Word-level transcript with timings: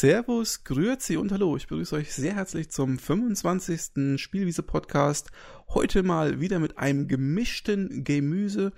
Servus, 0.00 0.64
Grüezi 0.64 1.18
und 1.18 1.30
Hallo. 1.30 1.56
Ich 1.56 1.66
begrüße 1.66 1.94
euch 1.94 2.14
sehr 2.14 2.34
herzlich 2.34 2.70
zum 2.70 2.98
25. 2.98 4.18
Spielwiese-Podcast. 4.18 5.30
Heute 5.74 6.02
mal 6.02 6.40
wieder 6.40 6.58
mit 6.58 6.78
einem 6.78 7.06
gemischten 7.06 8.02
Gemüse. 8.02 8.72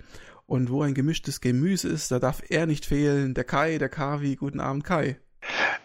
Und 0.47 0.69
wo 0.69 0.81
ein 0.81 0.93
gemischtes 0.93 1.39
Gemüse 1.39 1.87
ist, 1.87 2.11
da 2.11 2.19
darf 2.19 2.41
er 2.49 2.65
nicht 2.65 2.85
fehlen. 2.85 3.33
Der 3.35 3.45
Kai, 3.45 3.77
der 3.77 3.87
Kavi. 3.87 4.35
Guten 4.35 4.59
Abend, 4.59 4.83
Kai. 4.83 5.17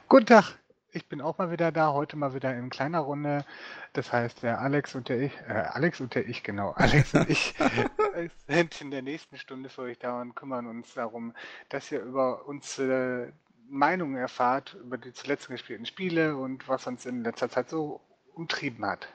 Guten 0.09 0.27
Tag. 0.27 0.59
Ich 0.91 1.09
bin 1.09 1.21
auch 1.21 1.39
mal 1.39 1.53
wieder 1.53 1.71
da, 1.71 1.93
heute 1.93 2.17
mal 2.17 2.35
wieder 2.35 2.57
in 2.57 2.69
kleiner 2.69 2.99
Runde. 2.99 3.45
Das 3.93 4.13
heißt, 4.13 4.43
der 4.43 4.61
Alex 4.61 4.97
und 4.97 5.09
der 5.09 5.21
ich, 5.21 5.33
äh, 5.47 5.53
Alex 5.53 6.01
und 6.01 6.17
der 6.17 6.29
ich, 6.29 6.43
genau, 6.43 6.73
Alex 6.73 7.15
und 7.15 7.31
ich 7.31 7.55
sind 8.49 8.81
in 8.81 8.91
der 8.91 9.03
nächsten 9.03 9.39
Stunde 9.39 9.69
für 9.69 9.83
euch 9.83 10.01
da 10.01 10.21
und 10.21 10.35
kümmern 10.35 10.67
uns 10.67 10.95
darum, 10.95 11.33
dass 11.69 11.93
ihr 11.93 12.01
über 12.01 12.49
uns 12.49 12.81
äh, 12.81 13.31
Meinungen 13.69 14.17
erfahrt 14.17 14.77
über 14.83 14.99
die 14.99 15.13
zuletzt 15.13 15.49
gespielten 15.49 15.87
Spiele 15.87 16.37
und 16.37 16.69
was 16.69 16.87
uns 16.87 17.07
in 17.07 17.23
letzter 17.23 17.49
Zeit 17.51 17.71
so 17.71 18.01
umtrieben 18.35 18.85
hat. 18.85 19.09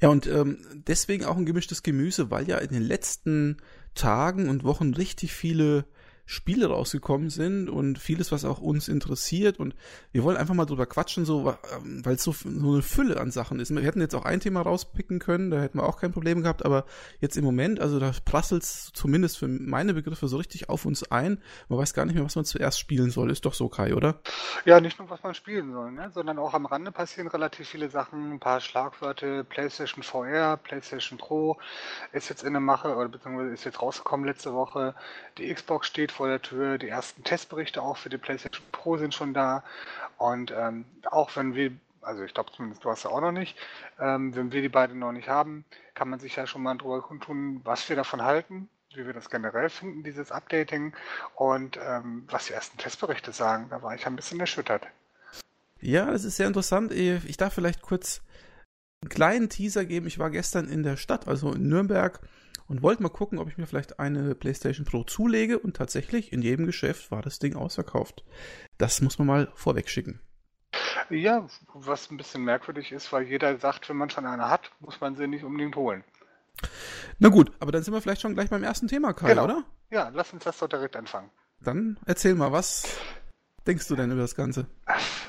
Ja, 0.00 0.08
und 0.08 0.26
ähm, 0.26 0.64
deswegen 0.86 1.24
auch 1.24 1.36
ein 1.36 1.46
gemischtes 1.46 1.82
Gemüse, 1.82 2.30
weil 2.30 2.48
ja 2.48 2.58
in 2.58 2.70
den 2.70 2.82
letzten 2.82 3.58
Tagen 3.94 4.48
und 4.48 4.64
Wochen 4.64 4.94
richtig 4.94 5.34
viele 5.34 5.84
Spiele 6.30 6.68
rausgekommen 6.68 7.28
sind 7.28 7.68
und 7.68 7.98
vieles, 7.98 8.30
was 8.30 8.44
auch 8.44 8.60
uns 8.60 8.86
interessiert. 8.86 9.58
Und 9.58 9.74
wir 10.12 10.22
wollen 10.22 10.36
einfach 10.36 10.54
mal 10.54 10.64
drüber 10.64 10.86
quatschen, 10.86 11.24
so, 11.24 11.56
ähm, 11.74 12.06
weil 12.06 12.14
es 12.14 12.22
so, 12.22 12.30
so 12.30 12.72
eine 12.72 12.82
Fülle 12.82 13.18
an 13.18 13.32
Sachen 13.32 13.58
ist. 13.58 13.74
Wir 13.74 13.82
hätten 13.82 14.00
jetzt 14.00 14.14
auch 14.14 14.24
ein 14.24 14.38
Thema 14.38 14.62
rauspicken 14.62 15.18
können, 15.18 15.50
da 15.50 15.60
hätten 15.60 15.78
wir 15.78 15.88
auch 15.88 16.00
kein 16.00 16.12
Problem 16.12 16.42
gehabt, 16.42 16.64
aber 16.64 16.84
jetzt 17.18 17.36
im 17.36 17.44
Moment, 17.44 17.80
also 17.80 17.98
da 17.98 18.12
prasselt 18.24 18.62
es 18.62 18.92
zumindest 18.94 19.38
für 19.38 19.48
meine 19.48 19.92
Begriffe 19.92 20.28
so 20.28 20.36
richtig 20.36 20.68
auf 20.68 20.86
uns 20.86 21.02
ein. 21.10 21.42
Man 21.68 21.80
weiß 21.80 21.94
gar 21.94 22.06
nicht 22.06 22.14
mehr, 22.14 22.24
was 22.24 22.36
man 22.36 22.44
zuerst 22.44 22.78
spielen 22.78 23.10
soll. 23.10 23.32
Ist 23.32 23.44
doch 23.44 23.54
so, 23.54 23.68
Kai, 23.68 23.94
oder? 23.96 24.20
Ja, 24.64 24.80
nicht 24.80 25.00
nur, 25.00 25.10
was 25.10 25.24
man 25.24 25.34
spielen 25.34 25.72
soll, 25.72 25.90
ne? 25.90 26.12
sondern 26.14 26.38
auch 26.38 26.54
am 26.54 26.66
Rande 26.66 26.92
passieren 26.92 27.26
relativ 27.26 27.68
viele 27.68 27.90
Sachen. 27.90 28.34
Ein 28.34 28.38
paar 28.38 28.60
Schlagwörter, 28.60 29.42
PlayStation 29.42 30.04
VR, 30.04 30.58
PlayStation 30.58 31.18
Pro 31.18 31.58
ist 32.12 32.28
jetzt 32.28 32.44
in 32.44 32.52
der 32.52 32.60
Mache, 32.60 32.94
oder 32.94 33.08
beziehungsweise 33.08 33.52
ist 33.52 33.64
jetzt 33.64 33.82
rausgekommen 33.82 34.26
letzte 34.26 34.52
Woche. 34.52 34.94
Die 35.38 35.52
Xbox 35.52 35.88
steht 35.88 36.12
vor 36.12 36.19
der 36.28 36.42
Tür. 36.42 36.78
Die 36.78 36.88
ersten 36.88 37.24
Testberichte 37.24 37.82
auch 37.82 37.96
für 37.96 38.08
die 38.08 38.18
PlayStation 38.18 38.64
Pro 38.72 38.96
sind 38.96 39.14
schon 39.14 39.34
da. 39.34 39.62
Und 40.18 40.52
ähm, 40.56 40.84
auch 41.10 41.34
wenn 41.36 41.54
wir, 41.54 41.72
also 42.02 42.22
ich 42.22 42.34
glaube 42.34 42.52
zumindest 42.52 42.84
du 42.84 42.90
hast 42.90 43.04
ja 43.04 43.10
auch 43.10 43.20
noch 43.20 43.32
nicht, 43.32 43.56
ähm, 43.98 44.34
wenn 44.34 44.52
wir 44.52 44.62
die 44.62 44.68
beiden 44.68 44.98
noch 44.98 45.12
nicht 45.12 45.28
haben, 45.28 45.64
kann 45.94 46.08
man 46.08 46.20
sich 46.20 46.36
ja 46.36 46.46
schon 46.46 46.62
mal 46.62 46.76
drüber 46.76 47.02
kundtun, 47.02 47.60
was 47.64 47.88
wir 47.88 47.96
davon 47.96 48.22
halten, 48.22 48.68
wie 48.94 49.06
wir 49.06 49.12
das 49.12 49.30
generell 49.30 49.68
finden, 49.68 50.02
dieses 50.02 50.32
Updating 50.32 50.94
und 51.34 51.78
ähm, 51.82 52.24
was 52.28 52.46
die 52.46 52.52
ersten 52.52 52.78
Testberichte 52.78 53.32
sagen. 53.32 53.68
Da 53.70 53.82
war 53.82 53.94
ich 53.94 54.06
ein 54.06 54.16
bisschen 54.16 54.40
erschüttert. 54.40 54.86
Ja, 55.80 56.10
das 56.10 56.24
ist 56.24 56.36
sehr 56.36 56.46
interessant. 56.46 56.92
Ich 56.92 57.36
darf 57.38 57.54
vielleicht 57.54 57.80
kurz 57.80 58.20
einen 59.00 59.08
kleinen 59.08 59.48
Teaser 59.48 59.86
geben. 59.86 60.06
Ich 60.06 60.18
war 60.18 60.30
gestern 60.30 60.68
in 60.68 60.82
der 60.82 60.96
Stadt, 60.96 61.26
also 61.26 61.52
in 61.52 61.68
Nürnberg, 61.68 62.20
und 62.70 62.82
wollte 62.82 63.02
mal 63.02 63.08
gucken, 63.08 63.40
ob 63.40 63.48
ich 63.48 63.58
mir 63.58 63.66
vielleicht 63.66 63.98
eine 63.98 64.36
PlayStation 64.36 64.86
Pro 64.86 65.02
zulege 65.02 65.58
und 65.58 65.76
tatsächlich 65.76 66.32
in 66.32 66.40
jedem 66.40 66.66
Geschäft 66.66 67.10
war 67.10 67.20
das 67.20 67.40
Ding 67.40 67.56
ausverkauft. 67.56 68.24
Das 68.78 69.00
muss 69.00 69.18
man 69.18 69.26
mal 69.26 69.52
vorweg 69.54 69.88
schicken. 69.88 70.20
Ja, 71.10 71.48
was 71.74 72.08
ein 72.12 72.16
bisschen 72.16 72.44
merkwürdig 72.44 72.92
ist, 72.92 73.12
weil 73.12 73.24
jeder 73.24 73.58
sagt, 73.58 73.88
wenn 73.88 73.96
man 73.96 74.08
schon 74.08 74.24
eine 74.24 74.48
hat, 74.48 74.70
muss 74.78 75.00
man 75.00 75.16
sie 75.16 75.26
nicht 75.26 75.42
unbedingt 75.42 75.74
holen. 75.74 76.04
Na 77.18 77.28
gut, 77.28 77.50
aber 77.58 77.72
dann 77.72 77.82
sind 77.82 77.92
wir 77.92 78.00
vielleicht 78.00 78.20
schon 78.20 78.34
gleich 78.34 78.50
beim 78.50 78.62
ersten 78.62 78.86
Thema, 78.86 79.14
Kai, 79.14 79.30
genau. 79.30 79.44
oder? 79.44 79.64
Ja, 79.90 80.10
lass 80.14 80.32
uns 80.32 80.44
das 80.44 80.58
doch 80.58 80.68
direkt 80.68 80.94
anfangen. 80.94 81.28
Dann 81.60 81.98
erzähl 82.06 82.36
mal, 82.36 82.52
was 82.52 83.00
denkst 83.66 83.88
du 83.88 83.96
denn 83.96 84.10
über 84.10 84.22
das 84.22 84.34
Ganze? 84.34 84.66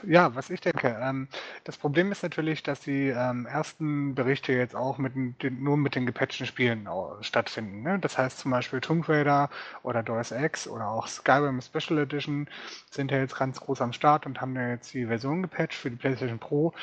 Ja, 0.03 0.33
was 0.35 0.49
ich 0.49 0.61
denke. 0.61 0.97
Ähm, 1.01 1.27
das 1.63 1.77
Problem 1.77 2.11
ist 2.11 2.23
natürlich, 2.23 2.63
dass 2.63 2.79
die 2.79 3.09
ähm, 3.09 3.45
ersten 3.45 4.15
Berichte 4.15 4.53
jetzt 4.53 4.75
auch 4.75 4.97
mit 4.97 5.13
den, 5.15 5.35
nur 5.61 5.77
mit 5.77 5.95
den 5.95 6.05
gepatchten 6.05 6.45
Spielen 6.45 6.87
stattfinden. 7.21 7.83
Ne? 7.83 7.99
Das 7.99 8.17
heißt 8.17 8.39
zum 8.39 8.51
Beispiel 8.51 8.81
Tomb 8.81 9.07
Raider 9.07 9.49
oder 9.83 10.01
Deus 10.03 10.31
Ex 10.31 10.67
oder 10.67 10.87
auch 10.87 11.07
Skyrim 11.07 11.61
Special 11.61 11.99
Edition 11.99 12.49
sind 12.89 13.11
ja 13.11 13.17
jetzt 13.17 13.37
ganz 13.37 13.59
groß 13.59 13.81
am 13.81 13.93
Start 13.93 14.25
und 14.25 14.41
haben 14.41 14.55
ja 14.55 14.69
jetzt 14.69 14.93
die 14.93 15.05
Version 15.05 15.43
gepatcht 15.43 15.75
für 15.75 15.91
die 15.91 15.97
PlayStation 15.97 16.39
Pro, 16.39 16.73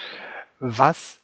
was 0.60 1.19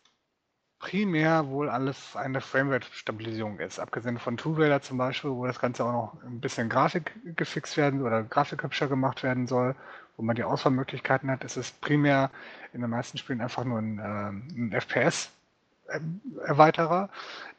primär 0.80 1.48
wohl 1.48 1.70
alles 1.70 2.14
eine 2.14 2.42
Framerate-Stabilisierung 2.42 3.58
ist. 3.58 3.78
Abgesehen 3.78 4.18
von 4.18 4.36
Tomb 4.36 4.58
Raider 4.58 4.82
zum 4.82 4.98
Beispiel, 4.98 5.30
wo 5.30 5.46
das 5.46 5.58
Ganze 5.58 5.84
auch 5.84 5.92
noch 5.92 6.22
ein 6.24 6.40
bisschen 6.40 6.68
Grafik 6.68 7.12
gefixt 7.36 7.76
werden 7.76 8.02
oder 8.02 8.22
Grafik 8.22 8.62
hübscher 8.62 8.88
gemacht 8.88 9.22
werden 9.22 9.46
soll 9.46 9.74
wo 10.16 10.22
man 10.22 10.36
die 10.36 10.44
Auswahlmöglichkeiten 10.44 11.30
hat, 11.30 11.44
ist 11.44 11.56
es 11.56 11.72
primär 11.72 12.30
in 12.72 12.80
den 12.80 12.90
meisten 12.90 13.18
Spielen 13.18 13.40
einfach 13.40 13.64
nur 13.64 13.78
ein, 13.78 13.98
äh, 13.98 14.02
ein 14.02 14.72
FPS-Erweiterer. 14.72 17.08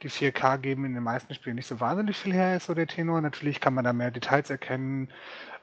Die 0.02 0.10
4K 0.10 0.58
geben 0.58 0.86
in 0.86 0.94
den 0.94 1.04
meisten 1.04 1.34
Spielen 1.34 1.58
nicht 1.58 1.68
so 1.68 1.80
wahnsinnig 1.80 2.18
viel 2.18 2.34
her, 2.34 2.56
ist 2.56 2.68
so 2.68 2.74
der 2.74 2.88
Tenor. 2.88 3.22
Natürlich 3.22 3.60
kann 3.60 3.74
man 3.74 3.84
da 3.84 3.94
mehr 3.94 4.12
Details 4.12 4.50
erkennen, 4.50 5.10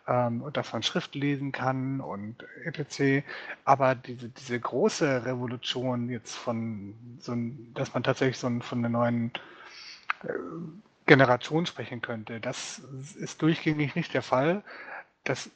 ähm, 0.07 0.45
dass 0.53 0.73
man 0.73 0.83
Schrift 0.83 1.15
lesen 1.15 1.53
kann 1.53 2.01
und 2.01 2.45
etc. 2.65 3.25
Aber 3.65 3.95
diese, 3.95 4.29
diese 4.29 4.59
große 4.59 5.25
Revolution 5.25 6.09
jetzt 6.09 6.35
von 6.35 6.95
so 7.21 7.37
dass 7.75 7.95
man 7.95 8.03
tatsächlich 8.03 8.39
so 8.39 8.51
von 8.61 8.79
einer 8.79 8.89
neuen 8.89 9.31
äh, 10.25 10.33
Generation 11.07 11.67
sprechen 11.67 12.03
könnte, 12.03 12.41
das 12.41 12.81
ist 13.17 13.43
durchgängig 13.43 13.95
nicht 13.95 14.15
der 14.15 14.23
Fall. 14.23 14.63
Das 15.25 15.51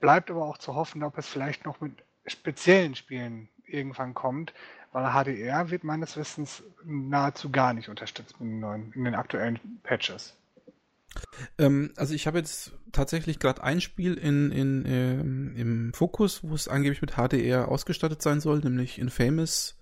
bleibt 0.00 0.30
aber 0.30 0.44
auch 0.44 0.58
zu 0.58 0.74
hoffen, 0.74 1.02
ob 1.02 1.18
es 1.18 1.26
vielleicht 1.26 1.64
noch 1.64 1.80
mit 1.80 1.92
speziellen 2.26 2.94
Spielen 2.94 3.48
irgendwann 3.66 4.14
kommt, 4.14 4.52
weil 4.92 5.10
HDR 5.12 5.70
wird 5.70 5.84
meines 5.84 6.16
Wissens 6.16 6.62
nahezu 6.84 7.50
gar 7.50 7.74
nicht 7.74 7.88
unterstützt 7.88 8.36
in 8.40 8.50
den, 8.50 8.60
neuen, 8.60 8.92
in 8.92 9.04
den 9.04 9.14
aktuellen 9.14 9.58
Patches. 9.82 10.36
Ähm, 11.58 11.92
also 11.96 12.14
ich 12.14 12.26
habe 12.26 12.38
jetzt 12.38 12.72
tatsächlich 12.92 13.38
gerade 13.38 13.62
ein 13.62 13.80
Spiel 13.80 14.14
in, 14.14 14.50
in, 14.50 14.84
ähm, 14.86 15.56
im 15.56 15.92
Fokus, 15.92 16.42
wo 16.42 16.54
es 16.54 16.68
angeblich 16.68 17.02
mit 17.02 17.12
HDR 17.16 17.68
ausgestattet 17.68 18.22
sein 18.22 18.40
soll, 18.40 18.60
nämlich 18.60 18.98
Infamous. 18.98 19.78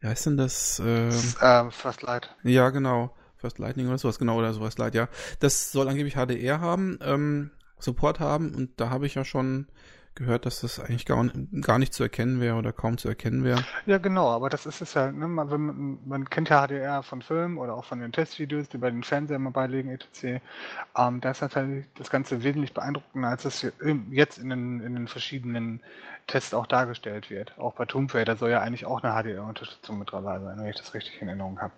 Wie 0.00 0.08
heißt 0.08 0.26
denn 0.26 0.36
das? 0.36 0.80
Ähm, 0.84 1.10
ähm, 1.40 1.70
First 1.70 2.02
Light. 2.02 2.34
Ja, 2.42 2.70
genau. 2.70 3.14
First 3.36 3.58
Lightning 3.58 3.88
oder 3.88 3.98
sowas, 3.98 4.18
genau, 4.18 4.38
oder 4.38 4.52
sowas 4.52 4.78
Light, 4.78 4.94
ja. 4.94 5.08
Das 5.40 5.72
soll 5.72 5.88
angeblich 5.88 6.14
HDR 6.14 6.60
haben. 6.60 6.98
Ähm, 7.02 7.50
Support 7.82 8.20
haben 8.20 8.54
und 8.54 8.80
da 8.80 8.90
habe 8.90 9.06
ich 9.06 9.14
ja 9.14 9.24
schon 9.24 9.66
gehört, 10.14 10.44
dass 10.44 10.60
das 10.60 10.78
eigentlich 10.78 11.06
gar, 11.06 11.24
gar 11.62 11.78
nicht 11.78 11.94
zu 11.94 12.02
erkennen 12.02 12.40
wäre 12.40 12.56
oder 12.56 12.72
kaum 12.72 12.98
zu 12.98 13.08
erkennen 13.08 13.44
wäre. 13.44 13.64
Ja, 13.86 13.98
genau, 13.98 14.28
aber 14.28 14.50
das 14.50 14.66
ist 14.66 14.82
es 14.82 14.94
ja, 14.94 15.10
ne? 15.10 15.26
man, 15.26 15.98
man, 16.04 16.28
kennt 16.28 16.50
ja 16.50 16.66
HDR 16.66 17.02
von 17.02 17.22
Filmen 17.22 17.56
oder 17.58 17.74
auch 17.74 17.84
von 17.84 18.00
den 18.00 18.12
Testvideos, 18.12 18.68
die 18.68 18.78
bei 18.78 18.90
den 18.90 19.02
Fernsehern 19.02 19.42
mal 19.42 19.50
beilegen, 19.50 19.90
etc. 19.90 20.42
Ähm, 20.96 21.20
da 21.20 21.30
ist 21.30 21.40
natürlich 21.40 21.86
das 21.96 22.10
Ganze 22.10 22.42
wesentlich 22.42 22.74
beeindruckender, 22.74 23.28
als 23.28 23.44
es 23.44 23.66
jetzt 24.10 24.38
in 24.38 24.50
den, 24.50 24.80
in 24.80 24.94
den 24.94 25.08
verschiedenen 25.08 25.80
Tests 26.26 26.54
auch 26.54 26.66
dargestellt 26.66 27.30
wird. 27.30 27.58
Auch 27.58 27.74
bei 27.74 27.86
Tomb 27.86 28.12
Raider 28.14 28.36
soll 28.36 28.50
ja 28.50 28.60
eigentlich 28.60 28.84
auch 28.84 29.02
eine 29.02 29.14
HDR-Unterstützung 29.14 29.98
mit 29.98 30.12
dabei 30.12 30.38
sein, 30.40 30.58
wenn 30.58 30.66
ich 30.66 30.76
das 30.76 30.94
richtig 30.94 31.20
in 31.22 31.28
Erinnerung 31.28 31.60
habe. 31.60 31.72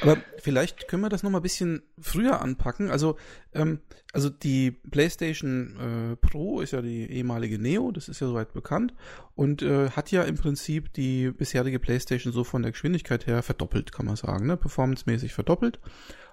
Aber 0.00 0.18
vielleicht 0.38 0.88
können 0.88 1.02
wir 1.02 1.08
das 1.08 1.22
noch 1.22 1.30
mal 1.30 1.38
ein 1.38 1.42
bisschen 1.42 1.82
früher 1.98 2.40
anpacken. 2.40 2.90
Also, 2.90 3.16
ähm, 3.52 3.80
also 4.12 4.30
die 4.30 4.70
PlayStation 4.70 5.76
äh, 6.12 6.16
Pro 6.16 6.60
ist 6.60 6.72
ja 6.72 6.82
die 6.82 7.10
ehemalige 7.10 7.58
Neo, 7.58 7.90
das 7.90 8.08
ist 8.08 8.20
ja 8.20 8.26
soweit 8.26 8.52
bekannt 8.52 8.94
und 9.34 9.62
äh, 9.62 9.90
hat 9.90 10.10
ja 10.10 10.22
im 10.22 10.36
Prinzip 10.36 10.92
die 10.92 11.30
bisherige 11.30 11.78
PlayStation 11.78 12.32
so 12.32 12.44
von 12.44 12.62
der 12.62 12.72
Geschwindigkeit 12.72 13.26
her 13.26 13.42
verdoppelt, 13.42 13.92
kann 13.92 14.06
man 14.06 14.16
sagen, 14.16 14.46
ne? 14.46 14.56
performancemäßig 14.56 15.34
verdoppelt. 15.34 15.80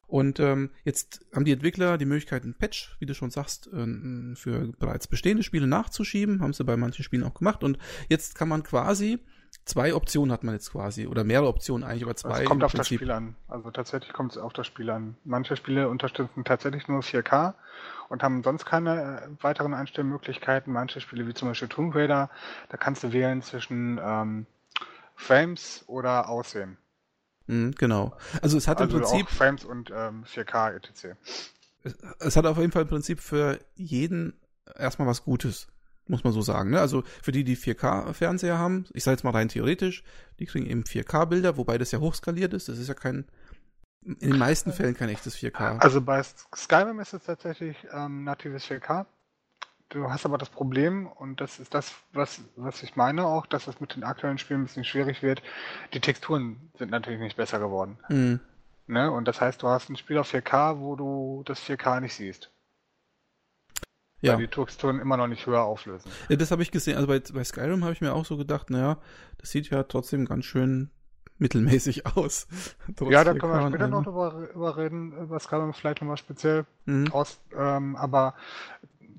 Und 0.08 0.40
ähm, 0.40 0.70
jetzt 0.84 1.26
haben 1.34 1.46
die 1.46 1.52
Entwickler 1.52 1.98
die 1.98 2.06
Möglichkeit, 2.06 2.44
ein 2.44 2.54
Patch, 2.54 2.96
wie 3.00 3.08
du 3.08 3.16
schon 3.16 3.32
sagst, 3.32 3.68
äh, 3.74 4.36
für 4.36 4.72
bereits 4.78 5.08
bestehende 5.08 5.42
Spiele 5.42 5.66
nachzuschieben. 5.66 6.42
Haben 6.42 6.54
sie 6.54 6.64
bei 6.64 6.78
manchen 6.78 7.04
Spielen 7.04 7.24
auch 7.24 7.34
gemacht. 7.34 7.64
Und 7.64 7.80
jetzt 8.08 8.36
kann 8.36 8.48
man 8.48 8.62
quasi 8.62 9.20
zwei 9.66 9.94
Optionen 9.94 10.32
hat 10.32 10.44
man 10.44 10.54
jetzt 10.54 10.72
quasi 10.72 11.08
oder 11.08 11.24
mehrere 11.24 11.48
Optionen 11.48 11.88
eigentlich, 11.88 12.04
aber 12.04 12.16
zwei. 12.16 12.44
Es 12.44 12.48
kommt 12.48 12.64
auf 12.64 12.74
das 12.74 12.88
Spiel 12.88 13.12
an. 13.12 13.36
Also 13.48 13.72
tatsächlich 13.72 14.14
kommt 14.14 14.32
es 14.32 14.38
auf 14.38 14.54
das 14.54 14.68
Spiel 14.68 14.90
an. 14.90 15.18
Manche 15.26 15.56
Spiele 15.58 15.90
unterstützen 15.90 16.44
tatsächlich 16.46 16.88
nur 16.88 17.02
4K 17.02 17.56
und 18.10 18.24
haben 18.24 18.44
sonst 18.44 18.66
keine 18.66 19.22
äh, 19.22 19.44
weiteren 19.44 19.74
Einstellmöglichkeiten. 19.74 20.72
Manche 20.72 21.02
Spiele 21.02 21.28
wie 21.28 21.34
zum 21.34 21.50
Beispiel 21.50 21.68
Tomb 21.68 21.96
Raider, 21.96 22.30
da 22.70 22.78
kannst 22.78 23.04
du 23.04 23.12
wählen 23.12 23.42
zwischen 23.42 24.00
ähm, 24.02 24.46
Frames 25.16 25.84
oder 25.88 26.30
Aussehen. 26.30 26.78
Mhm, 27.48 27.74
genau. 27.78 28.16
Also 28.42 28.58
es 28.58 28.68
hat 28.68 28.80
also 28.80 28.98
im 28.98 29.04
Prinzip 29.04 29.30
Frames 29.30 29.66
und 29.66 29.92
ähm, 29.92 30.24
4K 30.24 30.76
etc. 30.76 31.18
Es, 31.84 31.96
es 32.20 32.38
hat 32.38 32.46
auf 32.46 32.58
jeden 32.58 32.72
Fall 32.72 32.84
im 32.84 32.88
Prinzip 32.88 33.20
für 33.20 33.60
jeden 33.76 34.40
erstmal 34.78 35.08
was 35.08 35.24
Gutes 35.24 35.68
muss 36.08 36.24
man 36.24 36.34
so 36.34 36.42
sagen. 36.42 36.72
Ne? 36.72 36.80
Also 36.80 37.04
für 37.22 37.32
die, 37.32 37.44
die 37.44 37.58
4K-Fernseher 37.58 38.58
haben, 38.58 38.86
ich 38.94 39.04
sage 39.04 39.16
jetzt 39.16 39.24
mal 39.24 39.32
rein 39.32 39.50
theoretisch, 39.50 40.04
die 40.40 40.46
kriegen 40.46 40.66
eben 40.66 40.84
4K-Bilder, 40.84 41.58
wobei 41.58 41.78
das 41.78 41.92
ja 41.92 42.00
hochskaliert 42.00 42.54
ist. 42.54 42.70
Das 42.70 42.78
ist 42.78 42.88
ja 42.88 42.94
kein, 42.94 43.26
in 44.04 44.32
den 44.32 44.38
meisten 44.38 44.72
Fällen 44.72 44.96
kein 44.96 45.10
echtes 45.10 45.38
4K. 45.38 45.80
Also 45.80 46.02
bei 46.02 46.22
Skyrim 46.56 47.00
ist 47.00 47.14
es 47.14 47.24
tatsächlich 47.24 47.76
ähm, 47.92 48.24
natives 48.24 48.66
4K. 48.66 49.06
du 49.90 50.10
hast 50.10 50.26
aber 50.26 50.38
das 50.38 50.50
Problem, 50.50 51.08
und 51.08 51.42
das 51.42 51.60
ist 51.60 51.74
das, 51.74 51.94
was, 52.14 52.42
was 52.56 52.84
ich 52.84 52.96
meine 52.96 53.26
auch, 53.26 53.46
dass 53.48 53.68
es 53.68 53.80
mit 53.80 53.96
den 53.96 54.04
aktuellen 54.04 54.38
Spielen 54.38 54.62
ein 54.62 54.66
bisschen 54.66 54.84
schwierig 54.84 55.24
wird. 55.24 55.42
Die 55.94 56.00
Texturen 56.00 56.72
sind 56.78 56.92
natürlich 56.92 57.20
nicht 57.20 57.38
besser 57.38 57.60
geworden. 57.60 57.98
Mhm. 58.10 58.40
Ne? 58.88 59.12
Und 59.12 59.28
das 59.28 59.42
heißt, 59.42 59.64
du 59.64 59.68
hast 59.68 59.90
ein 59.90 59.96
Spiel 59.96 60.20
auf 60.20 60.32
4K, 60.32 60.80
wo 60.80 60.96
du 60.96 61.42
das 61.46 61.60
4K 61.62 62.02
nicht 62.02 62.14
siehst. 62.14 62.52
Ja. 64.22 64.34
Weil 64.34 64.40
die 64.40 64.48
Texturen 64.48 65.00
immer 65.00 65.18
noch 65.18 65.28
nicht 65.28 65.46
höher 65.46 65.64
auflösen. 65.64 66.10
Ja, 66.30 66.36
das 66.36 66.52
habe 66.52 66.62
ich 66.62 66.72
gesehen. 66.72 66.96
Also 66.96 67.08
bei, 67.08 67.20
bei 67.20 67.44
Skyrim 67.44 67.84
habe 67.84 67.94
ich 67.94 68.02
mir 68.02 68.14
auch 68.14 68.26
so 68.26 68.38
gedacht, 68.38 68.70
naja, 68.70 68.98
das 69.38 69.52
sieht 69.52 69.70
ja 69.70 69.84
trotzdem 69.84 70.26
ganz 70.26 70.46
schön 70.46 70.90
mittelmäßig 71.38 72.06
aus. 72.16 72.48
ja, 73.02 73.24
da 73.24 73.34
können 73.34 73.54
wir 73.54 73.68
später 73.68 73.88
noch 73.88 74.04
drüber, 74.04 74.48
drüber 74.52 74.78
reden, 74.78 75.12
über 75.18 75.40
Skyrim 75.40 75.74
vielleicht 75.74 76.02
nochmal 76.02 76.18
speziell 76.18 76.66
mhm. 76.86 77.12
aus. 77.12 77.40
Ähm, 77.56 77.96
aber 77.96 78.36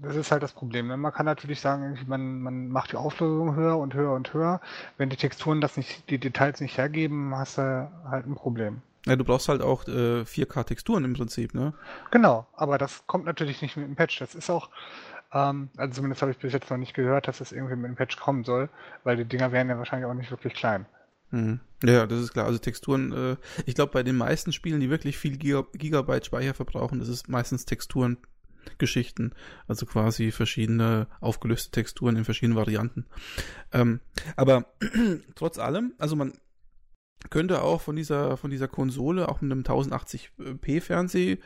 das 0.02 0.16
ist 0.16 0.31
halt 0.31 0.43
das 0.43 0.52
Problem. 0.52 0.88
Ne? 0.88 0.96
Man 0.96 1.12
kann 1.12 1.26
natürlich 1.26 1.60
sagen, 1.60 1.99
man, 2.06 2.40
man 2.40 2.69
macht 2.69 2.92
die 2.92 2.96
Auflösung 2.96 3.54
höher 3.54 3.78
und 3.78 3.94
höher 3.94 4.12
und 4.12 4.32
höher. 4.34 4.60
Wenn 4.99 5.10
die 5.10 5.16
Texturen 5.16 5.60
das 5.60 5.76
nicht, 5.76 6.08
die 6.10 6.19
Details 6.19 6.60
nicht 6.60 6.76
hergeben, 6.76 7.34
hast 7.34 7.58
du 7.58 7.90
halt 8.08 8.26
ein 8.26 8.34
Problem. 8.34 8.82
Ja, 9.06 9.16
du 9.16 9.24
brauchst 9.24 9.48
halt 9.48 9.62
auch 9.62 9.86
äh, 9.86 10.22
4K-Texturen 10.22 11.04
im 11.04 11.14
Prinzip, 11.14 11.54
ne? 11.54 11.74
Genau, 12.10 12.46
aber 12.54 12.76
das 12.76 13.06
kommt 13.06 13.24
natürlich 13.24 13.62
nicht 13.62 13.76
mit 13.76 13.86
dem 13.86 13.94
Patch. 13.94 14.18
Das 14.18 14.34
ist 14.34 14.50
auch, 14.50 14.70
ähm, 15.32 15.70
also 15.76 15.94
zumindest 15.94 16.22
habe 16.22 16.32
ich 16.32 16.38
bis 16.38 16.52
jetzt 16.52 16.70
noch 16.70 16.76
nicht 16.76 16.94
gehört, 16.94 17.28
dass 17.28 17.38
das 17.38 17.52
irgendwie 17.52 17.76
mit 17.76 17.88
dem 17.88 17.96
Patch 17.96 18.16
kommen 18.16 18.44
soll, 18.44 18.68
weil 19.04 19.16
die 19.16 19.24
Dinger 19.24 19.52
wären 19.52 19.68
ja 19.68 19.78
wahrscheinlich 19.78 20.10
auch 20.10 20.14
nicht 20.14 20.30
wirklich 20.30 20.54
klein. 20.54 20.86
Mhm. 21.30 21.60
Ja, 21.84 22.06
das 22.06 22.20
ist 22.20 22.32
klar. 22.32 22.46
Also 22.46 22.58
Texturen, 22.58 23.12
äh, 23.12 23.36
ich 23.64 23.74
glaube, 23.74 23.92
bei 23.92 24.02
den 24.02 24.16
meisten 24.16 24.52
Spielen, 24.52 24.80
die 24.80 24.90
wirklich 24.90 25.18
viel 25.18 25.36
Giga 25.36 25.64
Gigabyte 25.72 26.26
Speicher 26.26 26.54
verbrauchen, 26.54 26.98
das 26.98 27.08
ist 27.08 27.28
meistens 27.28 27.64
Texturen 27.64 28.18
Geschichten, 28.78 29.32
also 29.68 29.86
quasi 29.86 30.32
verschiedene 30.32 31.06
aufgelöste 31.20 31.70
Texturen 31.70 32.16
in 32.16 32.24
verschiedenen 32.24 32.56
Varianten. 32.56 33.06
Ähm, 33.72 34.00
aber 34.34 34.66
trotz 35.36 35.58
allem, 35.58 35.94
also 35.98 36.16
man 36.16 36.32
könnte 37.31 37.62
auch 37.62 37.81
von 37.81 37.96
dieser 37.96 38.37
von 38.37 38.50
dieser 38.50 38.69
Konsole 38.69 39.28
auch 39.28 39.40
mit 39.40 39.52
einem 39.52 39.62
1080p 39.62 40.81
Fernseher 40.81 41.38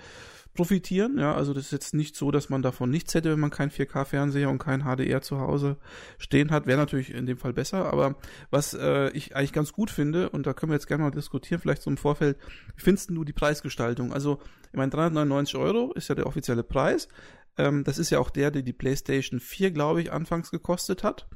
profitieren. 0.54 1.18
Ja, 1.18 1.34
also 1.34 1.54
das 1.54 1.66
ist 1.66 1.72
jetzt 1.72 1.94
nicht 1.94 2.16
so, 2.16 2.30
dass 2.30 2.48
man 2.48 2.62
davon 2.62 2.90
nichts 2.90 3.14
hätte, 3.14 3.30
wenn 3.30 3.40
man 3.40 3.50
keinen 3.50 3.70
4K-Fernseher 3.70 4.50
und 4.50 4.58
kein 4.58 4.82
HDR 4.82 5.22
zu 5.22 5.38
Hause 5.38 5.76
stehen 6.18 6.50
hat. 6.50 6.66
Wäre 6.66 6.78
natürlich 6.78 7.14
in 7.14 7.26
dem 7.26 7.38
Fall 7.38 7.52
besser. 7.52 7.92
Aber 7.92 8.16
was 8.50 8.74
äh, 8.74 9.10
ich 9.10 9.36
eigentlich 9.36 9.52
ganz 9.52 9.72
gut 9.72 9.90
finde, 9.90 10.30
und 10.30 10.46
da 10.46 10.52
können 10.52 10.70
wir 10.70 10.76
jetzt 10.76 10.88
gerne 10.88 11.04
mal 11.04 11.10
diskutieren, 11.10 11.60
vielleicht 11.60 11.82
so 11.82 11.90
im 11.90 11.96
Vorfeld, 11.96 12.36
wie 12.76 12.82
findest 12.82 13.10
du 13.10 13.24
die 13.24 13.32
Preisgestaltung? 13.32 14.12
Also, 14.12 14.40
ich 14.72 14.76
meine, 14.76 14.90
399 14.90 15.56
Euro 15.56 15.92
ist 15.92 16.08
ja 16.08 16.14
der 16.14 16.26
offizielle 16.26 16.64
Preis. 16.64 17.08
Ähm, 17.56 17.84
das 17.84 17.98
ist 17.98 18.10
ja 18.10 18.18
auch 18.18 18.30
der, 18.30 18.50
der 18.50 18.62
die 18.62 18.72
PlayStation 18.72 19.40
4, 19.40 19.70
glaube 19.70 20.02
ich, 20.02 20.12
anfangs 20.12 20.50
gekostet 20.50 21.04
hat. 21.04 21.28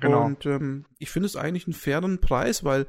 Genau. 0.00 0.24
Und 0.24 0.46
ähm, 0.46 0.84
ich 0.98 1.10
finde 1.10 1.26
es 1.26 1.36
eigentlich 1.36 1.66
einen 1.66 1.74
fairen 1.74 2.20
Preis, 2.20 2.64
weil 2.64 2.86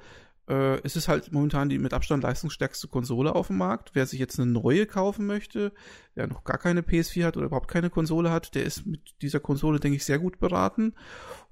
äh, 0.50 0.81
es 0.84 0.96
ist 0.96 1.07
halt 1.07 1.31
momentan 1.31 1.69
die 1.69 1.78
mit 1.78 1.94
Abstand 1.94 2.24
leistungsstärkste 2.24 2.88
Konsole 2.88 3.36
auf 3.36 3.48
dem 3.48 3.57
Markt. 3.57 3.92
Wer 3.94 4.06
sich 4.07 4.19
jetzt 4.19 4.40
eine 4.40 4.51
neue 4.51 4.88
kaufen 4.88 5.28
möchte, 5.28 5.72
der 6.16 6.28
noch 6.28 6.44
gar 6.44 6.57
keine 6.57 6.81
PS4 6.81 7.25
hat 7.25 7.38
oder 7.38 7.46
überhaupt 7.46 7.69
keine 7.69 7.90
Konsole 7.90 8.31
hat, 8.31 8.56
der 8.56 8.63
ist 8.63 8.86
mit 8.86 9.22
dieser 9.22 9.40
Konsole, 9.40 9.80
denke 9.80 9.98
ich, 9.98 10.06
sehr 10.06 10.18
gut 10.18 10.40
beraten. 10.40 10.96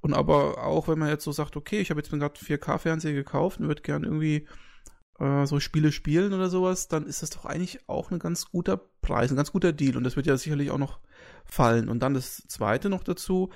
Und 0.02 0.14
aber 0.14 0.64
auch, 0.64 0.88
wenn 0.88 0.98
man 0.98 1.10
jetzt 1.10 1.24
so 1.24 1.32
sagt, 1.32 1.56
okay, 1.56 1.80
ich 1.80 1.92
habe 1.92 2.00
jetzt 2.00 2.12
mir 2.12 2.18
gerade 2.18 2.40
4K-Fernseher 2.40 3.14
gekauft 3.14 3.60
und 3.60 3.68
würde 3.68 3.84
gerne 3.84 4.08
irgendwie 4.08 4.48
äh, 5.20 5.46
so 5.46 5.60
Spiele 5.60 5.92
spielen 5.92 6.34
oder 6.34 6.50
sowas, 6.50 6.88
dann 6.88 7.06
ist 7.06 7.22
das 7.22 7.30
doch 7.32 7.46
eigentlich 7.46 7.88
auch 7.88 8.12
ein 8.12 8.20
ganz 8.20 8.50
guter 8.50 8.78
Preis, 9.02 9.32
ein 9.32 9.38
ganz 9.38 9.52
guter 9.52 9.74
Deal. 9.74 9.98
Und 9.98 10.04
das 10.04 10.16
wird 10.16 10.28
ja 10.28 10.38
sicherlich 10.38 10.72
auch 10.72 10.78
noch 10.78 11.00
fallen. 11.46 11.90
Und 11.90 12.00
dann 12.00 12.14
das 12.14 12.44
zweite 12.48 12.90
noch 12.90 13.04
dazu, 13.04 13.50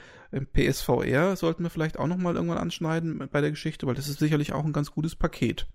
PSVR 0.54 1.36
sollten 1.36 1.63
wir 1.63 1.69
vielleicht 1.69 2.00
auch 2.00 2.08
noch 2.08 2.18
mal 2.18 2.36
irgendwann 2.36 2.58
anschneiden 2.58 3.28
bei 3.31 3.42
der 3.42 3.52
Geschichte, 3.52 3.86
weil 3.86 3.96
das 3.96 4.08
ist 4.08 4.19
sicherlich 4.19 4.54
auch 4.54 4.63
ein 4.63 4.74
ganz 4.74 4.92
gutes 4.92 5.16
Paket. 5.16 5.68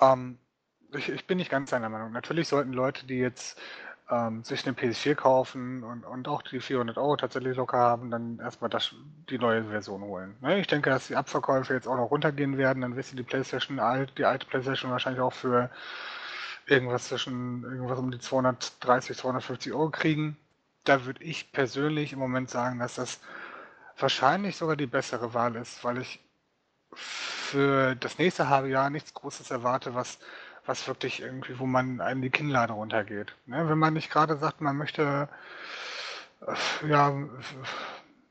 Ähm, 0.00 0.38
ich, 0.92 1.08
ich, 1.08 1.26
bin 1.26 1.38
nicht 1.38 1.50
ganz 1.50 1.70
seiner 1.70 1.88
Meinung. 1.88 2.12
Natürlich 2.12 2.48
sollten 2.48 2.72
Leute, 2.72 3.06
die 3.06 3.18
jetzt 3.18 3.58
ähm, 4.10 4.44
sich 4.44 4.66
eine 4.66 4.76
PS4 4.76 5.14
kaufen 5.14 5.82
und, 5.82 6.04
und 6.04 6.28
auch 6.28 6.42
die 6.42 6.60
400 6.60 6.98
Euro 6.98 7.16
tatsächlich 7.16 7.56
locker 7.56 7.78
haben, 7.78 8.10
dann 8.10 8.38
erstmal 8.38 8.70
das, 8.70 8.94
die 9.30 9.38
neue 9.38 9.64
Version 9.64 10.02
holen. 10.02 10.36
Ne? 10.40 10.60
Ich 10.60 10.66
denke, 10.66 10.90
dass 10.90 11.06
die 11.06 11.16
Abverkäufe 11.16 11.74
jetzt 11.74 11.88
auch 11.88 11.96
noch 11.96 12.10
runtergehen 12.10 12.58
werden. 12.58 12.82
Dann 12.82 12.96
wirst 12.96 13.12
du 13.12 13.16
die 13.16 13.22
PlayStation, 13.22 13.80
die 14.16 14.24
alte 14.24 14.46
PlayStation 14.46 14.90
wahrscheinlich 14.90 15.22
auch 15.22 15.32
für 15.32 15.70
irgendwas 16.66 17.08
zwischen 17.08 17.62
irgendwas 17.64 17.98
um 17.98 18.10
die 18.10 18.18
230, 18.18 19.16
250 19.16 19.72
Euro 19.72 19.90
kriegen 19.90 20.36
da 20.84 21.06
würde 21.06 21.24
ich 21.24 21.50
persönlich 21.52 22.12
im 22.12 22.18
Moment 22.18 22.50
sagen, 22.50 22.78
dass 22.78 22.94
das 22.96 23.20
wahrscheinlich 23.98 24.56
sogar 24.56 24.76
die 24.76 24.86
bessere 24.86 25.34
Wahl 25.34 25.56
ist, 25.56 25.82
weil 25.82 25.98
ich 25.98 26.20
für 26.92 27.96
das 27.96 28.18
nächste 28.18 28.48
halbe 28.48 28.68
Jahr 28.68 28.90
nichts 28.90 29.14
Großes 29.14 29.50
erwarte, 29.50 29.94
was, 29.94 30.18
was 30.66 30.86
wirklich 30.88 31.20
irgendwie, 31.20 31.58
wo 31.58 31.66
man 31.66 32.00
einem 32.00 32.22
die 32.22 32.30
Kinnlade 32.30 32.72
runtergeht. 32.72 33.34
Ne? 33.46 33.68
Wenn 33.68 33.78
man 33.78 33.94
nicht 33.94 34.10
gerade 34.10 34.36
sagt, 34.36 34.60
man 34.60 34.76
möchte, 34.76 35.28
äh, 36.46 36.88
ja, 36.88 37.12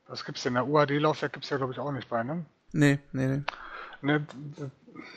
was 0.08 0.24
gibt's 0.24 0.42
denn? 0.42 0.54
Der 0.54 0.66
UAD-Laufwerk 0.66 1.32
gibt's 1.32 1.50
ja, 1.50 1.56
glaube 1.56 1.72
ich, 1.72 1.78
auch 1.78 1.92
nicht 1.92 2.08
bei, 2.08 2.22
ne? 2.22 2.44
Nee, 2.72 2.98
nee, 3.12 3.26
nee. 3.26 3.42
Ne, 4.02 4.26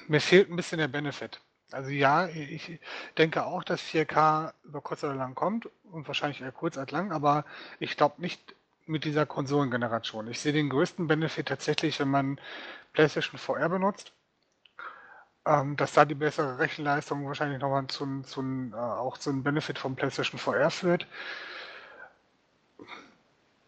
mir 0.07 0.21
fehlt 0.21 0.49
ein 0.49 0.55
bisschen 0.55 0.77
der 0.77 0.87
Benefit. 0.87 1.41
Also 1.71 1.89
ja, 1.89 2.27
ich 2.27 2.79
denke 3.17 3.45
auch, 3.45 3.63
dass 3.63 3.81
4K 3.81 4.53
über 4.63 4.79
kurz 4.81 5.03
oder 5.03 5.15
lang 5.15 5.35
kommt 5.35 5.69
und 5.91 6.07
wahrscheinlich 6.07 6.41
eher 6.41 6.53
kurz 6.53 6.77
als 6.77 6.91
lang, 6.91 7.11
aber 7.11 7.43
ich 7.79 7.97
glaube 7.97 8.21
nicht 8.21 8.55
mit 8.85 9.03
dieser 9.03 9.25
Konsolengeneration. 9.25 10.29
Ich 10.29 10.39
sehe 10.39 10.53
den 10.53 10.69
größten 10.69 11.07
Benefit 11.07 11.47
tatsächlich, 11.47 11.99
wenn 11.99 12.07
man 12.07 12.39
PlayStation 12.93 13.37
VR 13.37 13.67
benutzt, 13.67 14.13
ähm, 15.47 15.77
dass 15.77 15.93
da 15.93 16.05
die 16.05 16.15
bessere 16.15 16.59
Rechenleistung 16.59 17.25
wahrscheinlich 17.25 17.61
nochmal 17.61 17.87
zu, 17.87 18.21
zu, 18.23 18.41
äh, 18.41 18.75
auch 18.75 19.17
zu 19.17 19.29
einem 19.29 19.43
Benefit 19.43 19.79
vom 19.79 19.95
PlayStation 19.95 20.39
VR 20.39 20.69
führt. 20.69 21.07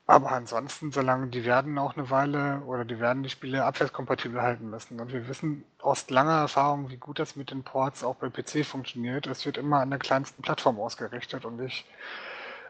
Aber 0.07 0.31
ansonsten, 0.31 0.91
solange 0.91 1.27
die 1.27 1.45
werden 1.45 1.77
auch 1.77 1.95
eine 1.95 2.09
Weile 2.09 2.61
oder 2.65 2.83
die 2.83 2.99
werden 2.99 3.21
die 3.21 3.29
Spiele 3.29 3.63
abwärtskompatibel 3.63 4.41
halten 4.41 4.67
müssen. 4.69 4.99
Und 4.99 5.13
wir 5.13 5.27
wissen 5.27 5.63
aus 5.79 6.09
langer 6.09 6.39
Erfahrung, 6.39 6.89
wie 6.89 6.97
gut 6.97 7.19
das 7.19 7.35
mit 7.35 7.51
den 7.51 7.63
Ports 7.63 8.03
auch 8.03 8.15
bei 8.15 8.29
PC 8.29 8.65
funktioniert. 8.65 9.27
Es 9.27 9.45
wird 9.45 9.57
immer 9.57 9.81
an 9.81 9.91
der 9.91 9.99
kleinsten 9.99 10.41
Plattform 10.41 10.79
ausgerichtet 10.79 11.45
und 11.45 11.61
ich 11.61 11.85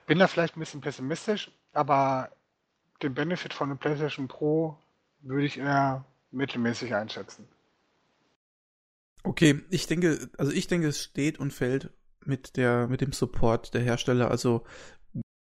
bin 0.05 0.19
da 0.19 0.27
vielleicht 0.27 0.57
ein 0.57 0.59
bisschen 0.59 0.81
pessimistisch, 0.81 1.49
aber 1.71 2.29
den 3.01 3.13
Benefit 3.13 3.53
von 3.53 3.69
einem 3.69 3.77
PlayStation 3.77 4.27
Pro 4.27 4.75
würde 5.21 5.45
ich 5.45 5.57
eher 5.57 6.03
mittelmäßig 6.31 6.93
einschätzen. 6.93 7.47
Okay, 9.23 9.61
ich 9.69 9.87
denke, 9.87 10.29
also 10.37 10.51
ich 10.51 10.67
denke, 10.67 10.87
es 10.87 11.03
steht 11.03 11.39
und 11.39 11.51
fällt 11.53 11.91
mit 12.25 12.57
der, 12.57 12.87
mit 12.87 13.01
dem 13.01 13.11
Support 13.11 13.73
der 13.73 13.81
Hersteller. 13.81 14.31
Also 14.31 14.63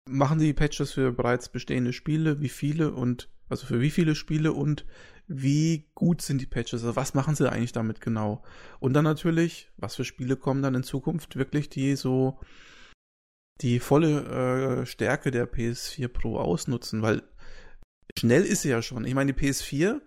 machen 0.08 0.38
die 0.38 0.52
Patches 0.52 0.92
für 0.92 1.12
bereits 1.12 1.48
bestehende 1.48 1.92
Spiele, 1.92 2.40
wie 2.40 2.48
viele 2.48 2.92
und 2.92 3.28
also 3.48 3.66
für 3.66 3.80
wie 3.80 3.90
viele 3.90 4.14
Spiele 4.14 4.52
und 4.52 4.86
wie 5.26 5.88
gut 5.94 6.22
sind 6.22 6.40
die 6.40 6.46
Patches, 6.46 6.82
also 6.82 6.96
was 6.96 7.14
machen 7.14 7.34
sie 7.34 7.50
eigentlich 7.50 7.72
damit 7.72 8.00
genau? 8.00 8.42
Und 8.80 8.94
dann 8.94 9.04
natürlich, 9.04 9.70
was 9.76 9.96
für 9.96 10.04
Spiele 10.04 10.36
kommen 10.36 10.62
dann 10.62 10.74
in 10.74 10.82
Zukunft 10.82 11.36
wirklich, 11.36 11.68
die 11.68 11.94
so 11.94 12.40
die 13.60 13.78
volle 13.78 14.80
äh, 14.82 14.86
Stärke 14.86 15.30
der 15.30 15.50
PS4 15.50 16.08
Pro 16.08 16.38
ausnutzen, 16.38 17.02
weil 17.02 17.22
schnell 18.18 18.44
ist 18.44 18.62
sie 18.62 18.70
ja 18.70 18.82
schon. 18.82 19.04
Ich 19.04 19.14
meine, 19.14 19.32
die 19.32 19.40
PS4 19.40 20.00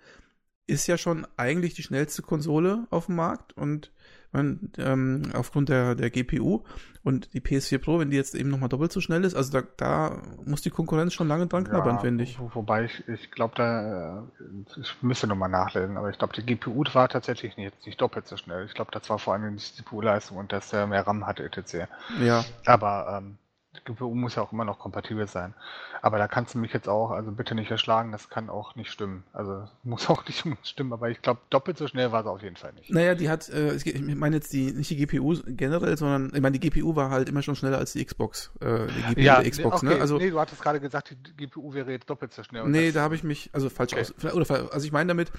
ist 0.67 0.87
ja 0.87 0.97
schon 0.97 1.27
eigentlich 1.37 1.73
die 1.73 1.83
schnellste 1.83 2.21
Konsole 2.21 2.87
auf 2.89 3.07
dem 3.07 3.15
Markt 3.15 3.53
und 3.53 3.91
man, 4.33 4.71
ähm, 4.79 5.31
aufgrund 5.33 5.69
der, 5.69 5.93
der 5.93 6.09
GPU 6.09 6.63
und 7.03 7.33
die 7.33 7.39
PS4 7.39 7.77
Pro, 7.77 7.99
wenn 7.99 8.09
die 8.09 8.17
jetzt 8.17 8.33
eben 8.33 8.49
nochmal 8.49 8.69
doppelt 8.69 8.91
so 8.91 8.99
schnell 8.99 9.23
ist, 9.25 9.35
also 9.35 9.51
da, 9.51 9.67
da 9.77 10.21
muss 10.43 10.61
die 10.61 10.71
Konkurrenz 10.71 11.13
schon 11.13 11.27
lange 11.27 11.45
dran 11.45 11.65
knabbern, 11.65 11.95
ja, 11.95 12.01
finde 12.01 12.23
ich. 12.23 12.39
Wobei 12.39 12.85
ich, 12.85 13.07
ich 13.07 13.29
glaube, 13.29 13.53
da, 13.55 14.23
äh, 14.39 14.81
ich 14.81 14.95
müsste 15.01 15.27
nochmal 15.27 15.49
nachlesen, 15.49 15.97
aber 15.97 16.09
ich 16.09 16.17
glaube, 16.17 16.33
die 16.33 16.43
GPU 16.43 16.83
war 16.93 17.09
tatsächlich 17.09 17.57
nicht, 17.57 17.85
nicht 17.85 18.01
doppelt 18.01 18.27
so 18.27 18.35
schnell. 18.35 18.65
Ich 18.65 18.73
glaube, 18.73 18.91
das 18.91 19.07
war 19.09 19.19
vor 19.19 19.33
allem 19.33 19.55
die 19.55 19.63
CPU-Leistung 19.63 20.37
und 20.37 20.51
dass 20.51 20.73
er 20.73 20.87
mehr 20.87 21.05
RAM 21.05 21.27
hatte, 21.27 21.43
etc. 21.43 21.87
Ja. 22.19 22.43
Aber 22.65 23.21
ähm, 23.21 23.37
GPU 23.85 24.13
muss 24.13 24.35
ja 24.35 24.43
auch 24.43 24.51
immer 24.51 24.65
noch 24.65 24.79
kompatibel 24.79 25.27
sein. 25.27 25.53
Aber 26.01 26.17
da 26.17 26.27
kannst 26.27 26.53
du 26.53 26.59
mich 26.59 26.73
jetzt 26.73 26.87
auch, 26.87 27.11
also 27.11 27.31
bitte 27.31 27.55
nicht 27.55 27.71
erschlagen, 27.71 28.11
das 28.11 28.29
kann 28.29 28.49
auch 28.49 28.75
nicht 28.75 28.91
stimmen. 28.91 29.23
Also 29.33 29.67
muss 29.83 30.09
auch 30.09 30.25
nicht 30.25 30.45
stimmen, 30.63 30.93
aber 30.93 31.09
ich 31.09 31.21
glaube, 31.21 31.41
doppelt 31.49 31.77
so 31.77 31.87
schnell 31.87 32.11
war 32.11 32.23
sie 32.23 32.29
auf 32.29 32.41
jeden 32.41 32.55
Fall 32.55 32.73
nicht. 32.73 32.91
Naja, 32.91 33.15
die 33.15 33.29
hat, 33.29 33.49
äh, 33.49 33.75
ich 33.75 34.15
meine 34.15 34.35
jetzt 34.35 34.53
die, 34.53 34.71
nicht 34.71 34.89
die 34.89 34.97
GPU 34.97 35.35
generell, 35.47 35.97
sondern, 35.97 36.31
ich 36.33 36.41
meine, 36.41 36.57
die 36.57 36.69
GPU 36.69 36.95
war 36.95 37.09
halt 37.09 37.29
immer 37.29 37.41
schon 37.41 37.55
schneller 37.55 37.77
als 37.77 37.93
die 37.93 38.03
Xbox, 38.03 38.51
äh, 38.59 38.87
die 38.87 39.13
GPU 39.13 39.21
ja, 39.21 39.41
der 39.41 39.49
Xbox, 39.49 39.81
ne? 39.81 39.89
okay. 39.89 39.97
ne? 39.97 40.01
Also, 40.01 40.17
nee, 40.17 40.29
du 40.29 40.39
hattest 40.39 40.61
gerade 40.61 40.79
gesagt, 40.79 41.15
die 41.37 41.47
GPU 41.47 41.73
wäre 41.73 41.91
jetzt 41.91 42.09
doppelt 42.09 42.33
so 42.33 42.43
schnell. 42.43 42.67
Nee, 42.67 42.91
da 42.91 43.01
habe 43.01 43.15
ich 43.15 43.23
mich, 43.23 43.49
also 43.53 43.69
falsch 43.69 43.93
okay. 43.93 44.01
aus, 44.01 44.33
oder, 44.33 44.73
also 44.73 44.85
ich 44.85 44.91
meine 44.91 45.07
damit, 45.07 45.31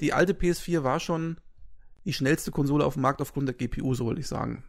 die 0.00 0.12
alte 0.12 0.32
PS4 0.32 0.82
war 0.82 1.00
schon 1.00 1.36
die 2.04 2.12
schnellste 2.12 2.50
Konsole 2.50 2.84
auf 2.84 2.94
dem 2.94 3.02
Markt 3.02 3.20
aufgrund 3.20 3.48
der 3.48 3.54
GPU, 3.54 3.94
so 3.94 4.06
wollte 4.06 4.20
ich 4.20 4.26
sagen. 4.26 4.64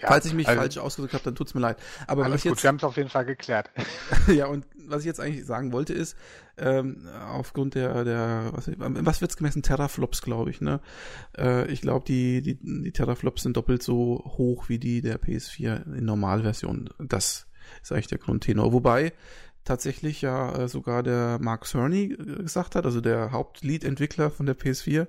Ja, 0.00 0.08
Falls 0.08 0.24
ich 0.24 0.34
mich 0.34 0.48
also, 0.48 0.60
falsch 0.60 0.78
ausgedrückt 0.78 1.14
habe, 1.14 1.24
dann 1.24 1.34
tut's 1.34 1.54
mir 1.54 1.60
leid. 1.60 1.76
Aber 2.06 2.28
was 2.30 2.42
jetzt, 2.44 2.62
wir 2.62 2.68
haben 2.68 2.76
es 2.76 2.84
auf 2.84 2.96
jeden 2.96 3.10
Fall 3.10 3.24
geklärt. 3.24 3.70
ja, 4.28 4.46
und 4.46 4.66
was 4.86 5.00
ich 5.00 5.06
jetzt 5.06 5.20
eigentlich 5.20 5.44
sagen 5.44 5.72
wollte 5.72 5.92
ist, 5.92 6.16
ähm, 6.56 7.06
aufgrund 7.28 7.74
der, 7.74 8.04
der 8.04 8.50
was, 8.52 8.70
was 8.76 9.20
wird's 9.20 9.36
gemessen? 9.36 9.62
Teraflops, 9.62 10.22
glaube 10.22 10.50
ich, 10.50 10.60
ne? 10.60 10.80
Äh, 11.36 11.70
ich 11.70 11.82
glaube, 11.82 12.04
die, 12.06 12.42
die, 12.42 12.58
die 12.62 12.92
Teraflops 12.92 13.42
sind 13.42 13.56
doppelt 13.56 13.82
so 13.82 14.22
hoch 14.36 14.68
wie 14.68 14.78
die 14.78 15.02
der 15.02 15.20
PS4 15.20 15.96
in 15.96 16.04
Normalversion. 16.04 16.90
Das 16.98 17.46
ist 17.82 17.92
eigentlich 17.92 18.08
der 18.08 18.18
Grundtenor. 18.18 18.72
Wobei 18.72 19.12
tatsächlich 19.64 20.22
ja 20.22 20.52
äh, 20.52 20.68
sogar 20.68 21.02
der 21.02 21.38
Mark 21.40 21.66
Cerny 21.66 22.12
äh, 22.12 22.42
gesagt 22.42 22.74
hat, 22.74 22.84
also 22.84 23.00
der 23.00 23.32
Hauptlead-Entwickler 23.32 24.30
von 24.30 24.46
der 24.46 24.58
PS4, 24.58 25.06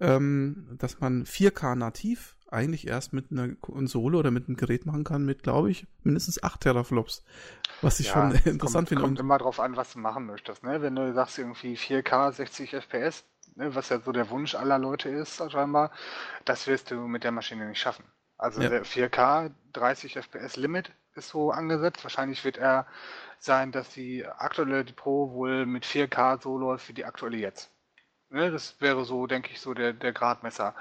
ähm, 0.00 0.68
dass 0.78 1.00
man 1.00 1.24
4K 1.24 1.74
nativ 1.74 2.36
eigentlich 2.52 2.86
erst 2.86 3.12
mit 3.12 3.30
einer 3.30 3.48
Konsole 3.56 4.18
oder 4.18 4.30
mit 4.30 4.48
einem 4.48 4.56
Gerät 4.56 4.86
machen 4.86 5.04
kann 5.04 5.24
mit, 5.24 5.42
glaube 5.42 5.70
ich, 5.70 5.86
mindestens 6.02 6.42
8 6.42 6.60
Teraflops. 6.60 7.24
Was 7.82 8.00
ich 8.00 8.08
ja, 8.08 8.12
schon 8.12 8.32
interessant 8.52 8.88
finde. 8.88 9.04
Kommt 9.04 9.20
immer 9.20 9.38
drauf 9.38 9.60
an, 9.60 9.76
was 9.76 9.92
du 9.92 9.98
machen 9.98 10.26
möchtest. 10.26 10.62
Ne? 10.62 10.82
Wenn 10.82 10.96
du 10.96 11.12
sagst 11.12 11.38
irgendwie 11.38 11.76
4K, 11.76 12.32
60 12.32 12.74
FPS, 12.74 13.24
ne? 13.56 13.74
was 13.74 13.88
ja 13.88 14.00
so 14.00 14.12
der 14.12 14.30
Wunsch 14.30 14.54
aller 14.54 14.78
Leute 14.78 15.08
ist, 15.08 15.42
scheinbar, 15.50 15.90
das 16.44 16.66
wirst 16.66 16.90
du 16.90 16.96
mit 17.06 17.24
der 17.24 17.32
Maschine 17.32 17.68
nicht 17.68 17.80
schaffen. 17.80 18.04
Also 18.36 18.62
ja. 18.62 18.70
4K, 18.70 19.50
30 19.74 20.16
FPS 20.16 20.56
Limit 20.56 20.92
ist 21.14 21.28
so 21.28 21.50
angesetzt. 21.50 22.02
Wahrscheinlich 22.04 22.44
wird 22.44 22.56
er 22.56 22.86
sein, 23.38 23.72
dass 23.72 23.90
die 23.90 24.26
aktuelle 24.26 24.84
die 24.84 24.92
Pro 24.92 25.32
wohl 25.32 25.66
mit 25.66 25.84
4K 25.84 26.40
so 26.40 26.58
läuft 26.58 26.88
wie 26.88 26.94
die 26.94 27.04
aktuelle 27.04 27.36
jetzt. 27.36 27.70
Ne? 28.30 28.50
Das 28.50 28.80
wäre 28.80 29.04
so, 29.04 29.26
denke 29.26 29.50
ich, 29.52 29.60
so 29.60 29.74
der, 29.74 29.92
der 29.92 30.12
Gradmesser. 30.12 30.74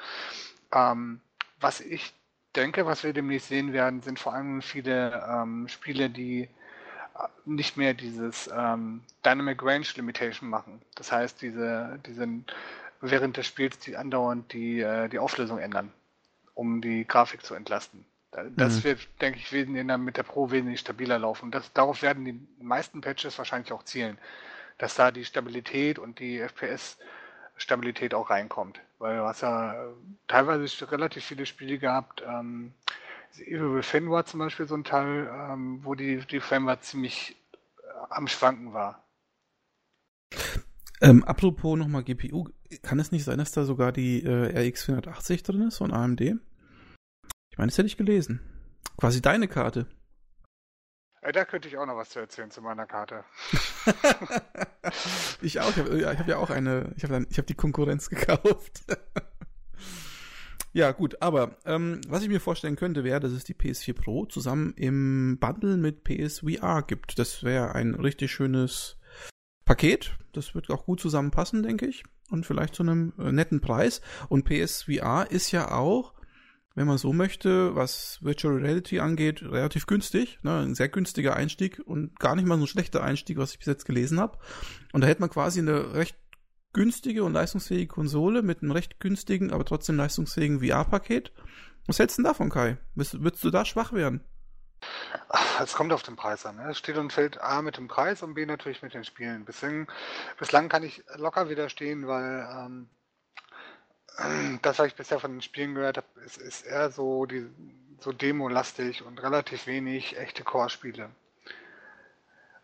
Ähm, 0.71 1.21
was 1.59 1.81
ich 1.81 2.13
denke, 2.55 2.85
was 2.85 3.03
wir 3.03 3.13
demnächst 3.13 3.49
sehen 3.49 3.73
werden, 3.73 4.01
sind 4.01 4.19
vor 4.19 4.33
allem 4.33 4.61
viele 4.61 5.23
ähm, 5.29 5.67
Spiele, 5.67 6.09
die 6.09 6.43
äh, 6.43 7.27
nicht 7.45 7.77
mehr 7.77 7.93
dieses 7.93 8.49
ähm, 8.53 9.01
Dynamic 9.25 9.61
Range 9.63 9.85
Limitation 9.95 10.49
machen. 10.49 10.81
Das 10.95 11.11
heißt, 11.11 11.41
diese, 11.41 11.99
diesen 12.05 12.45
während 13.01 13.37
des 13.37 13.47
Spiels 13.47 13.79
die 13.79 13.95
andauernd 13.95 14.51
die, 14.53 14.81
äh, 14.81 15.07
die 15.09 15.19
Auflösung 15.19 15.59
ändern, 15.59 15.91
um 16.53 16.81
die 16.81 17.05
Grafik 17.07 17.43
zu 17.43 17.55
entlasten. 17.55 18.05
Das 18.55 18.79
mhm. 18.79 18.83
wird, 18.83 19.21
denke 19.21 19.39
ich, 19.39 19.51
mit 19.51 20.17
der 20.17 20.23
Pro 20.23 20.51
wesentlich 20.51 20.81
stabiler 20.81 21.17
laufen. 21.17 21.49
Das, 21.49 21.73
darauf 21.73 22.03
werden 22.03 22.25
die 22.25 22.39
meisten 22.63 23.01
Patches 23.01 23.37
wahrscheinlich 23.39 23.71
auch 23.71 23.83
zielen, 23.83 24.19
dass 24.77 24.93
da 24.95 25.09
die 25.09 25.25
Stabilität 25.25 25.97
und 25.97 26.19
die 26.19 26.37
FPS 26.37 26.97
Stabilität 27.59 28.13
auch 28.13 28.29
reinkommt. 28.29 28.81
Weil 28.97 29.17
du 29.17 29.23
hast 29.23 29.41
ja 29.41 29.93
teilweise 30.27 30.91
relativ 30.91 31.23
viele 31.23 31.45
Spiele 31.45 31.77
gehabt. 31.77 32.23
Ähm, 32.27 32.73
Evil 33.37 33.75
Within 33.75 34.09
war 34.09 34.25
zum 34.25 34.39
Beispiel 34.39 34.67
so 34.67 34.75
ein 34.75 34.83
Teil, 34.83 35.29
ähm, 35.31 35.79
wo 35.83 35.95
die, 35.95 36.25
die 36.25 36.39
Framerate 36.39 36.81
ziemlich 36.81 37.37
äh, 37.83 37.87
am 38.09 38.27
Schwanken 38.27 38.73
war. 38.73 39.05
Ähm, 41.01 41.23
apropos 41.23 41.77
nochmal 41.77 42.03
GPU, 42.03 42.49
kann 42.81 42.99
es 42.99 43.11
nicht 43.11 43.23
sein, 43.23 43.37
dass 43.37 43.51
da 43.51 43.63
sogar 43.63 43.91
die 43.91 44.23
äh, 44.23 44.67
RX 44.67 44.85
480 44.85 45.43
drin 45.43 45.61
ist 45.61 45.77
von 45.77 45.93
AMD? 45.93 46.21
Ich 46.21 47.57
meine, 47.57 47.69
das 47.69 47.77
hätte 47.77 47.87
ich 47.87 47.97
gelesen. 47.97 48.41
Quasi 48.97 49.21
deine 49.21 49.47
Karte. 49.47 49.87
Da 51.21 51.43
könnte 51.45 51.67
ich 51.67 51.77
auch 51.77 51.85
noch 51.85 51.97
was 51.97 52.09
zu 52.09 52.19
erzählen 52.19 52.49
zu 52.49 52.61
meiner 52.61 52.85
Karte. 52.85 53.25
ich 55.41 55.59
auch. 55.59 55.69
Ich 55.69 55.77
habe 55.77 56.17
hab 56.17 56.27
ja 56.27 56.37
auch 56.37 56.49
eine. 56.49 56.93
Ich 56.95 57.03
habe 57.03 57.25
hab 57.25 57.47
die 57.47 57.55
Konkurrenz 57.55 58.09
gekauft. 58.09 58.83
ja, 60.71 60.91
gut. 60.91 61.21
Aber 61.21 61.57
ähm, 61.65 61.99
was 62.07 62.23
ich 62.23 62.29
mir 62.29 62.39
vorstellen 62.39 62.77
könnte, 62.77 63.03
wäre, 63.03 63.19
dass 63.19 63.33
es 63.33 63.43
die 63.43 63.53
PS4 63.53 63.93
Pro 63.93 64.25
zusammen 64.27 64.73
im 64.77 65.37
Bundle 65.39 65.75
mit 65.75 66.05
PSVR 66.05 66.83
gibt. 66.83 67.19
Das 67.19 67.43
wäre 67.43 67.75
ein 67.75 67.95
richtig 67.95 68.31
schönes 68.31 68.97
Paket. 69.65 70.17
Das 70.31 70.55
wird 70.55 70.69
auch 70.69 70.85
gut 70.85 71.01
zusammenpassen, 71.01 71.63
denke 71.63 71.85
ich. 71.85 72.03
Und 72.29 72.45
vielleicht 72.45 72.75
zu 72.75 72.83
einem 72.83 73.11
äh, 73.19 73.33
netten 73.33 73.59
Preis. 73.59 74.01
Und 74.29 74.45
PSVR 74.45 75.27
ist 75.29 75.51
ja 75.51 75.71
auch 75.71 76.13
wenn 76.79 76.87
man 76.87 76.97
so 76.97 77.11
möchte, 77.11 77.75
was 77.75 78.19
Virtual 78.21 78.55
Reality 78.55 79.01
angeht, 79.01 79.41
relativ 79.43 79.85
günstig. 79.85 80.39
Ne? 80.43 80.59
Ein 80.59 80.75
sehr 80.75 80.87
günstiger 80.87 81.35
Einstieg 81.35 81.81
und 81.85 82.17
gar 82.21 82.37
nicht 82.37 82.47
mal 82.47 82.57
so 82.57 82.63
ein 82.63 82.67
schlechter 82.67 83.03
Einstieg, 83.03 83.37
was 83.37 83.51
ich 83.51 83.57
bis 83.59 83.65
jetzt 83.65 83.83
gelesen 83.83 84.17
habe. 84.17 84.37
Und 84.93 85.01
da 85.01 85.07
hätte 85.07 85.19
man 85.19 85.29
quasi 85.29 85.59
eine 85.59 85.93
recht 85.93 86.15
günstige 86.71 87.25
und 87.25 87.33
leistungsfähige 87.33 87.87
Konsole 87.87 88.43
mit 88.43 88.61
einem 88.61 88.71
recht 88.71 89.01
günstigen, 89.01 89.51
aber 89.51 89.65
trotzdem 89.65 89.97
leistungsfähigen 89.97 90.61
VR-Paket. 90.61 91.33
Was 91.85 91.99
hältst 91.99 92.17
du 92.17 92.21
denn 92.21 92.29
davon, 92.29 92.49
Kai? 92.49 92.77
Würdest 92.95 93.43
du 93.43 93.49
da 93.49 93.65
schwach 93.65 93.91
werden? 93.91 94.23
Es 95.61 95.73
kommt 95.73 95.91
auf 95.91 96.03
den 96.03 96.15
Preis 96.15 96.45
an. 96.45 96.55
Ne? 96.55 96.69
Es 96.69 96.77
steht 96.77 96.95
und 96.95 97.11
fällt 97.11 97.41
A 97.41 97.61
mit 97.61 97.75
dem 97.75 97.89
Preis 97.89 98.23
und 98.23 98.35
B 98.35 98.45
natürlich 98.45 98.81
mit 98.81 98.93
den 98.93 99.03
Spielen. 99.03 99.43
Bislang, 99.43 99.91
bislang 100.37 100.69
kann 100.69 100.83
ich 100.83 101.03
locker 101.15 101.49
widerstehen, 101.49 102.07
weil 102.07 102.47
ähm, 102.49 102.89
das, 104.61 104.79
was 104.79 104.87
ich 104.87 104.95
bisher 104.95 105.19
von 105.19 105.31
den 105.31 105.41
Spielen 105.41 105.75
gehört 105.75 105.97
habe, 105.97 106.07
ist, 106.25 106.37
ist 106.37 106.65
eher 106.65 106.91
so, 106.91 107.27
so 107.99 108.11
Demo-lastig 108.11 109.03
und 109.03 109.21
relativ 109.21 109.67
wenig 109.67 110.17
echte 110.17 110.43
Core-Spiele. 110.43 111.09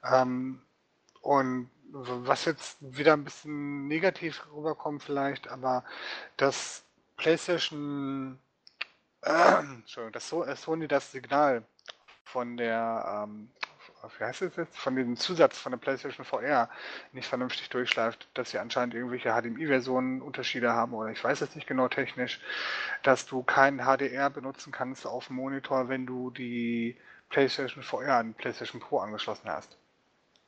Ähm, 0.04 0.62
und 1.22 1.70
was 1.92 2.46
jetzt 2.46 2.78
wieder 2.82 3.14
ein 3.14 3.24
bisschen 3.24 3.88
negativ 3.88 4.46
rüberkommt 4.54 5.04
vielleicht, 5.04 5.48
aber 5.48 5.84
das 6.38 6.84
PlayStation, 7.18 8.40
äh, 9.22 9.32
Entschuldigung, 9.60 10.12
das 10.12 10.62
Sony 10.62 10.88
das 10.88 11.12
Signal 11.12 11.64
von 12.24 12.58
der 12.58 13.24
ähm, 13.28 13.50
wie 14.18 14.24
heißt 14.24 14.42
es 14.42 14.56
jetzt, 14.56 14.78
von 14.78 14.96
dem 14.96 15.18
Zusatz 15.18 15.58
von 15.58 15.72
der 15.72 15.80
PlayStation 15.80 16.26
VR 16.26 16.70
nicht 17.14 17.28
vernünftig 17.28 17.70
durchschleift, 17.70 18.28
dass 18.34 18.52
sie 18.52 18.60
anscheinend 18.60 18.94
irgendwelche 18.94 19.30
HDMI-Versionen 19.30 20.22
Unterschiede 20.22 20.72
haben 20.72 20.94
oder 20.94 21.10
ich 21.12 21.24
weiß 21.24 21.42
es 21.42 21.56
nicht 21.56 21.68
genau 21.68 21.88
technisch, 21.88 22.40
dass 23.04 23.26
du 23.26 23.44
keinen 23.44 23.80
HDR 23.80 24.30
benutzen 24.30 24.72
kannst 24.72 25.06
auf 25.06 25.28
dem 25.28 25.38
Monitor, 25.38 25.90
wenn 25.90 26.06
du 26.06 26.32
die 26.32 26.98
PlayStation 27.30 27.84
VR 27.84 28.18
an 28.18 28.34
PlayStation 28.34 28.80
Pro 28.80 29.00
angeschlossen 29.00 29.50
hast. 29.50 29.78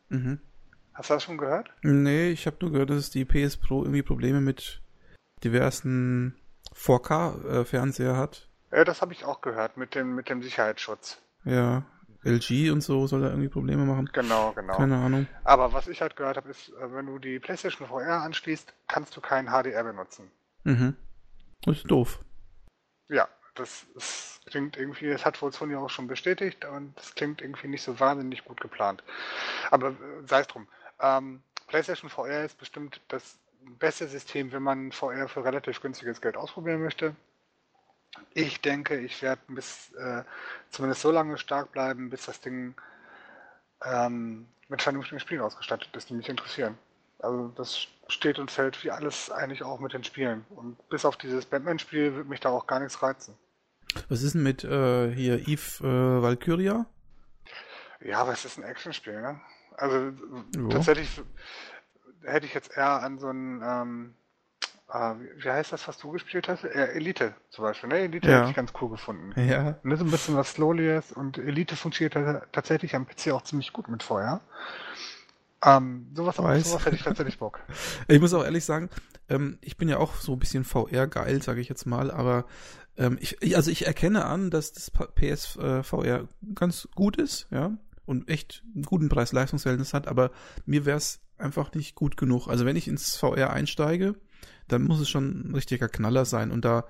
Mhm. 0.09 0.39
Hast 0.93 1.09
du 1.09 1.13
das 1.13 1.23
schon 1.23 1.37
gehört? 1.37 1.69
Nee, 1.83 2.29
ich 2.29 2.47
habe 2.47 2.57
nur 2.61 2.71
gehört, 2.71 2.89
dass 2.89 3.11
die 3.11 3.25
PS 3.25 3.57
Pro 3.57 3.83
irgendwie 3.83 4.01
Probleme 4.01 4.41
mit 4.41 4.81
diversen 5.43 6.35
4K-Fernseher 6.75 8.13
äh, 8.13 8.15
hat. 8.15 8.47
Ja, 8.71 8.83
das 8.83 9.01
habe 9.01 9.13
ich 9.13 9.23
auch 9.23 9.41
gehört 9.41 9.77
mit 9.77 9.95
dem, 9.95 10.15
mit 10.15 10.29
dem 10.29 10.41
Sicherheitsschutz. 10.41 11.19
Ja, 11.45 11.85
LG 12.27 12.71
und 12.71 12.81
so 12.81 13.07
soll 13.07 13.21
da 13.21 13.27
irgendwie 13.27 13.49
Probleme 13.49 13.85
machen. 13.85 14.09
Genau, 14.13 14.51
genau. 14.53 14.77
Keine 14.77 14.97
Ahnung. 14.97 15.27
Aber 15.43 15.73
was 15.73 15.87
ich 15.87 16.01
halt 16.01 16.15
gehört 16.15 16.37
habe, 16.37 16.49
ist, 16.49 16.69
äh, 16.69 16.93
wenn 16.93 17.05
du 17.07 17.19
die 17.19 17.39
PlayStation 17.39 17.87
VR 17.87 18.21
anschließt, 18.21 18.73
kannst 18.87 19.15
du 19.15 19.21
keinen 19.21 19.49
HDR 19.49 19.83
benutzen. 19.83 20.31
Mhm. 20.63 20.95
Das 21.63 21.77
ist 21.77 21.91
doof. 21.91 22.19
Ja, 23.09 23.27
das, 23.55 23.87
das 23.93 24.41
klingt 24.45 24.77
irgendwie, 24.77 25.09
das 25.09 25.25
hat 25.25 25.41
wohl 25.41 25.51
Sony 25.51 25.75
auch 25.75 25.89
schon 25.89 26.07
bestätigt 26.07 26.65
und 26.65 26.97
das 26.97 27.15
klingt 27.15 27.41
irgendwie 27.41 27.67
nicht 27.67 27.83
so 27.83 27.99
wahnsinnig 27.99 28.45
gut 28.45 28.61
geplant. 28.61 29.03
Aber 29.71 29.89
äh, 29.89 29.93
sei 30.25 30.41
es 30.41 30.47
drum. 30.47 30.67
Ähm, 30.99 31.41
PlayStation 31.67 32.09
VR 32.09 32.45
ist 32.45 32.57
bestimmt 32.57 33.01
das 33.07 33.39
beste 33.79 34.07
System, 34.07 34.51
wenn 34.51 34.63
man 34.63 34.91
VR 34.91 35.27
für 35.27 35.43
relativ 35.43 35.81
günstiges 35.81 36.21
Geld 36.21 36.37
ausprobieren 36.37 36.81
möchte. 36.81 37.15
Ich 38.33 38.61
denke, 38.61 38.99
ich 38.99 39.21
werde 39.21 39.41
bis 39.47 39.91
äh, 39.93 40.23
zumindest 40.69 41.01
so 41.01 41.11
lange 41.11 41.37
stark 41.37 41.71
bleiben, 41.71 42.09
bis 42.09 42.25
das 42.25 42.41
Ding 42.41 42.75
ähm, 43.83 44.47
mit 44.69 44.81
vernünftigen 44.81 45.19
Spielen 45.19 45.41
ausgestattet 45.41 45.89
ist, 45.95 46.09
die 46.09 46.13
mich 46.13 46.29
interessieren. 46.29 46.77
Also 47.19 47.47
das 47.49 47.87
steht 48.07 48.39
und 48.39 48.51
fällt 48.51 48.83
wie 48.83 48.91
alles 48.91 49.31
eigentlich 49.31 49.63
auch 49.63 49.79
mit 49.79 49.93
den 49.93 50.03
Spielen. 50.03 50.45
Und 50.49 50.77
bis 50.89 51.05
auf 51.05 51.17
dieses 51.17 51.45
Batman-Spiel 51.45 52.15
wird 52.15 52.27
mich 52.27 52.39
da 52.39 52.49
auch 52.49 52.67
gar 52.67 52.79
nichts 52.79 53.01
reizen. 53.01 53.35
Was 54.09 54.21
ist 54.21 54.35
denn 54.35 54.43
mit 54.43 54.63
äh, 54.63 55.11
hier 55.13 55.47
Eve 55.47 55.83
äh, 55.83 56.21
Valkyria? 56.21 56.85
Ja, 58.01 58.19
aber 58.19 58.33
es 58.33 58.45
ist 58.45 58.57
ein 58.57 58.63
Actionspiel, 58.63 59.19
ne? 59.21 59.41
Also 59.75 60.11
jo. 60.55 60.69
tatsächlich 60.69 61.21
hätte 62.23 62.45
ich 62.45 62.53
jetzt 62.53 62.75
eher 62.75 63.01
an 63.01 63.19
so 63.19 63.29
ein 63.29 63.61
ähm, 63.63 64.13
äh, 64.89 65.13
wie 65.37 65.49
heißt 65.49 65.73
das, 65.73 65.87
was 65.87 65.97
du 65.97 66.11
gespielt 66.11 66.47
hast? 66.47 66.63
Äh, 66.63 66.93
Elite 66.93 67.33
zum 67.49 67.63
Beispiel. 67.63 67.89
Ne? 67.89 67.99
Elite 67.99 68.29
ja. 68.29 68.39
habe 68.39 68.49
ich 68.49 68.55
ganz 68.55 68.71
cool 68.81 68.89
gefunden. 68.89 69.33
Ja. 69.39 69.77
Ne, 69.83 69.97
so 69.97 70.05
ein 70.05 70.11
bisschen 70.11 70.35
was 70.35 70.53
Slowlies 70.53 71.11
und 71.11 71.37
Elite 71.37 71.75
funktioniert 71.75 72.13
tatsächlich 72.51 72.95
am 72.95 73.05
PC 73.05 73.31
auch 73.31 73.43
ziemlich 73.43 73.73
gut 73.73 73.89
mit 73.89 74.03
Feuer. 74.03 74.41
Ähm, 75.65 76.07
sowas, 76.13 76.35
sowas 76.35 76.85
hätte 76.85 76.95
ich 76.95 77.03
tatsächlich 77.03 77.39
Bock. 77.39 77.59
Ich 78.07 78.21
muss 78.21 78.33
auch 78.33 78.43
ehrlich 78.43 78.63
sagen, 78.63 78.89
ähm, 79.27 79.57
ich 79.61 79.75
bin 79.75 79.89
ja 79.89 79.97
auch 79.97 80.15
so 80.15 80.33
ein 80.33 80.39
bisschen 80.39 80.63
VR 80.63 81.07
geil, 81.07 81.41
sage 81.41 81.61
ich 81.61 81.67
jetzt 81.67 81.85
mal, 81.85 82.11
aber 82.11 82.45
ähm, 82.95 83.17
ich, 83.19 83.55
also 83.55 83.71
ich 83.71 83.87
erkenne 83.87 84.25
an, 84.25 84.51
dass 84.51 84.71
das 84.71 84.91
PSVR 84.91 85.83
äh, 86.05 86.25
ganz 86.53 86.87
gut 86.95 87.17
ist, 87.17 87.47
ja, 87.49 87.71
und 88.05 88.29
echt 88.29 88.63
einen 88.73 88.83
guten 88.83 89.09
Preis-Leistungsverhältnis 89.09 89.93
hat, 89.93 90.07
aber 90.07 90.31
mir 90.65 90.85
wäre 90.85 90.97
es 90.97 91.19
einfach 91.37 91.73
nicht 91.73 91.95
gut 91.95 92.17
genug. 92.17 92.47
Also 92.47 92.65
wenn 92.65 92.75
ich 92.75 92.87
ins 92.87 93.17
VR 93.17 93.51
einsteige, 93.51 94.15
dann 94.67 94.83
muss 94.83 94.99
es 94.99 95.09
schon 95.09 95.49
ein 95.49 95.55
richtiger 95.55 95.89
Knaller 95.89 96.25
sein. 96.25 96.51
Und 96.51 96.65
da 96.65 96.85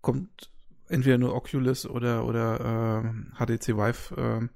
kommt 0.00 0.50
entweder 0.88 1.18
nur 1.18 1.34
Oculus 1.34 1.86
oder, 1.86 2.24
oder 2.24 3.02
äh, 3.04 3.38
HTC 3.38 3.76
Vive 3.76 4.16
äh, 4.16 4.48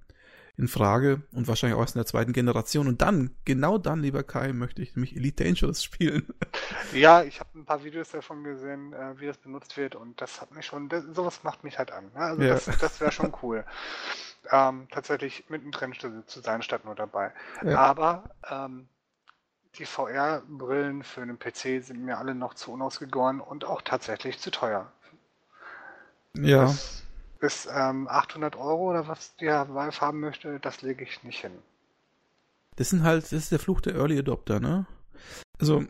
in 0.58 0.68
Frage 0.68 1.22
und 1.32 1.48
wahrscheinlich 1.48 1.76
auch 1.76 1.82
erst 1.82 1.96
in 1.96 2.00
der 2.00 2.06
zweiten 2.06 2.32
Generation. 2.32 2.88
Und 2.88 3.02
dann, 3.02 3.34
genau 3.44 3.76
dann, 3.76 4.00
lieber 4.00 4.22
Kai, 4.22 4.52
möchte 4.52 4.80
ich 4.80 4.96
nämlich 4.96 5.14
Elite 5.14 5.44
Dangerous 5.44 5.82
spielen. 5.82 6.26
Ja, 6.92 7.22
ich 7.22 7.40
habe 7.40 7.58
ein 7.58 7.64
paar 7.64 7.84
Videos 7.84 8.10
davon 8.10 8.44
gesehen, 8.44 8.92
äh, 8.92 9.18
wie 9.18 9.26
das 9.26 9.38
benutzt 9.38 9.76
wird 9.76 9.94
und 9.94 10.20
das 10.20 10.40
hat 10.40 10.52
mich 10.52 10.66
schon, 10.66 10.88
das, 10.88 11.04
sowas 11.04 11.42
macht 11.42 11.64
mich 11.64 11.78
halt 11.78 11.90
an. 11.90 12.10
Ne? 12.14 12.20
Also 12.20 12.42
ja. 12.42 12.54
das, 12.54 12.64
das 12.78 13.00
wäre 13.00 13.12
schon 13.12 13.32
cool. 13.42 13.64
ähm, 14.50 14.86
tatsächlich 14.90 15.44
mittendrin 15.48 15.92
zu 16.26 16.40
sein, 16.40 16.62
statt 16.62 16.84
nur 16.84 16.94
dabei. 16.94 17.32
Ja. 17.64 17.78
Aber 17.78 18.30
ähm, 18.48 18.88
die 19.78 19.86
VR-Brillen 19.86 21.02
für 21.02 21.22
einen 21.22 21.38
PC 21.38 21.84
sind 21.84 22.04
mir 22.04 22.18
alle 22.18 22.34
noch 22.34 22.54
zu 22.54 22.72
unausgegoren 22.72 23.40
und 23.40 23.64
auch 23.64 23.82
tatsächlich 23.82 24.38
zu 24.38 24.50
teuer. 24.50 24.90
Ja. 26.34 26.62
Das, 26.62 27.02
bis 27.38 27.68
ähm, 27.70 28.08
800 28.08 28.56
Euro 28.56 28.90
oder 28.90 29.08
was 29.08 29.36
der 29.36 29.72
Valve 29.74 30.00
haben 30.00 30.20
möchte, 30.20 30.58
das 30.60 30.82
lege 30.82 31.04
ich 31.04 31.22
nicht 31.22 31.40
hin. 31.40 31.52
Das 32.76 32.90
sind 32.90 33.02
halt, 33.02 33.24
das 33.24 33.32
ist 33.32 33.52
der 33.52 33.58
Fluch 33.58 33.80
der 33.80 33.94
Early 33.94 34.18
Adopter, 34.18 34.60
ne? 34.60 34.86
Also, 35.58 35.84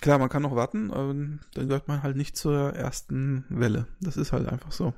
klar, 0.00 0.18
man 0.18 0.28
kann 0.28 0.42
noch 0.42 0.56
warten, 0.56 0.90
aber 0.90 1.08
dann 1.08 1.40
gehört 1.54 1.88
man 1.88 2.02
halt 2.02 2.16
nicht 2.16 2.36
zur 2.36 2.74
ersten 2.74 3.44
Welle. 3.48 3.86
Das 4.00 4.16
ist 4.16 4.32
halt 4.32 4.48
einfach 4.48 4.72
so. 4.72 4.92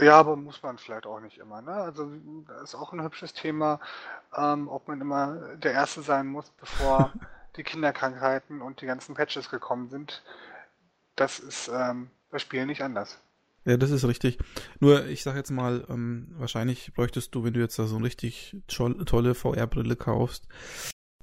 Ja, 0.00 0.18
aber 0.18 0.36
muss 0.36 0.62
man 0.62 0.78
vielleicht 0.78 1.06
auch 1.06 1.20
nicht 1.20 1.38
immer. 1.38 1.62
Ne? 1.62 1.72
Also 1.72 2.10
das 2.46 2.62
ist 2.62 2.74
auch 2.74 2.92
ein 2.92 3.02
hübsches 3.02 3.32
Thema, 3.32 3.80
ähm, 4.36 4.68
ob 4.68 4.88
man 4.88 5.00
immer 5.00 5.56
der 5.56 5.72
Erste 5.72 6.02
sein 6.02 6.26
muss, 6.26 6.50
bevor 6.60 7.12
die 7.56 7.62
Kinderkrankheiten 7.62 8.60
und 8.60 8.80
die 8.80 8.86
ganzen 8.86 9.14
Patches 9.14 9.50
gekommen 9.50 9.88
sind. 9.88 10.22
Das 11.14 11.38
ist 11.38 11.68
ähm, 11.68 12.10
bei 12.30 12.38
Spielen 12.38 12.68
nicht 12.68 12.82
anders. 12.82 13.18
Ja, 13.64 13.76
das 13.76 13.90
ist 13.90 14.04
richtig. 14.04 14.38
Nur, 14.78 15.06
ich 15.06 15.24
sag 15.24 15.34
jetzt 15.34 15.50
mal, 15.50 15.84
ähm, 15.88 16.28
wahrscheinlich 16.38 16.92
bräuchtest 16.94 17.34
du, 17.34 17.42
wenn 17.42 17.52
du 17.52 17.60
jetzt 17.60 17.78
da 17.78 17.86
so 17.86 17.96
eine 17.96 18.04
richtig 18.04 18.56
tolle 18.68 19.34
VR-Brille 19.34 19.96
kaufst, 19.96 20.46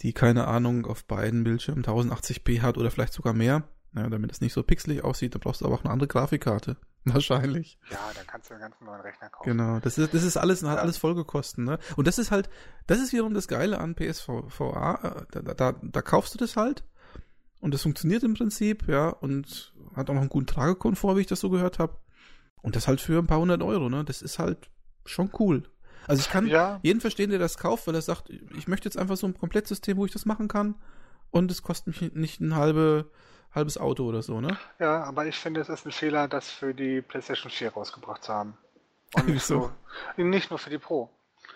die, 0.01 0.11
keine 0.11 0.47
Ahnung, 0.47 0.85
auf 0.85 1.05
beiden 1.05 1.45
Bildschirmen 1.45 1.85
1080p 1.85 2.61
hat 2.61 2.77
oder 2.77 2.91
vielleicht 2.91 3.13
sogar 3.13 3.33
mehr, 3.33 3.63
ja, 3.95 4.09
damit 4.09 4.31
es 4.31 4.41
nicht 4.41 4.51
so 4.51 4.61
pixelig 4.61 5.03
aussieht, 5.05 5.35
da 5.35 5.39
brauchst 5.39 5.61
du 5.61 5.65
aber 5.65 5.75
auch 5.75 5.83
eine 5.85 5.93
andere 5.93 6.07
Grafikkarte. 6.09 6.75
Wahrscheinlich. 7.13 7.77
Ja, 7.89 7.99
dann 8.15 8.25
kannst 8.27 8.49
du 8.49 8.53
einen 8.53 8.61
ganz 8.61 8.75
neuen 8.79 9.01
Rechner 9.01 9.29
kaufen. 9.29 9.49
Genau, 9.49 9.79
das 9.79 9.97
ist, 9.97 10.13
das 10.13 10.23
ist 10.23 10.37
alles, 10.37 10.63
hat 10.63 10.79
alles 10.79 10.97
Folgekosten, 10.97 11.65
ne? 11.65 11.77
Und 11.97 12.07
das 12.07 12.17
ist 12.17 12.31
halt, 12.31 12.49
das 12.87 12.99
ist 12.99 13.11
wiederum 13.11 13.33
das 13.33 13.47
Geile 13.47 13.79
an 13.79 13.95
PSVR, 13.95 15.25
da, 15.31 15.41
da, 15.41 15.75
da 15.81 16.01
kaufst 16.01 16.33
du 16.33 16.37
das 16.37 16.55
halt 16.55 16.83
und 17.63 17.73
das 17.73 17.83
funktioniert 17.83 18.23
im 18.23 18.33
Prinzip, 18.33 18.89
ja, 18.89 19.07
und 19.07 19.73
hat 19.95 20.09
auch 20.09 20.13
noch 20.13 20.19
einen 20.19 20.29
guten 20.29 20.47
Tragekomfort, 20.47 21.15
wie 21.15 21.21
ich 21.21 21.27
das 21.27 21.39
so 21.39 21.49
gehört 21.49 21.79
habe. 21.79 21.97
Und 22.61 22.75
das 22.75 22.89
halt 22.89 22.99
für 22.99 23.19
ein 23.19 23.27
paar 23.27 23.39
hundert 23.39 23.61
Euro, 23.61 23.87
ne? 23.87 24.03
Das 24.03 24.21
ist 24.21 24.37
halt 24.37 24.69
schon 25.05 25.29
cool. 25.39 25.63
Also 26.05 26.19
ich 26.19 26.29
kann 26.29 26.45
ja. 26.47 26.81
jeden 26.83 26.99
verstehen, 26.99 27.29
der 27.29 27.39
das 27.39 27.57
kauft, 27.57 27.87
weil 27.87 27.95
er 27.95 28.01
sagt, 28.01 28.29
ich 28.29 28.67
möchte 28.67 28.87
jetzt 28.87 28.97
einfach 28.97 29.15
so 29.15 29.27
ein 29.27 29.37
Komplettsystem, 29.37 29.95
wo 29.95 30.05
ich 30.05 30.11
das 30.11 30.25
machen 30.25 30.49
kann. 30.49 30.75
Und 31.31 31.51
es 31.51 31.61
kostet 31.61 32.01
mich 32.01 32.13
nicht 32.13 32.41
ein 32.41 32.55
halbe, 32.55 33.09
halbes 33.53 33.77
Auto 33.77 34.05
oder 34.05 34.21
so, 34.21 34.41
ne? 34.41 34.57
Ja, 34.79 35.03
aber 35.03 35.25
ich 35.25 35.37
finde, 35.37 35.61
es 35.61 35.69
ist 35.69 35.85
ein 35.85 35.91
Fehler, 35.91 36.27
das 36.27 36.49
für 36.49 36.73
die 36.73 37.01
PlayStation 37.01 37.51
4 37.51 37.73
rausgebracht 37.73 38.23
zu 38.23 38.33
haben. 38.33 38.57
Und 39.15 39.27
nicht, 39.27 39.45
so. 39.45 39.71
nur, 40.17 40.25
nicht 40.25 40.49
nur 40.49 40.59
für 40.59 40.69
die 40.69 40.79
Pro. 40.79 41.09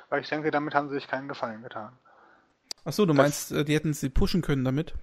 Weil 0.10 0.22
ich 0.22 0.30
denke, 0.30 0.52
damit 0.52 0.76
haben 0.76 0.90
sie 0.90 0.96
sich 0.96 1.08
keinen 1.08 1.28
Gefallen 1.28 1.64
getan. 1.64 1.92
Achso, 2.86 3.06
du 3.06 3.14
das, 3.14 3.18
meinst, 3.18 3.52
äh, 3.52 3.66
die 3.66 3.74
hätten 3.74 3.94
sie 3.94 4.10
pushen 4.10 4.42
können 4.42 4.64
damit? 4.64 4.94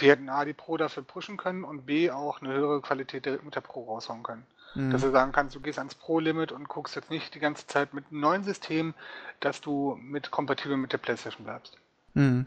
Die 0.00 0.08
hätten 0.08 0.28
A, 0.28 0.44
die 0.44 0.54
Pro 0.54 0.76
dafür 0.76 1.02
pushen 1.02 1.36
können 1.36 1.64
und 1.64 1.84
B, 1.84 2.10
auch 2.10 2.40
eine 2.40 2.52
höhere 2.52 2.80
Qualität 2.80 3.26
direkt 3.26 3.44
mit 3.44 3.54
der 3.54 3.60
Pro 3.60 3.84
raushauen 3.84 4.22
können. 4.22 4.46
Mhm. 4.74 4.90
Dass 4.90 5.02
du 5.02 5.10
sagen 5.10 5.32
kannst, 5.32 5.54
du 5.54 5.60
gehst 5.60 5.78
ans 5.78 5.94
Pro-Limit 5.94 6.52
und 6.52 6.68
guckst 6.68 6.96
jetzt 6.96 7.10
nicht 7.10 7.34
die 7.34 7.40
ganze 7.40 7.66
Zeit 7.66 7.92
mit 7.92 8.06
einem 8.10 8.20
neuen 8.20 8.44
System, 8.44 8.94
dass 9.40 9.60
du 9.60 9.98
mit 10.00 10.30
kompatibel 10.30 10.76
mit 10.76 10.92
der 10.92 10.98
PlayStation 10.98 11.44
bleibst. 11.44 11.76
Mhm. 12.14 12.46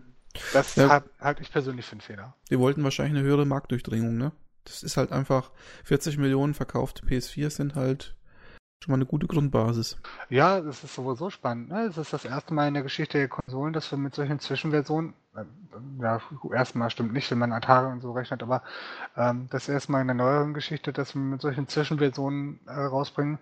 Das 0.53 0.75
ja. 0.75 0.89
halte 0.89 1.09
halt 1.19 1.39
ich 1.39 1.51
persönlich 1.51 1.85
für 1.85 1.93
einen 1.93 2.01
Fehler. 2.01 2.35
Die 2.49 2.59
wollten 2.59 2.83
wahrscheinlich 2.83 3.17
eine 3.19 3.27
höhere 3.27 3.45
Marktdurchdringung, 3.45 4.17
ne? 4.17 4.31
Das 4.63 4.83
ist 4.83 4.97
halt 4.97 5.11
einfach 5.11 5.51
40 5.85 6.17
Millionen 6.17 6.53
verkaufte 6.53 7.05
PS4 7.05 7.49
sind 7.49 7.75
halt 7.75 8.15
schon 8.81 8.91
mal 8.91 8.97
eine 8.97 9.05
gute 9.05 9.27
Grundbasis. 9.27 9.97
Ja, 10.29 10.61
das 10.61 10.83
ist 10.83 10.95
sowieso 10.95 11.29
spannend. 11.29 11.69
Ne? 11.69 11.85
Es 11.85 11.97
ist 11.97 12.13
das 12.13 12.23
erste 12.23 12.53
Mal 12.53 12.67
in 12.67 12.75
der 12.75 12.83
Geschichte 12.83 13.17
der 13.17 13.27
Konsolen, 13.27 13.73
dass 13.73 13.91
wir 13.91 13.97
mit 13.97 14.15
solchen 14.15 14.39
Zwischenversionen, 14.39 15.13
äh, 15.35 15.43
ja, 16.01 16.21
erstmal 16.53 16.89
stimmt 16.89 17.13
nicht, 17.13 17.29
wenn 17.29 17.39
man 17.39 17.51
Atari 17.51 17.91
und 17.91 18.01
so 18.01 18.11
rechnet, 18.13 18.41
aber 18.41 18.63
ähm, 19.17 19.47
das 19.49 19.67
erste 19.67 19.91
Mal 19.91 20.01
in 20.01 20.07
der 20.07 20.15
neueren 20.15 20.53
Geschichte, 20.53 20.93
dass 20.93 21.13
wir 21.13 21.21
mit 21.21 21.41
solchen 21.41 21.67
Zwischenversionen 21.67 22.61
äh, 22.67 22.71
rausbringen. 22.71 23.39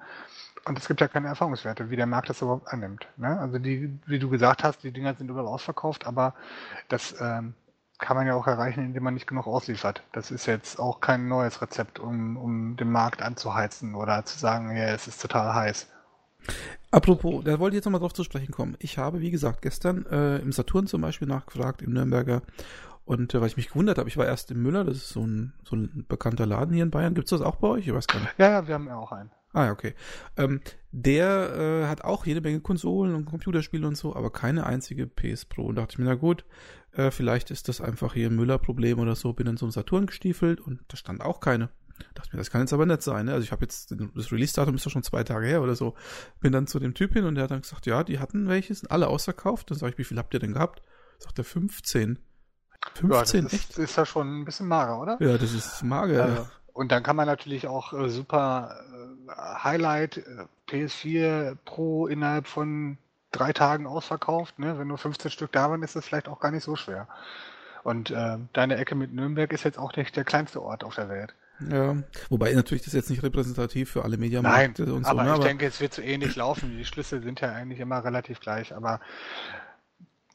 Und 0.68 0.78
es 0.78 0.88
gibt 0.88 1.00
ja 1.00 1.08
keine 1.08 1.28
Erfahrungswerte, 1.28 1.90
wie 1.90 1.96
der 1.96 2.08
Markt 2.08 2.30
das 2.30 2.42
überhaupt 2.42 2.68
annimmt. 2.68 3.08
Ne? 3.16 3.40
Also 3.40 3.58
die, 3.58 3.98
wie 4.06 4.20
du 4.20 4.30
gesagt 4.30 4.64
hast, 4.66 4.84
die 4.84 4.92
Dinger 4.92 5.16
sind 5.16 5.30
überall 5.30 5.48
ausverkauft, 5.48 6.06
aber 6.06 6.34
das 6.90 7.16
ähm, 7.22 7.54
kann 8.00 8.18
man 8.18 8.28
ja 8.28 8.36
auch 8.36 8.48
erreichen, 8.48 8.84
indem 8.84 9.04
man 9.04 9.14
nicht 9.14 9.28
genug 9.28 9.48
ausliefert. 9.48 10.04
Das 10.12 10.30
ist 10.30 10.46
jetzt 10.46 10.78
auch 10.78 11.00
kein 11.00 11.30
neues 11.30 11.62
Rezept, 11.62 12.00
um, 12.00 12.36
um 12.36 12.76
den 12.76 12.92
Markt 12.92 13.22
anzuheizen 13.22 13.96
oder 13.96 14.26
zu 14.26 14.38
sagen, 14.38 14.76
ja, 14.76 14.88
es 14.88 15.08
ist 15.08 15.22
total 15.22 15.54
heiß. 15.54 15.88
Apropos, 16.92 17.44
da 17.46 17.60
wollte 17.60 17.76
ich 17.76 17.80
jetzt 17.80 17.86
nochmal 17.86 18.02
drauf 18.02 18.14
zu 18.14 18.26
sprechen 18.26 18.52
kommen. 18.52 18.76
Ich 18.80 18.98
habe, 18.98 19.22
wie 19.22 19.32
gesagt, 19.32 19.62
gestern 19.62 20.06
äh, 20.06 20.38
im 20.40 20.52
Saturn 20.52 20.86
zum 20.88 21.02
Beispiel 21.02 21.28
nachgefragt, 21.28 21.82
im 21.82 21.94
Nürnberger. 21.94 22.42
Und 23.06 23.34
äh, 23.34 23.40
weil 23.40 23.48
ich 23.48 23.58
mich 23.58 23.70
gewundert 23.70 23.98
habe, 23.98 24.10
ich 24.10 24.18
war 24.18 24.26
erst 24.26 24.52
im 24.52 24.62
Müller, 24.64 24.84
das 24.84 24.98
ist 24.98 25.10
so 25.10 25.22
ein, 25.22 25.54
so 25.64 25.78
ein 25.78 26.06
bekannter 26.10 26.46
Laden 26.46 26.74
hier 26.74 26.84
in 26.84 26.92
Bayern. 26.92 27.16
Gibt 27.16 27.32
es 27.32 27.32
das 27.32 27.42
auch 27.42 27.56
bei 27.56 27.70
euch? 27.70 27.88
Ich 27.88 27.94
weiß 27.94 28.08
gar 28.08 28.20
nicht. 28.20 28.34
Ja, 28.38 28.52
ja, 28.52 28.68
wir 28.68 28.76
haben 28.76 28.88
ja 28.88 28.98
auch 28.98 29.14
einen. 29.14 29.32
Ah, 29.58 29.65
ja, 29.65 29.72
okay. 29.72 29.96
Ähm, 30.36 30.62
der 30.91 31.56
äh, 31.56 31.88
hat 31.88 32.04
auch 32.04 32.28
jede 32.28 32.41
Menge 32.41 32.60
Konsolen 32.60 33.15
und 33.15 33.26
Computerspiele 33.26 33.88
und 33.88 33.98
so, 33.98 34.15
aber 34.15 34.32
keine 34.32 34.67
einzige 34.67 35.08
PS 35.08 35.46
Pro. 35.46 35.63
Und 35.65 35.78
dachte 35.78 35.93
ich 35.93 35.98
mir, 35.98 36.06
na 36.06 36.13
gut, 36.13 36.46
äh, 36.91 37.10
vielleicht 37.10 37.50
ist 37.50 37.67
das 37.67 37.82
einfach 37.82 38.13
hier 38.13 38.30
ein 38.30 38.36
Müller-Problem 38.36 39.00
oder 39.00 39.15
so. 39.15 39.34
Bin 39.34 39.48
in 39.48 39.58
so 39.58 39.65
einem 39.65 39.72
Saturn 39.72 40.06
gestiefelt 40.06 40.62
und 40.62 40.82
da 40.89 40.96
stand 40.96 41.22
auch 41.22 41.39
keine. 41.39 41.70
Dachte 42.13 42.30
mir, 42.34 42.38
das 42.38 42.52
kann 42.52 42.62
jetzt 42.62 42.72
aber 42.72 42.86
nicht 42.86 43.02
sein. 43.02 43.26
Ne? 43.26 43.34
Also 43.34 43.46
ich 43.46 43.52
habe 43.52 43.63
jetzt, 43.63 43.96
das 44.13 44.32
Release-Datum 44.32 44.76
ist 44.76 44.86
doch 44.86 44.91
schon 44.91 45.02
zwei 45.02 45.24
Tage 45.24 45.48
her 45.48 45.63
oder 45.63 45.74
so. 45.74 45.96
Bin 46.39 46.52
dann 46.52 46.67
zu 46.67 46.78
dem 46.78 46.93
Typ 46.93 47.13
hin 47.13 47.26
und 47.26 47.34
der 47.34 47.46
hat 47.46 47.52
dann 47.52 47.62
gesagt, 47.62 47.88
ja, 47.88 48.04
die 48.04 48.20
hatten 48.20 48.48
welches, 48.48 48.86
alle 48.86 49.08
ausverkauft. 49.08 49.72
Dann 49.72 49.80
sage 49.80 49.93
ich, 49.93 49.98
wie 49.98 50.04
viel 50.04 50.20
habt 50.20 50.36
ihr 50.36 50.39
denn 50.39 50.54
gehabt? 50.54 50.84
Sagt 51.17 51.39
er, 51.39 51.46
15. 51.46 52.20
15, 52.93 53.10
ja, 53.10 53.20
das 53.22 53.34
echt? 53.34 53.72
Ist, 53.72 53.80
ist 53.80 53.98
ja 53.98 54.06
schon 54.06 54.41
ein 54.41 54.46
bisschen 54.46 54.67
mager, 54.67 55.02
oder? 55.02 55.17
Ja, 55.20 55.39
das 55.39 55.52
ist 55.52 55.82
mager. 55.82 56.30
Ja. 56.30 56.52
Und 56.74 56.91
dann 56.91 57.02
kann 57.02 57.15
man 57.15 57.26
natürlich 57.26 57.65
auch 57.65 57.91
äh, 57.93 58.08
super 58.08 58.80
Highlight 59.36 60.18
äh, 60.18 60.46
PS4 60.70 61.58
Pro 61.66 62.08
innerhalb 62.08 62.48
von 62.48 62.98
drei 63.32 63.54
Tagen 63.54 63.88
ausverkauft. 63.88 64.60
Ne? 64.60 64.78
Wenn 64.78 64.88
nur 64.88 64.98
15 64.98 65.32
Stück 65.32 65.52
da 65.52 65.70
waren, 65.70 65.84
ist 65.84 65.96
das 65.96 66.06
vielleicht 66.06 66.28
auch 66.28 66.40
gar 66.40 66.52
nicht 66.52 66.63
so 66.63 66.76
schwer. 66.76 67.08
Und 67.84 68.12
äh, 68.12 68.38
deine 68.54 68.78
Ecke 68.78 68.96
mit 68.96 69.13
Nürnberg 69.13 69.52
ist 69.54 69.63
jetzt 69.63 69.80
auch 69.80 69.96
nicht 69.96 70.16
der 70.16 70.26
kleinste 70.26 70.62
Ort 70.62 70.84
auf 70.84 70.96
der 70.96 71.10
Welt. 71.10 71.34
Ja, 71.60 71.96
wobei 72.30 72.54
natürlich 72.54 72.84
das 72.84 72.94
jetzt 72.94 73.10
nicht 73.10 73.24
repräsentativ 73.24 73.92
für 73.92 74.04
alle 74.04 74.18
Mediamärkte 74.18 74.94
und 74.94 75.06
so. 75.06 75.10
Aber 75.10 75.24
ne? 75.24 75.30
ich 75.30 75.36
aber 75.36 75.44
denke, 75.44 75.66
es 75.66 75.80
wird 75.80 75.94
so 75.94 76.02
ähnlich 76.02 76.36
laufen. 76.36 76.78
Die 76.78 76.86
Schlüssel 76.86 77.24
sind 77.24 77.42
ja 77.42 77.52
eigentlich 77.52 77.80
immer 77.80 78.04
relativ 78.04 78.40
gleich, 78.40 78.76
aber 78.76 79.00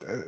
äh, 0.01 0.19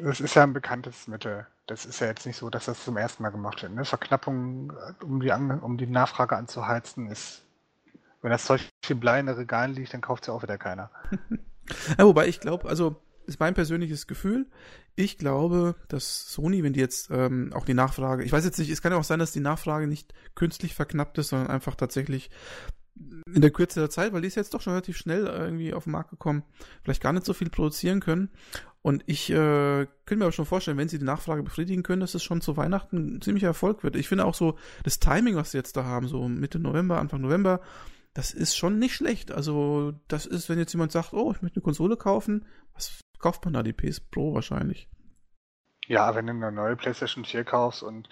das 0.00 0.20
ist 0.20 0.34
ja 0.34 0.42
ein 0.42 0.52
bekanntes 0.52 1.08
Mittel. 1.08 1.46
Das 1.66 1.86
ist 1.86 2.00
ja 2.00 2.08
jetzt 2.08 2.26
nicht 2.26 2.36
so, 2.36 2.50
dass 2.50 2.66
das 2.66 2.84
zum 2.84 2.96
ersten 2.96 3.22
Mal 3.22 3.30
gemacht 3.30 3.62
wird. 3.62 3.72
Ne? 3.72 3.84
Verknappung, 3.84 4.72
äh, 4.72 5.04
um 5.04 5.20
die, 5.20 5.30
um 5.30 5.78
die 5.78 5.86
Nachfrage 5.86 6.36
anzuheizen, 6.36 7.10
ist, 7.10 7.42
wenn 8.22 8.30
das 8.30 8.44
Zeug 8.44 8.68
Blei 8.96 9.20
in 9.20 9.26
den 9.26 9.36
Regalen 9.36 9.74
liegt, 9.74 9.92
dann 9.92 10.00
kauft 10.00 10.24
es 10.24 10.28
ja 10.28 10.34
auch 10.34 10.42
wieder 10.42 10.58
keiner. 10.58 10.90
ja, 11.98 12.04
wobei 12.04 12.26
ich 12.26 12.40
glaube, 12.40 12.68
also 12.68 12.96
ist 13.26 13.40
mein 13.40 13.54
persönliches 13.54 14.06
Gefühl. 14.06 14.46
Ich 14.96 15.18
glaube, 15.18 15.76
dass 15.88 16.32
Sony, 16.32 16.64
wenn 16.64 16.72
die 16.72 16.80
jetzt 16.80 17.10
ähm, 17.10 17.52
auch 17.54 17.66
die 17.66 17.74
Nachfrage, 17.74 18.24
ich 18.24 18.32
weiß 18.32 18.44
jetzt 18.44 18.58
nicht, 18.58 18.70
es 18.70 18.80
kann 18.80 18.92
ja 18.92 18.98
auch 18.98 19.04
sein, 19.04 19.18
dass 19.18 19.32
die 19.32 19.40
Nachfrage 19.40 19.86
nicht 19.86 20.14
künstlich 20.34 20.74
verknappt 20.74 21.18
ist, 21.18 21.28
sondern 21.28 21.50
einfach 21.50 21.74
tatsächlich 21.74 22.30
in 23.32 23.42
der 23.42 23.50
Kürze 23.50 23.80
der 23.80 23.90
Zeit, 23.90 24.12
weil 24.12 24.22
die 24.22 24.28
ist 24.28 24.34
jetzt 24.34 24.54
doch 24.54 24.60
schon 24.60 24.72
relativ 24.72 24.96
schnell 24.96 25.26
irgendwie 25.26 25.72
auf 25.72 25.84
den 25.84 25.92
Markt 25.92 26.10
gekommen, 26.10 26.42
vielleicht 26.82 27.02
gar 27.02 27.12
nicht 27.12 27.26
so 27.26 27.34
viel 27.34 27.50
produzieren 27.50 28.00
können. 28.00 28.30
Und 28.82 29.04
ich 29.06 29.30
äh, 29.30 29.86
könnte 30.06 30.16
mir 30.16 30.24
aber 30.24 30.32
schon 30.32 30.46
vorstellen, 30.46 30.78
wenn 30.78 30.88
sie 30.88 30.98
die 30.98 31.04
Nachfrage 31.04 31.42
befriedigen 31.42 31.82
können, 31.82 32.00
dass 32.00 32.14
es 32.14 32.24
schon 32.24 32.40
zu 32.40 32.56
Weihnachten 32.56 33.16
ein 33.16 33.20
ziemlicher 33.20 33.48
Erfolg 33.48 33.84
wird. 33.84 33.96
Ich 33.96 34.08
finde 34.08 34.24
auch 34.24 34.34
so 34.34 34.56
das 34.82 34.98
Timing, 34.98 35.36
was 35.36 35.50
sie 35.50 35.58
jetzt 35.58 35.76
da 35.76 35.84
haben, 35.84 36.08
so 36.08 36.26
Mitte 36.28 36.58
November, 36.58 36.98
Anfang 36.98 37.20
November, 37.20 37.60
das 38.18 38.32
ist 38.32 38.56
schon 38.56 38.80
nicht 38.80 38.96
schlecht. 38.96 39.30
Also 39.30 39.92
das 40.08 40.26
ist, 40.26 40.48
wenn 40.48 40.58
jetzt 40.58 40.72
jemand 40.72 40.90
sagt, 40.90 41.12
oh, 41.12 41.30
ich 41.30 41.40
möchte 41.40 41.58
eine 41.58 41.62
Konsole 41.62 41.96
kaufen, 41.96 42.46
was 42.74 42.98
kauft 43.20 43.44
man 43.44 43.54
da? 43.54 43.62
Die 43.62 43.72
PS 43.72 44.00
Pro 44.00 44.34
wahrscheinlich. 44.34 44.88
Ja, 45.86 46.12
wenn 46.16 46.26
du 46.26 46.32
eine 46.32 46.50
neue 46.50 46.74
PlayStation 46.74 47.24
4 47.24 47.44
kaufst 47.44 47.84
und 47.84 48.08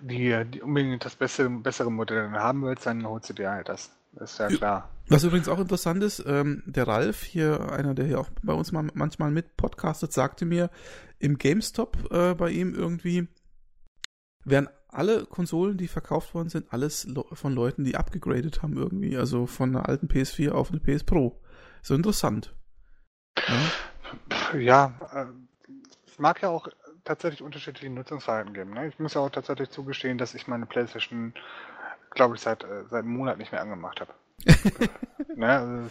die, 0.00 0.42
die 0.46 0.62
unbedingt 0.62 1.04
das 1.04 1.14
bessere, 1.14 1.50
bessere 1.50 1.92
Modell 1.92 2.30
haben 2.30 2.62
willst, 2.62 2.86
dann 2.86 3.06
holst 3.06 3.28
du 3.28 3.34
dir 3.34 3.50
halt 3.50 3.68
das. 3.68 3.94
Das 4.12 4.32
ist 4.32 4.38
ja 4.38 4.48
klar. 4.48 4.90
Was 5.08 5.24
übrigens 5.24 5.50
auch 5.50 5.60
interessant 5.60 6.02
ist, 6.02 6.24
ähm, 6.26 6.62
der 6.64 6.88
Ralf 6.88 7.22
hier, 7.22 7.70
einer, 7.70 7.92
der 7.92 8.06
hier 8.06 8.18
auch 8.18 8.30
bei 8.42 8.54
uns 8.54 8.72
mal, 8.72 8.88
manchmal 8.94 9.30
mit 9.30 9.58
podcastet, 9.58 10.14
sagte 10.14 10.46
mir, 10.46 10.70
im 11.18 11.36
GameStop 11.36 12.10
äh, 12.10 12.34
bei 12.34 12.48
ihm 12.48 12.74
irgendwie 12.74 13.28
werden 14.46 14.70
alle 14.94 15.26
Konsolen, 15.26 15.76
die 15.76 15.88
verkauft 15.88 16.34
worden 16.34 16.48
sind, 16.48 16.72
alles 16.72 17.06
von 17.32 17.52
Leuten, 17.52 17.84
die 17.84 17.96
abgegradet 17.96 18.62
haben 18.62 18.76
irgendwie, 18.76 19.16
also 19.16 19.46
von 19.46 19.70
einer 19.70 19.88
alten 19.88 20.06
PS4 20.06 20.50
auf 20.52 20.70
eine 20.70 20.80
PS 20.80 21.04
Pro. 21.04 21.40
So 21.82 21.94
interessant. 21.94 22.54
Ja, 24.52 24.58
ja 24.58 24.94
äh, 25.12 25.26
es 26.06 26.18
mag 26.18 26.40
ja 26.42 26.48
auch 26.48 26.68
tatsächlich 27.04 27.42
unterschiedliche 27.42 27.90
Nutzungsverhalten 27.90 28.54
geben. 28.54 28.72
Ne? 28.72 28.88
Ich 28.88 28.98
muss 28.98 29.14
ja 29.14 29.20
auch 29.20 29.30
tatsächlich 29.30 29.70
zugestehen, 29.70 30.18
dass 30.18 30.34
ich 30.34 30.46
meine 30.46 30.66
PlayStation, 30.66 31.34
glaube 32.10 32.36
ich, 32.36 32.40
seit, 32.40 32.64
äh, 32.64 32.84
seit 32.90 33.04
einem 33.04 33.16
Monat 33.16 33.38
nicht 33.38 33.52
mehr 33.52 33.60
angemacht 33.60 34.00
habe. 34.00 34.14
ne? 35.36 35.48
also, 35.48 35.90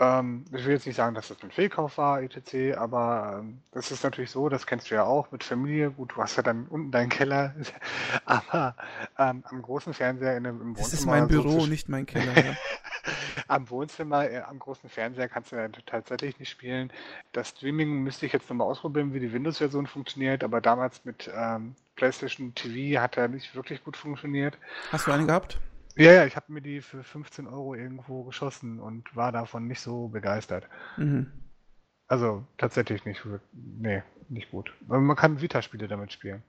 ähm, 0.00 0.46
ich 0.50 0.64
will 0.64 0.72
jetzt 0.72 0.86
nicht 0.86 0.96
sagen, 0.96 1.14
dass 1.14 1.28
das 1.28 1.42
ein 1.42 1.50
Fehlkauf 1.50 1.98
war, 1.98 2.22
etc., 2.22 2.76
aber 2.76 3.40
ähm, 3.40 3.60
das 3.70 3.90
ist 3.90 4.02
natürlich 4.02 4.30
so, 4.30 4.48
das 4.48 4.66
kennst 4.66 4.90
du 4.90 4.94
ja 4.94 5.04
auch 5.04 5.30
mit 5.30 5.44
Familie. 5.44 5.90
Gut, 5.90 6.12
du 6.16 6.22
hast 6.22 6.36
ja 6.36 6.42
dann 6.42 6.66
unten 6.68 6.90
deinen 6.90 7.10
Keller, 7.10 7.54
aber 8.24 8.74
ähm, 9.18 9.44
am 9.44 9.62
großen 9.62 9.92
Fernseher 9.92 10.38
in 10.38 10.44
dem, 10.44 10.60
im 10.60 10.68
Wohnzimmer. 10.68 10.84
Das 10.84 10.94
ist 10.94 11.06
mein 11.06 11.28
Büro, 11.28 11.60
so 11.60 11.66
nicht 11.66 11.90
mein 11.90 12.06
Keller. 12.06 12.34
Ja. 12.34 12.56
am 13.48 13.68
Wohnzimmer, 13.68 14.30
äh, 14.30 14.38
am 14.40 14.58
großen 14.58 14.88
Fernseher 14.88 15.28
kannst 15.28 15.52
du 15.52 15.56
ja 15.56 15.68
tatsächlich 15.68 16.38
nicht 16.38 16.50
spielen. 16.50 16.90
Das 17.32 17.50
Streaming 17.50 18.02
müsste 18.02 18.24
ich 18.24 18.32
jetzt 18.32 18.48
nochmal 18.48 18.68
ausprobieren, 18.68 19.12
wie 19.12 19.20
die 19.20 19.34
Windows-Version 19.34 19.86
funktioniert, 19.86 20.42
aber 20.42 20.62
damals 20.62 21.04
mit 21.04 21.30
ähm, 21.34 21.74
PlayStation 21.96 22.54
TV 22.54 23.02
hat 23.02 23.18
er 23.18 23.28
nicht 23.28 23.54
wirklich 23.54 23.84
gut 23.84 23.98
funktioniert. 23.98 24.56
Hast 24.90 25.06
du 25.06 25.12
einen 25.12 25.26
gehabt? 25.26 25.58
Ja, 26.00 26.12
ja, 26.12 26.24
ich 26.24 26.34
habe 26.34 26.50
mir 26.50 26.62
die 26.62 26.80
für 26.80 27.02
15 27.02 27.46
Euro 27.46 27.74
irgendwo 27.74 28.24
geschossen 28.24 28.80
und 28.80 29.14
war 29.14 29.32
davon 29.32 29.66
nicht 29.66 29.80
so 29.80 30.08
begeistert. 30.08 30.66
Mhm. 30.96 31.30
Also 32.08 32.46
tatsächlich 32.56 33.04
nicht, 33.04 33.22
nee, 33.52 34.02
nicht 34.30 34.50
gut. 34.50 34.72
Aber 34.88 34.98
man 35.00 35.14
kann 35.14 35.42
Vita-Spiele 35.42 35.88
damit 35.88 36.10
spielen. 36.10 36.42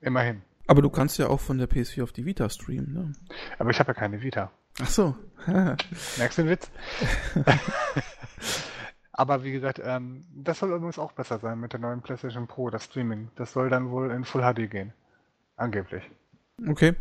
Immerhin. 0.00 0.42
Aber 0.66 0.82
du 0.82 0.90
kannst 0.90 1.16
ja 1.18 1.28
auch 1.28 1.38
von 1.38 1.58
der 1.58 1.70
PS4 1.70 2.02
auf 2.02 2.10
die 2.10 2.26
Vita 2.26 2.50
streamen, 2.50 2.92
ne? 2.92 3.12
Aber 3.60 3.70
ich 3.70 3.78
habe 3.78 3.92
ja 3.92 3.94
keine 3.94 4.20
Vita. 4.20 4.50
Ach 4.82 4.88
so. 4.88 5.14
Merkst 5.46 6.38
du 6.38 6.42
den 6.42 6.48
Witz? 6.48 6.72
Aber 9.12 9.44
wie 9.44 9.52
gesagt, 9.52 9.80
ähm, 9.84 10.26
das 10.34 10.58
soll 10.58 10.72
übrigens 10.72 10.98
auch 10.98 11.12
besser 11.12 11.38
sein 11.38 11.60
mit 11.60 11.72
der 11.72 11.78
neuen 11.78 12.02
PlayStation 12.02 12.48
Pro, 12.48 12.68
das 12.68 12.86
Streaming. 12.86 13.30
Das 13.36 13.52
soll 13.52 13.70
dann 13.70 13.90
wohl 13.90 14.10
in 14.10 14.24
Full 14.24 14.42
HD 14.42 14.68
gehen. 14.68 14.92
Angeblich. 15.54 16.02
Okay. 16.66 16.96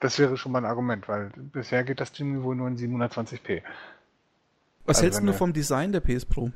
Das 0.00 0.18
wäre 0.18 0.36
schon 0.36 0.52
mal 0.52 0.58
ein 0.60 0.64
Argument, 0.64 1.08
weil 1.08 1.30
bisher 1.36 1.84
geht 1.84 2.00
das 2.00 2.08
Streaming 2.08 2.42
wohl 2.42 2.56
nur 2.56 2.68
in 2.68 2.76
720p. 2.76 3.62
Was 4.86 4.96
also 4.96 5.02
hältst 5.02 5.22
du 5.22 5.32
vom 5.32 5.52
Design 5.52 5.92
der 5.92 6.00
PS 6.00 6.24
Pro? 6.24 6.50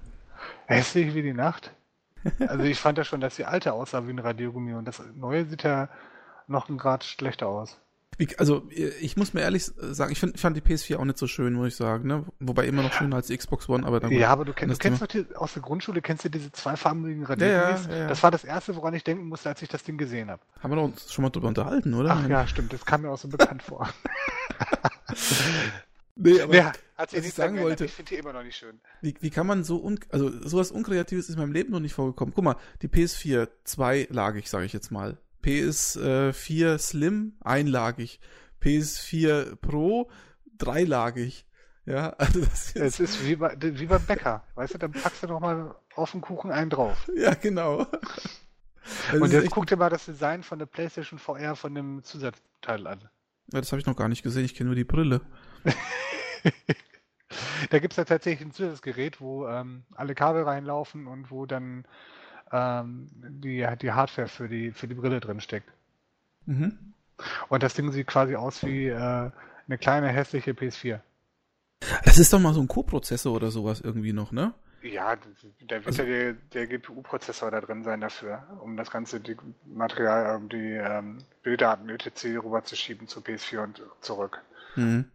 Hässlich 0.67 1.15
wie 1.15 1.23
die 1.23 1.35
Nacht. 1.35 1.73
Also 2.49 2.65
ich 2.65 2.81
fand 2.81 2.97
ja 2.97 3.05
schon, 3.05 3.21
dass 3.21 3.37
die 3.37 3.45
alte 3.45 3.75
aussah 3.75 4.07
wie 4.07 4.11
ein 4.11 4.19
Radiogummi 4.19 4.73
und 4.73 4.87
das 4.87 5.03
neue 5.15 5.45
sieht 5.45 5.63
ja 5.63 5.91
noch 6.47 6.71
ein 6.71 6.79
Grad 6.79 7.05
schlechter 7.05 7.49
aus. 7.49 7.79
Also, 8.39 8.69
ich 9.01 9.17
muss 9.17 9.35
mir 9.35 9.41
ehrlich 9.41 9.65
sagen, 9.65 10.13
ich, 10.13 10.21
find, 10.21 10.35
ich 10.35 10.41
fand 10.41 10.57
die 10.57 10.61
PS4 10.61 10.97
auch 10.97 11.05
nicht 11.05 11.19
so 11.19 11.27
schön, 11.27 11.55
muss 11.55 11.69
ich 11.69 11.77
sagen, 11.77 12.07
ne? 12.07 12.25
Wobei 12.39 12.67
immer 12.67 12.83
noch 12.83 12.93
schöner 12.93 13.17
als 13.17 13.27
die 13.27 13.37
Xbox 13.37 13.69
One, 13.69 13.87
aber 13.87 14.01
dann 14.01 14.13
Ja, 14.13 14.31
aber 14.31 14.45
du, 14.45 14.53
kenn, 14.53 14.69
du 14.69 14.77
kennst 14.77 15.13
die, 15.13 15.27
aus 15.35 15.55
der 15.55 15.63
Grundschule, 15.63 16.01
kennst 16.01 16.25
du 16.25 16.29
diese 16.29 16.53
zweifarbigen 16.53 17.25
Radiergummis? 17.25 17.87
Ja, 17.87 17.93
ja, 17.93 17.99
ja. 18.03 18.09
Das 18.09 18.23
war 18.23 18.31
das 18.31 18.45
erste, 18.45 18.77
woran 18.77 18.95
ich 18.95 19.05
denken 19.05 19.29
musste, 19.29 19.49
als 19.49 19.63
ich 19.63 19.69
das 19.69 19.83
Ding 19.83 19.99
gesehen 19.99 20.31
habe. 20.31 20.43
Haben 20.61 20.75
wir 20.75 20.83
uns 20.83 21.13
schon 21.13 21.23
mal 21.23 21.31
drüber 21.31 21.49
unterhalten, 21.49 21.95
oder? 21.95 22.11
Ach 22.13 22.29
ja, 22.29 22.47
stimmt, 22.47 22.73
das 22.73 22.85
kam 22.85 23.03
mir 23.03 23.11
auch 23.11 23.19
so 23.19 23.29
bekannt 23.29 23.63
vor. 23.63 23.89
nee, 26.15 26.41
aber 26.41 26.55
ja, 26.55 26.73
hat 26.97 27.11
sich 27.11 27.21
was 27.21 27.27
ich 27.27 27.35
sagen 27.35 27.61
wollte, 27.61 27.87
ich 27.87 27.93
finde 27.93 28.11
die 28.11 28.17
immer 28.17 28.33
noch 28.33 28.45
nicht 28.45 28.57
schön. 28.57 28.81
Wie, 29.01 29.15
wie 29.21 29.31
kann 29.31 29.47
man 29.47 29.65
so, 29.65 29.83
un, 29.83 29.99
also 30.11 30.31
sowas 30.47 30.71
Unkreatives 30.71 31.29
ist 31.29 31.35
in 31.35 31.41
meinem 31.41 31.53
Leben 31.53 31.73
noch 31.73 31.81
nicht 31.81 31.95
vorgekommen. 31.95 32.33
Guck 32.35 32.45
mal, 32.45 32.57
die 32.83 32.89
PS4 32.89 33.49
zweilagig, 33.65 34.49
sage 34.49 34.67
ich 34.67 34.73
jetzt 34.73 34.93
mal. 34.93 35.19
PS4 35.45 36.79
Slim 36.79 37.35
einlagig. 37.41 38.21
PS4 38.63 39.57
Pro 39.57 40.11
dreilagig. 40.59 41.47
Ja, 41.87 42.11
also 42.19 42.41
das 42.41 42.71
ist, 42.71 42.77
es 42.77 43.01
ist 43.01 43.27
wie, 43.27 43.37
bei, 43.37 43.55
wie 43.61 43.87
beim 43.87 44.05
Bäcker. 44.05 44.45
Weißt 44.55 44.75
du, 44.75 44.79
dann 44.79 44.93
packst 44.93 45.23
du 45.23 45.27
doch 45.27 45.41
mal 45.41 45.75
auf 45.97 46.13
den 46.13 46.21
Kuchen 46.21 46.51
einen 46.51 46.71
drauf. 46.71 47.11
Ja, 47.17 47.35
genau. 47.35 47.87
Das 49.11 49.19
Und 49.19 49.33
jetzt 49.33 49.51
guck 49.51 49.67
dir 49.67 49.79
mal 49.79 49.89
das 49.89 50.05
Design 50.05 50.43
von 50.43 50.59
der 50.59 50.67
PlayStation 50.67 51.19
VR 51.19 51.57
von 51.57 51.75
dem 51.75 52.05
Zusatzteil 52.05 52.87
an. 52.87 53.01
Ja, 53.51 53.61
das 53.61 53.73
habe 53.73 53.81
ich 53.81 53.87
noch 53.87 53.97
gar 53.97 54.11
nicht 54.11 54.23
gesehen. 54.23 54.45
Ich 54.45 54.55
kenne 54.55 54.67
nur 54.67 54.75
die 54.75 54.85
Brille. 54.85 55.23
da 57.71 57.79
gibt 57.79 57.95
es 57.95 57.97
ja 57.97 58.05
tatsächlich 58.05 58.47
ein 58.47 58.53
Zusatzgerät, 58.53 59.23
wo 59.23 59.49
ähm, 59.49 59.85
alle 59.95 60.15
Kabel 60.15 60.43
reinlaufen 60.43 61.07
und 61.07 61.31
wo 61.31 61.47
dann 61.47 61.87
ähm, 62.53 63.09
die, 63.13 63.67
die 63.81 63.93
Hardware 63.93 64.29
für 64.29 64.49
die, 64.49 64.73
für 64.73 64.89
die 64.89 64.95
Brille 64.95 65.21
drin 65.21 65.41
steckt. 65.41 65.71
Mhm. 66.47 66.95
Und 67.49 67.63
das 67.63 67.75
Ding 67.75 67.91
sieht 67.93 68.07
quasi 68.07 68.37
aus 68.37 68.65
wie 68.65 68.89
äh, 68.89 68.97
eine 69.67 69.79
kleine 69.79 70.09
hässliche 70.09 70.53
PS4. 70.53 71.01
Das 72.05 72.19
ist 72.19 72.33
doch 72.33 72.41
mal 72.41 72.55
so 72.55 72.61
ein 72.61 72.69
Co-Prozessor 72.69 73.35
oder 73.35 73.51
sowas 73.51 73.81
irgendwie 73.81 74.13
noch, 74.13 74.33
ne? 74.33 74.55
Ja, 74.83 75.17
da 75.17 75.77
wird 75.77 75.87
also, 75.87 76.03
ja 76.03 76.09
der, 76.09 76.33
der 76.53 76.67
GPU-Prozessor 76.67 77.51
da 77.51 77.61
drin 77.61 77.85
sein 77.85 78.03
dafür, 78.03 78.47
um 78.61 78.77
das 78.77 78.91
ganze 78.91 79.19
die 79.19 79.37
Material, 79.65 80.37
um 80.37 80.49
die 80.51 80.73
ähm, 80.73 81.19
Bilddaten 81.43 81.89
etc. 81.89 82.25
rüberzuschieben 82.45 83.09
zu 83.09 83.21
PS4 83.21 83.63
und 83.63 83.83
zurück. 84.01 84.43
Mhm. 84.77 85.07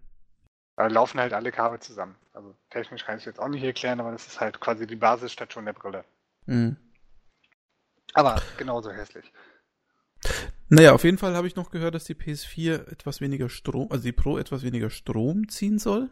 Da 0.76 0.88
laufen 0.88 1.20
halt 1.20 1.34
alle 1.34 1.52
Kabel 1.52 1.80
zusammen. 1.80 2.16
Also 2.34 2.56
technisch 2.72 3.06
kann 3.06 3.18
ich 3.18 3.24
es 3.24 3.26
jetzt 3.26 3.40
auch 3.40 3.48
nicht 3.48 3.64
erklären, 3.64 4.00
aber 4.00 4.12
das 4.12 4.26
ist 4.26 4.40
halt 4.40 4.60
quasi 4.60 4.88
die 4.88 4.96
Basisstation 4.96 5.66
der 5.66 5.74
Brille. 5.74 6.04
Mhm. 6.46 6.78
Aber 8.14 8.42
genauso 8.58 8.92
hässlich. 8.92 9.32
Naja, 10.70 10.94
auf 10.94 11.04
jeden 11.04 11.18
Fall 11.18 11.36
habe 11.36 11.48
ich 11.48 11.56
noch 11.56 11.72
gehört, 11.72 11.96
dass 11.96 12.04
die 12.04 12.16
PS4 12.16 12.88
etwas 12.92 13.22
weniger 13.22 13.50
Strom, 13.50 13.88
also 13.92 14.04
die 14.04 14.12
Pro 14.12 14.38
etwas 14.38 14.64
weniger 14.64 14.90
Strom 14.90 15.48
ziehen 15.50 15.80
soll, 15.80 16.10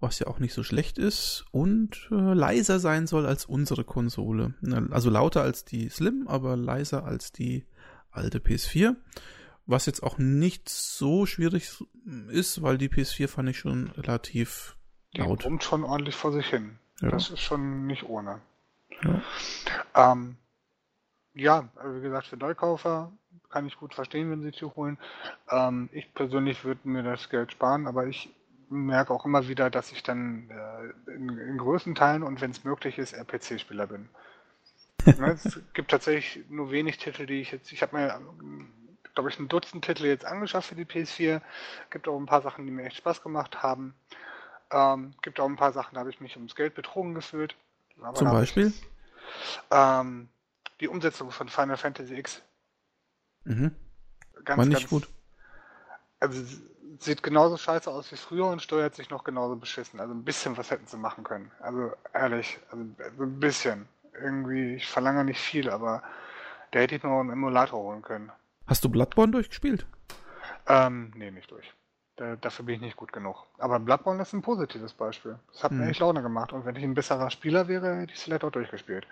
was 0.00 0.18
ja 0.18 0.26
auch 0.26 0.38
nicht 0.38 0.54
so 0.54 0.62
schlecht 0.62 0.98
ist 0.98 1.44
und 1.52 2.08
äh, 2.10 2.14
leiser 2.14 2.80
sein 2.80 3.06
soll 3.06 3.26
als 3.26 3.44
unsere 3.44 3.84
Konsole. 3.84 4.54
Also 4.90 5.10
lauter 5.10 5.42
als 5.42 5.64
die 5.64 5.88
Slim, 5.88 6.26
aber 6.26 6.56
leiser 6.56 7.04
als 7.04 7.30
die 7.30 7.66
alte 8.10 8.38
PS4. 8.38 8.96
Was 9.66 9.86
jetzt 9.86 10.02
auch 10.02 10.18
nicht 10.18 10.68
so 10.68 11.24
schwierig 11.24 11.70
ist, 12.28 12.62
weil 12.62 12.76
die 12.76 12.88
PS4 12.88 13.28
fand 13.28 13.48
ich 13.48 13.58
schon 13.58 13.88
relativ 13.92 14.76
laut. 15.14 15.44
Die 15.44 15.64
schon 15.64 15.84
ordentlich 15.84 16.16
vor 16.16 16.32
sich 16.32 16.46
hin. 16.46 16.78
Ja. 17.00 17.10
Das 17.10 17.30
ist 17.30 17.40
schon 17.40 17.86
nicht 17.86 18.04
ohne. 18.04 18.40
Ja. 19.02 19.22
Ähm, 20.12 20.36
ja, 21.34 21.68
wie 21.82 22.00
gesagt, 22.00 22.28
für 22.28 22.36
Neukäufer 22.36 23.12
kann 23.50 23.66
ich 23.66 23.76
gut 23.76 23.94
verstehen, 23.94 24.30
wenn 24.30 24.42
sie 24.42 24.50
sich 24.50 24.62
holen. 24.62 24.98
Ähm, 25.50 25.88
ich 25.92 26.12
persönlich 26.14 26.64
würde 26.64 26.88
mir 26.88 27.02
das 27.02 27.28
Geld 27.28 27.52
sparen, 27.52 27.86
aber 27.86 28.06
ich 28.06 28.34
merke 28.68 29.12
auch 29.12 29.24
immer 29.24 29.48
wieder, 29.48 29.70
dass 29.70 29.92
ich 29.92 30.02
dann 30.02 30.50
äh, 30.50 31.12
in, 31.12 31.38
in 31.38 31.58
größten 31.58 31.94
Teilen 31.94 32.22
und 32.22 32.40
wenn 32.40 32.50
es 32.50 32.64
möglich 32.64 32.98
ist, 32.98 33.12
RPC-Spieler 33.12 33.86
bin. 33.86 34.08
Ne, 35.18 35.32
es 35.32 35.60
gibt 35.74 35.90
tatsächlich 35.90 36.48
nur 36.48 36.70
wenig 36.70 36.96
Titel, 36.96 37.26
die 37.26 37.42
ich 37.42 37.52
jetzt. 37.52 37.70
Ich 37.72 37.82
habe 37.82 37.94
mir, 37.94 38.18
glaube 39.14 39.28
ich, 39.28 39.38
ein 39.38 39.48
Dutzend 39.48 39.84
Titel 39.84 40.06
jetzt 40.06 40.24
angeschafft 40.24 40.68
für 40.68 40.74
die 40.76 40.86
PS4. 40.86 41.42
Gibt 41.90 42.08
auch 42.08 42.18
ein 42.18 42.24
paar 42.24 42.40
Sachen, 42.40 42.64
die 42.64 42.72
mir 42.72 42.84
echt 42.84 42.96
Spaß 42.96 43.22
gemacht 43.22 43.62
haben. 43.62 43.94
Ähm, 44.70 45.12
gibt 45.20 45.40
auch 45.40 45.48
ein 45.48 45.56
paar 45.56 45.72
Sachen, 45.72 45.94
da 45.94 46.00
habe 46.00 46.08
ich 46.08 46.22
mich 46.22 46.36
ums 46.36 46.54
Geld 46.54 46.74
betrogen 46.74 47.12
gefühlt. 47.12 47.54
Zum 48.14 48.30
Beispiel? 48.30 48.68
Ich, 48.68 48.82
ähm, 49.70 50.28
die 50.80 50.88
Umsetzung 50.88 51.30
von 51.30 51.48
Final 51.48 51.76
Fantasy 51.76 52.14
X. 52.14 52.42
Mhm. 53.44 53.74
Ganz, 54.44 54.58
War 54.58 54.66
nicht 54.66 54.78
ganz, 54.80 54.90
gut. 54.90 55.08
Also 56.20 56.42
sieht 56.98 57.22
genauso 57.22 57.56
scheiße 57.56 57.90
aus 57.90 58.10
wie 58.12 58.16
früher 58.16 58.46
und 58.46 58.62
steuert 58.62 58.94
sich 58.94 59.10
noch 59.10 59.24
genauso 59.24 59.56
beschissen. 59.56 60.00
Also 60.00 60.14
ein 60.14 60.24
bisschen 60.24 60.56
was 60.56 60.70
hätten 60.70 60.86
sie 60.86 60.96
machen 60.96 61.24
können. 61.24 61.50
Also 61.60 61.92
ehrlich, 62.12 62.58
also 62.70 62.84
ein 62.84 63.40
bisschen. 63.40 63.88
Irgendwie, 64.14 64.76
ich 64.76 64.86
verlange 64.86 65.24
nicht 65.24 65.40
viel, 65.40 65.68
aber 65.68 66.02
da 66.70 66.78
hätte 66.78 66.94
ich 66.94 67.02
nur 67.02 67.20
einen 67.20 67.30
Emulator 67.30 67.80
holen 67.80 68.02
können. 68.02 68.30
Hast 68.66 68.84
du 68.84 68.88
Bloodborne 68.88 69.32
durchgespielt? 69.32 69.86
Ähm, 70.66 71.12
nee, 71.16 71.30
nicht 71.30 71.50
durch. 71.50 71.74
Da, 72.16 72.36
dafür 72.36 72.64
bin 72.64 72.76
ich 72.76 72.80
nicht 72.80 72.96
gut 72.96 73.12
genug. 73.12 73.44
Aber 73.58 73.80
Bloodborne 73.80 74.22
ist 74.22 74.32
ein 74.32 74.42
positives 74.42 74.92
Beispiel. 74.92 75.38
Das 75.52 75.64
hat 75.64 75.72
hm. 75.72 75.78
mir 75.78 75.88
echt 75.88 76.00
Laune 76.00 76.22
gemacht. 76.22 76.52
Und 76.52 76.64
wenn 76.64 76.76
ich 76.76 76.84
ein 76.84 76.94
besserer 76.94 77.30
Spieler 77.30 77.66
wäre, 77.66 77.96
hätte 77.96 78.12
ich 78.12 78.18
es 78.18 78.24
vielleicht 78.24 78.44
auch 78.44 78.52
durchgespielt. 78.52 79.06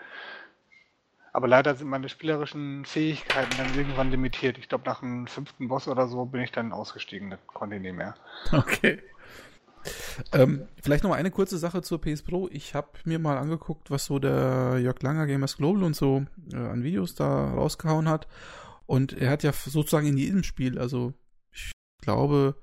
Aber 1.33 1.49
leider 1.49 1.75
sind 1.75 1.89
meine 1.89 2.11
spielerischen 2.11 2.85
Fähigkeiten 2.85 3.57
dann 3.57 3.75
irgendwann 3.75 4.11
limitiert. 4.11 4.59
Ich 4.59 4.69
glaube, 4.69 4.85
nach 4.85 5.01
dem 5.01 5.27
fünften 5.27 5.69
Boss 5.69 5.89
oder 5.89 6.07
so 6.07 6.27
bin 6.27 6.43
ich 6.43 6.53
dann 6.53 6.73
ausgestiegen. 6.73 7.31
Das 7.31 7.41
konnte 7.47 7.77
ich 7.77 7.83
nicht 7.83 7.97
mehr. 7.97 8.15
Okay. 8.53 9.01
Ähm, 10.33 10.69
vielleicht 10.81 11.03
noch 11.03 11.11
mal 11.11 11.17
eine 11.17 11.31
kurze 11.31 11.59
Sache 11.59 11.83
zur 11.83 12.01
PS 12.01 12.23
Pro. 12.23 12.49
Ich 12.53 12.75
habe 12.75 12.89
mir 13.05 13.19
mal 13.19 13.39
angeguckt, 13.39 13.91
was 13.91 14.05
so 14.05 14.19
der 14.19 14.79
Jörg 14.79 15.03
Langer 15.03 15.27
Gamers 15.27 15.57
Global 15.57 15.83
und 15.83 15.97
so 15.97 16.25
äh, 16.53 16.57
an 16.57 16.85
Videos 16.85 17.15
da 17.15 17.53
rausgehauen 17.53 18.09
hat. 18.09 18.29
Und 18.87 19.13
er 19.13 19.31
hat 19.31 19.43
ja 19.43 19.53
sozusagen 19.53 20.07
in 20.07 20.19
jedem 20.19 20.43
Spiel, 20.43 20.79
also 20.79 21.15
ich 21.51 21.73
glaube, 22.01 22.57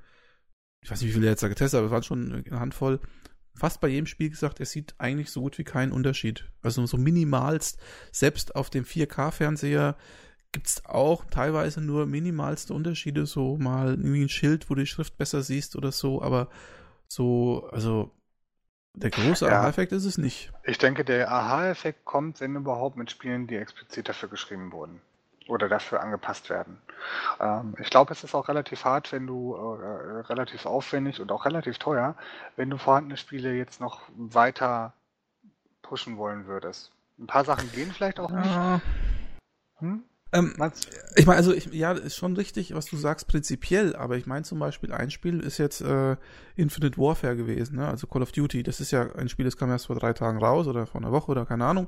ich 0.81 0.91
weiß 0.91 1.01
nicht, 1.01 1.09
wie 1.09 1.13
viele 1.13 1.27
er 1.27 1.31
jetzt 1.31 1.43
da 1.43 1.47
getestet 1.47 1.77
hat, 1.77 1.79
aber 1.79 1.87
es 1.87 1.91
waren 1.91 2.03
schon 2.03 2.45
eine 2.45 2.59
Handvoll, 2.59 2.99
fast 3.59 3.81
bei 3.81 3.87
jedem 3.87 4.05
Spiel 4.05 4.29
gesagt, 4.29 4.59
es 4.59 4.71
sieht 4.71 4.95
eigentlich 4.97 5.29
so 5.31 5.41
gut 5.41 5.57
wie 5.57 5.63
keinen 5.63 5.91
Unterschied. 5.91 6.49
Also 6.61 6.85
so 6.85 6.97
minimalst, 6.97 7.79
selbst 8.11 8.55
auf 8.55 8.69
dem 8.69 8.85
4K-Fernseher 8.85 9.95
gibt 10.51 10.67
es 10.67 10.85
auch 10.85 11.25
teilweise 11.25 11.81
nur 11.81 12.07
minimalste 12.07 12.73
Unterschiede, 12.73 13.25
so 13.25 13.57
mal 13.57 13.89
irgendwie 13.89 14.23
ein 14.23 14.29
Schild, 14.29 14.69
wo 14.69 14.75
du 14.75 14.81
die 14.81 14.87
Schrift 14.87 15.17
besser 15.17 15.43
siehst 15.43 15.75
oder 15.75 15.91
so, 15.91 16.21
aber 16.21 16.49
so, 17.07 17.69
also 17.71 18.11
der 18.95 19.11
große 19.11 19.45
ja. 19.45 19.59
Aha-Effekt 19.59 19.91
ist 19.91 20.05
es 20.05 20.17
nicht. 20.17 20.51
Ich 20.63 20.79
denke, 20.79 21.05
der 21.05 21.31
Aha-Effekt 21.31 22.05
kommt, 22.05 22.41
wenn 22.41 22.55
überhaupt, 22.55 22.97
mit 22.97 23.11
Spielen, 23.11 23.45
die 23.45 23.57
explizit 23.57 24.09
dafür 24.09 24.29
geschrieben 24.29 24.71
wurden 24.71 25.01
oder 25.49 25.67
dafür 25.67 26.01
angepasst 26.01 26.49
werden. 26.49 26.81
Ähm, 27.39 27.75
ich 27.79 27.89
glaube, 27.89 28.13
es 28.13 28.23
ist 28.23 28.35
auch 28.35 28.47
relativ 28.47 28.85
hart, 28.85 29.11
wenn 29.11 29.27
du 29.27 29.55
äh, 29.55 30.19
relativ 30.21 30.65
aufwendig 30.65 31.19
und 31.19 31.31
auch 31.31 31.45
relativ 31.45 31.79
teuer, 31.79 32.15
wenn 32.55 32.69
du 32.69 32.77
vorhandene 32.77 33.17
Spiele 33.17 33.53
jetzt 33.53 33.81
noch 33.81 34.01
weiter 34.15 34.93
pushen 35.81 36.17
wollen 36.17 36.45
würdest. 36.45 36.91
Ein 37.17 37.27
paar 37.27 37.43
Sachen 37.43 37.71
gehen 37.71 37.91
vielleicht 37.91 38.19
auch 38.19 38.29
nicht. 38.29 38.81
Hm? 39.79 40.03
Ähm, 40.31 40.53
ich 41.15 41.25
meine, 41.25 41.37
also 41.37 41.53
ich, 41.53 41.73
ja, 41.73 41.91
ist 41.93 42.15
schon 42.15 42.35
richtig, 42.35 42.75
was 42.75 42.85
du 42.85 42.97
sagst, 42.97 43.27
prinzipiell, 43.27 43.95
aber 43.95 44.15
ich 44.15 44.27
meine 44.27 44.43
zum 44.43 44.59
Beispiel, 44.59 44.91
ein 44.91 45.09
Spiel 45.09 45.39
ist 45.39 45.57
jetzt 45.57 45.81
äh, 45.81 46.17
Infinite 46.55 46.99
Warfare 46.99 47.35
gewesen, 47.35 47.77
ne? 47.77 47.87
also 47.87 48.05
Call 48.05 48.21
of 48.21 48.31
Duty. 48.31 48.61
Das 48.61 48.79
ist 48.79 48.91
ja 48.91 49.11
ein 49.15 49.27
Spiel, 49.27 49.45
das 49.45 49.57
kam 49.57 49.71
erst 49.71 49.87
vor 49.87 49.95
drei 49.95 50.13
Tagen 50.13 50.37
raus 50.37 50.67
oder 50.67 50.85
vor 50.85 51.01
einer 51.01 51.11
Woche 51.11 51.31
oder 51.31 51.45
keine 51.47 51.65
Ahnung. 51.65 51.87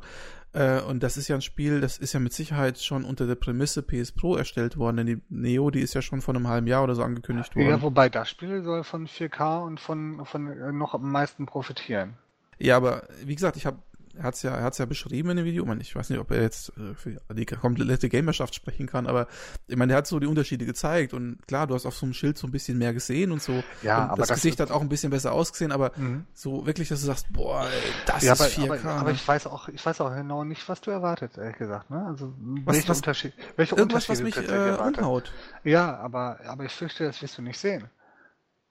Äh, 0.54 0.82
und 0.82 1.04
das 1.04 1.18
ist 1.18 1.28
ja 1.28 1.36
ein 1.36 1.42
Spiel, 1.42 1.82
das 1.82 2.00
ist 2.00 2.14
ja 2.14 2.20
mit 2.20 2.34
Sicherheit 2.34 2.80
schon 2.80 3.04
unter 3.04 3.28
der 3.28 3.36
Prämisse 3.36 3.84
PS 3.84 4.12
Pro 4.12 4.36
erstellt 4.36 4.76
worden, 4.76 4.98
denn 4.98 5.08
die 5.08 5.22
Neo, 5.30 5.70
die 5.70 5.82
ist 5.82 5.94
ja 5.94 6.02
schon 6.02 6.22
vor 6.22 6.34
einem 6.34 6.48
halben 6.48 6.66
Jahr 6.66 6.84
oder 6.84 6.96
so 6.96 7.04
angekündigt 7.04 7.56
worden. 7.56 7.70
Ja, 7.70 7.82
wobei 7.82 8.10
das 8.10 8.30
Spiel 8.30 8.64
soll 8.64 8.84
von 8.84 9.08
4K 9.08 9.64
und 9.64 9.80
von, 9.80 10.26
von 10.26 10.48
äh, 10.48 10.72
noch 10.72 10.96
am 10.96 11.12
meisten 11.12 11.46
profitieren. 11.46 12.16
Ja, 12.58 12.78
aber 12.78 13.08
wie 13.24 13.36
gesagt, 13.36 13.58
ich 13.58 13.66
habe 13.66 13.78
er 14.18 14.24
hat 14.24 14.36
es 14.36 14.42
ja, 14.42 14.56
er 14.56 14.64
hat's 14.64 14.78
ja 14.78 14.86
beschrieben 14.86 15.32
in 15.32 15.38
dem 15.38 15.46
Video. 15.46 15.64
Ich, 15.64 15.68
meine, 15.68 15.82
ich 15.82 15.96
weiß 15.96 16.10
nicht, 16.10 16.20
ob 16.20 16.32
er 16.32 16.42
jetzt 16.42 16.70
äh, 16.78 16.94
für 16.96 17.18
die 17.34 17.46
komplette 17.46 18.10
Gamerschaft 18.10 18.56
sprechen 18.56 18.88
kann, 18.88 19.08
aber 19.08 19.28
ich 19.68 19.76
meine, 19.76 19.94
er 19.94 19.98
hat 19.98 20.08
so 20.08 20.20
die 20.20 20.28
Unterschiede 20.28 20.66
gezeigt 20.66 21.14
und 21.14 21.38
klar, 21.48 21.68
du 21.68 21.76
hast 21.76 21.86
auf 21.86 21.96
so 21.96 22.06
einem 22.06 22.14
Schild 22.14 22.38
so 22.38 22.48
ein 22.48 22.52
bisschen 22.52 22.78
mehr 22.78 22.94
gesehen 22.94 23.32
und 23.32 23.42
so. 23.42 23.64
Ja, 23.82 24.04
und 24.04 24.10
aber 24.12 24.18
das, 24.18 24.30
das 24.30 24.38
Gesicht 24.38 24.60
hat 24.60 24.72
auch 24.72 24.82
ein 24.82 24.90
bisschen 24.90 25.12
besser 25.12 25.32
ausgesehen, 25.32 25.72
aber 25.72 25.92
mhm. 25.96 26.26
so 26.34 26.66
wirklich, 26.66 26.90
dass 26.90 27.02
du 27.02 27.08
sagst, 27.08 27.32
boah, 27.32 27.68
das 28.06 28.24
ja, 28.24 28.34
ist 28.34 28.42
aber, 28.42 28.50
4K. 28.50 28.82
Aber, 28.82 28.92
aber, 28.92 29.10
ne? 29.10 29.16
ich 29.16 29.28
weiß 29.28 29.48
auch, 29.48 29.68
ich 29.70 29.86
weiß 29.86 30.02
auch 30.02 30.14
genau 30.14 30.44
nicht, 30.44 30.68
was 30.68 30.82
du 30.82 30.92
erwartet, 30.92 31.38
ehrlich 31.38 31.58
gesagt, 31.58 31.90
ne? 31.90 32.06
Also 32.06 32.34
was, 32.38 32.76
welche 32.76 32.90
was, 32.90 32.98
Unterschied, 32.98 33.34
welche 33.56 33.76
irgendwas, 33.76 34.10
Unterschiede 34.10 34.38
was 34.38 34.44
mich 34.44 34.96
äh, 34.96 35.00
umhaut. 35.00 35.32
Ja, 35.64 35.98
aber, 35.98 36.40
aber 36.46 36.66
ich 36.66 36.72
fürchte, 36.74 37.06
das 37.06 37.22
wirst 37.22 37.38
du 37.38 37.42
nicht 37.42 37.60
sehen. 37.60 37.90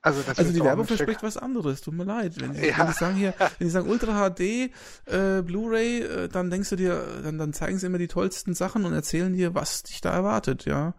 Also, 0.03 0.23
also 0.35 0.53
die 0.53 0.65
Werbung 0.65 0.87
verspricht 0.87 1.23
was 1.23 1.37
anderes, 1.37 1.83
tut 1.83 1.93
mir 1.93 2.05
leid. 2.05 2.41
Wenn, 2.41 2.55
sie, 2.55 2.69
ja. 2.69 2.79
wenn 2.79 2.87
die 2.87 2.93
sagen 2.95 3.15
hier, 3.17 3.35
wenn 3.39 3.67
die 3.67 3.71
sagen 3.71 3.91
Ultra 3.91 4.31
HD, 4.31 4.41
äh, 4.41 5.43
Blu-ray, 5.43 6.01
äh, 6.01 6.29
dann 6.29 6.49
denkst 6.49 6.71
du 6.71 6.77
dir, 6.77 7.21
dann, 7.23 7.37
dann 7.37 7.53
zeigen 7.53 7.79
sie 7.79 7.87
immer 7.87 7.99
die 7.99 8.09
tollsten 8.09 8.55
Sachen 8.55 8.87
und 8.87 8.95
erzählen 8.95 9.35
dir, 9.35 9.55
was 9.55 9.83
dich 9.83 10.01
da 10.01 10.13
erwartet, 10.13 10.65
ja. 10.65 10.95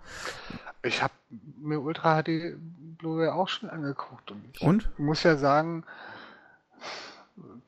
Ich 0.84 1.02
habe 1.02 1.14
mir 1.58 1.80
Ultra 1.80 2.22
HD 2.22 2.56
Blu-ray 3.00 3.30
auch 3.30 3.50
schon 3.50 3.70
angeguckt 3.70 4.30
und 4.30 4.44
ich 4.54 4.62
und? 4.62 5.00
muss 5.00 5.24
ja 5.24 5.36
sagen, 5.36 5.84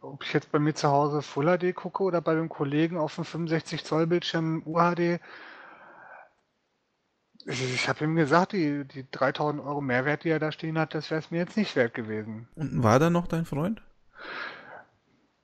ob 0.02 0.24
ich 0.24 0.34
jetzt 0.34 0.52
bei 0.52 0.60
mir 0.60 0.76
zu 0.76 0.90
Hause 0.90 1.24
Full 1.24 1.58
HD 1.58 1.74
gucke 1.74 2.04
oder 2.04 2.22
bei 2.22 2.36
dem 2.36 2.50
Kollegen 2.50 2.98
auf 2.98 3.16
dem 3.16 3.26
65 3.26 3.84
Zoll 3.84 4.06
Bildschirm 4.06 4.62
UHD, 4.66 5.20
ich 7.46 7.88
habe 7.90 8.06
ihm 8.06 8.16
gesagt, 8.16 8.54
die, 8.54 8.86
die 8.86 9.10
3000 9.12 9.64
Euro 9.64 9.82
Mehrwert, 9.82 10.24
die 10.24 10.30
er 10.30 10.40
da 10.40 10.52
stehen 10.52 10.78
hat, 10.78 10.94
das 10.94 11.10
wäre 11.12 11.20
es 11.20 11.32
mir 11.32 11.40
jetzt 11.40 11.58
nicht 11.58 11.76
wert 11.76 11.94
gewesen. 11.94 12.48
Und 12.56 12.84
war 12.84 13.00
da 13.00 13.10
noch 13.10 13.28
dein 13.28 13.46
Freund? 13.46 13.82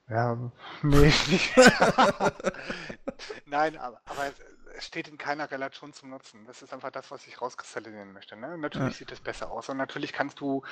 Ja, 0.10 0.38
nee, 0.82 1.14
nicht. 1.28 1.56
Nein, 3.46 3.78
aber, 3.78 4.02
aber 4.06 4.32
es 4.76 4.86
steht 4.86 5.08
in 5.08 5.18
keiner 5.18 5.52
Relation 5.52 5.94
zum 5.94 6.10
Nutzen. 6.10 6.46
Das 6.48 6.62
ist 6.62 6.74
einfach 6.74 6.90
das, 6.90 7.12
was 7.12 7.28
ich 7.28 7.42
rauskristallisieren 7.42 8.14
möchte. 8.14 8.36
Ne? 8.36 8.58
Natürlich 8.58 8.94
ja. 8.94 8.98
sieht 9.00 9.12
es 9.12 9.20
besser 9.20 9.52
aus 9.52 9.70
und 9.70 9.78
natürlich 9.78 10.14
kannst 10.14 10.40
du 10.40 10.64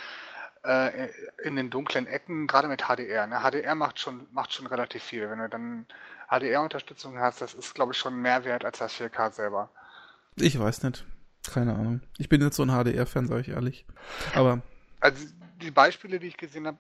äh, 0.64 1.10
in 1.44 1.56
den 1.56 1.70
dunklen 1.70 2.08
Ecken, 2.08 2.48
gerade 2.48 2.68
mit 2.68 2.84
HDR, 2.84 3.28
ne? 3.28 3.42
HDR 3.42 3.76
macht 3.76 4.00
schon, 4.00 4.28
macht 4.32 4.54
schon 4.54 4.66
relativ 4.66 5.04
viel. 5.04 5.30
Wenn 5.30 5.40
du 5.40 5.50
dann 5.50 5.86
HDR-Unterstützung 6.30 7.20
hast, 7.20 7.42
das 7.42 7.54
ist, 7.54 7.76
glaube 7.76 7.94
ich, 7.94 7.98
schon 8.00 8.20
mehr 8.22 8.44
wert 8.44 8.66
als 8.66 8.80
das 8.80 8.94
4K 8.96 9.32
selber. 9.32 9.70
Ich 10.36 10.60
weiß 10.60 10.84
nicht. 10.84 11.06
Keine 11.52 11.74
Ahnung. 11.74 12.02
Ich 12.18 12.30
bin 12.30 12.42
jetzt 12.42 12.56
so 12.56 12.64
ein 12.64 12.70
HDR-Fan, 12.70 13.28
sage 13.28 13.42
ich 13.42 13.50
ehrlich. 13.50 13.86
Aber. 14.34 14.62
Also 15.00 15.26
die 15.62 15.72
Beispiele, 15.72 16.20
die 16.20 16.28
ich 16.28 16.38
gesehen 16.38 16.68
habe, 16.68 16.78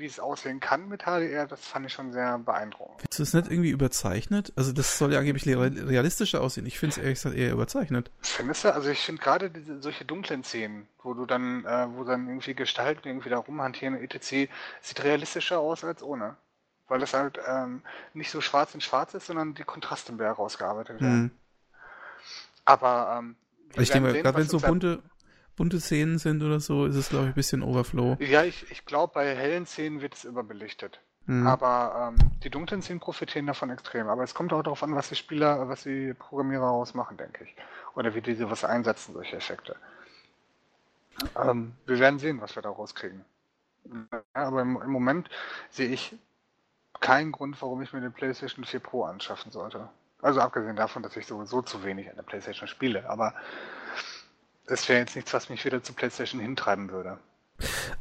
wie 0.00 0.06
es 0.06 0.18
aussehen 0.18 0.60
kann 0.60 0.88
mit 0.88 1.02
HDR, 1.02 1.46
das 1.46 1.60
fand 1.60 1.86
ich 1.86 1.92
schon 1.92 2.12
sehr 2.12 2.38
beeindruckend. 2.38 3.02
Ist 3.08 3.20
das 3.20 3.34
nicht 3.34 3.50
irgendwie 3.50 3.70
überzeichnet? 3.70 4.52
Also 4.56 4.72
das 4.72 4.98
soll 4.98 5.12
ja 5.12 5.18
angeblich 5.18 5.46
realistischer 5.46 6.40
aussehen. 6.40 6.66
Ich 6.66 6.78
finde 6.78 6.92
es 6.92 6.98
ehrlich 6.98 7.18
gesagt 7.18 7.36
eher 7.36 7.52
überzeichnet. 7.52 8.10
Findest 8.22 8.64
du? 8.64 8.74
Also 8.74 8.88
ich 8.88 9.00
finde 9.00 9.22
gerade 9.22 9.50
solche 9.80 10.04
dunklen 10.04 10.42
Szenen, 10.42 10.88
wo 11.02 11.14
du 11.14 11.26
dann, 11.26 11.64
äh, 11.64 11.86
wo 11.94 12.04
dann 12.04 12.26
irgendwie 12.28 12.54
Gestalten 12.54 13.06
irgendwie 13.06 13.28
da 13.28 13.38
rumhantieren, 13.38 13.94
etc., 13.96 14.50
sieht 14.80 15.04
realistischer 15.04 15.60
aus 15.60 15.84
als 15.84 16.02
ohne. 16.02 16.36
Weil 16.88 17.00
das 17.00 17.14
halt 17.14 17.38
ähm, 17.46 17.82
nicht 18.14 18.30
so 18.30 18.40
schwarz 18.40 18.74
in 18.74 18.80
schwarz 18.80 19.14
ist, 19.14 19.26
sondern 19.26 19.54
die 19.54 19.62
Kontraste 19.62 20.12
mehr 20.12 20.32
rausgearbeitet 20.32 21.00
werden. 21.00 21.22
Mhm. 21.22 21.30
Aber 22.64 23.16
ähm, 23.18 23.36
ich 23.76 23.90
denke, 23.90 24.22
gerade 24.22 24.38
wenn 24.38 24.48
so 24.48 24.58
bunte, 24.58 25.02
bunte 25.56 25.80
Szenen 25.80 26.18
sind 26.18 26.42
oder 26.42 26.60
so, 26.60 26.86
ist 26.86 26.96
es, 26.96 27.08
glaube 27.08 27.26
ich, 27.26 27.30
ein 27.32 27.34
bisschen 27.34 27.62
Overflow. 27.62 28.16
Ja, 28.20 28.44
ich, 28.44 28.70
ich 28.70 28.84
glaube, 28.86 29.14
bei 29.14 29.34
hellen 29.34 29.66
Szenen 29.66 30.00
wird 30.00 30.14
es 30.14 30.24
überbelichtet. 30.24 31.00
Mhm. 31.26 31.46
Aber 31.46 32.12
ähm, 32.12 32.30
die 32.42 32.50
dunklen 32.50 32.82
Szenen 32.82 33.00
profitieren 33.00 33.46
davon 33.46 33.70
extrem. 33.70 34.08
Aber 34.08 34.22
es 34.22 34.34
kommt 34.34 34.52
auch 34.52 34.62
darauf 34.62 34.82
an, 34.82 34.94
was 34.94 35.08
die 35.08 35.16
Spieler, 35.16 35.68
was 35.68 35.84
die 35.84 36.14
Programmierer 36.14 36.70
ausmachen, 36.70 37.16
denke 37.16 37.44
ich. 37.44 37.54
Oder 37.94 38.14
wie 38.14 38.20
die 38.20 38.34
sowas 38.34 38.64
einsetzen, 38.64 39.12
solche 39.12 39.36
Effekte. 39.36 39.76
Ähm, 41.36 41.74
wir 41.86 41.98
werden 41.98 42.18
sehen, 42.18 42.40
was 42.40 42.56
wir 42.56 42.62
da 42.62 42.70
rauskriegen. 42.70 43.24
Ja, 43.84 44.22
aber 44.34 44.62
im, 44.62 44.80
im 44.80 44.90
Moment 44.90 45.28
sehe 45.70 45.88
ich 45.88 46.16
keinen 47.00 47.32
Grund, 47.32 47.60
warum 47.62 47.82
ich 47.82 47.92
mir 47.92 48.00
den 48.00 48.12
PlayStation 48.12 48.64
4 48.64 48.80
Pro 48.80 49.04
anschaffen 49.04 49.52
sollte. 49.52 49.88
Also 50.22 50.40
abgesehen 50.40 50.76
davon, 50.76 51.02
dass 51.02 51.16
ich 51.16 51.26
sowieso 51.26 51.62
zu 51.62 51.82
wenig 51.84 52.08
an 52.10 52.16
der 52.16 52.22
PlayStation 52.22 52.68
spiele, 52.68 53.08
aber 53.08 53.34
es 54.66 54.88
wäre 54.88 55.00
jetzt 55.00 55.16
nichts, 55.16 55.32
was 55.32 55.48
mich 55.48 55.64
wieder 55.64 55.82
zu 55.82 55.92
PlayStation 55.92 56.40
hintreiben 56.40 56.90
würde. 56.90 57.18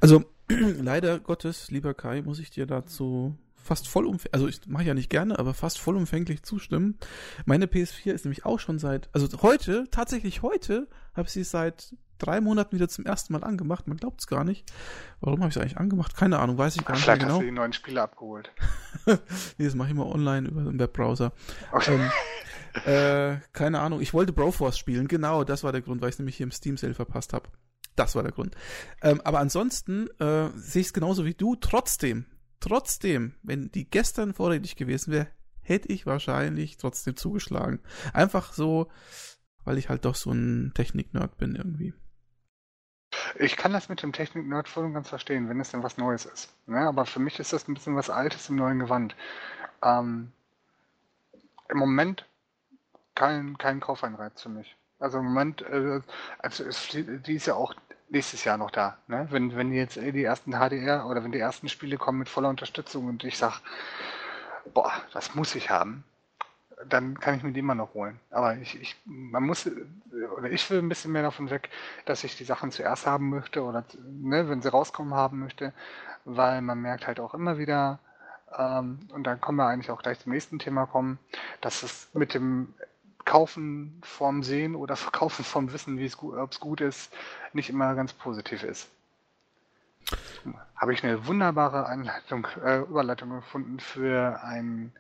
Also 0.02 0.24
leider 0.50 1.20
Gottes, 1.20 1.72
lieber 1.72 1.94
Kai, 1.94 2.22
muss 2.22 2.40
ich 2.40 2.52
dir 2.52 2.66
dazu 2.66 3.38
fast 3.70 3.88
vollumfänglich, 3.88 4.34
also 4.34 4.48
ich 4.48 4.66
mache 4.66 4.84
ja 4.84 4.96
nicht 4.96 5.12
gerne, 5.12 5.38
aber 5.38 5.54
fast 5.54 5.78
vollumfänglich 5.78 6.42
zustimmen. 6.42 6.98
Meine 7.46 7.68
PS4 7.68 8.14
ist 8.14 8.26
nämlich 8.26 8.44
auch 8.44 8.60
schon 8.60 8.80
seit, 8.80 9.10
also 9.14 9.28
heute, 9.44 9.86
tatsächlich 9.92 10.42
heute, 10.42 10.88
habe 11.14 11.28
ich 11.28 11.34
sie 11.34 11.44
seit 11.44 11.96
drei 12.18 12.42
Monaten 12.42 12.76
wieder 12.76 12.90
zum 12.90 13.06
ersten 13.06 13.32
Mal 13.32 13.44
angemacht. 13.44 13.88
Man 13.88 13.98
glaubt 13.98 14.22
es 14.22 14.28
gar 14.28 14.44
nicht. 14.44 14.74
Warum 15.22 15.42
habe 15.42 15.50
ich 15.50 15.56
es 15.56 15.62
eigentlich 15.62 15.78
angemacht? 15.78 16.18
Keine 16.18 16.40
Ahnung, 16.40 16.58
weiß 16.58 16.78
ich 16.78 16.84
gar 16.84 16.96
nicht 16.96 17.04
Vielleicht 17.04 17.22
genau. 17.22 17.34
hast 17.36 17.42
du 17.42 17.46
die 17.46 17.52
neuen 17.52 17.74
Spiele 17.74 18.02
abgeholt. 18.02 18.52
nee, 19.06 19.66
das 19.66 19.76
mache 19.76 19.90
ich 19.90 19.94
mal 19.94 20.08
online 20.08 20.48
über 20.48 20.64
den 20.64 20.80
Webbrowser. 20.80 21.32
Okay. 21.72 22.00
Ähm, 22.86 22.92
äh, 22.92 23.40
keine 23.54 23.82
Ahnung, 23.82 24.02
ich 24.02 24.16
wollte 24.16 24.34
Broforce 24.34 24.80
spielen, 24.80 25.08
genau, 25.08 25.44
das 25.44 25.64
war 25.64 25.72
der 25.72 25.82
Grund, 25.82 26.02
weil 26.02 26.10
ich 26.10 26.16
es 26.16 26.20
nämlich 26.20 26.38
hier 26.38 26.46
im 26.46 26.52
Steam 26.52 26.76
Sale 26.76 26.96
verpasst 26.96 27.34
habe. 27.34 27.48
Das 27.96 28.16
war 28.16 28.24
der 28.24 28.32
Grund. 28.32 28.56
Ähm, 29.04 29.22
aber 29.24 29.40
ansonsten 29.40 30.08
äh, 30.20 30.50
sehe 30.56 30.82
ich 30.82 30.88
es 30.88 30.94
genauso 30.94 31.24
wie 31.26 31.36
du. 31.36 31.56
Trotzdem, 31.56 32.26
trotzdem, 32.60 33.36
wenn 33.44 33.72
die 33.72 33.90
gestern 33.90 34.34
vorrätig 34.34 34.76
gewesen 34.76 35.12
wäre, 35.12 35.28
hätte 35.62 35.90
ich 35.90 36.06
wahrscheinlich 36.06 36.78
trotzdem 36.78 37.16
zugeschlagen. 37.16 37.80
Einfach 38.14 38.54
so, 38.54 38.90
weil 39.64 39.78
ich 39.78 39.90
halt 39.90 40.06
doch 40.06 40.16
so 40.16 40.32
ein 40.32 40.72
Technik-Nerd 40.74 41.38
bin 41.38 41.56
irgendwie. 41.56 41.94
Ich 43.36 43.58
kann 43.58 43.74
das 43.74 43.90
mit 43.90 44.02
dem 44.04 44.14
Technik-Nerd 44.14 44.68
voll 44.68 44.86
und 44.86 44.94
ganz 44.94 45.10
verstehen, 45.10 45.50
wenn 45.50 45.60
es 45.60 45.72
denn 45.72 45.84
was 45.84 45.98
Neues 45.98 46.26
ist. 46.26 46.54
Ne? 46.68 46.80
Aber 46.80 47.06
für 47.06 47.20
mich 47.20 47.40
ist 47.40 47.54
das 47.54 47.68
ein 47.68 47.74
bisschen 47.74 47.96
was 47.96 48.10
Altes 48.10 48.50
im 48.50 48.56
neuen 48.56 48.80
Gewand. 48.80 49.16
Ähm, 49.84 50.32
Im 51.70 51.78
Moment 51.78 52.26
kein, 53.16 53.58
kein 53.58 53.80
Kaufeinreiz 53.80 54.42
für 54.42 54.50
mich. 54.50 54.76
Also 55.00 55.20
im 55.20 55.26
Moment, 55.26 55.62
äh, 55.62 56.02
also 56.40 56.64
es, 56.66 56.90
die 56.90 57.36
ist 57.36 57.46
ja 57.46 57.56
auch 57.56 57.74
nächstes 58.10 58.44
Jahr 58.44 58.58
noch 58.58 58.72
da. 58.72 58.98
Ne? 59.08 59.28
Wenn, 59.30 59.56
wenn 59.56 59.72
jetzt 59.74 59.96
die 59.96 60.24
ersten 60.24 60.54
HDR 60.54 61.06
oder 61.08 61.24
wenn 61.24 61.32
die 61.32 61.40
ersten 61.40 61.70
Spiele 61.70 61.98
kommen 61.98 62.20
mit 62.20 62.30
voller 62.30 62.50
Unterstützung 62.50 63.08
und 63.08 63.24
ich 63.24 63.38
sage, 63.38 63.56
boah, 64.74 64.92
das 65.14 65.36
muss 65.36 65.56
ich 65.56 65.70
haben, 65.70 66.04
dann 66.88 67.20
kann 67.20 67.36
ich 67.36 67.44
mir 67.44 67.52
die 67.52 67.60
immer 67.60 67.76
noch 67.76 67.94
holen. 67.94 68.20
Aber 68.30 68.56
ich, 68.58 68.80
ich, 68.82 68.96
man 69.06 69.44
muss, 69.44 69.70
oder 70.38 70.50
ich 70.50 70.70
will 70.70 70.80
ein 70.80 70.90
bisschen 70.90 71.12
mehr 71.12 71.24
davon 71.24 71.50
weg, 71.50 71.70
dass 72.06 72.24
ich 72.24 72.38
die 72.38 72.46
Sachen 72.46 72.72
zuerst 72.72 73.06
haben 73.06 73.30
möchte 73.30 73.64
oder, 73.64 73.84
ne, 74.04 74.50
wenn 74.50 74.62
sie 74.62 74.72
rauskommen 74.72 75.14
haben 75.14 75.40
möchte, 75.40 75.74
weil 76.26 76.62
man 76.62 76.80
merkt 76.80 77.08
halt 77.08 77.20
auch 77.20 77.34
immer 77.34 77.58
wieder, 77.58 78.00
ähm, 78.58 79.00
und 79.14 79.24
dann 79.26 79.42
kommen 79.42 79.58
wir 79.58 79.68
eigentlich 79.68 79.92
auch 79.92 80.02
gleich 80.02 80.20
zum 80.20 80.32
nächsten 80.32 80.60
Thema 80.60 80.86
kommen, 80.86 81.20
dass 81.62 81.84
es 81.84 82.10
mit 82.14 82.34
dem 82.34 82.74
Kaufen 83.26 84.02
vom 84.04 84.44
Sehen 84.44 84.76
oder 84.76 84.96
Verkaufen 84.98 85.44
vom 85.46 85.72
Wissen, 85.74 85.98
wie 85.98 86.06
es 86.06 86.18
ob 86.22 86.52
es 86.52 86.60
gut 86.60 86.82
ist, 86.82 87.12
nicht 87.54 87.70
immer 87.70 87.96
ganz 87.96 88.14
positiv 88.14 88.64
ist. 88.64 88.90
Habe 90.76 90.94
ich 90.94 91.04
eine 91.04 91.28
wunderbare 91.28 91.86
Einleitung, 91.86 92.48
äh, 92.64 92.80
Überleitung 92.80 93.30
gefunden 93.30 93.80
für 93.80 94.42
ein 94.44 94.94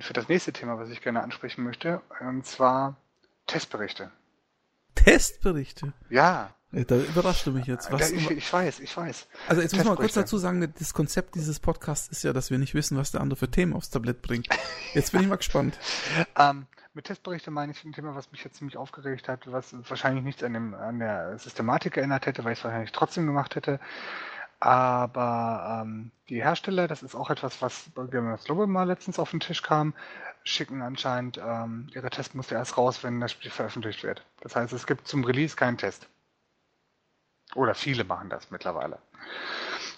für 0.00 0.12
das 0.12 0.28
nächste 0.28 0.52
Thema, 0.52 0.78
was 0.78 0.90
ich 0.90 1.00
gerne 1.00 1.22
ansprechen 1.22 1.64
möchte, 1.64 2.02
und 2.20 2.44
zwar 2.44 2.96
Testberichte. 3.46 4.10
Testberichte? 4.94 5.92
Ja. 6.10 6.52
Da 6.70 6.96
überrascht 6.96 7.46
du 7.46 7.52
mich 7.52 7.64
jetzt. 7.64 7.90
Was, 7.90 8.10
ich, 8.10 8.30
ich, 8.30 8.52
weiß, 8.52 8.80
ich 8.80 8.94
weiß. 8.94 9.26
Also 9.48 9.62
jetzt 9.62 9.74
muss 9.74 9.86
man 9.86 9.96
kurz 9.96 10.12
dazu 10.12 10.36
sagen, 10.36 10.70
das 10.78 10.92
Konzept 10.92 11.34
dieses 11.34 11.60
Podcasts 11.60 12.08
ist 12.08 12.24
ja, 12.24 12.34
dass 12.34 12.50
wir 12.50 12.58
nicht 12.58 12.74
wissen, 12.74 12.98
was 12.98 13.10
der 13.10 13.22
andere 13.22 13.38
für 13.38 13.50
Themen 13.50 13.72
aufs 13.72 13.88
Tablett 13.88 14.20
bringt. 14.20 14.48
Jetzt 14.92 15.12
bin 15.12 15.22
ich 15.22 15.28
mal 15.28 15.36
gespannt. 15.36 15.78
ähm, 16.36 16.66
mit 16.98 17.04
Testberichte 17.04 17.52
meine 17.52 17.70
ich 17.70 17.84
ein 17.84 17.92
Thema, 17.92 18.16
was 18.16 18.32
mich 18.32 18.42
jetzt 18.42 18.56
ziemlich 18.56 18.76
aufgeregt 18.76 19.28
hat, 19.28 19.52
was 19.52 19.72
wahrscheinlich 19.88 20.24
nichts 20.24 20.42
an, 20.42 20.52
dem, 20.52 20.74
an 20.74 20.98
der 20.98 21.38
Systematik 21.38 21.92
geändert 21.92 22.26
hätte, 22.26 22.42
weil 22.42 22.54
ich 22.54 22.58
es 22.58 22.64
wahrscheinlich 22.64 22.90
trotzdem 22.90 23.24
gemacht 23.24 23.54
hätte. 23.54 23.78
Aber 24.58 25.84
ähm, 25.84 26.10
die 26.28 26.42
Hersteller, 26.42 26.88
das 26.88 27.04
ist 27.04 27.14
auch 27.14 27.30
etwas, 27.30 27.62
was 27.62 27.88
bei 27.90 28.04
Gamers 28.06 28.42
Global 28.42 28.66
mal 28.66 28.82
letztens 28.82 29.20
auf 29.20 29.30
den 29.30 29.38
Tisch 29.38 29.62
kam, 29.62 29.94
schicken 30.42 30.82
anscheinend 30.82 31.38
ähm, 31.38 31.88
ihre 31.94 32.10
Testmuster 32.10 32.56
erst 32.56 32.76
raus, 32.76 33.04
wenn 33.04 33.20
das 33.20 33.30
Spiel 33.30 33.52
veröffentlicht 33.52 34.02
wird. 34.02 34.26
Das 34.40 34.56
heißt, 34.56 34.72
es 34.72 34.84
gibt 34.84 35.06
zum 35.06 35.22
Release 35.22 35.54
keinen 35.54 35.78
Test. 35.78 36.08
Oder 37.54 37.76
viele 37.76 38.02
machen 38.02 38.28
das 38.28 38.50
mittlerweile. 38.50 38.98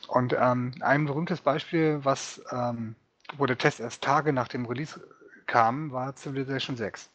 Und 0.06 0.34
ähm, 0.38 0.74
ein 0.80 1.06
berühmtes 1.06 1.40
Beispiel, 1.40 2.00
was 2.04 2.42
ähm, 2.50 2.94
wo 3.38 3.46
der 3.46 3.56
Test 3.56 3.80
erst 3.80 4.02
Tage 4.02 4.34
nach 4.34 4.48
dem 4.48 4.66
Release 4.66 5.00
kam, 5.50 5.90
war 5.90 6.14
Civilization 6.14 6.76
6. 6.76 7.10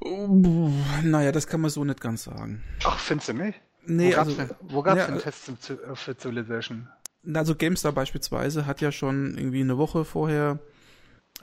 Oh, 0.00 0.70
naja, 1.02 1.32
das 1.32 1.46
kann 1.46 1.60
man 1.60 1.70
so 1.70 1.84
nicht 1.84 2.00
ganz 2.00 2.24
sagen. 2.24 2.62
Ach, 2.84 2.98
findest 2.98 3.28
du 3.28 3.34
nicht? 3.34 3.60
Nee, 3.84 4.14
wo 4.14 4.18
also. 4.20 4.36
Gab's 4.36 4.48
denn, 4.48 4.56
wo 4.62 4.82
gab 4.82 4.96
es 4.96 5.00
ja, 5.00 5.10
denn 5.10 5.20
Tests 5.20 5.52
für 5.94 6.16
Civilization? 6.16 6.88
Also 7.34 7.54
GameStar 7.54 7.92
beispielsweise 7.92 8.66
hat 8.66 8.80
ja 8.80 8.90
schon 8.90 9.36
irgendwie 9.36 9.60
eine 9.60 9.78
Woche 9.78 10.04
vorher 10.04 10.58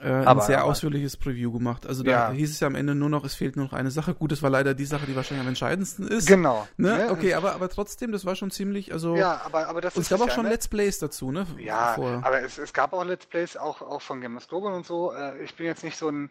äh, 0.02 0.08
aber, 0.08 0.40
ein 0.40 0.46
sehr 0.46 0.64
ausführliches 0.64 1.16
Preview 1.16 1.52
gemacht. 1.52 1.86
Also 1.86 2.02
da 2.02 2.10
ja. 2.10 2.30
hieß 2.30 2.50
es 2.50 2.60
ja 2.60 2.66
am 2.66 2.74
Ende 2.74 2.94
nur 2.94 3.10
noch, 3.10 3.22
es 3.24 3.34
fehlt 3.34 3.56
nur 3.56 3.66
noch 3.66 3.74
eine 3.74 3.90
Sache. 3.90 4.14
Gut, 4.14 4.32
das 4.32 4.42
war 4.42 4.48
leider 4.48 4.72
die 4.72 4.86
Sache, 4.86 5.04
die 5.06 5.14
wahrscheinlich 5.14 5.42
am 5.42 5.48
entscheidendsten 5.48 6.08
ist. 6.08 6.26
Genau. 6.26 6.66
Ne? 6.78 7.06
Ja, 7.06 7.10
okay, 7.10 7.34
aber, 7.34 7.54
aber 7.54 7.68
trotzdem, 7.68 8.10
das 8.10 8.24
war 8.24 8.34
schon 8.34 8.50
ziemlich, 8.50 8.92
also. 8.92 9.14
Ja, 9.14 9.42
aber, 9.44 9.68
aber 9.68 9.82
das 9.82 9.96
und 9.96 10.02
es 10.02 10.08
gab 10.08 10.20
auch 10.22 10.30
schon 10.30 10.44
ne? 10.44 10.50
Let's 10.50 10.68
Plays 10.68 10.98
dazu, 11.00 11.30
ne? 11.30 11.46
Ja, 11.58 11.94
Vorher. 11.94 12.24
aber 12.24 12.42
es, 12.42 12.56
es 12.56 12.72
gab 12.72 12.94
auch 12.94 13.04
Let's 13.04 13.26
Plays, 13.26 13.58
auch, 13.58 13.82
auch 13.82 14.00
von 14.00 14.22
Gamers 14.22 14.48
Global 14.48 14.72
und 14.72 14.86
so. 14.86 15.12
Äh, 15.12 15.42
ich 15.44 15.54
bin 15.54 15.66
jetzt 15.66 15.84
nicht 15.84 15.98
so 15.98 16.08
ein, 16.08 16.30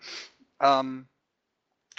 ähm, 0.60 1.08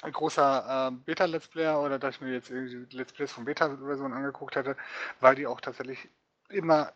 ein 0.03 0.13
großer 0.13 0.89
äh, 0.89 0.97
Beta-Let's 1.05 1.49
Player 1.49 1.81
oder 1.81 2.01
dass 2.01 2.17
ich 2.17 2.21
mir 2.21 2.33
jetzt 2.33 2.51
irgendwie 2.51 2.97
Let's 2.97 3.13
Plays 3.13 3.31
von 3.31 3.45
Beta-Version 3.45 4.13
angeguckt 4.13 4.57
hätte, 4.57 4.77
weil 5.21 5.37
die 5.37 5.47
auch 5.47 5.61
tatsächlich 5.61 6.09
immer 6.49 6.93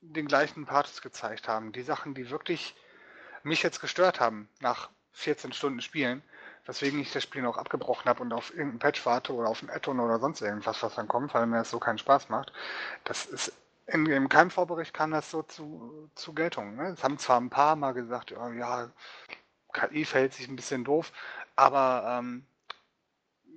den 0.00 0.26
gleichen 0.26 0.64
Parts 0.64 1.02
gezeigt 1.02 1.48
haben. 1.48 1.72
Die 1.72 1.82
Sachen, 1.82 2.14
die 2.14 2.30
wirklich 2.30 2.74
mich 3.46 3.62
jetzt 3.62 3.80
gestört 3.80 4.20
haben 4.20 4.48
nach 4.60 4.90
14 5.12 5.52
Stunden 5.52 5.80
Spielen, 5.80 6.22
weswegen 6.66 7.00
ich 7.00 7.12
das 7.12 7.22
Spiel 7.22 7.42
noch 7.42 7.56
abgebrochen 7.56 8.08
habe 8.08 8.22
und 8.22 8.32
auf 8.32 8.50
irgendeinen 8.50 8.80
Patch 8.80 9.06
warte 9.06 9.32
oder 9.32 9.48
auf 9.48 9.62
ein 9.62 9.70
Add-on 9.70 10.00
oder 10.00 10.18
sonst 10.18 10.42
irgendwas, 10.42 10.82
was 10.82 10.94
dann 10.94 11.08
kommt, 11.08 11.32
weil 11.32 11.46
mir 11.46 11.58
das 11.58 11.70
so 11.70 11.78
keinen 11.78 11.98
Spaß 11.98 12.28
macht. 12.28 12.52
Das 13.04 13.24
ist 13.24 13.52
in, 13.86 14.04
in 14.06 14.28
keinem 14.28 14.50
Vorbericht 14.50 14.92
kam 14.92 15.12
das 15.12 15.30
so 15.30 15.42
zu, 15.42 16.10
zu 16.16 16.34
Geltung. 16.34 16.76
Ne? 16.76 16.88
Es 16.88 17.04
haben 17.04 17.18
zwar 17.18 17.40
ein 17.40 17.50
paar 17.50 17.76
Mal 17.76 17.92
gesagt, 17.92 18.32
oh, 18.36 18.48
ja, 18.50 18.90
KI 19.72 20.04
verhält 20.04 20.34
sich 20.34 20.48
ein 20.48 20.56
bisschen 20.56 20.84
doof, 20.84 21.12
aber 21.54 22.18
ähm, 22.18 22.44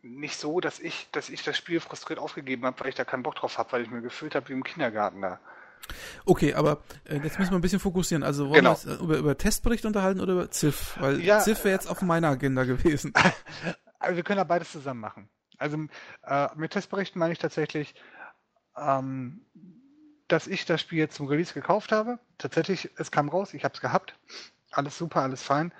nicht 0.03 0.37
so, 0.37 0.59
dass 0.59 0.79
ich, 0.79 1.09
dass 1.11 1.29
ich 1.29 1.43
das 1.43 1.57
Spiel 1.57 1.79
frustriert 1.79 2.19
aufgegeben 2.19 2.65
habe, 2.65 2.79
weil 2.79 2.89
ich 2.89 2.95
da 2.95 3.05
keinen 3.05 3.23
Bock 3.23 3.35
drauf 3.35 3.57
habe, 3.57 3.71
weil 3.71 3.81
ich 3.81 3.89
mir 3.89 4.01
gefühlt 4.01 4.35
habe 4.35 4.49
wie 4.49 4.53
im 4.53 4.63
Kindergarten 4.63 5.21
da. 5.21 5.39
Okay, 6.25 6.53
aber 6.53 6.83
äh, 7.05 7.17
jetzt 7.17 7.39
müssen 7.39 7.51
wir 7.51 7.57
ein 7.57 7.61
bisschen 7.61 7.79
fokussieren. 7.79 8.23
Also 8.23 8.45
wollen 8.49 8.65
genau. 8.65 8.77
wir 8.83 8.91
uns 8.91 9.01
über, 9.01 9.17
über 9.17 9.37
Testbericht 9.37 9.85
unterhalten 9.85 10.21
oder 10.21 10.33
über 10.33 10.51
ZIF? 10.51 10.97
Weil 10.99 11.21
ja, 11.21 11.39
ZIF 11.39 11.63
wäre 11.63 11.73
jetzt 11.73 11.89
auf 11.89 12.01
meiner 12.01 12.29
Agenda 12.29 12.63
gewesen. 12.63 13.13
Also 14.01 14.15
wir 14.15 14.23
können 14.23 14.37
da 14.37 14.45
beides 14.45 14.71
zusammen 14.71 15.01
machen. 15.01 15.29
Also 15.57 15.77
äh, 16.23 16.47
mit 16.55 16.71
Testberichten 16.71 17.19
meine 17.19 17.33
ich 17.33 17.39
tatsächlich, 17.39 17.93
ähm, 18.77 19.41
dass 20.29 20.47
ich 20.47 20.65
das 20.65 20.79
Spiel 20.79 20.99
jetzt 20.99 21.15
zum 21.15 21.27
Release 21.27 21.53
gekauft 21.53 21.91
habe. 21.91 22.17
Tatsächlich, 22.37 22.89
es 22.95 23.11
kam 23.11 23.27
raus, 23.27 23.53
ich 23.53 23.65
habe 23.65 23.73
es 23.73 23.81
gehabt. 23.81 24.17
Alles 24.71 24.97
super, 24.97 25.21
alles 25.21 25.43
fein. 25.43 25.73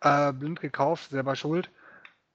Äh, 0.00 0.32
blind 0.32 0.60
gekauft, 0.60 1.10
selber 1.10 1.36
schuld. 1.36 1.70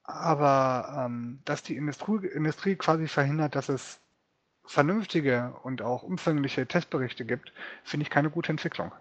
Aber 0.04 1.06
ähm, 1.06 1.40
dass 1.46 1.64
die 1.64 1.76
Industrie, 1.76 2.28
Industrie 2.28 2.76
quasi 2.76 3.08
verhindert, 3.08 3.56
dass 3.56 3.70
es 3.70 4.00
vernünftige 4.66 5.54
und 5.64 5.82
auch 5.82 6.04
umfängliche 6.04 6.66
Testberichte 6.66 7.26
gibt, 7.26 7.52
finde 7.84 8.04
ich 8.04 8.10
keine 8.10 8.30
gute 8.30 8.52
Entwicklung. 8.52 8.92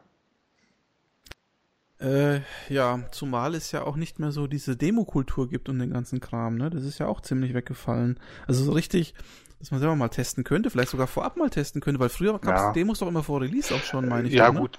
Äh, 2.01 2.41
ja, 2.71 3.01
zumal 3.11 3.55
es 3.55 3.73
ja 3.73 3.85
auch 3.85 3.97
nicht 3.97 4.19
mehr 4.19 4.33
so 4.33 4.47
diese 4.47 4.75
Demokultur 4.75 5.51
gibt 5.51 5.69
und 5.69 5.79
den 5.79 5.93
ganzen 5.93 6.21
Kram, 6.21 6.57
ne? 6.57 6.71
Das 6.71 6.83
ist 6.83 6.99
ja 6.99 7.07
auch 7.07 7.21
ziemlich 7.21 7.53
weggefallen. 7.53 8.19
Also 8.47 8.65
so 8.65 8.73
richtig 8.73 9.15
dass 9.61 9.71
man 9.71 9.79
selber 9.79 9.95
mal 9.95 10.09
testen 10.09 10.43
könnte, 10.43 10.71
vielleicht 10.71 10.89
sogar 10.89 11.07
vorab 11.07 11.37
mal 11.37 11.51
testen 11.51 11.83
könnte, 11.83 12.01
weil 12.01 12.09
früher 12.09 12.39
gab 12.39 12.57
es 12.57 12.63
ja. 12.63 12.73
Demos 12.73 12.99
doch 12.99 13.09
immer 13.09 13.23
vor 13.23 13.43
Release 13.43 13.75
auch 13.75 13.83
schon, 13.83 14.09
meine 14.09 14.27
ich. 14.27 14.33
Ja, 14.33 14.47
dann, 14.47 14.55
ne? 14.55 14.61
gut, 14.61 14.79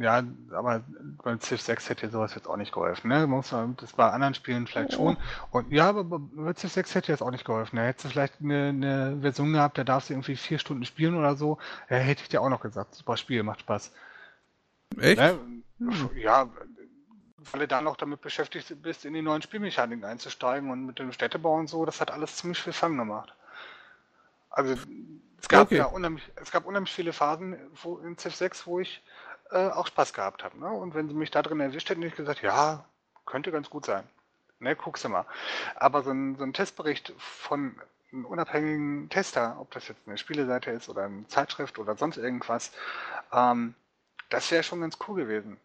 ja, 0.00 0.24
aber 0.52 0.82
beim 1.22 1.40
Civ 1.40 1.60
6 1.60 1.90
hätte 1.90 2.08
sowas 2.08 2.34
jetzt 2.34 2.48
auch 2.48 2.56
nicht 2.56 2.72
geholfen, 2.72 3.08
ne? 3.08 3.28
Das 3.76 3.92
bei 3.92 4.10
anderen 4.10 4.32
Spielen 4.32 4.66
vielleicht 4.66 4.94
oh. 4.94 4.96
schon. 4.96 5.16
Und 5.50 5.70
ja, 5.70 5.90
aber 5.90 6.04
bei 6.04 6.54
Civ 6.54 6.72
6 6.72 6.94
hätte 6.94 7.12
jetzt 7.12 7.20
auch 7.20 7.30
nicht 7.30 7.44
geholfen. 7.44 7.76
Da 7.76 7.82
hättest 7.82 8.06
du 8.06 8.08
vielleicht 8.08 8.40
eine, 8.40 8.68
eine 8.68 9.18
Version 9.20 9.52
gehabt, 9.52 9.76
da 9.76 9.84
darfst 9.84 10.08
du 10.08 10.14
irgendwie 10.14 10.36
vier 10.36 10.58
Stunden 10.58 10.86
spielen 10.86 11.16
oder 11.16 11.36
so. 11.36 11.58
Ja, 11.90 11.98
hätte 11.98 12.22
ich 12.22 12.30
dir 12.30 12.40
auch 12.40 12.48
noch 12.48 12.62
gesagt. 12.62 12.94
Super 12.94 13.18
Spiel, 13.18 13.42
macht 13.42 13.60
Spaß. 13.60 13.92
Echt? 14.98 15.20
Ne? 15.20 15.38
Hm. 15.80 16.10
Ja, 16.16 16.48
weil 17.52 17.60
du 17.60 17.68
da 17.68 17.82
noch 17.82 17.96
damit 17.96 18.22
beschäftigt 18.22 18.80
bist, 18.80 19.04
in 19.04 19.12
die 19.12 19.20
neuen 19.20 19.42
Spielmechaniken 19.42 20.04
einzusteigen 20.04 20.70
und 20.70 20.86
mit 20.86 20.98
dem 20.98 21.12
Städtebau 21.12 21.56
und 21.56 21.68
so, 21.68 21.84
das 21.84 22.00
hat 22.00 22.10
alles 22.10 22.36
ziemlich 22.36 22.58
viel 22.58 22.72
Fun 22.72 22.96
gemacht. 22.96 23.34
Also 24.54 24.76
es 25.40 25.48
gab 25.48 25.66
okay. 25.66 25.78
ja 25.78 25.86
unheimlich, 25.86 26.22
es 26.36 26.52
gab 26.52 26.64
unheimlich 26.64 26.92
viele 26.92 27.12
Phasen 27.12 27.58
wo, 27.82 27.98
in 27.98 28.16
Civ 28.16 28.36
6, 28.36 28.66
wo 28.66 28.78
ich 28.78 29.02
äh, 29.50 29.66
auch 29.68 29.88
Spaß 29.88 30.12
gehabt 30.12 30.44
habe. 30.44 30.58
Ne? 30.58 30.68
Und 30.68 30.94
wenn 30.94 31.08
sie 31.08 31.14
mich 31.14 31.32
da 31.32 31.42
drin 31.42 31.58
erwischt 31.60 31.90
hätten, 31.90 32.02
hätte 32.02 32.12
ich 32.12 32.16
gesagt, 32.16 32.42
ja, 32.42 32.84
könnte 33.26 33.50
ganz 33.50 33.68
gut 33.68 33.84
sein. 33.84 34.08
Ne, 34.60 34.76
guckst 34.76 35.04
du 35.04 35.08
mal. 35.08 35.26
Aber 35.74 36.02
so 36.02 36.10
ein, 36.10 36.36
so 36.36 36.44
ein 36.44 36.52
Testbericht 36.52 37.12
von 37.18 37.74
einem 38.12 38.24
unabhängigen 38.24 39.08
Tester, 39.08 39.56
ob 39.60 39.72
das 39.72 39.88
jetzt 39.88 40.06
eine 40.06 40.16
Spieleseite 40.16 40.70
ist 40.70 40.88
oder 40.88 41.02
eine 41.02 41.26
Zeitschrift 41.26 41.78
oder 41.78 41.96
sonst 41.96 42.16
irgendwas, 42.16 42.70
ähm, 43.32 43.74
das 44.30 44.50
wäre 44.52 44.62
schon 44.62 44.80
ganz 44.80 44.98
cool 45.06 45.16
gewesen. 45.16 45.58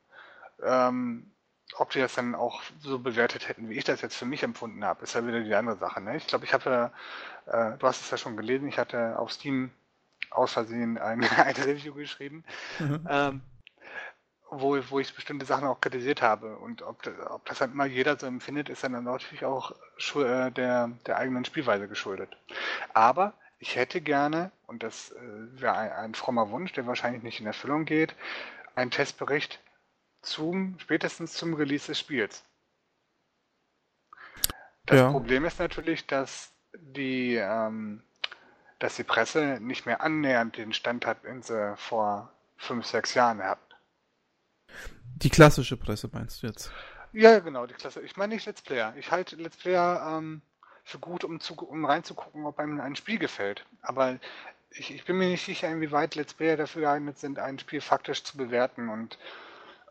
Ähm, 0.63 1.31
ob 1.75 1.91
die 1.91 1.99
das 1.99 2.15
dann 2.15 2.33
auch 2.33 2.63
so 2.81 2.97
bewertet 2.99 3.47
hätten, 3.47 3.69
wie 3.69 3.77
ich 3.77 3.83
das 3.83 4.01
jetzt 4.01 4.15
für 4.15 4.25
mich 4.25 4.41
empfunden 4.41 4.83
habe, 4.83 5.03
ist 5.03 5.13
ja 5.13 5.25
wieder 5.25 5.41
die 5.41 5.53
andere 5.53 5.77
Sache. 5.77 6.01
Ne? 6.01 6.17
Ich 6.17 6.25
glaube, 6.25 6.45
ich 6.45 6.53
habe, 6.53 6.91
äh, 7.51 7.77
du 7.77 7.87
hast 7.87 8.01
es 8.01 8.11
ja 8.11 8.17
schon 8.17 8.37
gelesen, 8.37 8.67
ich 8.67 8.77
hatte 8.77 9.17
auf 9.17 9.31
Steam 9.31 9.71
aus 10.31 10.53
Versehen 10.53 10.97
ein, 10.97 11.23
ein 11.37 11.55
Review 11.55 11.93
geschrieben, 11.93 12.43
mhm. 12.79 13.07
ähm, 13.09 13.41
wo, 14.51 14.77
wo 14.89 14.99
ich 14.99 15.13
bestimmte 15.13 15.45
Sachen 15.45 15.67
auch 15.67 15.79
kritisiert 15.81 16.21
habe. 16.21 16.57
Und 16.57 16.81
ob, 16.81 17.05
ob 17.29 17.45
das 17.45 17.59
dann 17.59 17.71
immer 17.71 17.85
jeder 17.85 18.17
so 18.17 18.25
empfindet, 18.25 18.69
ist 18.69 18.83
dann 18.83 19.03
natürlich 19.03 19.45
auch 19.45 19.71
äh, 20.15 20.51
der, 20.51 20.89
der 21.05 21.17
eigenen 21.17 21.45
Spielweise 21.45 21.87
geschuldet. 21.87 22.35
Aber 22.93 23.33
ich 23.59 23.75
hätte 23.75 24.01
gerne, 24.01 24.51
und 24.67 24.83
das 24.83 25.11
äh, 25.11 25.61
wäre 25.61 25.75
ein, 25.75 25.91
ein 25.91 26.15
frommer 26.15 26.49
Wunsch, 26.49 26.71
der 26.73 26.87
wahrscheinlich 26.87 27.23
nicht 27.23 27.39
in 27.39 27.45
Erfüllung 27.45 27.85
geht, 27.85 28.15
einen 28.75 28.91
Testbericht 28.91 29.59
zum, 30.21 30.77
spätestens 30.79 31.33
zum 31.33 31.53
Release 31.53 31.87
des 31.87 31.99
Spiels. 31.99 32.43
Das 34.85 34.97
ja. 34.97 35.11
Problem 35.11 35.45
ist 35.45 35.59
natürlich, 35.59 36.07
dass 36.07 36.51
die, 36.73 37.35
ähm, 37.35 38.03
dass 38.79 38.95
die 38.95 39.03
Presse 39.03 39.59
nicht 39.61 39.85
mehr 39.85 40.01
annähernd 40.01 40.57
den 40.57 40.73
Stand 40.73 41.05
hat, 41.05 41.23
den 41.23 41.41
sie 41.41 41.75
vor 41.77 42.31
fünf, 42.57 42.85
sechs 42.85 43.13
Jahren 43.13 43.43
hat. 43.43 43.59
Die 45.15 45.29
klassische 45.29 45.77
Presse 45.77 46.09
meinst 46.11 46.43
du 46.43 46.47
jetzt? 46.47 46.71
Ja, 47.11 47.39
genau, 47.39 47.65
die 47.65 47.73
Klasse. 47.73 48.01
Ich 48.01 48.17
meine 48.17 48.35
nicht 48.35 48.45
Let's 48.45 48.61
Player. 48.61 48.93
Ich 48.97 49.11
halte 49.11 49.35
Let's 49.35 49.57
Player 49.57 50.17
ähm, 50.17 50.41
für 50.83 50.99
gut, 50.99 51.23
um, 51.23 51.39
zu, 51.39 51.55
um 51.55 51.85
reinzugucken, 51.85 52.45
ob 52.45 52.59
einem 52.59 52.79
ein 52.79 52.95
Spiel 52.95 53.17
gefällt. 53.17 53.65
Aber 53.81 54.19
ich, 54.71 54.93
ich 54.93 55.05
bin 55.05 55.17
mir 55.17 55.27
nicht 55.27 55.45
sicher, 55.45 55.67
inwieweit 55.67 56.15
Let's 56.15 56.33
Player 56.33 56.55
dafür 56.55 56.83
geeignet 56.83 57.17
sind, 57.17 57.39
ein 57.39 57.59
Spiel 57.59 57.81
faktisch 57.81 58.23
zu 58.23 58.37
bewerten 58.37 58.89
und 58.89 59.17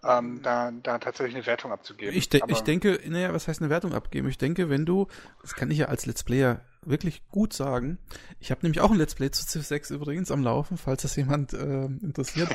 ähm, 0.05 0.41
da, 0.43 0.71
da 0.71 0.99
tatsächlich 0.99 1.37
eine 1.37 1.47
Wertung 1.47 1.73
abzugeben. 1.73 2.15
Ich, 2.15 2.29
de 2.29 2.43
ich 2.49 2.61
denke, 2.61 3.01
naja, 3.07 3.33
was 3.33 3.49
heißt 3.49 3.61
eine 3.61 3.71
Wertung 3.71 3.95
abgeben? 3.95 4.29
Ich 4.29 4.39
denke, 4.39 4.71
wenn 4.71 4.87
du, 4.87 5.07
das 5.43 5.55
kann 5.55 5.71
ich 5.71 5.79
ja 5.79 5.87
als 5.87 6.07
Let's 6.07 6.25
Player 6.25 6.61
wirklich 6.83 7.29
gut 7.29 7.53
sagen, 7.53 7.99
ich 8.39 8.51
habe 8.51 8.61
nämlich 8.63 8.81
auch 8.81 8.91
ein 8.91 8.99
Let's 8.99 9.15
Play 9.15 9.31
zu 9.31 9.45
Civ 9.45 9.67
6 9.67 9.91
übrigens 9.91 10.31
am 10.31 10.43
Laufen, 10.43 10.79
falls 10.79 11.03
das 11.03 11.17
jemand 11.17 11.53
äh, 11.53 11.85
interessiert. 11.85 12.55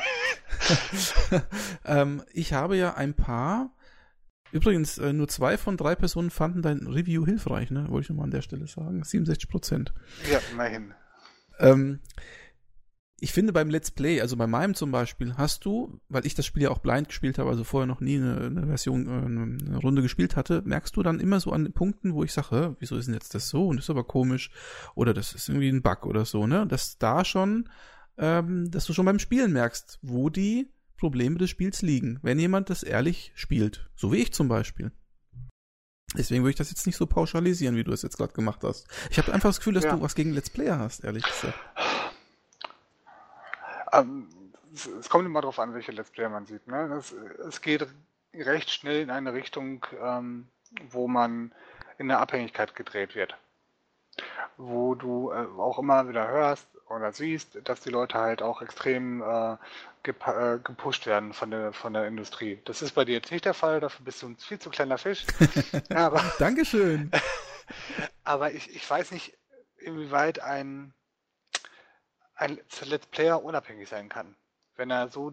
ähm, 1.84 2.22
ich 2.32 2.52
habe 2.52 2.76
ja 2.76 2.94
ein 2.94 3.14
paar, 3.14 3.70
übrigens 4.52 4.98
äh, 4.98 5.12
nur 5.12 5.28
zwei 5.28 5.58
von 5.58 5.76
drei 5.76 5.94
Personen 5.94 6.30
fanden 6.30 6.62
dein 6.62 6.86
Review 6.86 7.26
hilfreich, 7.26 7.70
ne? 7.70 7.86
Wollte 7.88 8.04
ich 8.04 8.08
nochmal 8.10 8.24
an 8.24 8.30
der 8.30 8.42
Stelle 8.42 8.66
sagen. 8.66 9.04
67 9.04 9.48
Prozent. 9.48 9.92
Ja, 10.30 10.40
immerhin. 10.52 10.94
Ähm, 11.58 12.00
ich 13.20 13.32
finde 13.32 13.52
beim 13.52 13.70
Let's 13.70 13.90
Play, 13.90 14.20
also 14.20 14.36
bei 14.36 14.46
meinem 14.46 14.74
zum 14.74 14.90
Beispiel, 14.90 15.34
hast 15.36 15.64
du, 15.64 16.00
weil 16.08 16.26
ich 16.26 16.34
das 16.34 16.46
Spiel 16.46 16.64
ja 16.64 16.70
auch 16.70 16.80
blind 16.80 17.08
gespielt 17.08 17.38
habe, 17.38 17.48
also 17.48 17.64
vorher 17.64 17.86
noch 17.86 18.00
nie 18.00 18.16
eine, 18.16 18.38
eine 18.46 18.66
Version, 18.66 19.06
äh, 19.06 19.10
eine 19.10 19.76
Runde 19.78 20.02
gespielt 20.02 20.36
hatte, 20.36 20.62
merkst 20.64 20.96
du 20.96 21.02
dann 21.02 21.20
immer 21.20 21.40
so 21.40 21.52
an 21.52 21.72
Punkten, 21.72 22.14
wo 22.14 22.24
ich 22.24 22.32
sage, 22.32 22.76
wieso 22.80 22.96
ist 22.96 23.06
denn 23.06 23.14
jetzt 23.14 23.34
das 23.34 23.48
so 23.48 23.68
und 23.68 23.76
das 23.76 23.86
ist 23.86 23.90
aber 23.90 24.04
komisch 24.04 24.50
oder 24.94 25.14
das 25.14 25.32
ist 25.32 25.48
irgendwie 25.48 25.68
ein 25.68 25.82
Bug 25.82 26.06
oder 26.06 26.24
so, 26.24 26.46
ne? 26.46 26.66
Dass 26.66 26.98
da 26.98 27.24
schon, 27.24 27.68
ähm, 28.18 28.70
dass 28.70 28.86
du 28.86 28.92
schon 28.92 29.06
beim 29.06 29.18
Spielen 29.18 29.52
merkst, 29.52 30.00
wo 30.02 30.28
die 30.28 30.70
Probleme 30.96 31.38
des 31.38 31.50
Spiels 31.50 31.82
liegen, 31.82 32.18
wenn 32.22 32.38
jemand 32.38 32.68
das 32.68 32.82
ehrlich 32.82 33.32
spielt, 33.36 33.88
so 33.94 34.12
wie 34.12 34.18
ich 34.18 34.32
zum 34.32 34.48
Beispiel. 34.48 34.90
Deswegen 36.16 36.42
würde 36.42 36.50
ich 36.50 36.56
das 36.56 36.70
jetzt 36.70 36.86
nicht 36.86 36.96
so 36.96 37.06
pauschalisieren, 37.06 37.76
wie 37.76 37.84
du 37.84 37.92
es 37.92 38.02
jetzt 38.02 38.16
gerade 38.16 38.32
gemacht 38.32 38.62
hast. 38.62 38.86
Ich 39.10 39.18
habe 39.18 39.32
einfach 39.32 39.48
das 39.48 39.58
Gefühl, 39.58 39.74
dass 39.74 39.84
ja. 39.84 39.96
du 39.96 40.02
was 40.02 40.14
gegen 40.14 40.32
Let's 40.32 40.50
Player 40.50 40.78
hast, 40.78 41.02
ehrlich 41.04 41.24
gesagt. 41.24 41.58
Ähm, 44.00 44.28
es, 44.72 45.08
kommt 45.08 45.26
immer 45.26 45.40
darauf 45.40 45.58
an, 45.58 45.74
welche 45.74 45.92
Let's 45.92 46.10
Player 46.10 46.28
man 46.28 46.46
sieht. 46.46 46.66
Ne? 46.66 46.94
Es, 46.98 47.12
es 47.12 47.60
geht 47.60 47.86
recht 48.34 48.70
schnell 48.70 49.02
in 49.02 49.10
eine 49.10 49.32
Richtung, 49.32 49.86
ähm, 50.02 50.48
wo 50.90 51.06
man 51.08 51.52
in 51.98 52.10
eine 52.10 52.18
Abhängigkeit 52.18 52.74
gedreht 52.74 53.14
wird. 53.14 53.36
Wo 54.56 54.94
du 54.94 55.30
äh, 55.32 55.46
auch 55.58 55.78
immer 55.78 56.08
wieder 56.08 56.28
hörst 56.28 56.68
oder 56.88 57.12
siehst, 57.12 57.58
dass 57.64 57.80
die 57.80 57.90
Leute 57.90 58.18
halt 58.18 58.42
auch 58.42 58.62
extrem 58.62 59.22
äh, 59.22 59.56
gep 60.02 60.26
äh, 60.26 60.58
gepusht 60.62 61.06
werden 61.06 61.32
von 61.32 61.50
der, 61.50 61.72
von 61.72 61.92
der 61.92 62.06
Industrie. 62.06 62.60
Das 62.64 62.82
ist 62.82 62.92
bei 62.92 63.04
dir 63.04 63.14
jetzt 63.14 63.32
nicht 63.32 63.44
der 63.44 63.54
Fall, 63.54 63.80
dafür 63.80 64.04
bist 64.04 64.22
du 64.22 64.28
ein 64.28 64.36
viel 64.36 64.58
zu 64.58 64.70
kleiner 64.70 64.98
Fisch. 64.98 65.24
aber, 65.94 66.22
Dankeschön. 66.38 67.10
aber 68.24 68.52
ich, 68.52 68.74
ich 68.74 68.88
weiß 68.88 69.10
nicht, 69.12 69.36
inwieweit 69.78 70.40
ein 70.40 70.92
ein 72.44 72.60
Let's 72.82 73.06
Player 73.06 73.42
unabhängig 73.42 73.88
sein 73.88 74.08
kann, 74.08 74.36
wenn 74.76 74.90
er 74.90 75.08
so 75.08 75.32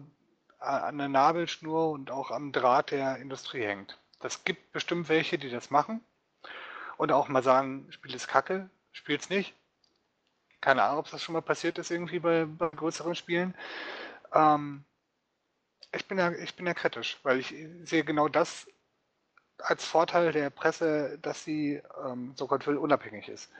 an 0.58 0.98
der 0.98 1.08
Nabelschnur 1.08 1.90
und 1.90 2.10
auch 2.10 2.30
am 2.30 2.52
Draht 2.52 2.90
der 2.90 3.16
Industrie 3.16 3.64
hängt. 3.64 3.98
Das 4.20 4.44
gibt 4.44 4.72
bestimmt 4.72 5.08
welche, 5.08 5.38
die 5.38 5.50
das 5.50 5.70
machen 5.70 6.00
und 6.96 7.12
auch 7.12 7.28
mal 7.28 7.42
sagen, 7.42 7.86
Spiel 7.90 8.14
ist 8.14 8.28
kacke, 8.28 8.70
spiel's 8.92 9.28
nicht. 9.28 9.54
Keine 10.60 10.84
Ahnung, 10.84 11.00
ob 11.00 11.10
das 11.10 11.22
schon 11.22 11.32
mal 11.32 11.42
passiert 11.42 11.78
ist 11.78 11.90
irgendwie 11.90 12.20
bei, 12.20 12.44
bei 12.46 12.68
größeren 12.68 13.16
Spielen. 13.16 13.54
Ähm, 14.32 14.84
ich 15.92 16.06
bin 16.06 16.18
ja, 16.18 16.30
ich 16.30 16.54
bin 16.54 16.66
ja 16.66 16.74
kritisch, 16.74 17.18
weil 17.24 17.40
ich 17.40 17.54
sehe 17.82 18.04
genau 18.04 18.28
das 18.28 18.68
als 19.58 19.84
Vorteil 19.84 20.32
der 20.32 20.50
Presse, 20.50 21.18
dass 21.20 21.44
sie, 21.44 21.82
ähm, 22.04 22.34
so 22.36 22.46
Gott 22.46 22.66
will, 22.66 22.76
unabhängig 22.76 23.28
ist. 23.28 23.50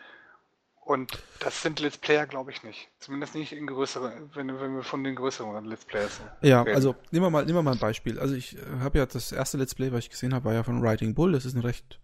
Und 0.84 1.12
das 1.38 1.62
sind 1.62 1.78
Let's 1.78 1.96
Player, 1.96 2.26
glaube 2.26 2.50
ich, 2.50 2.64
nicht. 2.64 2.88
Zumindest 2.98 3.36
nicht 3.36 3.52
in 3.52 3.68
größeren, 3.68 4.30
wenn, 4.34 4.48
wenn 4.60 4.74
wir 4.74 4.82
von 4.82 5.04
den 5.04 5.14
größeren 5.14 5.64
Let's 5.64 5.84
Players 5.84 6.20
Ja, 6.40 6.62
reden. 6.62 6.74
also 6.74 6.96
nehmen 7.12 7.24
wir 7.26 7.30
mal, 7.30 7.44
nehmen 7.44 7.58
wir 7.58 7.62
mal 7.62 7.72
ein 7.72 7.78
Beispiel. 7.78 8.18
Also 8.18 8.34
ich 8.34 8.58
äh, 8.58 8.60
habe 8.80 8.98
ja 8.98 9.06
das 9.06 9.30
erste 9.30 9.58
Let's 9.58 9.76
Play, 9.76 9.92
was 9.92 10.00
ich 10.00 10.10
gesehen 10.10 10.34
habe, 10.34 10.44
war 10.46 10.54
ja 10.54 10.64
von 10.64 10.82
Writing 10.82 11.14
Bull. 11.14 11.32
Das 11.32 11.44
ist 11.44 11.54
ein 11.54 11.60
recht 11.60 12.00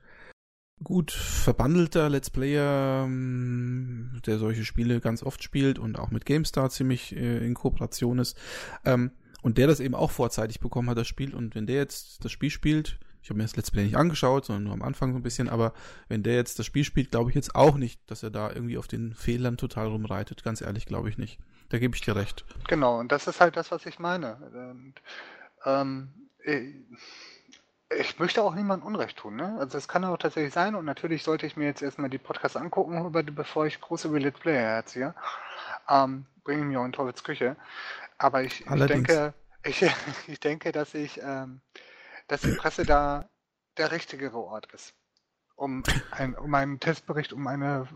gut 0.85 1.11
verbandelter 1.11 2.09
Let's 2.09 2.31
Player, 2.31 3.03
ähm, 3.05 4.20
der 4.26 4.39
solche 4.39 4.64
Spiele 4.64 5.01
ganz 5.01 5.24
oft 5.24 5.43
spielt 5.43 5.81
und 5.81 5.99
auch 5.99 6.12
mit 6.12 6.24
GameStar 6.24 6.70
ziemlich 6.70 7.16
äh, 7.16 7.45
in 7.45 7.55
Kooperation 7.55 8.20
ist. 8.20 8.39
Ähm, 8.85 9.11
und 9.43 9.59
der 9.59 9.66
das 9.66 9.81
eben 9.81 9.97
auch 9.97 10.12
vorzeitig 10.12 10.61
bekommen 10.61 10.89
hat, 10.91 10.99
das 10.99 11.09
Spiel. 11.09 11.35
Und 11.35 11.55
wenn 11.57 11.66
der 11.66 11.76
jetzt 11.76 12.24
das 12.24 12.31
Spiel 12.31 12.51
spielt, 12.51 12.99
ich 13.29 13.31
habe 13.31 13.37
mir 13.37 13.45
das 13.45 13.57
Let's 13.57 13.70
Play 13.70 13.85
nicht 13.85 13.97
angeschaut, 13.99 14.47
sondern 14.47 14.64
nur 14.64 14.72
am 14.72 14.81
Anfang 14.81 15.12
so 15.12 15.18
ein 15.18 15.22
bisschen, 15.22 15.51
aber 15.51 15.74
wenn 16.09 16.22
der 16.22 16.35
jetzt 16.35 16.59
das 16.59 16.64
Spiel 16.64 16.83
spielt, 16.83 17.11
glaube 17.11 17.29
ich 17.29 17.37
jetzt 17.37 17.55
auch 17.55 17.76
nicht, 17.76 18.01
dass 18.11 18.22
er 18.22 18.31
da 18.31 18.49
irgendwie 18.49 18.79
auf 18.79 18.89
den 18.89 19.12
Fehlern 19.12 19.59
total 19.59 19.89
rumreitet. 19.89 20.43
Ganz 20.43 20.62
ehrlich, 20.62 20.87
glaube 20.87 21.11
ich 21.11 21.18
nicht. 21.18 21.39
Da 21.68 21.79
gebe 21.79 21.95
ich 21.95 22.01
dir 22.01 22.16
recht. 22.16 22.47
Genau, 22.68 22.99
und 22.99 23.12
das 23.12 23.26
ist 23.26 23.43
halt 23.43 23.59
das, 23.59 23.70
was 23.70 23.85
ich 23.85 23.99
meine. 23.99 24.37
Und, 24.37 24.95
ähm, 25.66 26.09
ich 27.91 28.18
möchte 28.18 28.43
auch 28.43 28.55
niemandem 28.55 28.87
Unrecht 28.87 29.18
tun, 29.18 29.37
ne? 29.37 29.59
Also 29.61 29.76
es 29.76 29.89
kann 29.89 30.07
auch 30.07 30.16
tatsächlich 30.16 30.55
sein 30.55 30.74
und 30.74 30.87
natürlich 30.87 31.22
sollte 31.22 31.45
ich 31.45 31.59
mir 31.59 31.66
jetzt 31.66 31.83
erstmal 31.83 32.09
die 32.09 32.16
Podcasts 32.16 32.57
angucken, 32.57 33.12
bevor 33.35 33.66
ich 33.66 33.79
groß 33.79 34.07
über 34.07 34.18
Let's 34.18 34.41
Play 34.41 34.57
herziehe. 34.57 35.14
Ähm, 35.87 36.24
bringe 36.45 36.64
mir 36.64 36.81
auch 36.81 36.87
in 36.87 36.93
Teufels 36.93 37.22
Küche. 37.22 37.57
Aber 38.16 38.43
ich, 38.43 38.64
ich 38.66 38.87
denke, 38.87 39.35
ich, 39.64 39.85
ich 40.29 40.41
denke, 40.41 40.72
dass 40.72 40.95
ich 40.95 41.20
ähm, 41.22 41.61
dass 42.29 42.43
die 42.43 42.53
Presse 42.53 42.85
da 42.85 43.29
der 43.76 43.91
richtigere 43.91 44.39
Ort 44.39 44.72
ist, 44.72 44.95
um, 45.57 45.83
ein, 46.11 46.37
um 46.37 46.55
einen 46.55 46.81
Testbericht, 46.81 47.33
um 47.33 47.47
eine 47.47 47.89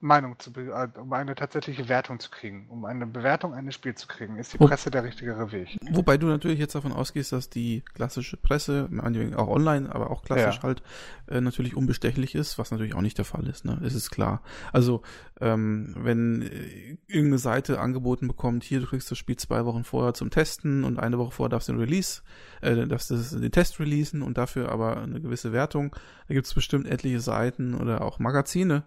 Meinung 0.00 0.38
zu, 0.38 0.52
äh, 0.52 0.88
um 0.96 1.12
eine 1.12 1.34
tatsächliche 1.34 1.88
Wertung 1.88 2.20
zu 2.20 2.30
kriegen, 2.30 2.68
um 2.68 2.84
eine 2.84 3.04
Bewertung 3.06 3.52
eines 3.52 3.74
Spiels 3.74 4.00
zu 4.00 4.06
kriegen, 4.06 4.36
ist 4.36 4.52
die 4.52 4.58
Presse 4.58 4.92
der 4.92 5.02
richtigere 5.02 5.50
Weg. 5.50 5.76
Wobei 5.90 6.16
du 6.16 6.28
natürlich 6.28 6.60
jetzt 6.60 6.76
davon 6.76 6.92
ausgehst, 6.92 7.32
dass 7.32 7.50
die 7.50 7.82
klassische 7.94 8.36
Presse, 8.36 8.88
auch 9.36 9.48
online, 9.48 9.92
aber 9.92 10.10
auch 10.10 10.22
klassisch 10.22 10.56
ja. 10.56 10.62
halt, 10.62 10.82
äh, 11.26 11.40
natürlich 11.40 11.74
unbestechlich 11.74 12.36
ist, 12.36 12.58
was 12.58 12.70
natürlich 12.70 12.94
auch 12.94 13.00
nicht 13.00 13.18
der 13.18 13.24
Fall 13.24 13.46
ist, 13.48 13.64
ne? 13.64 13.80
Es 13.84 13.94
ist 13.94 14.10
klar. 14.10 14.40
Also, 14.72 15.02
ähm, 15.40 15.94
wenn 15.98 16.42
äh, 16.42 16.96
irgendeine 17.08 17.38
Seite 17.38 17.80
angeboten 17.80 18.28
bekommt, 18.28 18.62
hier, 18.62 18.80
du 18.80 18.86
kriegst 18.86 19.10
das 19.10 19.18
Spiel 19.18 19.36
zwei 19.36 19.64
Wochen 19.64 19.82
vorher 19.82 20.14
zum 20.14 20.30
Testen 20.30 20.84
und 20.84 21.00
eine 21.00 21.18
Woche 21.18 21.32
vorher 21.32 21.50
darfst 21.50 21.68
du 21.68 21.72
den 21.72 21.80
Release, 21.80 22.22
äh, 22.60 22.86
darfst 22.86 23.10
du 23.10 23.16
den 23.16 23.50
Test 23.52 23.80
releasen 23.80 24.22
und 24.22 24.38
dafür 24.38 24.70
aber 24.70 24.98
eine 24.98 25.20
gewisse 25.20 25.52
Wertung, 25.52 25.94
da 26.28 26.34
gibt 26.34 26.46
es 26.46 26.54
bestimmt 26.54 26.86
etliche 26.86 27.20
Seiten 27.20 27.74
oder 27.74 28.02
auch 28.02 28.20
Magazine, 28.20 28.84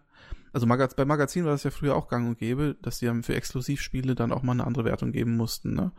also 0.53 0.67
Magaz 0.67 0.95
bei 0.95 1.05
Magazin 1.05 1.45
war 1.45 1.51
das 1.51 1.63
ja 1.63 1.71
früher 1.71 1.95
auch 1.95 2.07
gang 2.07 2.27
und 2.27 2.37
gäbe, 2.37 2.75
dass 2.81 2.99
die 2.99 3.05
dann 3.05 3.23
für 3.23 3.35
Exklusivspiele 3.35 4.15
dann 4.15 4.31
auch 4.31 4.43
mal 4.43 4.53
eine 4.53 4.65
andere 4.65 4.85
Wertung 4.85 5.11
geben 5.11 5.37
mussten. 5.37 5.73
Ne? 5.73 5.91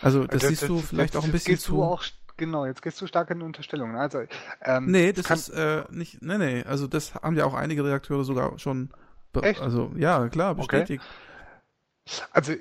Also 0.00 0.24
das, 0.26 0.40
das 0.40 0.48
siehst 0.48 0.62
das, 0.62 0.68
du 0.68 0.78
vielleicht 0.78 1.16
auch 1.16 1.24
ein 1.24 1.32
bisschen 1.32 1.58
zu. 1.58 1.82
Auch, 1.82 2.02
genau, 2.36 2.66
jetzt 2.66 2.82
gehst 2.82 3.00
du 3.00 3.06
stark 3.06 3.30
in 3.30 3.42
Unterstellungen. 3.42 3.96
Also, 3.96 4.22
ähm, 4.62 4.86
nee, 4.86 5.12
das 5.12 5.30
ist 5.30 5.48
äh, 5.50 5.84
nicht, 5.90 6.22
nee, 6.22 6.38
nee, 6.38 6.62
also 6.64 6.86
das 6.86 7.14
haben 7.14 7.36
ja 7.36 7.44
auch 7.44 7.54
einige 7.54 7.84
Redakteure 7.84 8.24
sogar 8.24 8.58
schon, 8.58 8.90
Echt? 9.40 9.60
also 9.60 9.92
ja, 9.96 10.28
klar, 10.28 10.54
bestätigt. 10.54 11.02
Okay. 11.02 12.28
Also 12.32 12.52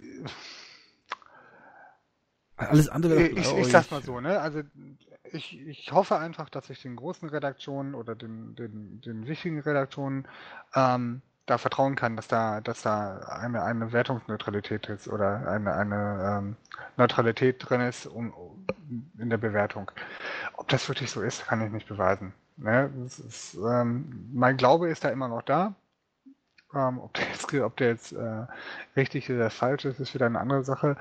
alles 2.56 2.90
andere. 2.90 3.28
Ich, 3.28 3.38
ich, 3.38 3.58
ich 3.58 3.68
sag's 3.68 3.92
mal 3.92 4.02
so, 4.02 4.20
ne? 4.20 4.40
Also 4.40 4.62
ich, 5.34 5.60
ich 5.68 5.92
hoffe 5.92 6.18
einfach, 6.18 6.50
dass 6.50 6.70
ich 6.70 6.82
den 6.82 6.96
großen 6.96 7.30
Redaktionen 7.30 7.96
oder 7.96 8.16
den, 8.16 8.56
den, 8.56 9.02
den 9.02 9.28
wichtigen 9.28 9.60
Redaktionen 9.60 10.28
ähm, 10.76 11.22
da 11.46 11.58
vertrauen 11.58 11.96
kann, 11.96 12.16
dass 12.16 12.28
da, 12.28 12.62
dass 12.62 12.84
da 12.84 13.18
eine, 13.18 13.64
eine 13.64 13.92
Wertungsneutralität 13.92 14.88
ist 14.88 15.08
oder 15.08 15.48
eine, 15.48 15.74
eine 15.74 16.40
ähm, 16.40 16.56
Neutralität 16.96 17.58
drin 17.60 17.82
ist 17.82 18.06
um, 18.06 18.34
in 19.18 19.30
der 19.30 19.38
Bewertung. 19.38 19.92
Ob 20.56 20.70
das 20.70 20.88
wirklich 20.88 21.12
so 21.12 21.22
ist, 21.22 21.46
kann 21.46 21.66
ich 21.66 21.72
nicht 21.72 21.88
beweisen. 21.88 22.34
Ne? 22.58 22.90
Ist, 23.06 23.56
ähm, 23.56 24.30
mein 24.34 24.56
Glaube 24.56 24.90
ist 24.90 25.04
da 25.04 25.10
immer 25.10 25.28
noch 25.28 25.42
da. 25.42 25.74
Ähm, 26.74 27.00
ob 27.00 27.14
der 27.14 27.28
jetzt, 27.28 27.54
ob 27.54 27.78
der 27.78 27.88
jetzt 27.90 28.14
äh, 28.14 28.46
richtig 28.96 29.30
oder 29.30 29.50
falsch 29.50 29.86
ist, 29.86 30.00
ist 30.00 30.14
wieder 30.14 30.28
eine 30.28 30.40
andere 30.40 30.64
Sache. 30.64 30.96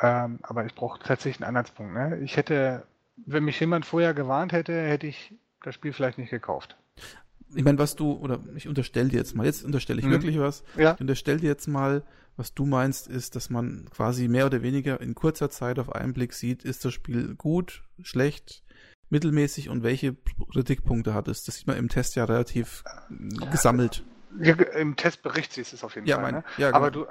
Ähm, 0.00 0.38
aber 0.42 0.64
ich 0.64 0.74
brauche 0.74 0.98
tatsächlich 0.98 1.42
einen 1.42 1.50
Anhaltspunkt. 1.50 1.94
Ne? 1.94 2.18
Ich 2.18 2.36
hätte 2.36 2.84
wenn 3.26 3.44
mich 3.44 3.58
jemand 3.60 3.86
vorher 3.86 4.14
gewarnt 4.14 4.52
hätte, 4.52 4.72
hätte 4.72 5.06
ich 5.06 5.34
das 5.62 5.74
Spiel 5.74 5.92
vielleicht 5.92 6.18
nicht 6.18 6.30
gekauft. 6.30 6.76
Ich 7.54 7.64
meine, 7.64 7.78
was 7.78 7.96
du, 7.96 8.12
oder 8.12 8.40
ich 8.56 8.68
unterstelle 8.68 9.08
dir 9.08 9.16
jetzt 9.16 9.34
mal, 9.34 9.46
jetzt 9.46 9.64
unterstelle 9.64 10.00
ich 10.00 10.06
mhm. 10.06 10.10
wirklich 10.10 10.38
was. 10.38 10.64
Ja. 10.76 10.94
Ich 10.94 11.00
unterstelle 11.00 11.38
dir 11.38 11.48
jetzt 11.48 11.66
mal, 11.66 12.02
was 12.36 12.54
du 12.54 12.66
meinst, 12.66 13.08
ist, 13.08 13.36
dass 13.36 13.50
man 13.50 13.88
quasi 13.90 14.28
mehr 14.28 14.46
oder 14.46 14.62
weniger 14.62 15.00
in 15.00 15.14
kurzer 15.14 15.50
Zeit 15.50 15.78
auf 15.78 15.92
einen 15.92 16.12
Blick 16.12 16.34
sieht, 16.34 16.64
ist 16.64 16.84
das 16.84 16.92
Spiel 16.92 17.34
gut, 17.34 17.82
schlecht, 18.02 18.62
mittelmäßig 19.10 19.70
und 19.70 19.82
welche 19.82 20.14
Kritikpunkte 20.52 21.14
hat 21.14 21.28
es. 21.28 21.44
Das 21.44 21.56
sieht 21.56 21.66
man 21.66 21.76
im 21.76 21.88
Test 21.88 22.16
ja 22.16 22.24
relativ 22.24 22.84
gesammelt. 23.50 24.04
Ja, 24.40 24.54
Im 24.54 24.94
Testbericht 24.96 25.52
siehst 25.52 25.72
du 25.72 25.76
es 25.76 25.84
auf 25.84 25.94
jeden 25.94 26.06
ja, 26.06 26.16
Fall. 26.16 26.24
Mein, 26.24 26.34
ne? 26.34 26.44
ja, 26.58 26.66
genau. 26.68 26.76
Aber 26.76 26.90
du, 26.90 27.06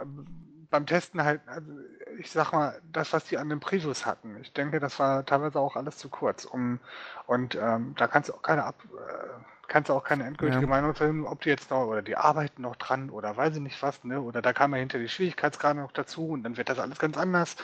beim 0.70 0.86
Testen 0.86 1.24
halt, 1.24 1.42
also 1.48 1.72
ich 2.20 2.32
sag 2.32 2.52
mal, 2.52 2.80
das, 2.92 3.14
was 3.14 3.26
die 3.26 3.38
an 3.38 3.50
den 3.50 3.60
Previews 3.60 4.06
hatten, 4.06 4.38
ich 4.42 4.52
denke, 4.54 4.80
das 4.80 5.00
war 5.00 5.26
teilweise 5.26 5.60
auch 5.60 5.76
alles 5.76 5.98
zu 5.98 6.10
kurz. 6.10 6.46
Um, 6.46 6.80
und 7.26 7.56
ähm, 7.56 7.96
da 7.98 8.08
kannst 8.08 8.30
du 8.30 8.34
auch 8.34 8.42
keine 8.42 8.64
ab, 8.64 8.76
äh, 8.86 9.28
kannst 9.68 9.90
du 9.90 9.94
auch 9.94 10.04
keine 10.04 10.26
endgültige 10.26 10.64
ja. 10.64 10.68
Meinung 10.68 10.96
finden, 10.96 11.26
ob 11.26 11.42
die 11.42 11.50
jetzt 11.50 11.70
noch 11.70 11.86
oder 11.86 12.02
die 12.02 12.16
arbeiten 12.16 12.62
noch 12.62 12.76
dran 12.76 13.10
oder 13.10 13.36
weiß 13.36 13.56
ich 13.56 13.62
nicht 13.62 13.82
was, 13.82 14.04
ne? 14.04 14.22
Oder 14.22 14.42
da 14.42 14.54
kam 14.54 14.74
ja 14.74 14.80
hinter 14.80 15.00
die 15.00 15.10
Schwierigkeitsgrade 15.10 15.80
noch 15.80 15.92
dazu 15.92 16.30
und 16.30 16.44
dann 16.44 16.58
wird 16.58 16.70
das 16.70 16.80
alles 16.80 17.00
ganz 17.00 17.18
anders. 17.18 17.56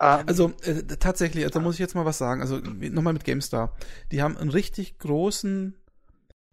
Ähm, 0.00 0.24
also 0.26 0.52
äh, 0.62 0.82
tatsächlich, 0.82 1.44
also 1.44 1.60
muss 1.60 1.74
ich 1.74 1.80
jetzt 1.80 1.94
mal 1.94 2.04
was 2.04 2.18
sagen. 2.18 2.40
Also 2.40 2.58
nochmal 2.58 3.12
mit 3.12 3.24
GameStar. 3.24 3.74
Die 4.12 4.22
haben 4.22 4.36
einen 4.36 4.50
richtig 4.50 4.98
großen 4.98 5.76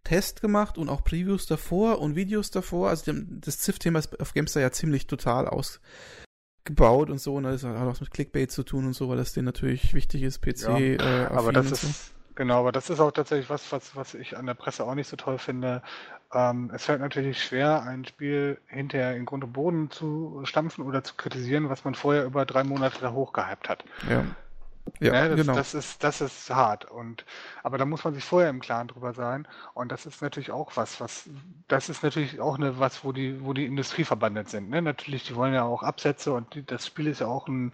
Test 0.08 0.42
gemacht 0.42 0.78
und 0.78 0.88
auch 0.88 1.04
Previews 1.04 1.48
davor 1.48 2.00
und 2.00 2.16
Videos 2.16 2.50
davor. 2.50 2.90
Also 2.90 3.12
das 3.14 3.60
Ziff-Thema 3.60 4.00
ist 4.00 4.20
auf 4.22 4.34
GameStar 4.34 4.62
ja 4.62 4.72
ziemlich 4.72 5.06
total 5.06 5.48
ausgebaut 5.48 7.10
und 7.10 7.20
so. 7.20 7.36
Und 7.36 7.44
das 7.44 7.64
hat 7.64 7.76
auch 7.76 8.00
mit 8.00 8.12
Clickbait 8.12 8.50
zu 8.50 8.64
tun 8.64 8.86
und 8.86 8.94
so, 8.94 9.10
weil 9.10 9.18
das 9.18 9.34
denen 9.34 9.46
natürlich 9.46 9.94
wichtig 9.94 10.24
ist, 10.24 10.42
PC. 10.42 10.62
Ja, 10.62 10.78
äh, 10.78 11.26
aber 11.26 11.52
das 11.52 11.72
ist, 11.72 12.14
Genau, 12.36 12.60
aber 12.60 12.72
das 12.72 12.92
ist 12.92 13.00
auch 13.00 13.12
tatsächlich 13.12 13.50
was, 13.50 13.72
was, 13.72 13.96
was 13.96 14.14
ich 14.14 14.38
an 14.38 14.46
der 14.46 14.54
Presse 14.54 14.84
auch 14.86 14.94
nicht 14.94 15.10
so 15.10 15.18
toll 15.18 15.40
finde. 15.40 15.82
Ähm, 16.32 16.72
es 16.72 16.86
fällt 16.86 17.02
natürlich 17.02 17.44
schwer, 17.44 17.82
ein 17.82 18.06
Spiel 18.06 18.60
hinterher 18.68 19.16
in 19.16 19.26
Grund 19.26 19.44
und 19.44 19.54
Boden 19.54 19.90
zu 19.90 20.42
stampfen 20.44 20.86
oder 20.86 21.04
zu 21.04 21.16
kritisieren, 21.16 21.70
was 21.70 21.84
man 21.84 21.96
vorher 21.96 22.26
über 22.26 22.46
drei 22.46 22.64
Monate 22.64 23.00
da 23.02 23.12
hochgehypt 23.12 23.68
hat. 23.70 23.84
Ja. 24.08 24.24
Ja, 25.00 25.12
Ne, 25.12 25.30
das, 25.30 25.38
genau. 25.38 25.54
das 25.56 25.74
ist, 25.74 26.04
das 26.04 26.22
ist 26.22 26.50
hart. 26.50 26.86
Und, 26.86 27.26
aber 27.64 27.78
da 27.78 27.86
muss 27.86 28.04
man 28.04 28.14
sich 28.14 28.24
vorher 28.24 28.50
im 28.50 28.60
Klaren 28.62 28.88
drüber 28.88 29.14
sein. 29.14 29.48
Und 29.74 29.92
das 29.92 30.06
ist 30.06 30.22
natürlich 30.22 30.52
auch 30.52 30.76
was, 30.76 31.00
was, 31.02 31.30
das 31.68 31.90
ist 31.90 32.04
natürlich 32.04 32.40
auch 32.40 32.56
eine, 32.58 32.80
was, 32.80 33.04
wo 33.04 33.12
die, 33.12 33.44
wo 33.44 33.54
die 33.54 33.66
Industrie 33.66 34.04
verbandelt 34.04 34.50
sind. 34.50 34.70
Ne? 34.70 34.82
Natürlich, 34.82 35.24
die 35.26 35.36
wollen 35.36 35.54
ja 35.54 35.64
auch 35.64 35.84
Absätze 35.84 36.34
und 36.34 36.54
die, 36.56 36.66
das 36.66 36.86
Spiel 36.88 37.08
ist 37.08 37.22
ja 37.22 37.28
auch 37.28 37.48
ein, 37.48 37.74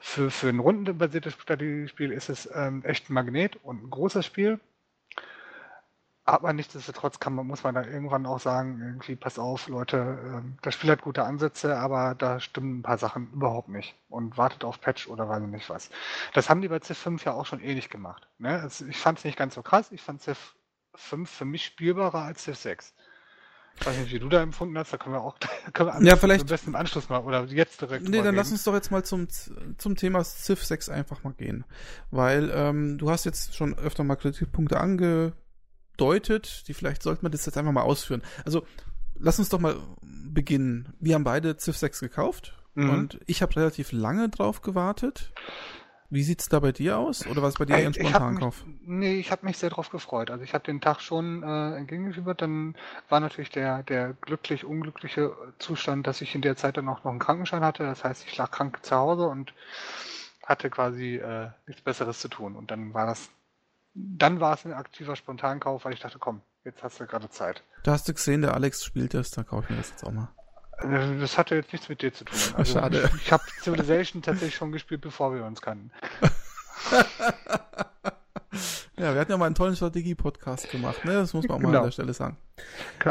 für, 0.00 0.30
für 0.30 0.48
ein 0.48 0.58
rundenbasiertes 0.60 1.34
Strategiespiel 1.34 2.12
ist 2.12 2.28
es 2.28 2.48
ähm, 2.54 2.84
echt 2.84 3.10
ein 3.10 3.14
Magnet 3.14 3.56
und 3.62 3.84
ein 3.84 3.90
großes 3.90 4.24
Spiel. 4.26 4.60
Aber 6.30 6.52
nichtsdestotrotz 6.52 7.18
kann 7.18 7.34
man, 7.34 7.46
muss 7.46 7.64
man 7.64 7.74
da 7.74 7.82
irgendwann 7.82 8.24
auch 8.24 8.38
sagen, 8.38 8.80
irgendwie, 8.80 9.16
pass 9.16 9.38
auf, 9.38 9.66
Leute, 9.68 9.96
ähm, 10.24 10.58
das 10.62 10.74
Spiel 10.74 10.90
hat 10.90 11.02
gute 11.02 11.24
Ansätze, 11.24 11.76
aber 11.76 12.14
da 12.14 12.38
stimmen 12.38 12.78
ein 12.78 12.82
paar 12.82 12.98
Sachen 12.98 13.32
überhaupt 13.32 13.68
nicht. 13.68 13.96
Und 14.08 14.38
wartet 14.38 14.62
auf 14.64 14.80
Patch 14.80 15.08
oder 15.08 15.28
weiß 15.28 15.42
ich 15.42 15.48
nicht 15.48 15.68
was. 15.70 15.90
Das 16.32 16.48
haben 16.48 16.60
die 16.62 16.68
bei 16.68 16.78
Civ 16.78 16.98
5 16.98 17.24
ja 17.24 17.32
auch 17.32 17.46
schon 17.46 17.60
ähnlich 17.60 17.90
gemacht. 17.90 18.28
Ne? 18.38 18.62
Es, 18.64 18.80
ich 18.80 18.96
fand 18.96 19.18
es 19.18 19.24
nicht 19.24 19.36
ganz 19.36 19.54
so 19.56 19.62
krass. 19.62 19.90
Ich 19.90 20.02
fand 20.02 20.22
Civ 20.22 20.54
5 20.94 21.28
für 21.28 21.44
mich 21.44 21.64
spielbarer 21.64 22.22
als 22.22 22.44
Civ 22.44 22.56
6. 22.56 22.94
Ich 23.80 23.86
weiß 23.86 23.96
nicht, 23.98 24.12
wie 24.12 24.18
du 24.18 24.28
da 24.28 24.42
empfunden 24.42 24.76
hast, 24.76 24.92
da 24.92 24.98
können 24.98 25.14
wir 25.14 25.22
auch 25.22 25.36
können 25.72 25.88
wir 25.88 25.94
am 25.94 26.04
Ja, 26.04 26.10
besten- 26.12 26.20
vielleicht- 26.20 26.40
am 26.42 26.46
besten 26.48 26.70
im 26.70 26.76
Anschluss 26.76 27.08
mal 27.08 27.20
oder 27.24 27.44
jetzt 27.46 27.80
direkt 27.80 28.08
Nee, 28.08 28.22
dann 28.22 28.34
lass 28.34 28.46
reden. 28.48 28.54
uns 28.54 28.64
doch 28.64 28.74
jetzt 28.74 28.90
mal 28.90 29.04
zum, 29.04 29.26
zum 29.78 29.96
Thema 29.96 30.22
Civ 30.22 30.64
6 30.64 30.88
einfach 30.90 31.24
mal 31.24 31.32
gehen. 31.32 31.64
Weil 32.10 32.50
ähm, 32.54 32.98
du 32.98 33.10
hast 33.10 33.24
jetzt 33.24 33.54
schon 33.56 33.76
öfter 33.78 34.04
mal 34.04 34.16
Kritikpunkte 34.16 34.78
angedeutet, 36.00 36.66
die 36.68 36.74
vielleicht 36.74 37.02
sollten 37.02 37.22
wir 37.22 37.30
das 37.30 37.46
jetzt 37.46 37.56
einfach 37.58 37.72
mal 37.72 37.82
ausführen. 37.82 38.22
Also, 38.44 38.64
lass 39.18 39.38
uns 39.38 39.48
doch 39.48 39.60
mal 39.60 39.76
beginnen. 40.02 40.94
Wir 41.00 41.14
haben 41.14 41.24
beide 41.24 41.56
Civ 41.58 41.76
6 41.76 42.00
gekauft 42.00 42.54
Mhm. 42.74 42.90
und 42.90 43.20
ich 43.26 43.42
habe 43.42 43.54
relativ 43.56 43.90
lange 43.92 44.28
drauf 44.28 44.62
gewartet. 44.62 45.32
Wie 46.12 46.22
sieht's 46.24 46.48
da 46.48 46.58
bei 46.60 46.72
dir 46.72 46.98
aus? 46.98 47.26
Oder 47.26 47.40
was 47.42 47.54
bei 47.54 47.64
dir 47.64 47.76
eher 47.76 47.86
ein 47.86 47.94
Äh, 47.94 48.04
hab 48.04 48.22
Spontankauf? 48.22 48.64
mich, 48.66 48.76
nee, 48.84 49.14
ich 49.20 49.30
habe 49.30 49.46
mich 49.46 49.58
sehr 49.58 49.70
drauf 49.70 49.90
gefreut. 49.90 50.30
Also 50.30 50.42
ich 50.42 50.54
habe 50.54 50.64
den 50.64 50.80
Tag 50.80 51.00
schon 51.00 51.42
äh, 51.44 51.76
entgegengefiebert. 51.76 52.42
Dann 52.42 52.74
war 53.08 53.20
natürlich 53.20 53.50
der, 53.50 53.82
der 53.84 54.14
glücklich 54.14 54.64
unglückliche 54.64 55.32
Zustand, 55.58 56.06
dass 56.08 56.20
ich 56.20 56.34
in 56.34 56.42
der 56.42 56.56
Zeit 56.56 56.76
dann 56.76 56.88
auch 56.88 57.04
noch 57.04 57.10
einen 57.12 57.20
Krankenschein 57.20 57.62
hatte. 57.62 57.84
Das 57.84 58.02
heißt, 58.02 58.24
ich 58.26 58.36
lag 58.36 58.50
krank 58.50 58.78
zu 58.82 58.96
Hause 58.96 59.26
und 59.28 59.52
hatte 60.44 60.68
quasi 60.70 61.16
äh, 61.16 61.50
nichts 61.68 61.82
Besseres 61.82 62.18
zu 62.18 62.28
tun. 62.28 62.56
Und 62.56 62.72
dann 62.72 62.92
war 62.92 63.06
das, 63.06 63.30
dann 63.94 64.40
war 64.40 64.54
es 64.54 64.64
ein 64.64 64.72
aktiver 64.72 65.16
Spontankauf, 65.16 65.84
weil 65.84 65.92
ich 65.94 66.00
dachte, 66.00 66.18
komm, 66.18 66.42
jetzt 66.64 66.82
hast 66.82 67.00
du 67.00 67.06
gerade 67.06 67.28
Zeit. 67.30 67.62
Da 67.82 67.92
hast 67.92 68.08
du 68.08 68.14
gesehen, 68.14 68.42
der 68.42 68.54
Alex 68.54 68.84
spielt 68.84 69.14
das, 69.14 69.30
da 69.30 69.42
kaufe 69.42 69.64
ich 69.64 69.70
mir 69.70 69.76
das 69.76 69.90
jetzt 69.90 70.04
auch 70.04 70.12
mal. 70.12 70.28
Das 71.20 71.36
hatte 71.36 71.56
jetzt 71.56 71.72
nichts 71.72 71.88
mit 71.90 72.00
dir 72.00 72.12
zu 72.12 72.24
tun. 72.24 72.38
Also 72.56 72.78
Schade. 72.78 73.10
Ich, 73.16 73.22
ich 73.26 73.32
habe 73.32 73.42
Civilization 73.60 74.22
tatsächlich 74.22 74.54
schon 74.54 74.72
gespielt, 74.72 75.02
bevor 75.02 75.34
wir 75.34 75.44
uns 75.44 75.60
kannten. 75.60 75.90
Ja, 78.96 79.14
wir 79.14 79.20
hatten 79.20 79.30
ja 79.32 79.38
mal 79.38 79.46
einen 79.46 79.54
tollen 79.54 79.76
Strategie-Podcast 79.76 80.70
gemacht, 80.70 81.04
ne? 81.06 81.14
Das 81.14 81.32
muss 81.32 81.46
man 81.48 81.56
auch 81.56 81.60
mal 81.60 81.68
Genau. 81.68 81.78
an 81.78 81.84
der 81.86 81.90
Stelle 81.92 82.12
sagen. 82.12 82.36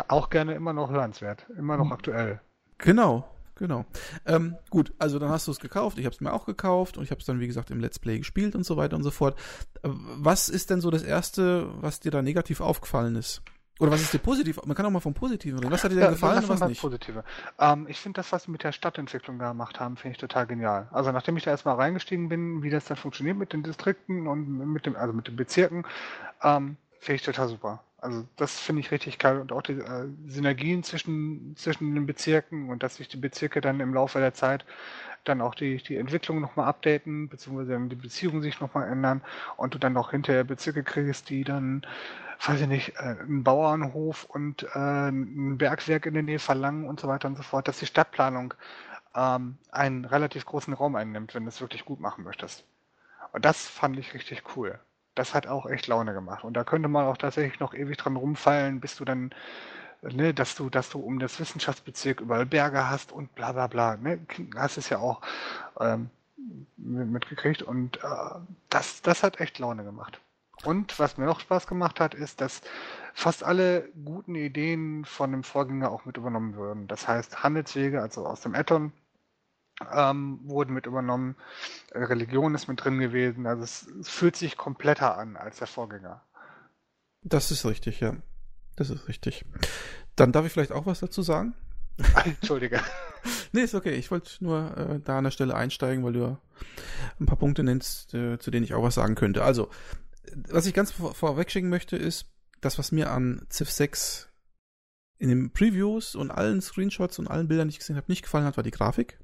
Auch 0.07 0.29
gerne 0.29 0.53
immer 0.53 0.71
noch 0.73 0.91
hörenswert, 0.91 1.47
immer 1.57 1.77
Hm. 1.79 1.87
noch 1.87 1.91
aktuell. 1.91 2.41
Genau, 2.77 3.27
genau. 3.59 3.85
Ähm, 4.25 4.55
gut, 4.71 4.91
also 4.97 5.19
dann 5.19 5.29
hast 5.29 5.45
du 5.47 5.51
es 5.51 5.59
gekauft, 5.59 5.99
ich 5.99 6.05
habe 6.05 6.15
es 6.15 6.21
mir 6.21 6.33
auch 6.33 6.45
gekauft 6.45 6.97
und 6.97 7.03
ich 7.03 7.11
habe 7.11 7.19
es 7.19 7.25
dann, 7.27 7.39
wie 7.39 7.47
gesagt, 7.47 7.69
im 7.69 7.79
Let's 7.79 7.99
Play 7.99 8.17
gespielt 8.17 8.55
und 8.55 8.65
so 8.65 8.75
weiter 8.77 8.95
und 8.95 9.03
so 9.03 9.11
fort. 9.11 9.37
Äh, 9.83 9.89
Was 9.91 10.49
ist 10.49 10.71
denn 10.71 10.81
so 10.81 10.89
das 10.89 11.03
Erste, 11.03 11.67
was 11.81 11.99
dir 11.99 12.11
da 12.11 12.21
negativ 12.23 12.61
aufgefallen 12.61 13.15
ist? 13.15 13.43
Oder 13.79 13.91
was 13.91 14.01
ist 14.01 14.13
dir 14.13 14.19
positiv? 14.19 14.59
Man 14.65 14.75
kann 14.75 14.85
auch 14.85 14.89
mal 14.89 14.99
vom 14.99 15.13
Positiven 15.13 15.57
reden. 15.59 15.71
Was 15.71 15.85
hat 15.85 15.91
dir 15.91 15.95
denn 15.95 16.03
Ja, 16.03 16.09
gefallen 16.11 16.43
und 16.43 16.49
was 16.49 16.67
nicht? 16.67 16.81
Positive. 16.81 17.23
Ähm, 17.57 17.87
ich 17.87 17.97
finde 17.97 18.17
das, 18.17 18.31
was 18.33 18.43
sie 18.43 18.51
mit 18.51 18.63
der 18.63 18.73
Stadtentwicklung 18.73 19.39
gemacht 19.39 19.79
haben, 19.79 19.95
finde 19.95 20.15
ich 20.15 20.17
total 20.17 20.47
genial. 20.47 20.89
Also 20.91 21.13
nachdem 21.13 21.37
ich 21.37 21.43
da 21.43 21.51
erstmal 21.51 21.75
reingestiegen 21.75 22.27
bin, 22.27 22.61
wie 22.61 22.69
das 22.69 22.85
dann 22.85 22.97
funktioniert 22.97 23.37
mit 23.37 23.53
den 23.53 23.63
Distrikten 23.63 24.27
und 24.27 24.49
mit 24.73 24.85
dem, 24.85 24.97
also 24.97 25.13
mit 25.13 25.27
den 25.27 25.37
Bezirken, 25.37 25.85
ähm, 26.43 26.75
finde 26.99 27.15
ich 27.15 27.21
total 27.23 27.47
super. 27.47 27.81
Also 28.01 28.25
das 28.37 28.59
finde 28.59 28.79
ich 28.81 28.91
richtig 28.91 29.19
geil 29.19 29.39
und 29.39 29.51
auch 29.51 29.61
die 29.61 29.73
äh, 29.73 30.07
Synergien 30.27 30.83
zwischen, 30.83 31.55
zwischen 31.57 31.93
den 31.95 32.05
Bezirken 32.05 32.69
und 32.69 32.81
dass 32.81 32.95
sich 32.95 33.09
die 33.09 33.17
Bezirke 33.17 33.59
dann 33.61 33.81
im 33.81 33.93
Laufe 33.93 34.19
der 34.19 34.33
Zeit 34.33 34.65
dann 35.25 35.41
auch 35.41 35.53
die, 35.53 35.77
die 35.77 35.97
Entwicklung 35.97 36.39
nochmal 36.39 36.67
updaten, 36.67 37.27
beziehungsweise 37.27 37.73
dann 37.73 37.89
die 37.89 37.95
Beziehungen 37.95 38.41
sich 38.41 38.61
nochmal 38.61 38.87
ändern 38.89 39.21
und 39.57 39.73
du 39.73 39.79
dann 39.79 39.97
auch 39.97 40.11
hinterher 40.11 40.45
Bezirke 40.45 40.83
kriegst, 40.83 41.29
die 41.29 41.43
dann, 41.43 41.85
weiß 42.45 42.61
ich 42.61 42.67
nicht, 42.67 42.95
äh, 42.95 43.17
einen 43.19 43.43
Bauernhof 43.43 44.23
und 44.25 44.63
äh, 44.63 45.09
ein 45.09 45.57
Bergwerk 45.57 46.05
in 46.05 46.13
der 46.13 46.23
Nähe 46.23 46.39
verlangen 46.39 46.87
und 46.87 46.99
so 47.01 47.07
weiter 47.09 47.27
und 47.27 47.35
so 47.35 47.43
fort, 47.43 47.67
dass 47.67 47.79
die 47.79 47.85
Stadtplanung 47.85 48.53
ähm, 49.15 49.57
einen 49.71 50.05
relativ 50.05 50.45
großen 50.45 50.73
Raum 50.73 50.95
einnimmt, 50.95 51.35
wenn 51.35 51.43
du 51.43 51.49
es 51.49 51.61
wirklich 51.61 51.85
gut 51.85 51.99
machen 51.99 52.23
möchtest. 52.23 52.63
Und 53.33 53.45
das 53.45 53.67
fand 53.67 53.97
ich 53.99 54.13
richtig 54.13 54.43
cool. 54.55 54.79
Das 55.19 55.33
hat 55.33 55.47
auch 55.47 55.65
echt 55.65 55.87
Laune 55.87 56.13
gemacht. 56.13 56.45
Und 56.45 56.53
da 56.53 56.63
könnte 56.63 56.87
man 56.87 57.05
auch 57.05 57.17
tatsächlich 57.17 57.59
noch 57.59 57.73
ewig 57.73 57.97
dran 57.97 58.15
rumfallen, 58.15 58.79
bis 58.79 58.95
du 58.95 59.03
dann, 59.03 59.31
ne, 60.01 60.33
dass 60.33 60.55
du, 60.55 60.69
dass 60.69 60.89
du 60.89 60.99
um 60.99 61.19
das 61.19 61.41
Wissenschaftsbezirk 61.41 62.21
überall 62.21 62.45
Berge 62.45 62.89
hast 62.89 63.11
und 63.11 63.35
bla 63.35 63.51
bla 63.51 63.67
bla. 63.67 63.97
Ne? 63.97 64.25
Hast 64.55 64.77
es 64.77 64.87
ja 64.87 64.99
auch 64.99 65.19
ähm, 65.77 66.09
mitgekriegt. 66.77 67.61
Und 67.61 67.97
äh, 67.97 68.39
das, 68.69 69.01
das 69.01 69.21
hat 69.21 69.41
echt 69.41 69.59
Laune 69.59 69.83
gemacht. 69.83 70.21
Und 70.63 70.97
was 70.99 71.17
mir 71.17 71.25
noch 71.25 71.41
Spaß 71.41 71.67
gemacht 71.67 71.99
hat, 71.99 72.13
ist, 72.13 72.39
dass 72.39 72.61
fast 73.13 73.43
alle 73.43 73.89
guten 74.05 74.35
Ideen 74.35 75.03
von 75.03 75.33
dem 75.33 75.43
Vorgänger 75.43 75.91
auch 75.91 76.05
mit 76.05 76.15
übernommen 76.15 76.55
würden. 76.55 76.87
Das 76.87 77.09
heißt, 77.09 77.43
Handelswege, 77.43 78.01
also 78.01 78.25
aus 78.25 78.39
dem 78.39 78.55
Addon, 78.55 78.93
ähm, 79.93 80.39
wurden 80.43 80.73
mit 80.73 80.85
übernommen. 80.85 81.35
Religion 81.93 82.55
ist 82.55 82.67
mit 82.67 82.83
drin 82.83 82.99
gewesen. 82.99 83.45
Also 83.45 83.63
es, 83.63 83.87
fühlt 84.03 84.35
sich 84.35 84.57
kompletter 84.57 85.17
an 85.17 85.37
als 85.37 85.57
der 85.57 85.67
Vorgänger. 85.67 86.21
Das 87.21 87.51
ist 87.51 87.65
richtig, 87.65 87.99
ja. 87.99 88.15
Das 88.75 88.89
ist 88.89 89.07
richtig. 89.07 89.45
Dann 90.15 90.31
darf 90.31 90.45
ich 90.45 90.51
vielleicht 90.51 90.71
auch 90.71 90.85
was 90.85 90.99
dazu 90.99 91.21
sagen? 91.21 91.53
Entschuldige. 92.25 92.81
Nee, 93.51 93.63
ist 93.63 93.75
okay. 93.75 93.95
Ich 93.95 94.11
wollte 94.11 94.41
nur 94.41 94.77
äh, 94.77 94.99
da 95.03 95.17
an 95.17 95.23
der 95.25 95.31
Stelle 95.31 95.55
einsteigen, 95.55 96.05
weil 96.05 96.13
du 96.13 96.19
ja 96.19 96.37
ein 97.19 97.25
paar 97.25 97.35
Punkte 97.35 97.63
nennst, 97.63 98.13
äh, 98.13 98.37
zu 98.37 98.51
denen 98.51 98.63
ich 98.63 98.75
auch 98.75 98.83
was 98.83 98.95
sagen 98.95 99.15
könnte. 99.15 99.43
Also, 99.43 99.69
was 100.49 100.67
ich 100.67 100.73
ganz 100.73 100.91
vor 100.91 101.15
vorweg 101.15 101.51
schicken 101.51 101.67
möchte, 101.67 101.97
ist, 101.97 102.27
das, 102.61 102.77
was 102.77 102.91
mir 102.91 103.11
an 103.11 103.45
Civ 103.51 103.71
6 103.71 104.29
in 105.17 105.29
den 105.29 105.51
Previews 105.51 106.15
und 106.15 106.31
allen 106.31 106.61
Screenshots 106.61 107.19
und 107.19 107.27
allen 107.27 107.47
Bildern, 107.47 107.67
die 107.67 107.73
ich 107.73 107.79
gesehen 107.79 107.97
habe, 107.97 108.09
nicht 108.09 108.23
gefallen 108.23 108.45
hat, 108.45 108.57
war 108.57 108.63
die 108.63 108.71
Grafik. 108.71 109.19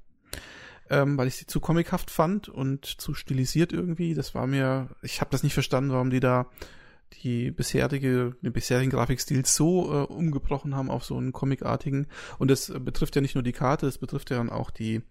Ähm, 0.90 1.18
weil 1.18 1.28
ich 1.28 1.36
sie 1.36 1.48
zu 1.48 1.60
comichaft 1.60 2.12
fand 2.12 2.48
und 2.48 2.86
zu 2.86 3.16
stilisiert 3.16 3.74
irgendwie. 3.74 4.14
Das 4.14 4.36
war 4.36 4.46
mir, 4.46 4.90
ich 5.02 5.20
habe 5.20 5.32
das 5.32 5.42
nicht 5.42 5.56
verstanden, 5.56 5.92
warum 5.92 6.12
die 6.12 6.20
da 6.20 6.48
die 7.24 7.52
bisherige, 7.52 8.36
den 8.42 8.54
bisherigen 8.54 8.92
Grafikstil 8.92 9.46
so 9.46 9.92
äh, 9.92 10.06
umgebrochen 10.06 10.76
haben 10.76 10.90
auf 10.90 11.04
so 11.04 11.18
einen 11.18 11.32
comicartigen. 11.32 12.08
Und 12.38 12.52
das 12.52 12.72
betrifft 12.80 13.16
ja 13.16 13.22
nicht 13.22 13.36
nur 13.36 13.44
die 13.44 13.52
Karte, 13.52 13.86
das 13.86 13.98
betrifft 13.98 14.30
ja 14.30 14.38
dann 14.38 14.50
auch 14.50 14.70
die 14.70 15.02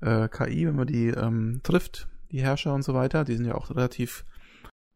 äh, 0.00 0.28
KI, 0.28 0.66
wenn 0.66 0.76
man 0.76 0.86
die 0.86 1.08
ähm, 1.08 1.60
trifft, 1.62 2.08
die 2.30 2.42
Herrscher 2.42 2.74
und 2.74 2.82
so 2.82 2.94
weiter. 2.94 3.24
Die 3.24 3.36
sind 3.36 3.46
ja 3.46 3.54
auch 3.54 3.70
relativ, 3.70 4.24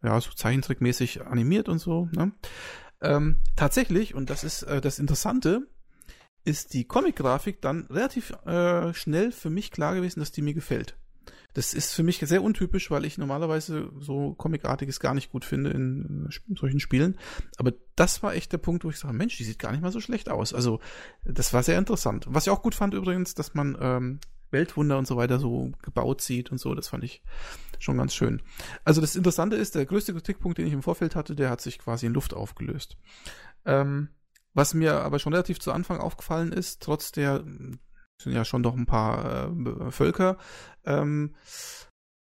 ja, 0.02 0.20
so 0.20 0.30
zeichentrickmäßig 0.32 1.22
animiert 1.22 1.68
und 1.68 1.78
so. 1.78 2.08
Ne? 2.12 2.32
Ähm, 3.00 3.36
tatsächlich, 3.56 4.14
und 4.14 4.30
das 4.30 4.44
ist 4.44 4.62
äh, 4.64 4.80
das 4.80 4.98
Interessante, 4.98 5.66
ist 6.48 6.74
die 6.74 6.84
Comic-Grafik 6.84 7.60
dann 7.60 7.86
relativ 7.90 8.32
äh, 8.46 8.92
schnell 8.94 9.32
für 9.32 9.50
mich 9.50 9.70
klar 9.70 9.94
gewesen, 9.94 10.20
dass 10.20 10.32
die 10.32 10.42
mir 10.42 10.54
gefällt. 10.54 10.96
Das 11.54 11.74
ist 11.74 11.94
für 11.94 12.02
mich 12.02 12.18
sehr 12.18 12.42
untypisch, 12.42 12.90
weil 12.90 13.04
ich 13.04 13.18
normalerweise 13.18 13.90
so 13.98 14.34
Comicartiges 14.34 15.00
gar 15.00 15.14
nicht 15.14 15.30
gut 15.30 15.44
finde 15.44 15.70
in 15.70 16.28
äh, 16.30 16.54
solchen 16.56 16.80
Spielen. 16.80 17.18
Aber 17.56 17.72
das 17.96 18.22
war 18.22 18.34
echt 18.34 18.52
der 18.52 18.58
Punkt, 18.58 18.84
wo 18.84 18.90
ich 18.90 18.98
sage, 18.98 19.14
Mensch, 19.14 19.36
die 19.36 19.44
sieht 19.44 19.58
gar 19.58 19.72
nicht 19.72 19.82
mal 19.82 19.92
so 19.92 20.00
schlecht 20.00 20.30
aus. 20.30 20.54
Also 20.54 20.80
das 21.24 21.52
war 21.52 21.62
sehr 21.62 21.78
interessant. 21.78 22.26
Was 22.28 22.46
ich 22.46 22.50
auch 22.50 22.62
gut 22.62 22.74
fand 22.74 22.94
übrigens, 22.94 23.34
dass 23.34 23.54
man 23.54 23.76
ähm, 23.80 24.20
Weltwunder 24.50 24.98
und 24.98 25.06
so 25.06 25.16
weiter 25.16 25.38
so 25.38 25.72
gebaut 25.82 26.20
sieht 26.20 26.50
und 26.50 26.58
so, 26.58 26.74
das 26.74 26.88
fand 26.88 27.04
ich 27.04 27.22
schon 27.78 27.98
ganz 27.98 28.14
schön. 28.14 28.42
Also 28.84 29.00
das 29.00 29.16
Interessante 29.16 29.56
ist, 29.56 29.74
der 29.74 29.86
größte 29.86 30.12
Kritikpunkt, 30.12 30.58
den 30.58 30.66
ich 30.66 30.72
im 30.72 30.82
Vorfeld 30.82 31.14
hatte, 31.14 31.34
der 31.34 31.50
hat 31.50 31.60
sich 31.60 31.78
quasi 31.78 32.06
in 32.06 32.14
Luft 32.14 32.34
aufgelöst. 32.34 32.96
Ähm, 33.64 34.08
was 34.58 34.74
mir 34.74 35.02
aber 35.02 35.20
schon 35.20 35.32
relativ 35.32 35.60
zu 35.60 35.70
Anfang 35.70 36.00
aufgefallen 36.00 36.50
ist, 36.50 36.82
trotz 36.82 37.12
der 37.12 37.44
sind 38.20 38.32
ja 38.32 38.44
schon 38.44 38.64
doch 38.64 38.74
ein 38.74 38.86
paar 38.86 39.52
äh, 39.52 39.90
Völker. 39.92 40.36
Ähm, 40.84 41.36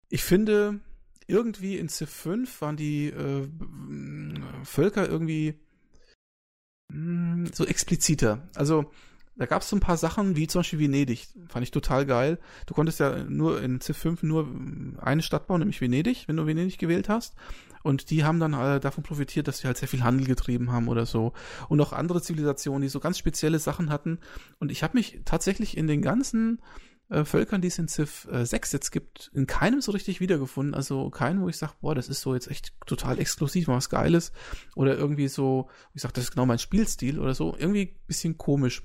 ich 0.08 0.22
finde, 0.22 0.78
irgendwie 1.26 1.78
in 1.78 1.88
Civ 1.88 2.10
5 2.10 2.60
waren 2.60 2.76
die 2.76 3.08
äh, 3.08 3.48
Völker 4.62 5.08
irgendwie 5.08 5.60
mh, 6.92 7.50
so 7.52 7.66
expliziter. 7.66 8.48
Also 8.54 8.92
da 9.36 9.46
gab 9.46 9.62
es 9.62 9.68
so 9.68 9.76
ein 9.76 9.80
paar 9.80 9.96
Sachen, 9.96 10.36
wie 10.36 10.46
zum 10.46 10.60
Beispiel 10.60 10.78
Venedig. 10.78 11.28
Fand 11.48 11.62
ich 11.62 11.70
total 11.70 12.04
geil. 12.04 12.38
Du 12.66 12.74
konntest 12.74 13.00
ja 13.00 13.24
nur 13.24 13.62
in 13.62 13.80
Civ 13.80 13.96
5 13.96 14.22
nur 14.22 14.48
eine 14.98 15.22
Stadt 15.22 15.46
bauen, 15.46 15.60
nämlich 15.60 15.80
Venedig, 15.80 16.28
wenn 16.28 16.36
du 16.36 16.46
Venedig 16.46 16.78
gewählt 16.78 17.08
hast. 17.08 17.34
Und 17.82 18.10
die 18.10 18.24
haben 18.24 18.38
dann 18.40 18.54
äh, 18.54 18.78
davon 18.78 19.02
profitiert, 19.02 19.48
dass 19.48 19.58
sie 19.58 19.66
halt 19.66 19.76
sehr 19.76 19.88
viel 19.88 20.04
Handel 20.04 20.26
getrieben 20.26 20.70
haben 20.70 20.88
oder 20.88 21.06
so. 21.06 21.32
Und 21.68 21.80
auch 21.80 21.92
andere 21.92 22.22
Zivilisationen, 22.22 22.82
die 22.82 22.88
so 22.88 23.00
ganz 23.00 23.18
spezielle 23.18 23.58
Sachen 23.58 23.90
hatten. 23.90 24.18
Und 24.60 24.70
ich 24.70 24.82
habe 24.82 24.96
mich 24.96 25.20
tatsächlich 25.24 25.76
in 25.76 25.86
den 25.86 26.02
ganzen 26.02 26.60
äh, 27.08 27.24
Völkern, 27.24 27.60
die 27.60 27.68
es 27.68 27.78
in 27.78 27.88
Civ 27.88 28.28
äh, 28.30 28.44
6 28.44 28.72
jetzt 28.72 28.90
gibt, 28.90 29.30
in 29.34 29.46
keinem 29.46 29.80
so 29.80 29.92
richtig 29.92 30.20
wiedergefunden. 30.20 30.74
Also 30.74 31.10
keinen, 31.10 31.40
wo 31.42 31.48
ich 31.48 31.56
sage, 31.56 31.72
boah, 31.80 31.94
das 31.94 32.08
ist 32.08 32.20
so 32.20 32.34
jetzt 32.34 32.50
echt 32.50 32.72
total 32.86 33.18
exklusiv, 33.18 33.68
was 33.68 33.90
Geiles. 33.90 34.32
Oder 34.76 34.96
irgendwie 34.96 35.28
so, 35.28 35.68
ich 35.94 36.02
sage, 36.02 36.14
das 36.14 36.24
ist 36.24 36.30
genau 36.30 36.46
mein 36.46 36.58
Spielstil 36.58 37.18
oder 37.18 37.34
so. 37.34 37.56
Irgendwie 37.58 37.96
bisschen 38.06 38.38
komisch. 38.38 38.82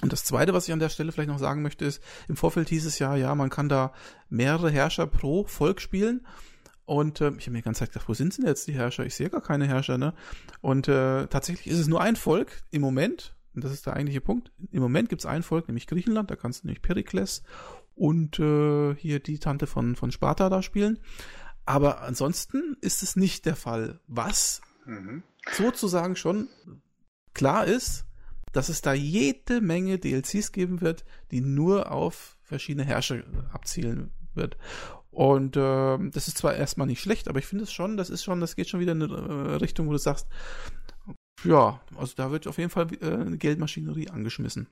Und 0.00 0.12
das 0.12 0.24
Zweite, 0.24 0.52
was 0.52 0.68
ich 0.68 0.72
an 0.72 0.78
der 0.78 0.90
Stelle 0.90 1.10
vielleicht 1.10 1.28
noch 1.28 1.38
sagen 1.38 1.62
möchte, 1.62 1.84
ist, 1.84 2.02
im 2.28 2.36
Vorfeld 2.36 2.68
hieß 2.68 2.86
es 2.86 2.98
ja, 2.98 3.16
ja, 3.16 3.34
man 3.34 3.50
kann 3.50 3.68
da 3.68 3.92
mehrere 4.28 4.70
Herrscher 4.70 5.06
pro 5.06 5.44
Volk 5.44 5.80
spielen. 5.80 6.26
Und 6.84 7.20
äh, 7.20 7.30
ich 7.36 7.46
habe 7.46 7.50
mir 7.50 7.58
die 7.58 7.64
ganze 7.64 7.80
Zeit 7.80 7.92
gedacht, 7.92 8.08
wo 8.08 8.14
sind 8.14 8.38
denn 8.38 8.46
jetzt 8.46 8.66
die 8.66 8.74
Herrscher? 8.74 9.04
Ich 9.04 9.14
sehe 9.14 9.28
gar 9.28 9.42
keine 9.42 9.66
Herrscher, 9.66 9.98
ne? 9.98 10.14
Und 10.60 10.88
äh, 10.88 11.26
tatsächlich 11.26 11.66
ist 11.66 11.80
es 11.80 11.88
nur 11.88 12.00
ein 12.00 12.16
Volk 12.16 12.62
im 12.70 12.80
Moment, 12.80 13.34
und 13.54 13.64
das 13.64 13.72
ist 13.72 13.86
der 13.86 13.94
eigentliche 13.94 14.20
Punkt. 14.20 14.52
Im 14.70 14.80
Moment 14.80 15.08
gibt 15.08 15.20
es 15.20 15.26
ein 15.26 15.42
Volk, 15.42 15.68
nämlich 15.68 15.86
Griechenland, 15.86 16.30
da 16.30 16.36
kannst 16.36 16.62
du 16.62 16.68
nämlich 16.68 16.80
Perikles 16.80 17.42
und 17.94 18.38
äh, 18.38 18.94
hier 18.94 19.20
die 19.20 19.38
Tante 19.38 19.66
von, 19.66 19.96
von 19.96 20.12
Sparta 20.12 20.48
da 20.48 20.62
spielen. 20.62 21.00
Aber 21.66 22.02
ansonsten 22.02 22.76
ist 22.80 23.02
es 23.02 23.16
nicht 23.16 23.44
der 23.44 23.56
Fall. 23.56 24.00
Was 24.06 24.62
mhm. 24.86 25.22
sozusagen 25.52 26.16
schon 26.16 26.48
klar 27.34 27.66
ist, 27.66 28.06
dass 28.58 28.68
es 28.68 28.82
da 28.82 28.92
jede 28.92 29.60
Menge 29.60 30.00
DLCs 30.00 30.50
geben 30.50 30.80
wird, 30.80 31.04
die 31.30 31.40
nur 31.40 31.92
auf 31.92 32.36
verschiedene 32.42 32.84
Herrscher 32.84 33.22
abzielen 33.52 34.10
wird. 34.34 34.56
Und 35.12 35.56
äh, 35.56 36.10
das 36.10 36.26
ist 36.26 36.38
zwar 36.38 36.54
erstmal 36.54 36.88
nicht 36.88 37.00
schlecht, 37.00 37.28
aber 37.28 37.38
ich 37.38 37.46
finde 37.46 37.62
es 37.62 37.72
schon, 37.72 37.96
das 37.96 38.10
ist 38.10 38.24
schon, 38.24 38.40
das 38.40 38.56
geht 38.56 38.68
schon 38.68 38.80
wieder 38.80 38.90
in 38.90 39.02
eine 39.04 39.14
äh, 39.14 39.54
Richtung, 39.58 39.86
wo 39.86 39.92
du 39.92 39.98
sagst, 39.98 40.26
ja, 41.44 41.80
also 41.96 42.14
da 42.16 42.32
wird 42.32 42.48
auf 42.48 42.58
jeden 42.58 42.70
Fall 42.70 42.88
äh, 42.94 43.36
Geldmaschinerie 43.36 44.10
angeschmissen. 44.10 44.66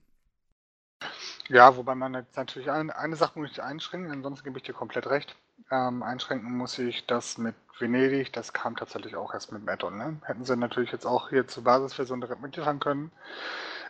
Ja, 1.47 1.76
wobei 1.76 1.95
man 1.95 2.14
jetzt 2.14 2.37
natürlich 2.37 2.68
eine, 2.68 2.97
eine 2.97 3.14
Sache 3.14 3.39
muss 3.39 3.53
ich 3.53 3.62
einschränken, 3.62 4.11
ansonsten 4.11 4.43
gebe 4.43 4.59
ich 4.59 4.64
dir 4.64 4.72
komplett 4.72 5.07
recht. 5.07 5.37
Ähm, 5.70 6.03
einschränken 6.03 6.57
muss 6.57 6.76
ich 6.80 7.07
das 7.07 7.39
mit 7.39 7.55
Venedig, 7.78 8.32
das 8.32 8.53
kam 8.53 8.74
tatsächlich 8.74 9.14
auch 9.14 9.32
erst 9.32 9.53
mit 9.53 9.68
Addon. 9.68 9.97
Ne? 9.97 10.16
Hätten 10.24 10.45
sie 10.45 10.57
natürlich 10.57 10.91
jetzt 10.91 11.07
auch 11.07 11.28
hier 11.28 11.47
zur 11.47 11.62
Basisversion 11.62 12.20
direkt 12.20 12.43
mitliefern 12.43 12.80
können. 12.80 13.12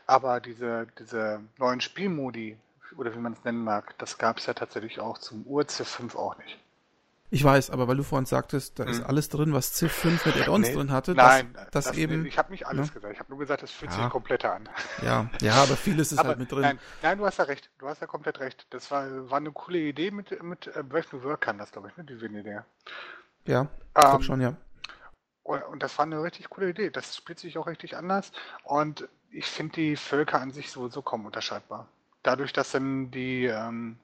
Aber 0.07 0.41
diese, 0.41 0.87
diese 0.99 1.41
neuen 1.59 1.81
Spielmodi, 1.81 2.57
oder 2.97 3.15
wie 3.15 3.19
man 3.19 3.33
es 3.33 3.45
nennen 3.45 3.65
mag, 3.65 3.99
das 3.99 4.19
gab 4.19 4.39
es 4.39 4.47
ja 4.47 4.55
tatsächlich 4.55 5.01
auch 5.01 5.19
zum 5.19 5.45
Ur-Civ 5.45 5.89
5 5.89 6.15
auch 6.17 6.39
nicht. 6.39 6.59
Ich 7.29 7.43
weiß, 7.43 7.71
aber 7.71 7.89
weil 7.89 7.97
du 7.97 8.05
vorhin 8.05 8.25
sagtest, 8.25 8.79
da 8.79 8.85
hm. 8.85 8.93
ist 8.93 9.03
alles 9.03 9.29
drin, 9.29 9.53
was 9.53 9.75
Civ 9.75 9.93
5 9.93 10.27
mit 10.27 10.37
Add-ons 10.37 10.69
nee, 10.69 10.75
drin 10.75 10.93
hatte. 10.93 11.13
Nein, 11.13 11.53
das, 11.73 11.87
das 11.87 11.97
eben. 11.97 12.23
Nee, 12.23 12.29
ich 12.29 12.39
habe 12.39 12.53
nicht 12.53 12.69
alles 12.69 12.87
ne? 12.87 12.93
gesagt. 12.95 13.15
Ich 13.15 13.19
habe 13.19 13.31
nur 13.31 13.41
gesagt, 13.41 13.65
es 13.65 13.73
fühlt 13.73 13.91
ja. 13.91 14.03
sich 14.03 14.11
kompletter 14.11 14.55
an. 14.55 14.69
Ja, 15.03 15.29
ja, 15.43 15.55
aber 15.55 15.77
vieles 15.77 16.13
ist 16.13 16.19
aber 16.19 16.31
halt 16.31 16.39
mit 16.39 16.53
drin. 16.53 16.63
Nein, 16.63 16.79
nein, 17.03 17.19
du 17.19 17.27
hast 17.27 17.39
ja 17.39 17.45
recht. 17.45 17.69
Du 17.79 17.89
hast 17.89 18.01
ja 18.01 18.07
komplett 18.07 18.39
recht. 18.39 18.67
Das 18.71 18.93
war, 18.93 19.29
war 19.29 19.39
eine 19.39 19.51
coole 19.51 19.79
Idee 19.79 20.13
mit, 20.13 20.41
mit 20.43 20.69
äh, 20.69 20.85
Brave 20.85 21.07
New 21.13 21.25
World 21.25 21.41
kann 21.41 21.59
das, 21.59 21.73
glaube 21.73 21.89
ich, 21.89 21.97
ne? 21.97 22.05
Die 22.05 22.15
Idee. 22.15 22.61
Ja, 23.45 23.67
ich 23.99 24.05
ähm, 24.05 24.23
schon, 24.23 24.41
ja. 24.41 24.57
Und 25.43 25.83
das 25.83 25.99
war 25.99 26.07
eine 26.07 26.23
richtig 26.23 26.49
coole 26.49 26.71
Idee. 26.71 26.91
Das 26.91 27.17
spielt 27.17 27.41
sich 27.41 27.59
auch 27.59 27.67
richtig 27.67 27.97
anders. 27.97 28.31
Und 28.65 29.09
ich 29.31 29.47
finde 29.47 29.75
die 29.75 29.97
Völker 29.97 30.41
an 30.41 30.53
sich 30.53 30.71
sowieso 30.71 31.03
kaum 31.03 31.27
unterscheidbar. 31.27 31.89
Dadurch, 32.23 32.53
dass 32.53 32.73
dann 32.73 33.11
die, 33.11 33.47
ähm, 33.47 33.99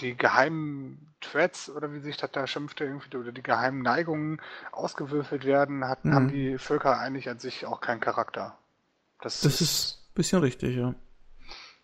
die 0.00 0.16
geheimen 0.16 1.14
Threads 1.20 1.70
oder 1.70 1.92
wie 1.92 2.00
sich 2.00 2.16
das 2.16 2.30
da 2.30 2.46
schimpfte, 2.46 2.84
irgendwie, 2.84 3.16
oder 3.16 3.32
die 3.32 3.42
geheimen 3.42 3.82
Neigungen 3.82 4.40
ausgewürfelt 4.72 5.44
werden, 5.44 5.86
hat, 5.86 6.04
mhm. 6.04 6.14
haben 6.14 6.28
die 6.28 6.58
Völker 6.58 6.98
eigentlich 6.98 7.28
an 7.28 7.38
sich 7.38 7.66
auch 7.66 7.80
keinen 7.80 8.00
Charakter. 8.00 8.56
Das, 9.20 9.40
das 9.40 9.60
ist 9.60 10.08
ein 10.10 10.14
bisschen 10.14 10.40
richtig, 10.40 10.76
ja. 10.76 10.94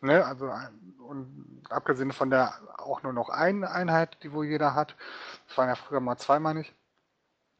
Ne, 0.02 0.24
also 0.24 0.50
und 0.98 1.62
abgesehen 1.68 2.12
von 2.12 2.30
der 2.30 2.54
auch 2.78 3.02
nur 3.02 3.12
noch 3.12 3.28
eine 3.28 3.70
Einheit, 3.70 4.16
die 4.22 4.32
wohl 4.32 4.46
jeder 4.46 4.74
hat, 4.74 4.96
das 5.46 5.58
waren 5.58 5.68
ja 5.68 5.74
früher 5.74 6.00
mal 6.00 6.16
zwei, 6.16 6.38
meine 6.38 6.62
ich, 6.62 6.72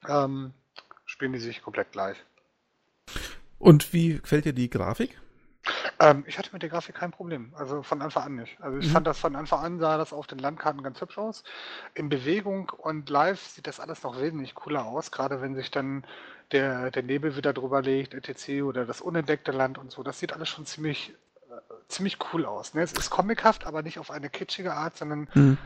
ähm, 0.09 0.55
spielen 1.05 1.33
die 1.33 1.39
sich 1.39 1.63
komplett 1.63 1.93
gleich. 1.93 2.17
Und 3.61 3.93
wie 3.93 4.19
gefällt 4.19 4.47
dir 4.47 4.55
die 4.55 4.71
Grafik? 4.71 5.17
Ähm, 5.99 6.25
ich 6.27 6.39
hatte 6.39 6.49
mit 6.53 6.63
der 6.63 6.71
Grafik 6.71 6.95
kein 6.95 7.11
Problem. 7.11 7.53
Also 7.55 7.83
von 7.83 8.01
Anfang 8.01 8.25
an 8.25 8.35
nicht. 8.37 8.61
Also 8.61 8.79
ich 8.79 8.89
mhm. 8.89 8.93
fand 8.93 9.07
das 9.07 9.19
von 9.19 9.37
Anfang 9.37 9.61
an 9.61 9.79
sah 9.79 9.99
das 9.99 10.15
auf 10.15 10.27
den 10.27 10.39
Landkarten 10.39 10.83
ganz 10.83 11.01
hübsch 11.01 11.19
aus. 11.19 11.45
In 11.95 12.09
Bewegung 12.09 12.71
und 12.71 13.11
live 13.11 13.41
sieht 13.41 13.67
das 13.67 13.79
alles 13.79 14.03
noch 14.03 14.19
wesentlich 14.19 14.55
cooler 14.55 14.87
aus, 14.87 15.13
gerade 15.13 15.43
wenn 15.43 15.55
sich 15.55 15.71
dann 15.71 16.07
der, 16.53 16.91
der 16.91 17.03
Nebel 17.03 17.37
wieder 17.37 17.53
drüber 17.53 17.83
legt, 17.83 18.15
etc. 18.15 18.63
oder 18.63 18.87
das 18.87 19.03
unentdeckte 19.03 19.53
Land 19.53 19.77
und 19.77 19.93
so. 19.93 20.03
Das 20.03 20.19
sieht 20.19 20.33
alles 20.33 20.49
schon 20.49 20.65
ziemlich, 20.65 21.13
äh, 21.51 21.55
ziemlich 21.89 22.17
cool 22.33 22.47
aus. 22.47 22.73
Ne? 22.73 22.81
Es 22.81 22.93
ist 22.93 23.11
comichaft, 23.11 23.67
aber 23.67 23.83
nicht 23.83 23.99
auf 23.99 24.11
eine 24.11 24.31
kitschige 24.31 24.73
Art, 24.73 24.97
sondern 24.97 25.29
mhm. 25.35 25.59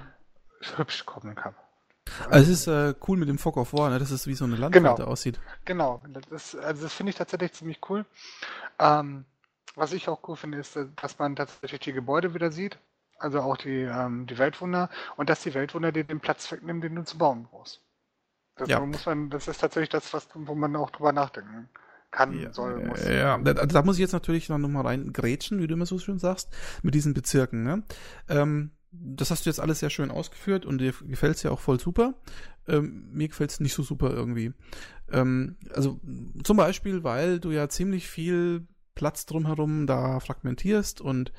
hübsch 0.76 1.06
comichaft. 1.06 1.63
Also 2.28 2.52
es 2.52 2.60
ist 2.60 2.66
äh, 2.66 2.94
cool 3.08 3.16
mit 3.16 3.28
dem 3.28 3.38
Fog 3.38 3.56
of 3.56 3.72
War, 3.72 3.90
ne? 3.90 3.98
dass 3.98 4.10
es 4.10 4.26
wie 4.26 4.34
so 4.34 4.44
eine 4.44 4.56
Landkarte 4.56 5.02
genau. 5.02 5.10
aussieht. 5.10 5.40
Genau, 5.64 6.02
das, 6.30 6.54
also 6.54 6.84
das 6.84 6.92
finde 6.92 7.10
ich 7.10 7.16
tatsächlich 7.16 7.52
ziemlich 7.52 7.80
cool. 7.88 8.04
Ähm, 8.78 9.24
was 9.74 9.92
ich 9.92 10.08
auch 10.08 10.20
cool 10.28 10.36
finde, 10.36 10.58
ist, 10.58 10.78
dass 10.96 11.18
man 11.18 11.36
tatsächlich 11.36 11.80
die 11.80 11.92
Gebäude 11.92 12.34
wieder 12.34 12.52
sieht, 12.52 12.78
also 13.18 13.40
auch 13.40 13.56
die, 13.56 13.82
ähm, 13.82 14.26
die 14.26 14.38
Weltwunder 14.38 14.90
und 15.16 15.28
dass 15.28 15.42
die 15.42 15.54
Weltwunder 15.54 15.92
dir 15.92 16.04
den 16.04 16.20
Platz 16.20 16.50
wegnehmen, 16.52 16.80
den 16.82 16.94
du 16.94 17.04
zu 17.04 17.18
bauen 17.18 17.48
brauchst. 17.50 17.80
Das, 18.56 18.68
ja. 18.68 18.80
muss 18.80 19.04
man, 19.06 19.30
das 19.30 19.48
ist 19.48 19.60
tatsächlich 19.60 19.88
das, 19.88 20.12
was, 20.14 20.28
wo 20.34 20.54
man 20.54 20.76
auch 20.76 20.90
drüber 20.90 21.12
nachdenken 21.12 21.68
kann, 22.12 22.40
ja, 22.40 22.52
soll, 22.52 22.84
muss. 22.84 23.04
Ja, 23.04 23.36
da, 23.38 23.52
da, 23.54 23.82
muss 23.82 23.96
ich 23.96 24.00
jetzt 24.00 24.12
natürlich 24.12 24.48
noch 24.48 24.58
mal 24.58 24.82
rein 24.82 25.12
grätschen, 25.12 25.60
wie 25.60 25.66
du 25.66 25.74
immer 25.74 25.86
so 25.86 25.98
schön 25.98 26.20
sagst, 26.20 26.48
mit 26.82 26.94
diesen 26.94 27.12
Bezirken. 27.12 27.64
Ne? 27.64 27.82
Ähm, 28.28 28.70
das 29.00 29.30
hast 29.30 29.46
du 29.46 29.50
jetzt 29.50 29.60
alles 29.60 29.80
sehr 29.80 29.90
schön 29.90 30.10
ausgeführt 30.10 30.66
und 30.66 30.78
dir 30.78 30.92
gefällt 31.06 31.36
es 31.36 31.42
ja 31.42 31.50
auch 31.50 31.60
voll 31.60 31.80
super. 31.80 32.14
Ähm, 32.66 33.08
mir 33.12 33.28
gefällt 33.28 33.50
es 33.50 33.60
nicht 33.60 33.74
so 33.74 33.82
super 33.82 34.10
irgendwie. 34.10 34.52
Ähm, 35.10 35.56
also 35.74 36.00
zum 36.42 36.56
Beispiel, 36.56 37.04
weil 37.04 37.40
du 37.40 37.50
ja 37.50 37.68
ziemlich 37.68 38.08
viel 38.08 38.66
Platz 38.94 39.26
drumherum 39.26 39.86
da 39.86 40.20
fragmentierst 40.20 41.00
und 41.00 41.32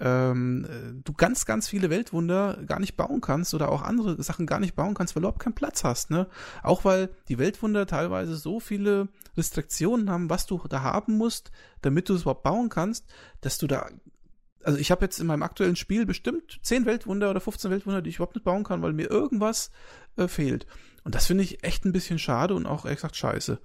ähm, 0.00 1.02
du 1.04 1.12
ganz, 1.12 1.44
ganz 1.44 1.68
viele 1.68 1.90
Weltwunder 1.90 2.58
gar 2.66 2.80
nicht 2.80 2.96
bauen 2.96 3.20
kannst 3.20 3.54
oder 3.54 3.70
auch 3.70 3.82
andere 3.82 4.20
Sachen 4.22 4.46
gar 4.46 4.60
nicht 4.60 4.74
bauen 4.74 4.94
kannst, 4.94 5.14
weil 5.14 5.20
du 5.20 5.28
überhaupt 5.28 5.42
keinen 5.42 5.54
Platz 5.54 5.84
hast. 5.84 6.10
Ne? 6.10 6.26
Auch 6.62 6.84
weil 6.84 7.10
die 7.28 7.38
Weltwunder 7.38 7.86
teilweise 7.86 8.36
so 8.36 8.60
viele 8.60 9.08
Restriktionen 9.36 10.10
haben, 10.10 10.30
was 10.30 10.46
du 10.46 10.60
da 10.68 10.82
haben 10.82 11.16
musst, 11.18 11.52
damit 11.82 12.08
du 12.08 12.14
es 12.14 12.22
überhaupt 12.22 12.42
bauen 12.42 12.68
kannst, 12.68 13.06
dass 13.42 13.58
du 13.58 13.66
da 13.66 13.88
also 14.64 14.78
ich 14.78 14.90
habe 14.90 15.04
jetzt 15.04 15.18
in 15.18 15.26
meinem 15.26 15.42
aktuellen 15.42 15.76
Spiel 15.76 16.06
bestimmt 16.06 16.58
10 16.62 16.86
Weltwunder 16.86 17.30
oder 17.30 17.40
15 17.40 17.70
Weltwunder, 17.70 18.02
die 18.02 18.10
ich 18.10 18.16
überhaupt 18.16 18.36
nicht 18.36 18.44
bauen 18.44 18.64
kann, 18.64 18.82
weil 18.82 18.92
mir 18.92 19.10
irgendwas 19.10 19.70
äh, 20.16 20.28
fehlt. 20.28 20.66
Und 21.04 21.14
das 21.14 21.26
finde 21.26 21.44
ich 21.44 21.64
echt 21.64 21.84
ein 21.84 21.92
bisschen 21.92 22.18
schade 22.18 22.54
und 22.54 22.66
auch 22.66 22.84
gesagt 22.84 23.16
scheiße. 23.16 23.58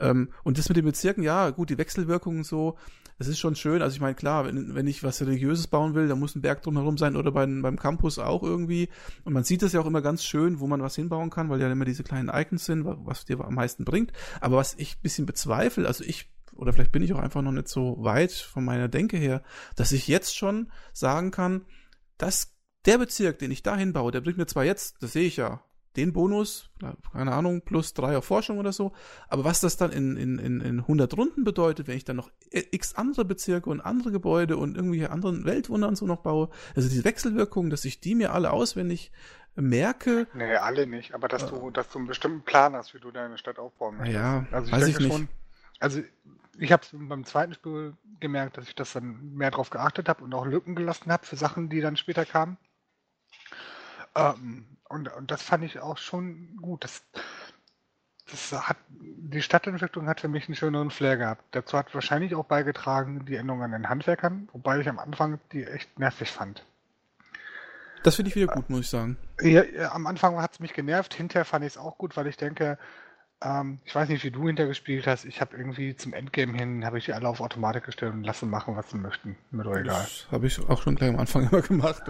Ähm, 0.00 0.30
und 0.44 0.58
das 0.58 0.68
mit 0.68 0.76
den 0.76 0.84
Bezirken, 0.84 1.22
ja, 1.22 1.50
gut, 1.50 1.70
die 1.70 1.78
Wechselwirkungen 1.78 2.42
so, 2.42 2.76
das 3.18 3.28
ist 3.28 3.38
schon 3.38 3.54
schön. 3.54 3.82
Also 3.82 3.94
ich 3.94 4.00
meine, 4.00 4.14
klar, 4.14 4.46
wenn, 4.46 4.74
wenn 4.74 4.86
ich 4.86 5.02
was 5.02 5.20
Religiöses 5.20 5.66
bauen 5.66 5.94
will, 5.94 6.08
dann 6.08 6.18
muss 6.18 6.34
ein 6.34 6.40
Berg 6.40 6.62
drumherum 6.62 6.96
sein 6.96 7.16
oder 7.16 7.30
beim, 7.30 7.60
beim 7.60 7.78
Campus 7.78 8.18
auch 8.18 8.42
irgendwie. 8.42 8.88
Und 9.24 9.34
man 9.34 9.44
sieht 9.44 9.60
das 9.60 9.74
ja 9.74 9.80
auch 9.80 9.86
immer 9.86 10.00
ganz 10.00 10.24
schön, 10.24 10.58
wo 10.58 10.66
man 10.66 10.80
was 10.80 10.96
hinbauen 10.96 11.28
kann, 11.28 11.50
weil 11.50 11.60
ja 11.60 11.70
immer 11.70 11.84
diese 11.84 12.02
kleinen 12.02 12.30
Icons 12.30 12.64
sind, 12.64 12.86
was 12.86 13.26
dir 13.26 13.38
am 13.40 13.54
meisten 13.54 13.84
bringt. 13.84 14.10
Aber 14.40 14.56
was 14.56 14.74
ich 14.78 14.96
ein 14.96 15.02
bisschen 15.02 15.26
bezweifle, 15.26 15.86
also 15.86 16.02
ich, 16.02 16.30
oder 16.60 16.72
vielleicht 16.72 16.92
bin 16.92 17.02
ich 17.02 17.12
auch 17.12 17.18
einfach 17.18 17.42
noch 17.42 17.52
nicht 17.52 17.68
so 17.68 17.96
weit 18.00 18.32
von 18.32 18.64
meiner 18.64 18.88
Denke 18.88 19.16
her, 19.16 19.42
dass 19.76 19.92
ich 19.92 20.08
jetzt 20.08 20.36
schon 20.36 20.70
sagen 20.92 21.30
kann, 21.30 21.64
dass 22.18 22.54
der 22.86 22.98
Bezirk, 22.98 23.38
den 23.38 23.50
ich 23.50 23.62
da 23.62 23.76
hinbaue, 23.76 24.12
der 24.12 24.20
bringt 24.20 24.38
mir 24.38 24.46
zwar 24.46 24.64
jetzt, 24.64 25.02
das 25.02 25.12
sehe 25.12 25.26
ich 25.26 25.36
ja, 25.36 25.62
den 25.96 26.12
Bonus, 26.12 26.70
keine 27.12 27.32
Ahnung, 27.32 27.62
plus 27.62 27.94
drei 27.94 28.16
auf 28.16 28.24
Forschung 28.24 28.58
oder 28.58 28.72
so. 28.72 28.92
Aber 29.28 29.44
was 29.44 29.60
das 29.60 29.76
dann 29.76 29.90
in, 29.90 30.16
in, 30.16 30.38
in, 30.38 30.60
in 30.60 30.80
100 30.80 31.16
Runden 31.16 31.42
bedeutet, 31.42 31.88
wenn 31.88 31.96
ich 31.96 32.04
dann 32.04 32.16
noch 32.16 32.30
x 32.50 32.94
andere 32.94 33.24
Bezirke 33.24 33.70
und 33.70 33.80
andere 33.80 34.12
Gebäude 34.12 34.56
und 34.56 34.76
irgendwelche 34.76 35.10
anderen 35.10 35.44
Weltwunder 35.44 35.88
und 35.88 35.96
so 35.96 36.06
noch 36.06 36.22
baue, 36.22 36.50
also 36.76 36.88
diese 36.88 37.04
Wechselwirkungen, 37.04 37.70
dass 37.70 37.84
ich 37.84 38.00
die 38.00 38.14
mir 38.14 38.32
alle 38.32 38.52
auswendig 38.52 39.10
merke. 39.56 40.28
Nee, 40.32 40.54
alle 40.54 40.86
nicht, 40.86 41.12
aber 41.12 41.26
dass 41.26 41.42
äh, 41.42 41.48
du, 41.48 41.70
dass 41.70 41.88
du 41.88 41.98
einen 41.98 42.06
bestimmten 42.06 42.42
Plan 42.42 42.74
hast, 42.74 42.94
wie 42.94 43.00
du 43.00 43.10
deine 43.10 43.36
Stadt 43.36 43.58
aufbauen 43.58 43.96
möchtest. 43.96 44.14
Ja, 44.14 44.46
also 44.52 44.66
ich 44.66 44.72
weiß 44.72 44.88
ich 44.88 44.98
nicht. 45.00 45.12
Schon, 45.12 45.28
also 45.80 46.00
ich 46.58 46.72
habe 46.72 46.86
beim 46.92 47.24
zweiten 47.24 47.54
Spiel 47.54 47.94
gemerkt, 48.18 48.56
dass 48.56 48.68
ich 48.68 48.74
das 48.74 48.92
dann 48.92 49.34
mehr 49.34 49.50
drauf 49.50 49.70
geachtet 49.70 50.08
habe 50.08 50.24
und 50.24 50.34
auch 50.34 50.46
Lücken 50.46 50.74
gelassen 50.74 51.12
habe 51.12 51.26
für 51.26 51.36
Sachen, 51.36 51.68
die 51.68 51.80
dann 51.80 51.96
später 51.96 52.24
kamen. 52.24 52.56
Ähm, 54.14 54.66
und, 54.88 55.08
und 55.14 55.30
das 55.30 55.42
fand 55.42 55.64
ich 55.64 55.78
auch 55.78 55.98
schon 55.98 56.56
gut. 56.60 56.84
Das, 56.84 57.02
das 58.30 58.52
hat, 58.68 58.76
die 58.90 59.42
Stadtentwicklung 59.42 60.08
hat 60.08 60.20
für 60.20 60.28
mich 60.28 60.48
einen 60.48 60.56
schöneren 60.56 60.90
Flair 60.90 61.16
gehabt. 61.16 61.44
Dazu 61.52 61.78
hat 61.78 61.94
wahrscheinlich 61.94 62.34
auch 62.34 62.44
beigetragen 62.44 63.24
die 63.24 63.36
Änderung 63.36 63.62
an 63.62 63.72
den 63.72 63.88
Handwerkern, 63.88 64.48
wobei 64.52 64.80
ich 64.80 64.88
am 64.88 64.98
Anfang 64.98 65.38
die 65.52 65.64
echt 65.64 65.98
nervig 65.98 66.30
fand. 66.30 66.64
Das 68.02 68.16
finde 68.16 68.30
ich 68.30 68.36
wieder 68.36 68.52
gut, 68.52 68.70
muss 68.70 68.80
ich 68.80 68.88
sagen. 68.88 69.18
Ja, 69.42 69.62
am 69.92 70.06
Anfang 70.06 70.40
hat 70.40 70.52
es 70.52 70.60
mich 70.60 70.72
genervt, 70.72 71.14
hinterher 71.14 71.44
fand 71.44 71.64
ich 71.64 71.72
es 71.72 71.78
auch 71.78 71.98
gut, 71.98 72.16
weil 72.16 72.26
ich 72.26 72.36
denke, 72.36 72.78
ähm, 73.42 73.78
ich 73.84 73.94
weiß 73.94 74.08
nicht, 74.08 74.22
wie 74.24 74.30
du 74.30 74.46
hintergespielt 74.46 75.06
hast. 75.06 75.24
Ich 75.24 75.40
habe 75.40 75.56
irgendwie 75.56 75.96
zum 75.96 76.12
Endgame 76.12 76.56
hin, 76.56 76.84
habe 76.84 76.98
ich 76.98 77.06
die 77.06 77.12
alle 77.12 77.28
auf 77.28 77.40
Automatik 77.40 77.84
gestellt 77.84 78.12
und 78.12 78.24
lassen 78.24 78.50
machen, 78.50 78.76
was 78.76 78.90
sie 78.90 78.98
möchten. 78.98 79.36
Mir 79.50 79.64
doch 79.64 79.76
egal. 79.76 80.02
Das 80.02 80.26
habe 80.30 80.46
ich 80.46 80.58
auch 80.68 80.82
schon 80.82 80.96
gleich 80.96 81.10
am 81.10 81.18
Anfang 81.18 81.48
immer 81.50 81.62
gemacht. 81.62 82.02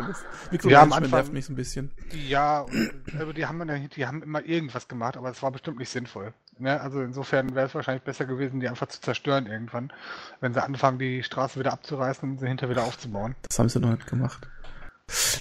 Ja, 0.65 0.83
am 0.83 0.93
Anfang 0.93 1.11
nervt 1.11 1.33
mich 1.33 1.47
so 1.47 1.53
ein 1.53 1.57
bisschen. 1.57 1.91
Ja, 2.29 2.67
also 3.19 3.33
die 3.33 3.47
haben, 3.47 3.89
die 3.95 4.07
haben 4.07 4.23
immer 4.23 4.45
irgendwas 4.45 4.89
gemacht, 4.89 5.17
aber 5.17 5.31
es 5.31 5.43
war 5.43 5.53
bestimmt 5.53 5.79
nicht 5.79 5.91
sinnvoll. 5.91 6.33
Ne? 6.59 6.81
Also 6.81 7.01
insofern 7.01 7.55
wäre 7.55 7.67
es 7.67 7.75
wahrscheinlich 7.75 8.03
besser 8.03 8.27
gewesen, 8.27 8.61
die 8.61 8.69
einfach 8.69 8.89
zu 8.89 9.01
zerstören 9.01 9.47
irgendwann, 9.47 9.93
wenn 10.41 10.53
sie 10.53 10.63
anfangen, 10.63 10.99
die 10.99 11.23
Straße 11.23 11.59
wieder 11.59 11.73
abzureißen 11.73 12.29
und 12.29 12.39
sie 12.41 12.49
hinterher 12.49 12.75
wieder 12.75 12.85
aufzubauen. 12.85 13.35
Das 13.49 13.59
haben 13.59 13.69
sie 13.69 13.81
noch 13.81 13.91
nicht 13.91 14.07
gemacht. 14.07 14.49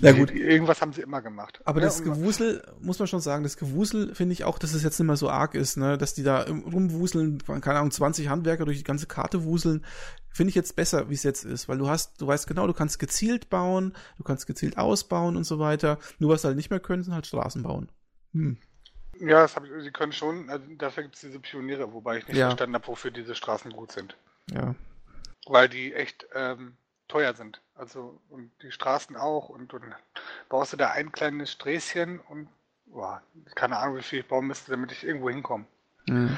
Na 0.02 0.12
gut. 0.12 0.32
Irgendwas 0.32 0.82
haben 0.82 0.94
sie 0.94 1.02
immer 1.02 1.22
gemacht. 1.22 1.62
Aber 1.66 1.80
ja, 1.80 1.86
das 1.86 2.04
Gewusel, 2.04 2.64
muss 2.82 3.00
man 3.00 3.08
schon 3.08 3.22
sagen, 3.22 3.44
das 3.44 3.58
Gewusel 3.58 4.16
finde 4.16 4.34
ich 4.34 4.44
auch, 4.44 4.60
dass 4.60 4.74
es 4.74 4.84
jetzt 4.84 5.00
nicht 5.00 5.08
mehr 5.08 5.18
so 5.18 5.30
arg 5.30 5.56
ist, 5.56 5.78
ne? 5.78 5.98
dass 5.98 6.14
die 6.14 6.24
da 6.24 6.44
rumwuseln, 6.44 7.40
keine 7.62 7.80
Ahnung, 7.80 7.92
20 7.92 8.30
Handwerker 8.30 8.66
durch 8.66 8.78
die 8.78 8.84
ganze 8.84 9.08
Karte 9.08 9.44
wuseln, 9.44 9.86
finde 10.32 10.50
ich 10.50 10.56
jetzt 10.56 10.76
besser, 10.76 11.10
wie 11.10 11.14
es 11.14 11.24
jetzt 11.24 11.44
ist, 11.44 11.68
weil 11.68 11.78
du 11.78 11.90
hast, 11.90 12.22
du 12.22 12.28
weißt 12.28 12.48
genau, 12.48 12.68
du 12.68 12.74
kannst 12.74 13.00
gezielt 13.00 13.50
bauen, 13.50 13.94
du 14.18 14.24
kannst 14.24 14.48
gezielt 14.48 14.78
ausbauen 14.78 15.36
und 15.36 15.44
so 15.44 15.60
weiter. 15.60 16.00
Nur 16.20 16.32
was 16.32 16.42
sie 16.42 16.48
halt 16.48 16.58
nicht 16.58 16.70
mehr 16.70 16.80
können, 16.80 17.04
sind 17.04 17.14
halt 17.14 17.28
Straßen 17.28 17.64
bauen. 17.64 17.92
Hm. 18.34 18.58
Ja, 19.20 19.42
das 19.42 19.56
hab 19.56 19.66
ich, 19.66 19.72
sie 19.84 19.92
können 19.92 20.14
schon, 20.14 20.50
also 20.50 20.66
dafür 20.78 21.04
gibt 21.04 21.16
es 21.16 21.22
diese 21.22 21.40
Pioniere, 21.40 21.92
wobei 21.92 22.20
ich 22.20 22.28
nicht 22.28 22.38
ja. 22.38 22.48
verstanden 22.48 22.76
habe, 22.76 22.88
wofür 22.88 23.12
diese 23.12 23.36
Straßen 23.36 23.72
gut 23.72 23.92
sind. 23.92 24.16
Ja. 24.52 24.76
Weil 25.46 25.68
die 25.68 25.94
echt 25.94 26.26
ähm, 26.34 26.78
teuer 27.10 27.34
sind. 27.34 27.62
Also 27.76 28.20
und 28.30 28.52
die 28.62 28.72
Straßen 28.72 29.18
auch 29.18 29.50
und 29.50 29.74
dann 29.74 29.96
baust 30.48 30.74
du 30.74 30.78
da 30.78 30.92
ein 30.92 31.12
kleines 31.12 31.52
Sträßchen 31.52 32.20
und 32.20 32.48
boah, 32.86 33.22
keine 33.56 33.78
Ahnung, 33.78 33.98
wie 33.98 34.04
viel 34.04 34.20
ich 34.20 34.28
bauen 34.28 34.48
müsste, 34.48 34.72
damit 34.72 34.92
ich 34.92 35.04
irgendwo 35.04 35.30
hinkomme. 35.30 35.66
Mhm. 36.06 36.38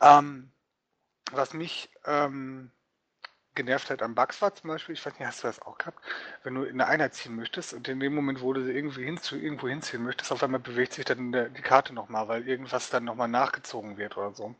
Ähm, 0.00 0.50
was 1.32 1.54
mich 1.54 1.90
ähm, 2.04 2.70
genervt 3.54 3.90
hat 3.90 4.02
am 4.02 4.14
Bugs 4.14 4.40
war 4.42 4.54
zum 4.54 4.68
Beispiel, 4.68 4.94
ich 4.94 5.04
weiß 5.04 5.18
nicht, 5.18 5.26
hast 5.26 5.42
du 5.42 5.48
das 5.48 5.60
auch 5.62 5.78
gehabt, 5.78 5.98
wenn 6.44 6.54
du 6.54 6.62
in 6.62 6.80
eine 6.80 6.86
Einheit 6.86 7.14
ziehen 7.14 7.36
möchtest 7.36 7.74
und 7.74 7.88
in 7.88 8.00
dem 8.00 8.14
Moment, 8.14 8.40
wo 8.40 8.52
du 8.52 8.64
sie 8.64 8.72
irgendwie 8.72 9.04
hinzu, 9.04 9.36
irgendwo 9.36 9.68
hinziehen 9.68 10.02
möchtest, 10.02 10.32
auf 10.32 10.42
einmal 10.42 10.60
bewegt 10.60 10.94
sich 10.94 11.04
dann 11.04 11.32
der, 11.32 11.48
die 11.48 11.62
Karte 11.62 11.92
nochmal, 11.92 12.28
weil 12.28 12.46
irgendwas 12.46 12.90
dann 12.90 13.04
nochmal 13.04 13.28
nachgezogen 13.28 13.96
wird 13.96 14.16
oder 14.16 14.32
so. 14.32 14.54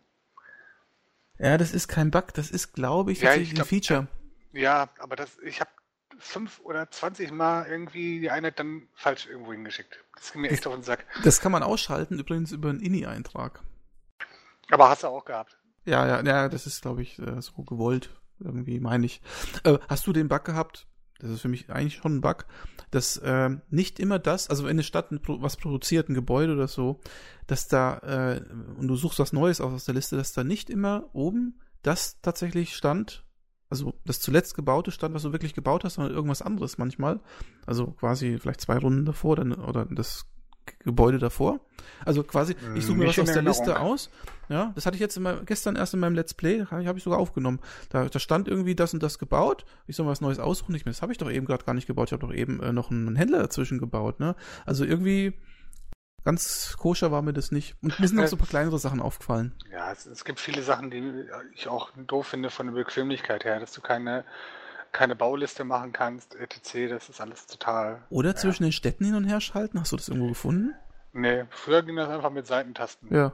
Ja, 1.38 1.56
das 1.56 1.72
ist 1.72 1.88
kein 1.88 2.10
Bug, 2.10 2.34
das 2.34 2.50
ist, 2.50 2.74
glaube 2.74 3.12
ich, 3.12 3.22
ja, 3.22 3.34
ich 3.34 3.54
glaub, 3.54 3.66
ein 3.66 3.68
Feature. 3.68 4.08
Ja, 4.52 4.88
aber 4.98 5.16
das, 5.16 5.38
ich 5.44 5.60
habe 5.60 5.70
fünf 6.18 6.60
oder 6.64 6.90
zwanzig 6.90 7.30
Mal 7.30 7.66
irgendwie 7.66 8.20
die 8.20 8.30
Einheit 8.30 8.58
dann 8.58 8.88
falsch 8.94 9.26
irgendwo 9.26 9.52
hingeschickt. 9.52 9.98
Das 10.16 10.32
ging 10.32 10.42
mir 10.42 10.50
echt 10.50 10.66
auf 10.66 10.74
den 10.74 10.82
Sack. 10.82 11.06
Das 11.24 11.40
kann 11.40 11.52
man 11.52 11.62
ausschalten, 11.62 12.18
übrigens 12.18 12.52
über 12.52 12.68
einen 12.68 12.80
INI-Eintrag. 12.80 13.62
Aber 14.70 14.88
hast 14.88 15.02
du 15.02 15.08
auch 15.08 15.24
gehabt. 15.24 15.58
Ja, 15.84 16.06
ja, 16.06 16.22
ja, 16.22 16.48
das 16.48 16.66
ist, 16.66 16.82
glaube 16.82 17.02
ich, 17.02 17.18
äh, 17.18 17.40
so 17.40 17.62
gewollt. 17.62 18.10
Irgendwie, 18.38 18.80
meine 18.80 19.06
ich. 19.06 19.22
Äh, 19.64 19.78
hast 19.88 20.06
du 20.06 20.12
den 20.12 20.28
Bug 20.28 20.44
gehabt? 20.44 20.86
Das 21.18 21.30
ist 21.30 21.42
für 21.42 21.48
mich 21.48 21.68
eigentlich 21.70 21.96
schon 21.96 22.16
ein 22.16 22.20
Bug, 22.22 22.46
dass 22.90 23.18
äh, 23.18 23.50
nicht 23.68 24.00
immer 24.00 24.18
das, 24.18 24.48
also 24.48 24.64
wenn 24.64 24.70
eine 24.70 24.82
Stadt 24.82 25.08
was 25.10 25.58
produziert, 25.58 26.08
ein 26.08 26.14
Gebäude 26.14 26.54
oder 26.54 26.66
so, 26.66 27.00
dass 27.46 27.68
da, 27.68 27.98
äh, 27.98 28.40
und 28.78 28.88
du 28.88 28.96
suchst 28.96 29.18
was 29.18 29.34
Neues 29.34 29.60
aus 29.60 29.84
der 29.84 29.94
Liste, 29.94 30.16
dass 30.16 30.32
da 30.32 30.44
nicht 30.44 30.70
immer 30.70 31.10
oben 31.12 31.60
das 31.82 32.20
tatsächlich 32.22 32.74
stand, 32.74 33.24
also 33.70 33.94
das 34.04 34.20
zuletzt 34.20 34.54
gebaute 34.54 34.90
stand, 34.90 35.14
was 35.14 35.22
du 35.22 35.32
wirklich 35.32 35.54
gebaut 35.54 35.84
hast, 35.84 35.94
sondern 35.94 36.12
irgendwas 36.12 36.42
anderes 36.42 36.76
manchmal. 36.76 37.20
Also 37.66 37.92
quasi 37.92 38.38
vielleicht 38.38 38.60
zwei 38.60 38.76
Runden 38.76 39.04
davor 39.04 39.36
dann, 39.36 39.52
oder 39.52 39.86
das 39.86 40.26
Gebäude 40.80 41.18
davor. 41.18 41.60
Also 42.04 42.22
quasi, 42.22 42.54
ich 42.74 42.84
suche 42.84 42.98
mir 42.98 43.06
Nicht 43.06 43.18
was 43.18 43.28
aus 43.28 43.34
der 43.34 43.42
Liste 43.42 43.80
aus. 43.80 44.10
Ja, 44.48 44.72
das 44.74 44.86
hatte 44.86 44.96
ich 44.96 45.00
jetzt 45.00 45.16
immer, 45.16 45.42
gestern 45.44 45.76
erst 45.76 45.94
in 45.94 46.00
meinem 46.00 46.14
Let's 46.14 46.34
Play, 46.34 46.64
habe 46.66 46.82
ich, 46.82 46.88
hab 46.88 46.96
ich 46.96 47.02
sogar 47.02 47.18
aufgenommen. 47.18 47.60
Da, 47.88 48.08
da 48.08 48.18
stand 48.18 48.48
irgendwie 48.48 48.74
das 48.74 48.92
und 48.92 49.02
das 49.02 49.18
gebaut. 49.18 49.64
Ich 49.86 49.96
soll 49.96 50.06
mal 50.06 50.12
was 50.12 50.20
Neues 50.20 50.38
aussuchen. 50.38 50.74
Ich, 50.74 50.84
das 50.84 51.02
habe 51.02 51.12
ich 51.12 51.18
doch 51.18 51.30
eben 51.30 51.46
gerade 51.46 51.64
gar 51.64 51.74
nicht 51.74 51.86
gebaut. 51.86 52.08
Ich 52.08 52.12
habe 52.12 52.26
doch 52.26 52.34
eben 52.34 52.60
äh, 52.60 52.72
noch 52.72 52.90
einen 52.90 53.16
Händler 53.16 53.38
dazwischen 53.38 53.78
gebaut. 53.78 54.18
Ne? 54.20 54.34
Also 54.66 54.84
irgendwie 54.84 55.34
Ganz 56.24 56.76
koscher 56.78 57.10
war 57.10 57.22
mir 57.22 57.32
das 57.32 57.50
nicht. 57.50 57.76
Und 57.82 57.98
mir 57.98 58.06
sind 58.06 58.18
noch 58.18 58.26
so 58.26 58.36
ein 58.36 58.38
paar 58.38 58.48
kleinere 58.48 58.78
Sachen 58.78 59.00
aufgefallen. 59.00 59.54
Ja, 59.72 59.90
es, 59.90 60.06
es, 60.06 60.24
gibt 60.24 60.38
viele 60.38 60.62
Sachen, 60.62 60.90
die 60.90 61.26
ich 61.54 61.68
auch 61.68 61.90
doof 61.96 62.26
finde 62.26 62.50
von 62.50 62.66
der 62.66 62.74
Bequemlichkeit 62.74 63.44
her, 63.44 63.58
dass 63.58 63.72
du 63.72 63.80
keine, 63.80 64.24
keine 64.92 65.16
Bauliste 65.16 65.64
machen 65.64 65.92
kannst, 65.92 66.34
etc. 66.34 66.90
Das 66.90 67.08
ist 67.08 67.20
alles 67.20 67.46
total. 67.46 68.02
Oder 68.10 68.36
zwischen 68.36 68.64
den 68.64 68.72
Städten 68.72 69.04
hin 69.04 69.14
und 69.14 69.24
her 69.24 69.40
schalten? 69.40 69.80
Hast 69.80 69.92
du 69.92 69.96
das 69.96 70.08
irgendwo 70.08 70.28
gefunden? 70.28 70.74
Nee, 71.12 71.44
früher 71.50 71.82
ging 71.82 71.96
das 71.96 72.08
einfach 72.08 72.30
mit 72.30 72.46
Seitentasten. 72.46 73.12
Ja. 73.14 73.32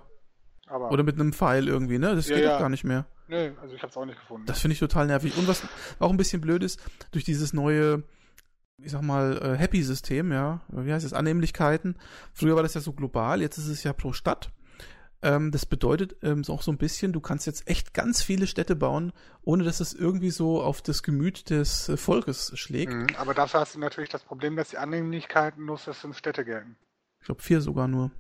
Aber 0.69 0.91
Oder 0.91 1.03
mit 1.03 1.19
einem 1.19 1.33
Pfeil 1.33 1.69
irgendwie, 1.69 1.99
ne? 1.99 2.15
Das 2.15 2.29
ja, 2.29 2.37
geht 2.37 2.45
ja. 2.45 2.59
gar 2.59 2.69
nicht 2.69 2.85
mehr. 2.85 3.07
Nee, 3.29 3.53
also 3.61 3.75
ich 3.75 3.83
hab's 3.83 3.97
auch 3.97 4.05
nicht 4.05 4.19
gefunden. 4.21 4.47
Das 4.47 4.61
finde 4.61 4.75
ich 4.75 4.79
total 4.79 5.07
nervig. 5.07 5.37
Und 5.37 5.49
was 5.49 5.63
auch 5.99 6.11
ein 6.11 6.17
bisschen 6.17 6.41
blöd 6.41 6.63
ist, 6.63 6.81
durch 7.13 7.25
dieses 7.25 7.53
neue 7.53 8.05
ich 8.79 8.93
sag 8.93 9.03
mal, 9.03 9.39
äh, 9.43 9.57
Happy-System, 9.57 10.33
ja, 10.33 10.61
wie 10.69 10.93
heißt 10.93 11.05
das, 11.05 11.13
Annehmlichkeiten. 11.13 11.97
Früher 12.33 12.57
war 12.57 12.63
das 12.63 12.75
ja 12.75 12.81
so 12.81 12.93
global, 12.93 13.41
jetzt 13.41 13.59
ist 13.59 13.69
es 13.69 13.83
ja 13.83 13.93
pro 13.93 14.13
Stadt. 14.13 14.51
Ähm, 15.23 15.51
das 15.51 15.65
bedeutet 15.65 16.17
ähm, 16.23 16.43
auch 16.49 16.63
so 16.63 16.71
ein 16.71 16.79
bisschen, 16.79 17.13
du 17.13 17.21
kannst 17.21 17.47
jetzt 17.47 17.69
echt 17.69 17.95
ganz 17.95 18.23
viele 18.23 18.47
Städte 18.47 18.77
bauen, 18.77 19.13
ohne 19.43 19.65
dass 19.65 19.81
es 19.81 19.95
irgendwie 19.95 20.31
so 20.31 20.63
auf 20.63 20.83
das 20.83 21.03
Gemüt 21.03 21.49
des 21.49 21.89
äh, 21.89 21.97
Volkes 21.97 22.53
schlägt. 22.59 22.93
Mhm, 22.93 23.07
aber 23.17 23.33
dafür 23.33 23.61
hast 23.61 23.75
du 23.75 23.79
natürlich 23.79 24.11
das 24.11 24.23
Problem, 24.23 24.57
dass 24.57 24.71
die 24.71 24.79
Annehmlichkeiten 24.79 25.65
nur 25.65 25.79
für 25.79 25.95
fünf 25.95 26.19
Städte 26.19 26.45
gelten. 26.45 26.77
Ich 27.21 27.27
glaube 27.27 27.43
vier 27.43 27.61
sogar 27.61 27.89
nur. 27.89 28.11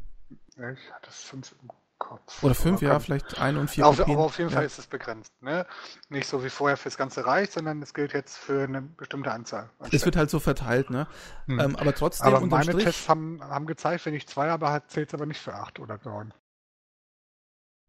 Ich 0.56 0.90
hatte 0.90 1.10
fünf 1.10 1.54
Kopf. 1.98 2.42
Oder 2.42 2.54
fünf, 2.54 2.82
ja, 2.82 2.98
vielleicht 3.00 3.38
ein 3.40 3.56
und 3.56 3.68
vier. 3.68 3.86
Auf, 3.86 4.00
aber 4.00 4.18
auf 4.18 4.38
jeden 4.38 4.50
ja. 4.50 4.56
Fall 4.56 4.66
ist 4.66 4.78
es 4.78 4.86
begrenzt. 4.86 5.32
Ne? 5.40 5.66
Nicht 6.08 6.28
so 6.28 6.44
wie 6.44 6.50
vorher 6.50 6.76
fürs 6.76 6.96
ganze 6.96 7.24
Reich, 7.24 7.50
sondern 7.50 7.80
es 7.82 7.94
gilt 7.94 8.12
jetzt 8.12 8.36
für 8.36 8.64
eine 8.64 8.82
bestimmte 8.82 9.32
Anzahl. 9.32 9.70
Es 9.90 10.04
wird 10.04 10.16
halt 10.16 10.28
so 10.28 10.38
verteilt, 10.38 10.90
ne? 10.90 11.06
Hm. 11.46 11.58
Ähm, 11.58 11.76
aber 11.76 11.94
trotzdem. 11.94 12.34
Aber 12.34 12.44
meine 12.44 12.64
Strich, 12.64 12.84
Tests 12.84 13.08
haben, 13.08 13.42
haben 13.42 13.66
gezeigt, 13.66 14.04
wenn 14.04 14.14
ich 14.14 14.26
zwei 14.26 14.50
habe, 14.50 14.82
zählt 14.88 15.08
es 15.08 15.14
aber 15.14 15.26
nicht 15.26 15.40
für 15.40 15.54
acht 15.54 15.78
oder 15.78 15.98
neun. 16.04 16.34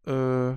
Äh, 0.06 0.56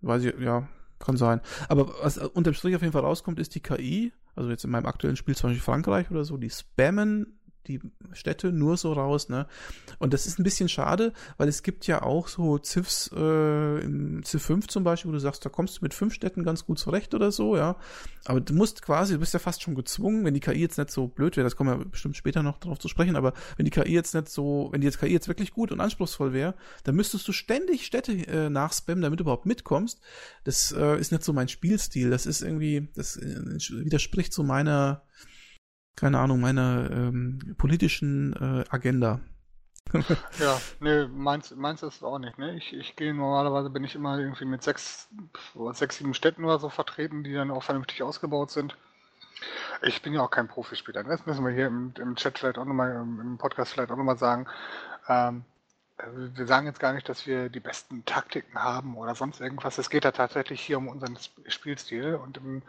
weiß 0.00 0.24
ich, 0.24 0.38
ja, 0.38 0.68
kann 1.00 1.16
sein. 1.16 1.40
Aber 1.68 1.92
was 2.02 2.18
unterm 2.18 2.54
Strich 2.54 2.76
auf 2.76 2.82
jeden 2.82 2.92
Fall 2.92 3.02
rauskommt, 3.02 3.40
ist 3.40 3.54
die 3.54 3.60
KI. 3.60 4.12
Also 4.34 4.48
jetzt 4.48 4.64
in 4.64 4.70
meinem 4.70 4.86
aktuellen 4.86 5.16
Spiel 5.16 5.36
zum 5.36 5.50
Beispiel 5.50 5.62
Frankreich 5.62 6.10
oder 6.10 6.24
so, 6.24 6.36
die 6.36 6.50
spammen 6.50 7.40
die 7.68 7.80
Städte 8.12 8.52
nur 8.52 8.76
so 8.76 8.92
raus, 8.92 9.28
ne? 9.28 9.46
Und 9.98 10.12
das 10.12 10.26
ist 10.26 10.38
ein 10.38 10.44
bisschen 10.44 10.68
schade, 10.68 11.12
weil 11.36 11.48
es 11.48 11.62
gibt 11.62 11.86
ja 11.86 12.02
auch 12.02 12.28
so 12.28 12.58
Ziffs 12.58 13.10
äh, 13.14 13.80
im 13.80 14.24
Ziff 14.24 14.42
5 14.42 14.68
zum 14.68 14.84
Beispiel, 14.84 15.10
wo 15.10 15.12
du 15.12 15.20
sagst, 15.20 15.44
da 15.44 15.48
kommst 15.48 15.78
du 15.78 15.80
mit 15.82 15.94
fünf 15.94 16.14
Städten 16.14 16.44
ganz 16.44 16.66
gut 16.66 16.78
zurecht 16.78 17.14
oder 17.14 17.32
so, 17.32 17.56
ja. 17.56 17.76
Aber 18.24 18.40
du 18.40 18.54
musst 18.54 18.82
quasi, 18.82 19.14
du 19.14 19.20
bist 19.20 19.34
ja 19.34 19.40
fast 19.40 19.62
schon 19.62 19.74
gezwungen, 19.74 20.24
wenn 20.24 20.34
die 20.34 20.40
KI 20.40 20.60
jetzt 20.60 20.78
nicht 20.78 20.90
so 20.90 21.08
blöd 21.08 21.36
wäre, 21.36 21.44
das 21.44 21.56
kommen 21.56 21.78
wir 21.78 21.84
bestimmt 21.84 22.16
später 22.16 22.42
noch 22.42 22.58
darauf 22.58 22.78
zu 22.78 22.88
sprechen, 22.88 23.16
aber 23.16 23.32
wenn 23.56 23.64
die 23.64 23.70
KI 23.70 23.92
jetzt 23.92 24.14
nicht 24.14 24.28
so, 24.28 24.68
wenn 24.72 24.80
die 24.80 24.86
jetzt 24.86 24.98
KI 24.98 25.12
jetzt 25.12 25.28
wirklich 25.28 25.52
gut 25.52 25.72
und 25.72 25.80
anspruchsvoll 25.80 26.32
wäre, 26.32 26.54
dann 26.84 26.94
müsstest 26.94 27.26
du 27.28 27.32
ständig 27.32 27.86
Städte 27.86 28.12
äh, 28.12 28.50
nachspammen, 28.50 29.02
damit 29.02 29.20
du 29.20 29.24
überhaupt 29.24 29.46
mitkommst. 29.46 30.00
Das 30.44 30.72
äh, 30.72 30.98
ist 30.98 31.12
nicht 31.12 31.24
so 31.24 31.32
mein 31.32 31.48
Spielstil. 31.48 32.10
Das 32.10 32.26
ist 32.26 32.42
irgendwie, 32.42 32.88
das 32.94 33.16
äh, 33.16 33.40
widerspricht 33.70 34.32
so 34.32 34.42
meiner 34.42 35.02
keine 35.96 36.18
Ahnung, 36.18 36.40
meiner 36.40 36.90
ähm, 36.90 37.54
politischen 37.58 38.32
äh, 38.34 38.64
Agenda. 38.70 39.20
ja, 40.38 40.58
nee, 40.80 41.06
meins, 41.06 41.54
meins 41.54 41.82
ist 41.82 42.02
auch 42.02 42.18
nicht. 42.18 42.38
Ne? 42.38 42.56
Ich, 42.56 42.72
ich 42.72 42.96
gehe 42.96 43.12
normalerweise, 43.12 43.68
bin 43.68 43.84
ich 43.84 43.94
immer 43.94 44.18
irgendwie 44.18 44.46
mit 44.46 44.62
sechs, 44.62 45.08
sechs, 45.72 45.98
sieben 45.98 46.14
Städten 46.14 46.44
oder 46.44 46.58
so 46.58 46.70
vertreten, 46.70 47.24
die 47.24 47.34
dann 47.34 47.50
auch 47.50 47.62
vernünftig 47.62 48.02
ausgebaut 48.02 48.50
sind. 48.50 48.76
Ich 49.82 50.00
bin 50.02 50.14
ja 50.14 50.22
auch 50.22 50.30
kein 50.30 50.48
Profispieler. 50.48 51.02
Das 51.04 51.26
müssen 51.26 51.44
wir 51.44 51.52
hier 51.52 51.66
im, 51.66 51.92
im 51.98 52.16
Chat 52.16 52.38
vielleicht 52.38 52.58
auch 52.58 52.64
nochmal, 52.64 52.94
im 52.94 53.36
Podcast 53.38 53.72
vielleicht 53.72 53.90
auch 53.90 53.96
nochmal 53.96 54.18
sagen. 54.18 54.46
Ähm, 55.08 55.44
wir 56.34 56.46
sagen 56.46 56.66
jetzt 56.66 56.80
gar 56.80 56.92
nicht, 56.92 57.08
dass 57.08 57.26
wir 57.26 57.48
die 57.48 57.60
besten 57.60 58.04
Taktiken 58.04 58.58
haben 58.58 58.96
oder 58.96 59.14
sonst 59.14 59.40
irgendwas. 59.40 59.78
Es 59.78 59.90
geht 59.90 60.04
ja 60.04 60.12
tatsächlich 60.12 60.60
hier 60.60 60.78
um 60.78 60.88
unseren 60.88 61.18
Spielstil 61.46 62.14
und 62.16 62.38
in 62.38 62.62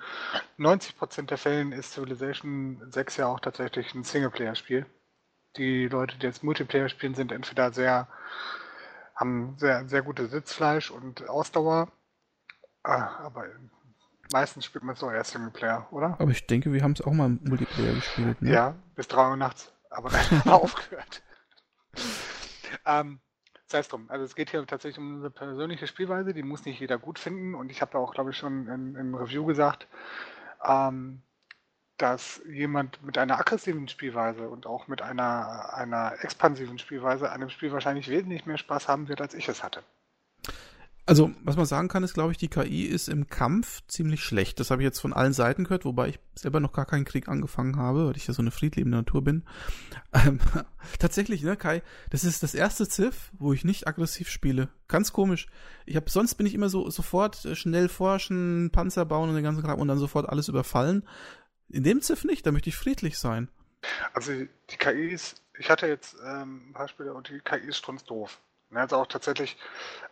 90% 0.60 1.28
der 1.28 1.38
Fällen 1.38 1.72
ist 1.72 1.94
Civilization 1.94 2.82
6 2.92 3.18
ja 3.18 3.28
auch 3.28 3.40
tatsächlich 3.40 3.94
ein 3.94 4.04
Singleplayer-Spiel. 4.04 4.86
Die 5.58 5.88
Leute, 5.88 6.18
die 6.18 6.26
jetzt 6.26 6.44
Multiplayer 6.44 6.90
spielen, 6.90 7.16
sind 7.16 7.32
entweder 7.32 7.72
sehr, 7.72 8.08
haben 9.16 9.56
sehr, 9.58 9.88
sehr 9.88 10.02
gutes 10.02 10.32
Sitzfleisch 10.32 10.92
und 10.92 11.28
Ausdauer, 11.30 11.92
ah, 12.84 13.18
aber 13.20 13.46
meistens 14.32 14.66
spielt 14.66 14.84
man 14.84 14.96
so 14.96 15.10
eher 15.10 15.24
Singleplayer, 15.24 15.88
oder? 15.92 16.16
Aber 16.20 16.32
ich 16.32 16.48
denke, 16.48 16.74
wir 16.74 16.82
haben 16.84 16.94
es 16.94 17.02
auch 17.02 17.14
mal 17.14 17.30
Multiplayer 17.30 17.94
gespielt. 17.94 18.42
Ne? 18.42 18.52
Ja, 18.52 18.76
bis 18.96 19.08
3 19.08 19.30
Uhr 19.30 19.38
nachts, 19.38 19.72
aber 19.90 20.10
dann 20.10 20.42
aufgehört. 20.52 21.22
Ähm, 22.86 23.20
sei 23.66 23.80
es 23.80 23.88
drum. 23.88 24.10
Also 24.10 24.26
es 24.26 24.36
geht 24.36 24.50
hier 24.52 24.66
tatsächlich 24.66 25.00
um 25.00 25.20
eine 25.20 25.30
persönliche 25.30 25.88
Spielweise, 25.88 26.34
die 26.34 26.44
muss 26.44 26.66
nicht 26.66 26.80
jeder 26.80 26.98
gut 26.98 27.20
finden. 27.20 27.56
Und 27.56 27.72
ich 27.72 27.82
habe 27.82 27.98
auch, 27.98 28.14
glaube 28.14 28.32
ich, 28.32 28.38
schon 28.38 28.68
in, 28.68 28.96
im 28.96 29.16
Review 29.16 29.46
gesagt, 29.46 29.88
ähm, 30.64 31.22
dass 31.98 32.42
jemand 32.46 33.04
mit 33.04 33.18
einer 33.18 33.40
aggressiven 33.40 33.88
Spielweise 33.88 34.50
und 34.50 34.66
auch 34.68 34.88
mit 34.88 35.02
einer, 35.02 35.74
einer 35.74 36.14
expansiven 36.24 36.80
Spielweise 36.80 37.32
an 37.32 37.42
dem 37.42 37.50
Spiel 37.50 37.72
wahrscheinlich 37.72 38.10
wesentlich 38.10 38.46
mehr 38.46 38.58
Spaß 38.58 38.88
haben 38.88 39.08
wird, 39.08 39.22
als 39.22 39.34
ich 39.34 39.48
es 39.48 39.64
hatte. 39.64 39.84
Also, 41.06 41.32
was 41.44 41.58
man 41.58 41.66
sagen 41.66 41.90
kann, 41.90 42.04
ist, 42.04 42.14
glaube 42.14 42.32
ich, 42.32 42.38
die 42.38 42.48
KI 42.48 42.84
ist 42.86 43.10
im 43.10 43.28
Kampf 43.28 43.82
ziemlich 43.88 44.24
schlecht. 44.24 44.62
Das 44.62 44.72
habe 44.72 44.82
ich 44.82 44.86
jetzt 44.86 45.02
von 45.02 45.12
allen 45.12 45.34
Seiten 45.34 45.66
gehört, 45.66 45.84
wobei 45.84 46.08
ich 46.08 46.20
selber 46.34 46.62
noch 46.62 46.72
gar 46.72 46.86
keinen 46.86 47.04
Krieg 47.04 47.28
angefangen 47.28 47.76
habe, 47.76 48.08
weil 48.08 48.16
ich 48.16 48.26
ja 48.26 48.34
so 48.34 48.42
eine 48.42 48.52
friedliebende 48.52 49.00
Natur 49.00 49.22
bin. 49.22 49.44
Ähm, 50.14 50.40
tatsächlich, 51.00 51.44
ne, 51.44 51.58
Kai, 51.58 51.84
das 52.10 52.24
ist 52.24 52.42
das 52.42 52.56
erste 52.56 52.88
Ziff, 52.88 53.32
wo 53.34 53.52
ich 53.52 53.66
nicht 53.66 53.86
aggressiv 53.86 54.30
spiele. 54.30 54.70
Ganz 54.88 55.12
komisch. 55.12 55.48
Ich 55.86 55.98
habe 55.98 56.10
sonst 56.10 56.36
bin 56.36 56.48
ich 56.48 56.54
immer 56.54 56.70
so 56.70 56.90
sofort 56.90 57.44
äh, 57.44 57.56
schnell 57.56 57.90
forschen, 57.90 58.70
Panzer 58.72 59.04
bauen 59.04 59.28
und 59.28 59.36
den 59.36 59.44
ganzen 59.44 59.62
Kram 59.62 59.82
und 59.82 59.90
dann 59.90 60.00
sofort 60.00 60.30
alles 60.30 60.48
überfallen. 60.48 61.06
In 61.68 61.84
dem 61.84 62.02
Ziff 62.02 62.24
nicht, 62.24 62.46
da 62.46 62.54
möchte 62.54 62.70
ich 62.70 62.78
friedlich 62.78 63.18
sein. 63.18 63.50
Also 64.14 64.32
die 64.32 64.78
KI 64.78 65.10
ist, 65.10 65.42
ich 65.60 65.70
hatte 65.70 65.88
jetzt 65.88 66.16
ähm, 66.26 66.72
Beispiele 66.72 67.14
und 67.14 67.28
die 67.28 67.40
KI 67.40 67.68
ist 67.68 67.78
strunzdoof. 67.78 68.40
Ne, 68.74 68.82
also 68.82 68.98
auch 68.98 69.08
tatsächlich, 69.08 69.56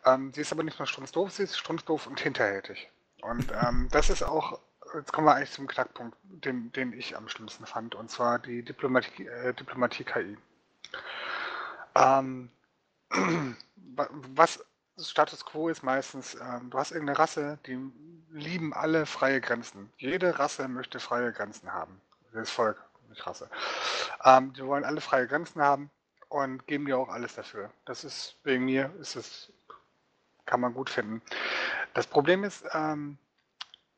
ähm, 0.05 0.31
sie 0.33 0.41
ist 0.41 0.51
aber 0.51 0.61
nicht 0.63 0.77
nur 0.77 0.85
strunzdoof, 0.85 1.31
sie 1.31 1.43
ist 1.43 1.57
strunzdoof 1.57 2.05
und 2.05 2.19
hinterhältig. 2.19 2.91
Und 3.21 3.51
ähm, 3.51 3.87
das 3.91 4.11
ist 4.11 4.21
auch, 4.21 4.59
jetzt 4.93 5.11
kommen 5.11 5.25
wir 5.25 5.35
eigentlich 5.35 5.51
zum 5.51 5.67
Knackpunkt, 5.67 6.15
den, 6.23 6.71
den 6.71 6.93
ich 6.93 7.17
am 7.17 7.27
schlimmsten 7.27 7.65
fand, 7.65 7.95
und 7.95 8.11
zwar 8.11 8.37
die 8.37 8.63
Diplomatie, 8.63 9.25
äh, 9.25 9.53
Diplomatie-KI. 9.55 10.37
Ähm, 11.95 12.51
was 14.35 14.63
Status 14.99 15.43
quo 15.43 15.69
ist 15.69 15.81
meistens, 15.81 16.35
ähm, 16.35 16.69
du 16.69 16.77
hast 16.77 16.91
irgendeine 16.91 17.17
Rasse, 17.17 17.57
die 17.65 17.79
lieben 18.29 18.75
alle 18.75 19.07
freie 19.07 19.41
Grenzen. 19.41 19.91
Jede 19.97 20.37
Rasse 20.37 20.67
möchte 20.67 20.99
freie 20.99 21.33
Grenzen 21.33 21.73
haben. 21.73 21.99
Das 22.31 22.51
Volk, 22.51 22.79
nicht 23.09 23.25
Rasse. 23.25 23.49
Ähm, 24.23 24.53
die 24.53 24.63
wollen 24.63 24.83
alle 24.85 25.01
freie 25.01 25.25
Grenzen 25.27 25.63
haben 25.63 25.89
und 26.31 26.65
geben 26.65 26.85
dir 26.85 26.97
auch 26.97 27.09
alles 27.09 27.35
dafür. 27.35 27.71
Das 27.85 28.05
ist 28.05 28.37
wegen 28.43 28.63
mir, 28.63 28.91
ist 28.99 29.17
es, 29.17 29.51
kann 30.45 30.61
man 30.61 30.73
gut 30.73 30.89
finden. 30.89 31.21
Das 31.93 32.07
Problem 32.07 32.45
ist, 32.45 32.63
ähm, 32.71 33.17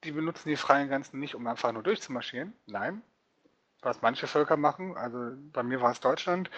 die 0.03 0.11
benutzen 0.11 0.49
die 0.49 0.55
freien 0.55 0.89
Grenzen 0.89 1.19
nicht, 1.19 1.35
um 1.35 1.45
einfach 1.45 1.71
nur 1.71 1.83
durchzumarschieren. 1.83 2.53
Nein. 2.65 3.03
Was 3.83 4.01
manche 4.01 4.27
Völker 4.27 4.57
machen, 4.57 4.95
also 4.97 5.33
bei 5.51 5.61
mir 5.61 5.81
war 5.81 5.91
es 5.91 5.99
Deutschland, 5.99 6.49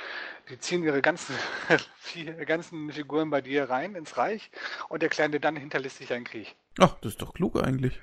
die 0.49 0.59
ziehen 0.59 0.83
ihre 0.83 1.01
ganzen, 1.01 1.35
ganzen 2.45 2.91
Figuren 2.91 3.29
bei 3.31 3.41
dir 3.41 3.69
rein 3.69 3.95
ins 3.95 4.15
Reich 4.15 4.51
und 4.89 5.03
erklären 5.03 5.31
dir 5.31 5.39
dann 5.39 5.55
hinterlistig 5.55 6.13
einen 6.13 6.23
Krieg. 6.23 6.55
Ach, 6.79 6.95
das 7.01 7.13
ist 7.13 7.21
doch 7.21 7.33
klug 7.33 7.61
eigentlich. 7.61 7.99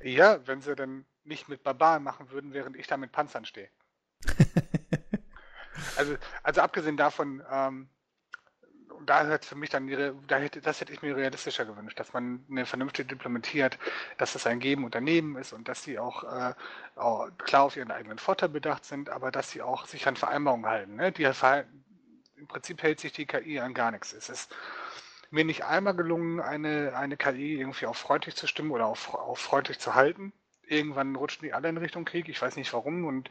Ja, 0.00 0.46
wenn 0.46 0.60
sie 0.60 0.76
dann 0.76 1.06
nicht 1.24 1.48
mit 1.48 1.64
Barbaren 1.64 2.02
machen 2.02 2.30
würden, 2.30 2.52
während 2.52 2.76
ich 2.76 2.86
da 2.86 2.96
mit 2.98 3.12
Panzern 3.12 3.46
stehe. 3.46 3.70
Also, 5.94 6.16
also 6.42 6.60
abgesehen 6.60 6.96
davon, 6.96 7.42
ähm, 7.50 7.88
da 9.04 9.24
hört 9.24 9.44
für 9.44 9.56
mich 9.56 9.70
dann, 9.70 9.88
ihre, 9.88 10.14
da 10.26 10.38
hätte, 10.38 10.60
das 10.60 10.80
hätte 10.80 10.92
ich 10.92 11.02
mir 11.02 11.16
realistischer 11.16 11.64
gewünscht, 11.64 11.98
dass 12.00 12.12
man 12.12 12.44
eine 12.50 12.66
vernünftige 12.66 13.08
Diplomatie 13.08 13.62
hat, 13.62 13.78
dass 14.18 14.32
das 14.32 14.46
ein 14.46 14.60
Geben 14.60 14.84
und 14.84 14.94
Daneben 14.94 15.36
ist 15.36 15.52
und 15.52 15.68
dass 15.68 15.82
sie 15.82 15.98
auch, 15.98 16.24
äh, 16.24 16.54
auch, 16.96 17.28
klar 17.38 17.64
auf 17.64 17.76
ihren 17.76 17.90
eigenen 17.90 18.18
Vorteil 18.18 18.48
bedacht 18.48 18.84
sind, 18.84 19.10
aber 19.10 19.30
dass 19.30 19.50
sie 19.50 19.62
auch 19.62 19.86
sich 19.86 20.06
an 20.06 20.16
Vereinbarungen 20.16 20.66
halten. 20.66 20.96
Ne? 20.96 21.12
Die, 21.12 21.24
Im 22.36 22.48
Prinzip 22.48 22.82
hält 22.82 23.00
sich 23.00 23.12
die 23.12 23.26
KI 23.26 23.60
an 23.60 23.74
gar 23.74 23.90
nichts. 23.90 24.12
Es 24.12 24.28
ist 24.28 24.54
mir 25.30 25.44
nicht 25.44 25.64
einmal 25.64 25.94
gelungen, 25.94 26.40
eine, 26.40 26.96
eine 26.96 27.16
KI 27.16 27.60
irgendwie 27.60 27.86
auf 27.86 27.98
freundlich 27.98 28.36
zu 28.36 28.46
stimmen 28.46 28.70
oder 28.70 28.86
auf, 28.86 29.14
auf 29.14 29.38
freundlich 29.38 29.78
zu 29.78 29.94
halten 29.94 30.32
irgendwann 30.66 31.16
rutschen 31.16 31.42
die 31.46 31.54
alle 31.54 31.68
in 31.68 31.76
Richtung 31.76 32.04
Krieg. 32.04 32.28
Ich 32.28 32.40
weiß 32.40 32.56
nicht 32.56 32.72
warum 32.72 33.04
und 33.04 33.30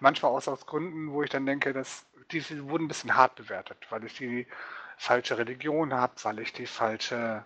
manchmal 0.00 0.32
auch 0.32 0.46
aus 0.46 0.66
Gründen, 0.66 1.12
wo 1.12 1.22
ich 1.22 1.30
dann 1.30 1.46
denke, 1.46 1.72
dass 1.72 2.06
die 2.30 2.68
wurden 2.68 2.84
ein 2.84 2.88
bisschen 2.88 3.16
hart 3.16 3.34
bewertet, 3.36 3.78
weil 3.90 4.04
ich 4.04 4.16
die 4.16 4.46
falsche 4.96 5.38
Religion 5.38 5.92
habe, 5.92 6.14
weil 6.22 6.38
ich 6.38 6.52
die 6.52 6.66
falsche 6.66 7.44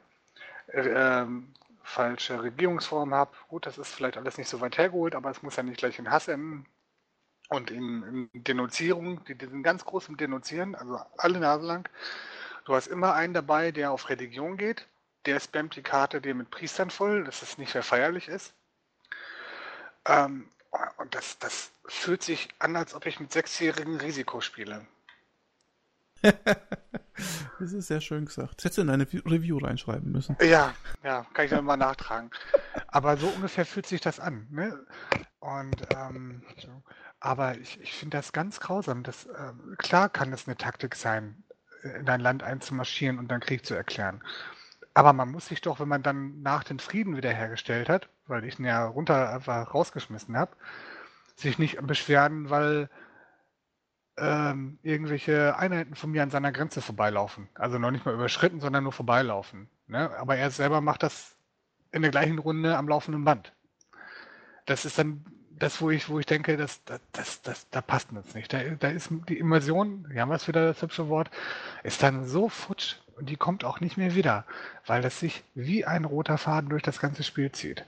äh, 0.69 1.25
falsche 1.89 2.43
Regierungsform 2.43 3.15
habe. 3.15 3.33
Gut, 3.49 3.67
das 3.67 3.79
ist 3.79 3.95
vielleicht 3.95 4.19
alles 4.19 4.39
nicht 4.39 4.49
so 4.49 4.61
weit 4.61 4.79
hergeholt, 4.79 5.15
aber 5.15 5.31
es 5.31 5.43
muss 5.43 5.57
ja 5.57 5.63
nicht 5.63 5.79
gleich 5.79 5.99
in 5.99 6.11
Hass 6.11 6.29
enden. 6.29 6.67
Und 7.49 7.71
in, 7.71 8.29
in 8.35 8.45
Denunzierung, 8.45 9.25
die, 9.25 9.35
die 9.35 9.47
sind 9.47 9.63
ganz 9.63 9.85
groß 9.85 10.09
im 10.09 10.19
Denunzieren, 10.19 10.75
also 10.75 11.01
alle 11.17 11.41
Nase 11.41 11.65
lang. 11.65 11.89
Du 12.67 12.75
hast 12.75 12.89
immer 12.89 13.15
einen 13.15 13.33
dabei, 13.33 13.73
der 13.73 13.91
auf 13.91 14.11
Religion 14.11 14.59
geht. 14.59 14.87
Der 15.25 15.41
spammt 15.41 15.77
die 15.77 15.83
Karte 15.83 16.21
dir 16.21 16.35
mit 16.35 16.51
Priestern 16.51 16.91
voll, 16.91 17.25
dass 17.25 17.43
es 17.43 17.57
nicht 17.57 17.73
mehr 17.73 17.83
feierlich 17.83 18.29
ist. 18.29 18.53
Ähm, 20.09 20.49
und 20.97 21.15
das, 21.15 21.39
das 21.39 21.71
fühlt 21.87 22.23
sich 22.23 22.49
an, 22.59 22.77
als 22.77 22.95
ob 22.95 23.07
ich 23.07 23.21
mit 23.21 23.33
sechsjährigen 23.33 23.97
Risiko 23.97 24.41
spiele. 24.41 24.87
das 26.23 27.73
ist 27.73 27.87
sehr 27.87 28.01
schön 28.01 28.27
gesagt. 28.27 28.55
Das 28.57 28.65
hättest 28.65 28.79
du 28.79 28.83
in 28.83 28.91
eine 28.91 29.07
Review 29.07 29.59
reinschreiben 29.59 30.11
müssen. 30.11 30.37
Ja, 30.41 30.75
ja, 31.05 31.25
kann 31.33 31.45
ich 31.45 31.51
dann 31.51 31.65
mal 31.65 31.77
nachtragen. 31.77 32.31
Aber 32.89 33.17
so 33.17 33.29
ungefähr 33.29 33.65
fühlt 33.65 33.87
sich 33.87 34.01
das 34.01 34.19
an. 34.19 34.49
Ne? 34.51 34.85
Und 35.39 35.77
ähm, 35.95 36.43
aber 37.21 37.57
ich, 37.59 37.81
ich 37.81 37.93
finde 37.93 38.17
das 38.17 38.33
ganz 38.33 38.61
grausam. 38.61 39.03
Das, 39.03 39.27
äh, 39.27 39.53
klar 39.77 40.09
kann 40.09 40.33
es 40.33 40.47
eine 40.47 40.57
Taktik 40.57 40.97
sein, 40.97 41.45
in 41.83 42.09
ein 42.09 42.21
Land 42.21 42.43
einzumarschieren 42.43 43.19
und 43.19 43.29
dann 43.29 43.41
Krieg 43.41 43.65
zu 43.65 43.75
erklären. 43.75 44.23
Aber 44.95 45.13
man 45.13 45.31
muss 45.31 45.47
sich 45.47 45.61
doch, 45.61 45.81
wenn 45.81 45.89
man 45.89 46.03
dann 46.03 46.43
nach 46.43 46.65
dem 46.65 46.79
Frieden 46.79 47.17
wiederhergestellt 47.17 47.89
hat, 47.89 48.09
weil 48.27 48.45
ich 48.45 48.59
ihn 48.59 48.65
ja 48.65 48.87
runter 48.87 49.31
einfach 49.33 49.75
rausgeschmissen 49.75 50.37
habe, 50.37 50.57
sich 51.37 51.59
nicht 51.59 51.85
beschweren, 51.87 52.51
weil 52.51 52.91
ähm, 54.17 54.79
irgendwelche 54.83 55.57
Einheiten 55.57 55.95
von 55.95 56.11
mir 56.11 56.23
an 56.23 56.31
seiner 56.31 56.53
Grenze 56.53 56.83
vorbeilaufen. 56.83 57.49
Also 57.55 57.79
noch 57.79 57.91
nicht 57.91 58.05
mal 58.05 58.15
überschritten, 58.15 58.61
sondern 58.61 58.83
nur 58.83 58.93
vorbeilaufen. 58.93 59.69
Ne? 59.87 60.11
Aber 60.19 60.37
er 60.37 60.51
selber 60.51 60.81
macht 60.81 61.03
das 61.03 61.37
in 61.93 62.03
der 62.03 62.11
gleichen 62.11 62.39
Runde 62.39 62.77
am 62.77 62.89
laufenden 62.89 63.25
Band. 63.25 63.53
Das 64.67 64.85
ist 64.85 64.99
dann 64.99 65.25
das, 65.51 65.81
wo 65.81 65.91
ich, 65.91 66.09
wo 66.09 66.19
ich 66.19 66.27
denke, 66.27 66.57
das, 66.57 66.85
das, 66.85 67.01
das, 67.13 67.43
das 67.43 67.71
da 67.71 67.81
passt 67.81 68.13
uns 68.13 68.35
nicht. 68.35 68.53
Da, 68.53 68.63
da 68.79 68.89
ist 68.89 69.11
die 69.29 69.39
Immersion, 69.39 70.07
hier 70.11 70.23
haben 70.23 70.29
wir 70.29 70.37
es 70.37 70.49
wieder 70.49 70.67
das 70.67 70.83
hübsche 70.83 71.09
Wort, 71.09 71.31
ist 71.83 72.03
dann 72.03 72.27
so 72.27 72.49
futsch 72.49 72.97
und 73.19 73.29
die 73.29 73.37
kommt 73.37 73.65
auch 73.65 73.81
nicht 73.81 73.97
mehr 73.97 74.15
wieder, 74.15 74.45
weil 74.87 75.03
das 75.03 75.21
sich 75.21 75.43
wie 75.55 75.85
ein 75.85 76.05
roter 76.05 76.39
Faden 76.39 76.71
durch 76.71 76.83
das 76.83 77.01
ganze 77.01 77.23
Spiel 77.23 77.53
zieht. 77.53 77.85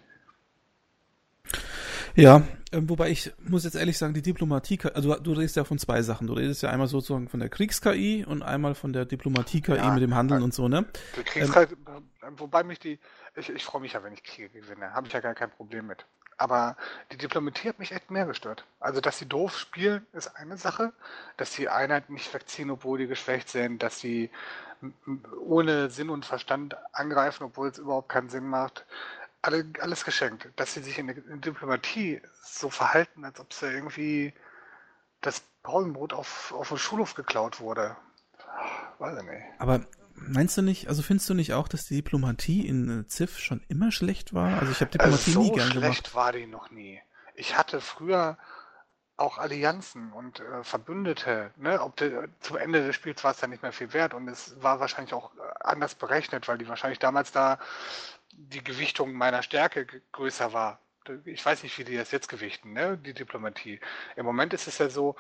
Ja, 2.16 2.43
ähm, 2.72 2.89
wobei 2.89 3.11
ich 3.11 3.33
muss 3.39 3.64
jetzt 3.64 3.76
ehrlich 3.76 3.97
sagen, 3.97 4.14
die 4.14 4.22
Diplomatie, 4.22 4.78
also 4.95 5.14
du, 5.16 5.33
redest 5.33 5.57
ja 5.57 5.64
von 5.64 5.78
zwei 5.78 6.03
Sachen. 6.03 6.26
Du 6.26 6.35
redest 6.35 6.62
ja 6.62 6.70
einmal 6.70 6.89
sozusagen 6.89 7.28
von 7.28 7.41
der 7.41 7.49
Kriegs-KI 7.49 8.24
und 8.24 8.43
einmal 8.43 8.74
von 8.74 8.93
der 8.93 9.05
Diplomatie-KI 9.05 9.76
ja, 9.76 9.93
mit 9.93 10.03
dem 10.03 10.14
Handeln 10.14 10.43
und 10.43 10.53
so, 10.53 10.68
ne? 10.68 10.87
Die 11.16 11.22
Kriegs-KI, 11.22 11.66
ähm, 12.22 12.39
wobei 12.39 12.64
mich 12.64 12.78
die, 12.78 12.99
ich, 13.37 13.51
ich 13.51 13.64
freue 13.64 13.81
mich 13.81 13.93
ja, 13.93 14.03
wenn 14.03 14.12
ich 14.12 14.22
Kriege 14.22 14.49
gewinne, 14.49 14.93
habe 14.93 15.07
ich 15.07 15.12
ja 15.12 15.20
gar 15.20 15.35
kein 15.35 15.51
Problem 15.51 15.87
mit. 15.87 16.05
Aber 16.41 16.74
die 17.12 17.18
Diplomatie 17.18 17.68
hat 17.68 17.78
mich 17.78 17.93
echt 17.93 18.11
mehr 18.11 18.24
gestört. 18.24 18.64
Also, 18.80 19.03
dass 19.03 19.18
sie 19.18 19.26
doof 19.26 19.59
spielen, 19.59 20.07
ist 20.14 20.36
eine 20.36 20.57
Sache. 20.57 20.95
Dass 21.36 21.51
die 21.51 21.68
Einheiten 21.68 22.14
nicht 22.14 22.32
wegziehen, 22.32 22.70
obwohl 22.70 22.99
die 22.99 23.07
geschwächt 23.07 23.51
sind. 23.51 23.82
Dass 23.82 24.01
sie 24.01 24.30
ohne 25.38 25.91
Sinn 25.91 26.09
und 26.09 26.24
Verstand 26.24 26.78
angreifen, 26.95 27.45
obwohl 27.45 27.68
es 27.68 27.76
überhaupt 27.76 28.09
keinen 28.09 28.30
Sinn 28.30 28.47
macht. 28.47 28.86
Alle, 29.43 29.66
alles 29.80 30.03
geschenkt. 30.07 30.49
Dass 30.57 30.72
sie 30.72 30.82
sich 30.82 30.99
in 30.99 31.09
der 31.09 31.16
Diplomatie 31.16 32.22
so 32.43 32.70
verhalten, 32.70 33.26
als 33.26 33.38
ob 33.38 33.53
sie 33.53 33.66
irgendwie 33.66 34.32
das 35.20 35.43
Pausenbrot 35.62 36.14
auf, 36.14 36.55
auf 36.55 36.68
dem 36.68 36.78
Schulhof 36.78 37.14
geklaut 37.14 37.61
wurde. 37.61 37.99
Weiß 38.99 39.18
ich 39.18 39.28
nicht. 39.28 39.45
Aber 39.59 39.80
Meinst 40.27 40.57
du 40.57 40.62
nicht, 40.62 40.89
also 40.89 41.03
findest 41.03 41.29
du 41.31 41.35
nicht 41.35 41.53
auch, 41.53 41.68
dass 41.68 41.87
die 41.87 41.97
Diplomatie 41.97 42.66
in 42.66 43.07
Ziff 43.09 43.39
schon 43.39 43.62
immer 43.68 43.91
schlecht 43.91 44.35
war? 44.35 44.59
Also 44.61 44.73
ich 44.73 44.81
habe 44.81 44.91
Diplomatie 44.91 45.31
so 45.31 45.43
nie 45.43 45.53
gern 45.53 45.71
gemacht. 45.71 45.75
So 45.75 45.81
schlecht 45.81 46.14
war 46.14 46.33
die 46.33 46.47
noch 46.47 46.71
nie. 46.71 47.01
Ich 47.35 47.57
hatte 47.57 47.81
früher 47.81 48.37
auch 49.21 49.39
Allianzen 49.39 50.12
und 50.12 50.41
äh, 50.41 50.64
Verbündete. 50.64 51.53
Ne? 51.57 51.81
Ob 51.81 51.97
de, 51.97 52.29
zum 52.41 52.57
Ende 52.57 52.87
des 52.87 52.97
Spiels 52.97 53.23
war 53.23 53.33
es 53.33 53.39
dann 53.39 53.51
nicht 53.51 53.62
mehr 53.62 53.73
viel 53.73 53.93
wert 53.93 54.14
und 54.14 54.27
es 54.29 54.57
war 54.62 54.81
wahrscheinlich 54.81 55.12
auch 55.12 55.35
äh, 55.35 55.41
anders 55.61 55.95
berechnet, 55.95 56.49
weil 56.49 56.59
die 56.59 56.68
wahrscheinlich 56.68 56.99
damals 56.99 57.31
da 57.31 57.59
die 58.33 58.64
Gewichtung 58.64 59.12
meiner 59.12 59.43
Stärke 59.43 59.87
größer 60.12 60.53
war. 60.53 60.81
Ich 61.25 61.45
weiß 61.45 61.62
nicht, 61.62 61.77
wie 61.79 61.85
die 61.85 61.97
das 61.97 62.11
jetzt 62.11 62.29
gewichten, 62.29 62.73
ne? 62.73 62.97
die 62.97 63.14
Diplomatie. 63.14 63.81
Im 64.16 64.25
Moment 64.25 64.55
ist 64.55 64.68
es 64.68 64.79
ja 64.79 64.89
so, 64.89 65.16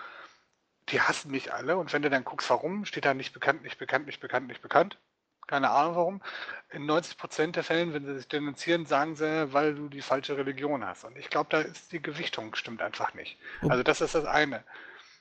die 0.90 1.00
hassen 1.00 1.30
mich 1.30 1.52
alle 1.52 1.76
und 1.76 1.92
wenn 1.92 2.02
du 2.02 2.10
dann 2.10 2.24
guckst, 2.24 2.50
warum, 2.50 2.84
steht 2.84 3.04
da 3.04 3.14
nicht 3.14 3.32
bekannt, 3.32 3.62
nicht 3.62 3.78
bekannt, 3.78 4.06
nicht 4.06 4.20
bekannt, 4.20 4.48
nicht 4.48 4.62
bekannt. 4.62 4.98
Keine 5.46 5.70
Ahnung 5.70 5.96
warum. 5.96 6.22
In 6.70 6.86
90 6.86 7.16
Prozent 7.18 7.56
der 7.56 7.64
Fällen, 7.64 7.92
wenn 7.92 8.04
sie 8.06 8.14
sich 8.14 8.28
denunzieren, 8.28 8.86
sagen 8.86 9.16
sie, 9.16 9.52
weil 9.52 9.74
du 9.74 9.88
die 9.88 10.02
falsche 10.02 10.36
Religion 10.36 10.84
hast. 10.84 11.04
Und 11.04 11.16
ich 11.16 11.28
glaube, 11.28 11.48
da 11.50 11.60
ist 11.60 11.90
die 11.90 12.00
Gewichtung 12.00 12.54
stimmt 12.54 12.82
einfach 12.82 13.14
nicht. 13.14 13.36
Also 13.62 13.82
das 13.82 14.00
ist 14.00 14.14
das 14.14 14.26
eine. 14.26 14.62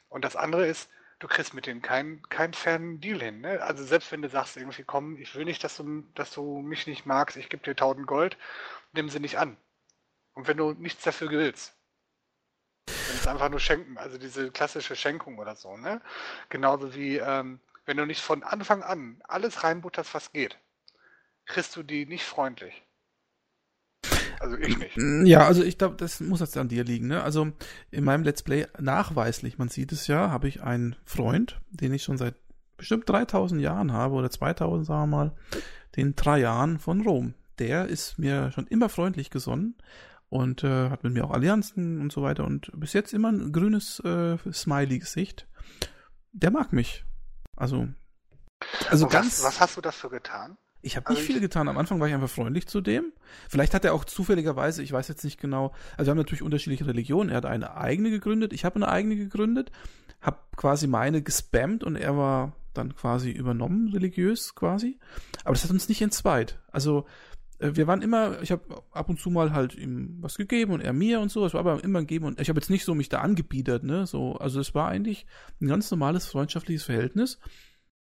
Und 0.07 0.23
das 0.23 0.35
andere 0.35 0.67
ist, 0.67 0.89
du 1.17 1.27
kriegst 1.27 1.53
mit 1.53 1.65
denen 1.65 1.81
keinen 1.81 2.21
keinen 2.29 2.53
fairen 2.53 3.01
Deal 3.01 3.19
hin. 3.19 3.41
Ne? 3.41 3.61
Also 3.61 3.83
selbst 3.83 4.11
wenn 4.11 4.21
du 4.21 4.29
sagst 4.29 4.55
irgendwie, 4.57 4.83
komm, 4.83 5.17
ich 5.17 5.33
will 5.35 5.45
nicht, 5.45 5.63
dass 5.63 5.77
du, 5.77 6.03
dass 6.13 6.31
du 6.31 6.61
mich 6.61 6.85
nicht 6.85 7.05
magst, 7.05 7.35
ich 7.35 7.49
gebe 7.49 7.63
dir 7.63 7.71
1000 7.71 8.05
Gold, 8.05 8.37
nimm 8.93 9.09
sie 9.09 9.19
nicht 9.19 9.39
an. 9.39 9.57
Und 10.33 10.47
wenn 10.47 10.57
du 10.57 10.73
nichts 10.73 11.03
dafür 11.03 11.29
willst, 11.31 11.75
wenn 13.07 13.17
es 13.17 13.27
einfach 13.27 13.49
nur 13.49 13.59
schenken, 13.59 13.97
also 13.97 14.17
diese 14.17 14.51
klassische 14.51 14.95
Schenkung 14.95 15.37
oder 15.37 15.55
so, 15.55 15.77
ne? 15.77 16.01
Genauso 16.49 16.93
wie, 16.95 17.17
ähm, 17.17 17.59
wenn 17.85 17.97
du 17.97 18.05
nicht 18.05 18.21
von 18.21 18.43
Anfang 18.43 18.83
an 18.83 19.21
alles 19.27 19.63
reinbutterst, 19.63 20.13
was 20.13 20.31
geht, 20.31 20.57
kriegst 21.45 21.75
du 21.75 21.83
die 21.83 22.05
nicht 22.05 22.23
freundlich. 22.23 22.83
Also 24.39 24.57
ich 24.57 24.77
nicht. 24.77 24.97
Mm, 24.97 25.25
ja, 25.25 25.45
also 25.45 25.63
ich 25.63 25.77
glaube, 25.77 25.95
das 25.97 26.19
muss 26.21 26.39
jetzt 26.39 26.57
an 26.57 26.69
dir 26.69 26.83
liegen. 26.83 27.07
Ne? 27.07 27.21
Also 27.23 27.51
in 27.91 28.03
meinem 28.03 28.23
Let's 28.23 28.43
Play 28.43 28.67
nachweislich, 28.79 29.57
man 29.57 29.69
sieht 29.69 29.91
es 29.91 30.07
ja, 30.07 30.29
habe 30.29 30.47
ich 30.47 30.63
einen 30.63 30.95
Freund, 31.03 31.59
den 31.71 31.93
ich 31.93 32.03
schon 32.03 32.17
seit 32.17 32.35
bestimmt 32.77 33.09
3000 33.09 33.61
Jahren 33.61 33.91
habe 33.91 34.15
oder 34.15 34.29
2000, 34.29 34.85
sagen 34.85 35.01
wir 35.01 35.17
mal, 35.17 35.31
den 35.97 36.15
Trajan 36.15 36.79
von 36.79 37.01
Rom. 37.01 37.33
Der 37.59 37.87
ist 37.87 38.17
mir 38.17 38.51
schon 38.53 38.67
immer 38.67 38.87
freundlich 38.87 39.29
gesonnen 39.29 39.75
und 40.29 40.63
äh, 40.63 40.89
hat 40.89 41.03
mit 41.03 41.13
mir 41.13 41.25
auch 41.25 41.31
Allianzen 41.31 41.99
und 41.99 42.11
so 42.11 42.21
weiter 42.21 42.45
und 42.45 42.71
bis 42.73 42.93
jetzt 42.93 43.13
immer 43.13 43.31
ein 43.31 43.51
grünes 43.51 43.99
äh, 44.01 44.37
Smiley-Gesicht. 44.51 45.47
Der 46.31 46.51
mag 46.51 46.71
mich. 46.71 47.03
Also, 47.55 47.87
also 48.89 49.05
was, 49.07 49.13
ganz. 49.13 49.43
Was 49.43 49.59
hast 49.59 49.77
du 49.77 49.81
dafür 49.81 50.09
getan? 50.09 50.57
Ich 50.81 50.95
habe 50.95 51.09
nicht 51.09 51.19
also 51.19 51.33
viel 51.33 51.41
getan. 51.41 51.67
Am 51.67 51.77
Anfang 51.77 51.99
war 51.99 52.07
ich 52.07 52.13
einfach 52.13 52.29
freundlich 52.29 52.67
zu 52.67 52.79
dem. 52.79 53.11
Vielleicht 53.49 53.73
hat 53.73 53.83
er 53.83 53.93
auch 53.93 54.05
zufälligerweise, 54.05 54.81
ich 54.81 54.91
weiß 54.91 55.09
jetzt 55.09 55.25
nicht 55.25 55.39
genau, 55.39 55.73
also 55.97 56.07
wir 56.07 56.11
haben 56.11 56.17
natürlich 56.17 56.41
unterschiedliche 56.41 56.87
Religionen. 56.87 57.29
Er 57.29 57.37
hat 57.37 57.45
eine 57.45 57.75
eigene 57.75 58.11
gegründet, 58.11 58.53
ich 58.53 58.63
habe 58.63 58.77
eine 58.77 58.87
eigene 58.87 59.17
gegründet, 59.17 59.71
habe 60.21 60.37
quasi 60.55 60.87
meine 60.87 61.21
gespammt 61.21 61.83
und 61.83 61.97
er 61.97 62.15
war 62.15 62.53
dann 62.73 62.95
quasi 62.95 63.31
übernommen, 63.31 63.89
religiös 63.89 64.55
quasi. 64.55 64.99
Aber 65.43 65.53
das 65.53 65.63
hat 65.63 65.71
uns 65.71 65.89
nicht 65.89 66.01
entzweit. 66.01 66.59
Also 66.71 67.05
wir 67.59 67.87
waren 67.87 68.01
immer, 68.01 68.41
ich 68.41 68.51
habe 68.51 68.83
ab 68.91 69.09
und 69.09 69.19
zu 69.19 69.29
mal 69.29 69.53
halt 69.53 69.75
ihm 69.75 70.17
was 70.21 70.35
gegeben 70.35 70.71
und 70.71 70.81
er 70.81 70.93
mir 70.93 71.19
und 71.19 71.29
so. 71.29 71.45
Es 71.45 71.53
war 71.53 71.59
aber 71.59 71.83
immer 71.83 71.99
ein 71.99 72.07
Geben 72.07 72.25
und 72.25 72.39
ich 72.39 72.49
habe 72.49 72.59
jetzt 72.59 72.69
nicht 72.69 72.85
so 72.85 72.95
mich 72.95 73.09
da 73.09 73.19
angebiedert, 73.19 73.83
ne? 73.83 74.07
So, 74.07 74.35
also 74.35 74.59
es 74.59 74.73
war 74.73 74.87
eigentlich 74.87 75.25
ein 75.61 75.67
ganz 75.67 75.91
normales 75.91 76.27
freundschaftliches 76.27 76.83
Verhältnis 76.83 77.39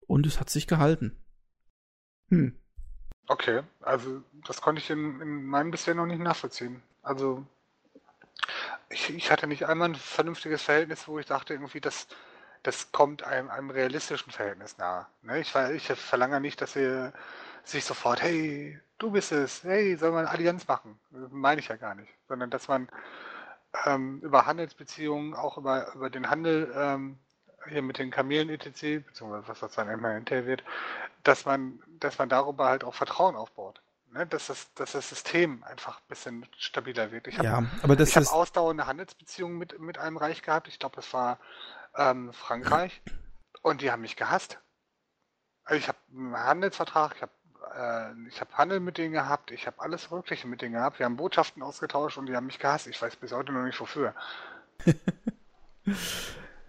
und 0.06 0.26
es 0.26 0.40
hat 0.40 0.50
sich 0.50 0.68
gehalten. 0.68 1.18
Hm. 2.30 2.58
Okay, 3.28 3.62
also 3.82 4.22
das 4.46 4.62
konnte 4.62 4.82
ich 4.82 4.90
in, 4.90 5.22
in 5.22 5.46
meinem 5.46 5.72
bisher 5.72 5.96
noch 5.96 6.06
nicht 6.06 6.22
nachvollziehen. 6.22 6.82
Also 7.02 7.46
ich, 8.90 9.10
ich 9.14 9.32
hatte 9.32 9.48
nicht 9.48 9.66
einmal 9.66 9.90
ein 9.90 9.96
vernünftiges 9.96 10.62
Verhältnis, 10.62 11.08
wo 11.08 11.20
ich 11.20 11.26
dachte, 11.26 11.54
irgendwie, 11.54 11.82
das, 11.82 12.08
das 12.64 12.92
kommt 12.92 13.24
einem, 13.24 13.50
einem 13.50 13.70
realistischen 13.70 14.32
Verhältnis 14.32 14.78
nahe. 14.78 15.08
Ne? 15.22 15.40
Ich, 15.40 15.54
ich 15.56 15.86
verlange 15.88 16.40
nicht, 16.42 16.62
dass 16.62 16.76
ihr 16.76 17.14
sich 17.64 17.84
sofort, 17.84 18.22
hey, 18.22 18.80
du 18.98 19.12
bist 19.12 19.32
es, 19.32 19.64
hey, 19.64 19.96
soll 19.98 20.12
man 20.12 20.26
Allianz 20.26 20.68
machen? 20.68 21.00
Das 21.12 21.32
meine 21.32 21.62
ich 21.62 21.68
ja 21.68 21.76
gar 21.76 21.96
nicht. 21.96 22.12
Sondern 22.28 22.50
dass 22.50 22.68
man 22.68 22.90
ähm, 23.86 24.20
über 24.22 24.46
Handelsbeziehungen, 24.46 25.34
auch 25.34 25.58
über, 25.58 25.94
über 25.94 26.10
den 26.10 26.30
Handel 26.30 26.72
ähm, 26.76 27.20
hier 27.68 27.82
mit 27.82 27.98
den 27.98 28.12
Kamelen 28.12 28.50
etc., 28.50 29.06
beziehungsweise 29.06 29.48
was 29.48 29.60
das 29.60 29.74
dann 29.74 29.90
immer 29.90 30.12
hinterher 30.12 30.46
wird, 30.46 30.64
dass 31.24 31.46
man, 31.46 31.80
dass 32.00 32.18
man 32.18 32.30
darüber 32.30 32.68
halt 32.68 32.84
auch 32.84 32.96
Vertrauen 32.96 33.36
aufbaut. 33.36 33.82
Ne? 34.12 34.26
Dass, 34.26 34.48
das, 34.48 34.74
dass 34.74 34.94
das 34.94 35.10
System 35.10 35.64
einfach 35.64 35.98
ein 35.98 36.08
bisschen 36.08 36.46
stabiler 36.58 37.12
wird. 37.12 37.28
Ich 37.28 37.38
habe 37.38 37.48
ja, 37.48 37.64
aber 37.82 37.98
hab 37.98 38.34
ausdauernde 38.34 38.88
Handelsbeziehungen 38.88 39.58
mit, 39.58 39.80
mit 39.80 39.98
einem 39.98 40.18
Reich 40.18 40.42
gehabt. 40.42 40.68
Ich 40.68 40.80
glaube, 40.80 40.96
das 40.96 41.14
war 41.14 41.40
ähm, 41.96 42.32
Frankreich. 42.34 43.02
Und 43.62 43.82
die 43.82 43.92
haben 43.92 44.02
mich 44.02 44.16
gehasst. 44.16 44.60
Also 45.66 45.80
ich 45.80 45.90
habe 45.90 45.98
einen 46.14 46.38
Handelsvertrag, 46.38 47.16
ich 47.16 47.22
habe 47.22 47.32
äh, 47.78 48.28
ich 48.28 48.42
habe 48.42 48.54
Handel 48.58 48.80
mit 48.80 48.98
denen 48.98 49.14
gehabt, 49.14 49.52
ich 49.52 49.68
habe 49.68 49.80
alles 49.80 50.10
Mögliche 50.12 50.48
mit 50.48 50.62
denen 50.62 50.74
gehabt. 50.74 51.00
Wir 51.00 51.06
haben 51.06 51.18
Botschaften 51.18 51.62
ausgetauscht 51.62 52.18
und 52.18 52.26
die 52.26 52.36
haben 52.36 52.48
mich 52.48 52.60
gehasst. 52.60 52.88
Ich 52.88 53.02
weiß 53.02 53.16
bis 53.18 53.32
heute 53.32 53.52
noch 53.52 53.64
nicht 53.64 53.80
wofür. 53.80 54.14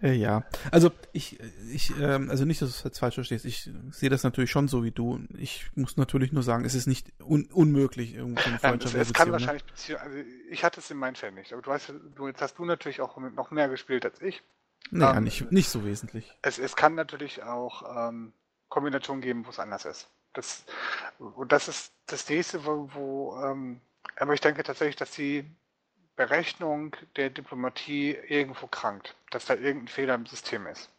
Äh, 0.01 0.13
ja, 0.13 0.43
also 0.71 0.91
ich, 1.11 1.39
ich, 1.73 1.91
ähm, 1.99 2.29
also 2.29 2.45
nicht, 2.45 2.61
dass 2.61 2.69
du 2.69 2.75
es 2.77 2.83
jetzt 2.83 2.99
falsch 2.99 3.15
verstehst. 3.15 3.43
Ich 3.43 3.69
sehe 3.91 4.09
das 4.09 4.23
natürlich 4.23 4.49
schon 4.49 4.69
so 4.69 4.83
wie 4.83 4.91
du. 4.91 5.19
Ich 5.37 5.69
muss 5.75 5.97
natürlich 5.97 6.31
nur 6.31 6.41
sagen, 6.41 6.63
es 6.63 6.73
ist 6.73 6.87
nicht 6.87 7.11
un 7.19 7.49
unmöglich 7.51 8.13
irgendwie 8.15 8.43
eine 8.43 8.59
Freundschaft. 8.59 8.95
Ja, 8.95 9.01
es, 9.01 9.09
es 9.09 9.13
kann 9.13 9.27
ne? 9.27 9.33
wahrscheinlich 9.33 9.65
Beziehung, 9.65 9.99
also 9.99 10.17
ich 10.49 10.63
hatte 10.63 10.79
es 10.79 10.89
in 10.89 10.97
meinen 10.97 11.15
Fällen 11.15 11.35
nicht. 11.35 11.51
Aber 11.51 11.61
du 11.61 11.69
weißt, 11.69 11.93
du, 12.15 12.27
jetzt 12.27 12.41
hast 12.41 12.57
du 12.57 12.63
natürlich 12.63 13.01
auch 13.01 13.17
noch 13.17 13.51
mehr 13.51 13.67
gespielt 13.67 14.05
als 14.05 14.21
ich. 14.21 14.41
Naja, 14.89 15.17
ähm, 15.17 15.25
nicht, 15.25 15.51
nicht 15.51 15.69
so 15.69 15.83
wesentlich. 15.83 16.33
Es, 16.43 16.59
es 16.59 16.77
kann 16.77 16.95
natürlich 16.95 17.43
auch 17.43 18.09
ähm, 18.09 18.31
Kombinationen 18.69 19.21
geben, 19.21 19.45
wo 19.45 19.49
es 19.49 19.59
anders 19.59 19.83
ist. 19.83 20.09
Das, 20.33 20.63
und 21.17 21.51
das 21.51 21.67
ist 21.67 21.93
das 22.05 22.29
nächste, 22.29 22.65
wo, 22.65 22.89
wo 22.93 23.41
ähm, 23.43 23.81
aber 24.15 24.33
ich 24.33 24.41
denke 24.41 24.63
tatsächlich, 24.63 24.95
dass 24.95 25.11
die 25.11 25.49
Berechnung 26.15 26.95
der 27.15 27.29
Diplomatie 27.29 28.11
irgendwo 28.27 28.67
krankt, 28.67 29.15
dass 29.31 29.45
da 29.45 29.55
irgendein 29.55 29.87
Fehler 29.87 30.15
im 30.15 30.25
System 30.25 30.67
ist. 30.67 30.89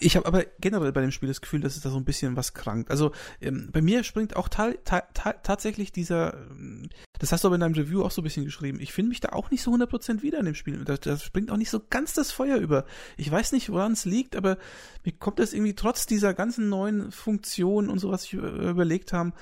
Ich 0.00 0.16
habe 0.16 0.26
aber 0.26 0.44
generell 0.60 0.92
bei 0.92 1.00
dem 1.00 1.10
Spiel 1.10 1.28
das 1.28 1.40
Gefühl, 1.40 1.60
dass 1.60 1.76
es 1.76 1.82
da 1.82 1.90
so 1.90 1.96
ein 1.96 2.04
bisschen 2.04 2.36
was 2.36 2.54
krankt. 2.54 2.90
Also 2.90 3.12
ähm, 3.40 3.70
bei 3.72 3.82
mir 3.82 4.04
springt 4.04 4.36
auch 4.36 4.48
ta 4.48 4.72
ta 4.84 5.00
ta 5.14 5.32
tatsächlich 5.32 5.92
dieser, 5.92 6.34
ähm, 6.50 6.88
das 7.18 7.32
hast 7.32 7.44
du 7.44 7.48
aber 7.48 7.56
in 7.56 7.60
deinem 7.60 7.74
Review 7.74 8.04
auch 8.04 8.10
so 8.10 8.20
ein 8.20 8.24
bisschen 8.24 8.44
geschrieben, 8.44 8.80
ich 8.80 8.92
finde 8.92 9.10
mich 9.10 9.20
da 9.20 9.30
auch 9.30 9.50
nicht 9.50 9.62
so 9.62 9.72
100% 9.72 10.22
wieder 10.22 10.38
in 10.38 10.46
dem 10.46 10.54
Spiel. 10.54 10.84
Da, 10.84 10.96
da 10.96 11.16
springt 11.16 11.50
auch 11.50 11.56
nicht 11.56 11.70
so 11.70 11.80
ganz 11.90 12.14
das 12.14 12.30
Feuer 12.30 12.58
über. 12.58 12.84
Ich 13.16 13.30
weiß 13.30 13.52
nicht, 13.52 13.70
woran 13.70 13.92
es 13.92 14.04
liegt, 14.04 14.36
aber 14.36 14.58
mir 15.04 15.12
kommt 15.12 15.38
das 15.38 15.52
irgendwie 15.52 15.74
trotz 15.74 16.06
dieser 16.06 16.34
ganzen 16.34 16.68
neuen 16.68 17.10
Funktionen 17.10 17.90
und 17.90 17.98
so, 17.98 18.10
was 18.10 18.24
ich 18.24 18.34
überlegt 18.34 19.12
haben, 19.12 19.32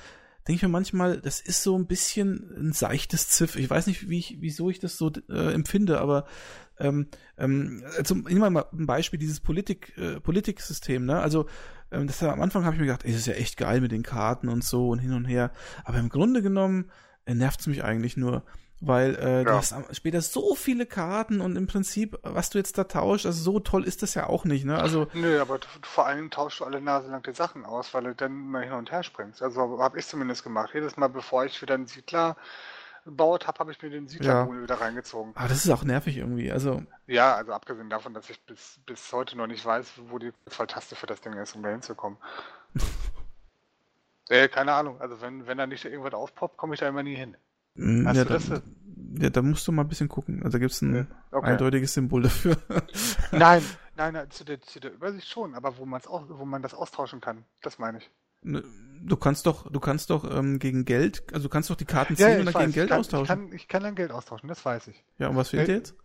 denke 0.47 0.57
ich 0.57 0.63
mir 0.63 0.69
manchmal, 0.69 1.19
das 1.19 1.41
ist 1.41 1.61
so 1.61 1.77
ein 1.77 1.87
bisschen 1.87 2.53
ein 2.57 2.71
seichtes 2.71 3.29
Ziff. 3.29 3.57
Ich 3.57 3.69
weiß 3.69 3.87
nicht, 3.87 4.09
wie 4.09 4.19
ich, 4.19 4.37
wieso 4.39 4.69
ich 4.69 4.79
das 4.79 4.97
so 4.97 5.11
äh, 5.29 5.53
empfinde, 5.53 5.99
aber 5.99 6.25
ähm, 6.79 7.07
ähm, 7.37 7.83
zum, 8.03 8.23
nehmen 8.23 8.41
wir 8.41 8.49
mal 8.49 8.65
ein 8.71 8.85
Beispiel, 8.85 9.19
dieses 9.19 9.39
Politik, 9.39 9.97
äh, 9.97 10.19
Politiksystem, 10.19 11.05
ne? 11.05 11.19
Also 11.19 11.47
ähm, 11.91 12.07
das, 12.07 12.21
am 12.23 12.41
Anfang 12.41 12.65
habe 12.65 12.75
ich 12.75 12.79
mir 12.79 12.87
gedacht, 12.87 13.05
ey, 13.05 13.11
das 13.11 13.21
ist 13.21 13.27
ja 13.27 13.33
echt 13.33 13.57
geil 13.57 13.81
mit 13.81 13.91
den 13.91 14.03
Karten 14.03 14.49
und 14.49 14.63
so 14.63 14.89
und 14.89 14.99
hin 14.99 15.13
und 15.13 15.25
her. 15.25 15.51
Aber 15.83 15.97
im 15.99 16.09
Grunde 16.09 16.41
genommen 16.41 16.91
äh, 17.25 17.33
nervt 17.33 17.61
es 17.61 17.67
mich 17.67 17.83
eigentlich 17.83 18.17
nur. 18.17 18.43
Weil 18.79 19.15
äh, 19.15 19.37
ja. 19.37 19.43
du 19.43 19.53
hast 19.53 19.73
später 19.93 20.21
so 20.21 20.53
viele 20.53 20.85
Karten 20.85 21.41
und 21.41 21.55
im 21.55 21.65
Prinzip, 21.65 22.15
was 22.21 22.51
du 22.51 22.59
jetzt 22.59 22.77
da 22.77 22.83
tauschst, 22.83 23.25
also 23.25 23.41
so 23.41 23.59
toll 23.59 23.83
ist 23.83 24.03
das 24.03 24.13
ja 24.13 24.27
auch 24.27 24.45
nicht, 24.45 24.65
ne? 24.65 24.77
Also. 24.79 25.07
Nö, 25.13 25.41
aber 25.41 25.57
du, 25.57 25.67
vor 25.81 26.05
allem 26.05 26.29
tauschst 26.29 26.59
du 26.59 26.65
alle 26.65 26.79
Nase 26.79 27.09
lang 27.09 27.23
die 27.23 27.33
Sachen 27.33 27.65
aus, 27.65 27.95
weil 27.95 28.03
du 28.03 28.13
dann 28.13 28.33
mal 28.33 28.63
hin 28.63 28.73
und 28.73 28.91
her 28.91 29.01
springst. 29.01 29.41
Also 29.41 29.79
habe 29.79 29.97
ich 29.97 30.05
zumindest 30.05 30.43
gemacht. 30.43 30.69
Jedes 30.75 30.95
Mal, 30.95 31.07
bevor 31.07 31.45
ich 31.45 31.59
wieder 31.59 31.73
einen 31.73 31.87
Siedler 31.87 32.37
gebaut 33.07 33.47
habe, 33.47 33.59
habe 33.59 33.71
ich 33.71 33.81
mir 33.81 33.89
den 33.89 34.07
Siedler 34.07 34.47
ja. 34.47 34.61
wieder 34.61 34.75
reingezogen. 34.79 35.31
Aber 35.35 35.47
das 35.47 35.65
ist 35.65 35.71
auch 35.71 35.83
nervig 35.83 36.17
irgendwie. 36.17 36.51
Also. 36.51 36.83
Ja, 37.07 37.35
also 37.35 37.53
abgesehen 37.53 37.89
davon, 37.89 38.13
dass 38.13 38.29
ich 38.29 38.39
bis, 38.45 38.79
bis 38.85 39.11
heute 39.11 39.37
noch 39.37 39.47
nicht 39.47 39.65
weiß, 39.65 39.93
wo 40.09 40.19
die 40.19 40.31
Volltaste 40.47 40.95
für 40.95 41.07
das 41.07 41.21
Ding 41.21 41.33
ist, 41.33 41.55
um 41.55 41.63
da 41.63 41.69
hinzukommen. 41.69 42.19
äh, 44.29 44.47
keine 44.49 44.73
Ahnung. 44.73 45.01
Also 45.01 45.21
wenn, 45.21 45.47
wenn 45.47 45.57
da 45.57 45.65
nicht 45.65 45.85
irgendwas 45.85 46.13
aufpoppt, 46.13 46.57
komme 46.57 46.75
ich 46.75 46.79
da 46.79 46.87
immer 46.87 47.03
nie 47.03 47.15
hin. 47.15 47.35
Hm, 47.75 48.07
Hast 48.07 48.17
ja, 48.17 48.25
du 48.25 48.33
das? 48.33 48.49
Da, 48.49 48.61
ja, 49.19 49.29
da 49.29 49.41
musst 49.41 49.67
du 49.67 49.71
mal 49.71 49.83
ein 49.83 49.87
bisschen 49.87 50.09
gucken. 50.09 50.43
Also 50.43 50.57
da 50.57 50.59
gibt 50.59 50.71
es 50.71 50.81
ein 50.81 51.07
okay. 51.31 51.47
eindeutiges 51.47 51.93
Symbol 51.93 52.23
dafür. 52.23 52.57
nein, 53.31 53.63
nein, 53.95 54.13
nein 54.13 54.29
zu, 54.31 54.43
der, 54.43 54.61
zu 54.61 54.79
der 54.79 54.93
Übersicht 54.93 55.27
schon, 55.27 55.55
aber 55.55 55.77
wo, 55.77 55.85
man's 55.85 56.07
auch, 56.07 56.23
wo 56.27 56.45
man 56.45 56.61
das 56.61 56.73
austauschen 56.73 57.21
kann, 57.21 57.45
das 57.61 57.79
meine 57.79 57.99
ich. 57.99 58.11
Ne, 58.41 58.63
du 59.07 59.17
kannst 59.17 59.45
doch, 59.45 59.71
du 59.71 59.79
kannst 59.79 60.09
doch 60.09 60.29
ähm, 60.29 60.59
gegen 60.59 60.85
Geld, 60.85 61.23
also 61.33 61.47
du 61.47 61.49
kannst 61.49 61.69
doch 61.69 61.75
die 61.75 61.85
Karten 61.85 62.15
ziehen 62.15 62.27
ja, 62.27 62.33
ja, 62.33 62.39
und 62.39 62.45
dann 62.45 62.53
weiß, 62.53 62.61
gegen 62.61 62.73
Geld 62.73 62.89
kann, 62.89 62.99
austauschen. 62.99 63.23
Ich 63.23 63.27
kann, 63.27 63.53
ich 63.53 63.67
kann 63.67 63.83
dann 63.83 63.95
Geld 63.95 64.11
austauschen, 64.11 64.49
das 64.49 64.63
weiß 64.63 64.87
ich. 64.87 65.03
Ja, 65.17 65.29
und 65.29 65.35
was 65.35 65.49
fehlt 65.49 65.67
dir 65.67 65.75
jetzt? 65.75 65.95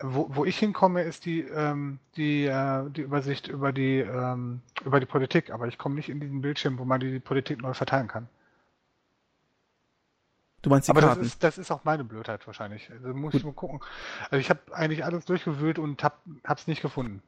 Wo, 0.00 0.28
wo 0.30 0.44
ich 0.44 0.58
hinkomme, 0.58 1.02
ist 1.02 1.24
die, 1.24 1.40
ähm, 1.40 1.98
die, 2.16 2.44
äh, 2.44 2.90
die 2.90 3.00
Übersicht 3.00 3.48
über 3.48 3.72
die, 3.72 3.98
ähm, 3.98 4.60
über 4.84 5.00
die 5.00 5.06
Politik, 5.06 5.50
aber 5.50 5.68
ich 5.68 5.78
komme 5.78 5.94
nicht 5.94 6.10
in 6.10 6.20
diesen 6.20 6.42
Bildschirm, 6.42 6.78
wo 6.78 6.84
man 6.84 7.00
die, 7.00 7.10
die 7.10 7.20
Politik 7.20 7.62
neu 7.62 7.72
verteilen 7.72 8.08
kann. 8.08 8.28
Du 10.60 10.70
meinst 10.70 10.88
die 10.88 10.90
Aber 10.90 11.00
Karten? 11.00 11.20
Das 11.20 11.28
ist, 11.28 11.42
das 11.42 11.58
ist 11.58 11.70
auch 11.70 11.84
meine 11.84 12.04
Blödheit 12.04 12.46
wahrscheinlich. 12.46 12.90
Also 12.90 13.14
muss 13.14 13.32
Gut. 13.32 13.40
ich 13.40 13.46
mal 13.46 13.54
gucken. 13.54 13.80
Also 14.24 14.36
ich 14.36 14.50
habe 14.50 14.60
eigentlich 14.72 15.04
alles 15.04 15.24
durchgewühlt 15.24 15.78
und 15.78 16.02
hab, 16.02 16.22
hab's 16.44 16.66
nicht 16.66 16.82
gefunden. 16.82 17.22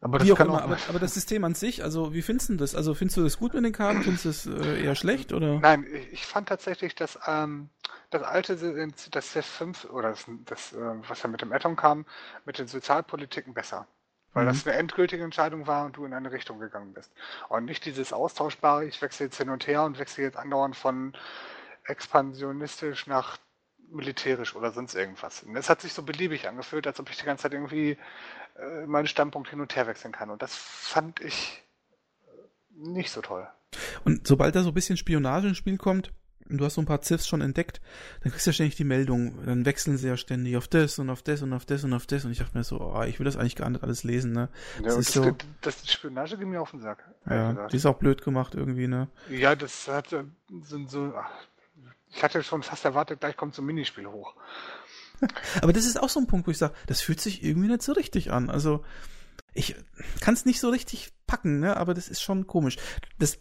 Aber 0.00 0.18
das, 0.18 0.32
kann 0.36 0.48
auch, 0.48 0.60
aber, 0.60 0.78
aber, 0.88 0.98
das 1.00 1.14
System 1.14 1.42
an 1.44 1.54
sich, 1.54 1.82
also 1.82 2.14
wie 2.14 2.22
findest 2.22 2.50
du 2.50 2.56
das? 2.56 2.76
Also 2.76 2.94
findest 2.94 3.16
du 3.16 3.24
das 3.24 3.36
gut 3.38 3.54
mit 3.54 3.64
den 3.64 3.72
Karten? 3.72 4.02
Findest 4.02 4.24
du 4.24 4.28
es 4.28 4.46
äh, 4.46 4.84
eher 4.84 4.94
schlecht 4.94 5.32
oder? 5.32 5.58
Nein, 5.58 5.86
ich 6.12 6.24
fand 6.24 6.48
tatsächlich 6.48 6.94
dass 6.94 7.18
ähm, 7.26 7.68
das 8.10 8.22
alte, 8.22 8.56
das 9.10 9.32
Civ 9.32 9.44
5 9.44 9.84
oder 9.86 10.10
das, 10.10 10.26
das 10.46 10.72
äh, 10.72 10.94
was 11.08 11.22
ja 11.22 11.28
mit 11.28 11.42
dem 11.42 11.52
Atom 11.52 11.74
kam, 11.74 12.06
mit 12.44 12.58
den 12.58 12.68
Sozialpolitiken 12.68 13.54
besser. 13.54 13.88
Weil 14.34 14.44
mhm. 14.44 14.48
das 14.48 14.66
eine 14.66 14.76
endgültige 14.76 15.24
Entscheidung 15.24 15.66
war 15.66 15.86
und 15.86 15.96
du 15.96 16.04
in 16.04 16.14
eine 16.14 16.30
Richtung 16.30 16.60
gegangen 16.60 16.92
bist. 16.92 17.12
Und 17.48 17.64
nicht 17.64 17.84
dieses 17.84 18.12
austauschbare, 18.12 18.84
ich 18.84 19.02
wechsle 19.02 19.26
jetzt 19.26 19.38
hin 19.38 19.50
und 19.50 19.66
her 19.66 19.82
und 19.82 19.98
wechsle 19.98 20.24
jetzt 20.24 20.36
andauernd 20.36 20.76
von 20.76 21.14
expansionistisch 21.84 23.06
nach 23.06 23.38
militärisch 23.90 24.54
oder 24.54 24.70
sonst 24.70 24.94
irgendwas. 24.94 25.42
Und 25.42 25.56
es 25.56 25.70
hat 25.70 25.80
sich 25.80 25.92
so 25.92 26.02
beliebig 26.02 26.46
angefühlt, 26.46 26.86
als 26.86 27.00
ob 27.00 27.10
ich 27.10 27.16
die 27.16 27.24
ganze 27.24 27.44
Zeit 27.44 27.54
irgendwie 27.54 27.96
äh, 28.58 28.86
meinen 28.86 29.06
Standpunkt 29.06 29.50
hin 29.50 29.60
und 29.60 29.74
her 29.76 29.86
wechseln 29.86 30.12
kann. 30.12 30.30
Und 30.30 30.42
das 30.42 30.54
fand 30.54 31.20
ich 31.20 31.62
äh, 32.26 32.88
nicht 32.88 33.10
so 33.10 33.20
toll. 33.20 33.46
Und 34.04 34.26
sobald 34.26 34.54
da 34.54 34.62
so 34.62 34.70
ein 34.70 34.74
bisschen 34.74 34.96
Spionage 34.96 35.48
ins 35.48 35.58
Spiel 35.58 35.76
kommt, 35.76 36.12
und 36.48 36.58
du 36.58 36.64
hast 36.64 36.74
so 36.74 36.80
ein 36.80 36.86
paar 36.86 37.02
Ziffs 37.02 37.28
schon 37.28 37.40
entdeckt, 37.40 37.80
dann 38.22 38.32
kriegst 38.32 38.46
du 38.46 38.50
ja 38.50 38.54
ständig 38.54 38.76
die 38.76 38.84
Meldung, 38.84 39.44
dann 39.44 39.66
wechseln 39.66 39.98
sie 39.98 40.08
ja 40.08 40.16
ständig 40.16 40.56
auf 40.56 40.68
das 40.68 40.98
und 40.98 41.10
auf 41.10 41.22
das 41.22 41.42
und 41.42 41.52
auf 41.52 41.66
das 41.66 41.84
und 41.84 41.92
auf 41.92 42.06
das 42.06 42.24
und 42.24 42.32
ich 42.32 42.38
dachte 42.38 42.56
mir 42.56 42.64
so, 42.64 42.80
oh, 42.80 43.02
ich 43.02 43.18
will 43.18 43.24
das 43.24 43.36
eigentlich 43.36 43.56
gar 43.56 43.68
nicht 43.68 43.82
alles 43.82 44.04
lesen, 44.04 44.32
ne? 44.32 44.48
Ja, 44.78 44.84
das, 44.84 44.96
das, 44.96 45.06
ist 45.06 45.12
so, 45.12 45.36
das, 45.60 45.82
das 45.82 45.92
Spionage 45.92 46.38
ging 46.38 46.50
mir 46.50 46.60
auf 46.60 46.70
den 46.70 46.80
Sack. 46.80 47.04
ja, 47.28 47.66
die 47.68 47.76
ist 47.76 47.86
auch 47.86 47.98
blöd 47.98 48.22
gemacht 48.22 48.54
irgendwie, 48.54 48.88
ne? 48.88 49.08
Ja, 49.28 49.54
das 49.54 49.88
hat 49.88 50.08
so, 50.08 50.24
so 50.86 51.12
ach, 51.16 51.30
ich 52.10 52.22
hatte 52.22 52.42
schon 52.42 52.62
fast 52.62 52.84
erwartet, 52.84 53.20
gleich 53.20 53.36
kommt 53.36 53.54
so 53.54 53.62
ein 53.62 53.66
Minispiel 53.66 54.06
hoch. 54.06 54.34
Aber 55.62 55.72
das 55.72 55.86
ist 55.86 56.00
auch 56.00 56.08
so 56.08 56.20
ein 56.20 56.26
Punkt, 56.26 56.46
wo 56.46 56.50
ich 56.50 56.58
sage, 56.58 56.74
das 56.86 57.00
fühlt 57.00 57.20
sich 57.20 57.42
irgendwie 57.42 57.68
nicht 57.68 57.82
so 57.82 57.92
richtig 57.92 58.30
an. 58.30 58.50
Also 58.50 58.84
ich 59.54 59.74
kann 60.20 60.34
es 60.34 60.44
nicht 60.44 60.60
so 60.60 60.70
richtig 60.70 61.12
packen, 61.26 61.60
ne? 61.60 61.76
Aber 61.76 61.94
das 61.94 62.08
ist 62.08 62.22
schon 62.22 62.46
komisch. 62.46 62.76
Das 63.18 63.38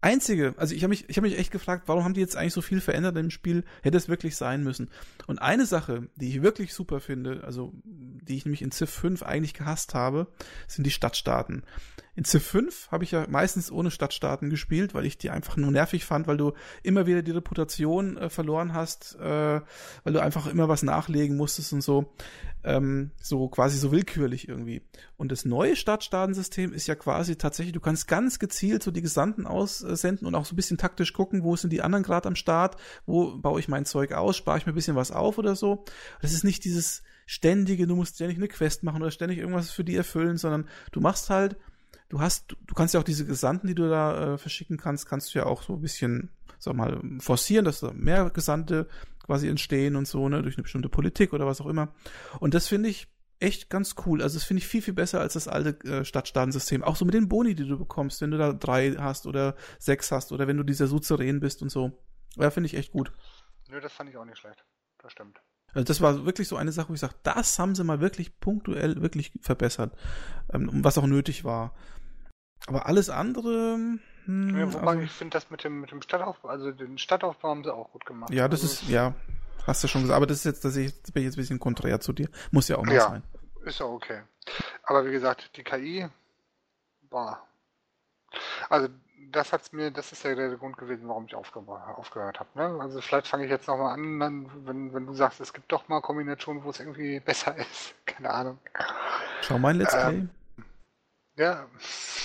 einzige, 0.00 0.54
also 0.56 0.74
ich 0.74 0.82
habe 0.82 0.90
mich, 0.90 1.08
ich 1.08 1.16
habe 1.16 1.28
mich 1.28 1.38
echt 1.38 1.50
gefragt, 1.50 1.84
warum 1.86 2.04
haben 2.04 2.14
die 2.14 2.20
jetzt 2.20 2.36
eigentlich 2.36 2.54
so 2.54 2.62
viel 2.62 2.80
verändert 2.80 3.16
im 3.16 3.30
Spiel? 3.30 3.64
Hätte 3.82 3.98
es 3.98 4.08
wirklich 4.08 4.36
sein 4.36 4.62
müssen? 4.64 4.90
Und 5.26 5.40
eine 5.40 5.66
Sache, 5.66 6.08
die 6.16 6.28
ich 6.28 6.42
wirklich 6.42 6.72
super 6.72 7.00
finde, 7.00 7.42
also 7.44 7.72
die 7.84 8.36
ich 8.36 8.44
nämlich 8.44 8.62
in 8.62 8.72
Civ 8.72 8.90
5 8.90 9.22
eigentlich 9.22 9.54
gehasst 9.54 9.94
habe, 9.94 10.28
sind 10.66 10.84
die 10.84 10.90
Stadtstaaten. 10.90 11.62
In 12.16 12.24
Civ 12.24 12.44
5 12.44 12.90
habe 12.90 13.04
ich 13.04 13.12
ja 13.12 13.26
meistens 13.28 13.70
ohne 13.70 13.90
Stadtstaaten 13.90 14.50
gespielt, 14.50 14.94
weil 14.94 15.06
ich 15.06 15.16
die 15.16 15.30
einfach 15.30 15.56
nur 15.56 15.70
nervig 15.70 16.04
fand, 16.04 16.26
weil 16.26 16.36
du 16.36 16.52
immer 16.82 17.06
wieder 17.06 17.22
die 17.22 17.30
Reputation 17.30 18.16
äh, 18.16 18.28
verloren 18.28 18.74
hast, 18.74 19.16
äh, 19.20 19.60
weil 20.04 20.12
du 20.12 20.20
einfach 20.20 20.46
immer 20.48 20.68
was 20.68 20.82
nachlegen 20.82 21.36
musstest 21.36 21.72
und 21.72 21.82
so. 21.82 22.12
Ähm, 22.62 23.12
so 23.22 23.48
quasi 23.48 23.78
so 23.78 23.90
willkürlich 23.90 24.48
irgendwie. 24.48 24.82
Und 25.16 25.32
das 25.32 25.44
neue 25.44 25.76
Stadtstaatensystem 25.76 26.74
ist 26.74 26.88
ja 26.88 26.94
quasi 26.94 27.36
tatsächlich, 27.36 27.72
du 27.72 27.80
kannst 27.80 28.06
ganz 28.06 28.38
gezielt 28.38 28.82
so 28.82 28.90
die 28.90 29.00
Gesandten 29.00 29.46
aussenden 29.46 30.26
und 30.26 30.34
auch 30.34 30.44
so 30.44 30.52
ein 30.52 30.56
bisschen 30.56 30.76
taktisch 30.76 31.14
gucken, 31.14 31.42
wo 31.42 31.56
sind 31.56 31.72
die 31.72 31.80
anderen 31.80 32.02
gerade 32.02 32.28
am 32.28 32.36
Start, 32.36 32.76
wo 33.06 33.38
baue 33.38 33.60
ich 33.60 33.68
mein 33.68 33.86
Zeug 33.86 34.12
aus, 34.12 34.36
spare 34.36 34.58
ich 34.58 34.66
mir 34.66 34.72
ein 34.72 34.74
bisschen 34.74 34.96
was 34.96 35.10
auf 35.10 35.38
oder 35.38 35.56
so. 35.56 35.84
Das 36.20 36.32
ist 36.32 36.44
nicht 36.44 36.64
dieses 36.64 37.02
ständige, 37.24 37.86
du 37.86 37.94
musst 37.94 38.16
ständig 38.16 38.38
eine 38.38 38.48
Quest 38.48 38.82
machen 38.82 39.00
oder 39.00 39.12
ständig 39.12 39.38
irgendwas 39.38 39.70
für 39.70 39.84
die 39.84 39.94
erfüllen, 39.94 40.36
sondern 40.36 40.68
du 40.90 41.00
machst 41.00 41.30
halt 41.30 41.56
du 42.10 42.20
hast, 42.20 42.54
du 42.66 42.74
kannst 42.74 42.92
ja 42.92 43.00
auch 43.00 43.04
diese 43.04 43.24
Gesandten, 43.24 43.68
die 43.68 43.74
du 43.74 43.88
da 43.88 44.34
äh, 44.34 44.38
verschicken 44.38 44.76
kannst, 44.76 45.06
kannst 45.06 45.34
du 45.34 45.38
ja 45.38 45.46
auch 45.46 45.62
so 45.62 45.74
ein 45.74 45.80
bisschen, 45.80 46.30
sag 46.58 46.74
mal, 46.74 47.00
forcieren, 47.20 47.64
dass 47.64 47.80
da 47.80 47.92
mehr 47.94 48.28
Gesandte 48.30 48.88
quasi 49.24 49.48
entstehen 49.48 49.96
und 49.96 50.06
so, 50.06 50.28
ne, 50.28 50.42
durch 50.42 50.56
eine 50.56 50.64
bestimmte 50.64 50.88
Politik 50.88 51.32
oder 51.32 51.46
was 51.46 51.60
auch 51.60 51.66
immer. 51.66 51.94
Und 52.40 52.52
das 52.52 52.66
finde 52.66 52.88
ich 52.88 53.08
echt 53.38 53.70
ganz 53.70 53.94
cool. 54.04 54.22
Also 54.22 54.36
das 54.38 54.44
finde 54.44 54.58
ich 54.58 54.66
viel, 54.66 54.82
viel 54.82 54.92
besser 54.92 55.20
als 55.20 55.34
das 55.34 55.48
alte 55.48 55.80
äh, 55.88 56.04
Stadtstaatensystem. 56.04 56.82
Auch 56.82 56.96
so 56.96 57.04
mit 57.04 57.14
den 57.14 57.28
Boni, 57.28 57.54
die 57.54 57.66
du 57.66 57.78
bekommst, 57.78 58.20
wenn 58.20 58.32
du 58.32 58.38
da 58.38 58.52
drei 58.52 58.92
hast 58.92 59.26
oder 59.26 59.56
sechs 59.78 60.12
hast 60.12 60.32
oder 60.32 60.46
wenn 60.46 60.56
du 60.56 60.64
dieser 60.64 60.88
Suzerän 60.88 61.40
bist 61.40 61.62
und 61.62 61.70
so. 61.70 61.92
Ja, 62.36 62.50
finde 62.50 62.66
ich 62.66 62.74
echt 62.74 62.92
gut. 62.92 63.12
Nö, 63.68 63.80
das 63.80 63.92
fand 63.92 64.10
ich 64.10 64.16
auch 64.16 64.24
nicht 64.24 64.38
schlecht. 64.38 64.64
Das 64.98 65.12
stimmt. 65.12 65.40
Also 65.72 65.84
das 65.84 66.00
war 66.00 66.26
wirklich 66.26 66.48
so 66.48 66.56
eine 66.56 66.72
Sache, 66.72 66.88
wo 66.88 66.94
ich 66.94 67.00
sage, 67.00 67.14
das 67.22 67.58
haben 67.58 67.76
sie 67.76 67.84
mal 67.84 68.00
wirklich 68.00 68.40
punktuell 68.40 69.00
wirklich 69.00 69.32
verbessert, 69.40 69.96
ähm, 70.52 70.68
was 70.72 70.98
auch 70.98 71.06
nötig 71.06 71.44
war. 71.44 71.74
Aber 72.66 72.86
alles 72.86 73.10
andere. 73.10 73.78
Hm, 74.26 74.58
ja, 74.58 74.72
wobei 74.72 74.90
also, 74.92 75.02
ich 75.02 75.10
finde 75.10 75.34
das 75.34 75.50
mit 75.50 75.64
dem, 75.64 75.80
mit 75.80 75.90
dem 75.90 76.02
Stadtaufbau, 76.02 76.48
also 76.48 76.70
den 76.72 76.98
Stadtaufbau 76.98 77.50
haben 77.50 77.64
sie 77.64 77.74
auch 77.74 77.90
gut 77.92 78.04
gemacht. 78.06 78.32
Ja, 78.32 78.48
das 78.48 78.62
also, 78.62 78.72
ist, 78.72 78.88
ja, 78.88 79.14
hast 79.66 79.82
du 79.82 79.88
schon 79.88 80.02
gesagt. 80.02 80.16
Aber 80.16 80.26
das 80.26 80.38
ist 80.38 80.44
jetzt, 80.44 80.64
das 80.64 80.74
bin 80.74 80.84
ich 80.84 80.92
jetzt 81.14 81.36
ein 81.36 81.36
bisschen 81.36 81.58
konträr 81.58 82.00
zu 82.00 82.12
dir. 82.12 82.28
Muss 82.50 82.68
ja 82.68 82.76
auch 82.76 82.84
mal 82.84 82.94
ja, 82.94 83.08
sein. 83.08 83.22
Ist 83.64 83.80
ja 83.80 83.86
okay. 83.86 84.22
Aber 84.84 85.06
wie 85.06 85.12
gesagt, 85.12 85.56
die 85.56 85.64
KI 85.64 86.08
war. 87.10 87.46
Also 88.68 88.88
das 89.32 89.52
hat's 89.52 89.72
mir, 89.72 89.90
das 89.90 90.12
ist 90.12 90.24
ja 90.24 90.34
der 90.34 90.56
Grund 90.56 90.76
gewesen, 90.76 91.08
warum 91.08 91.26
ich 91.26 91.34
aufge 91.34 91.60
aufgehört 91.60 92.40
habe. 92.40 92.48
Ne? 92.54 92.80
Also 92.80 93.00
vielleicht 93.00 93.28
fange 93.28 93.44
ich 93.44 93.50
jetzt 93.50 93.68
nochmal 93.68 93.94
an, 93.94 94.18
dann, 94.18 94.66
wenn, 94.66 94.92
wenn 94.92 95.06
du 95.06 95.14
sagst, 95.14 95.40
es 95.40 95.52
gibt 95.52 95.70
doch 95.70 95.88
mal 95.88 96.00
Kombinationen, 96.00 96.64
wo 96.64 96.70
es 96.70 96.80
irgendwie 96.80 97.20
besser 97.24 97.56
ist. 97.56 97.94
Keine 98.06 98.30
Ahnung. 98.30 98.58
Schau 99.42 99.58
mein 99.58 99.76
Let's 99.76 99.92
Play. 99.92 100.14
Ähm, 100.14 100.30
ja. 101.40 101.66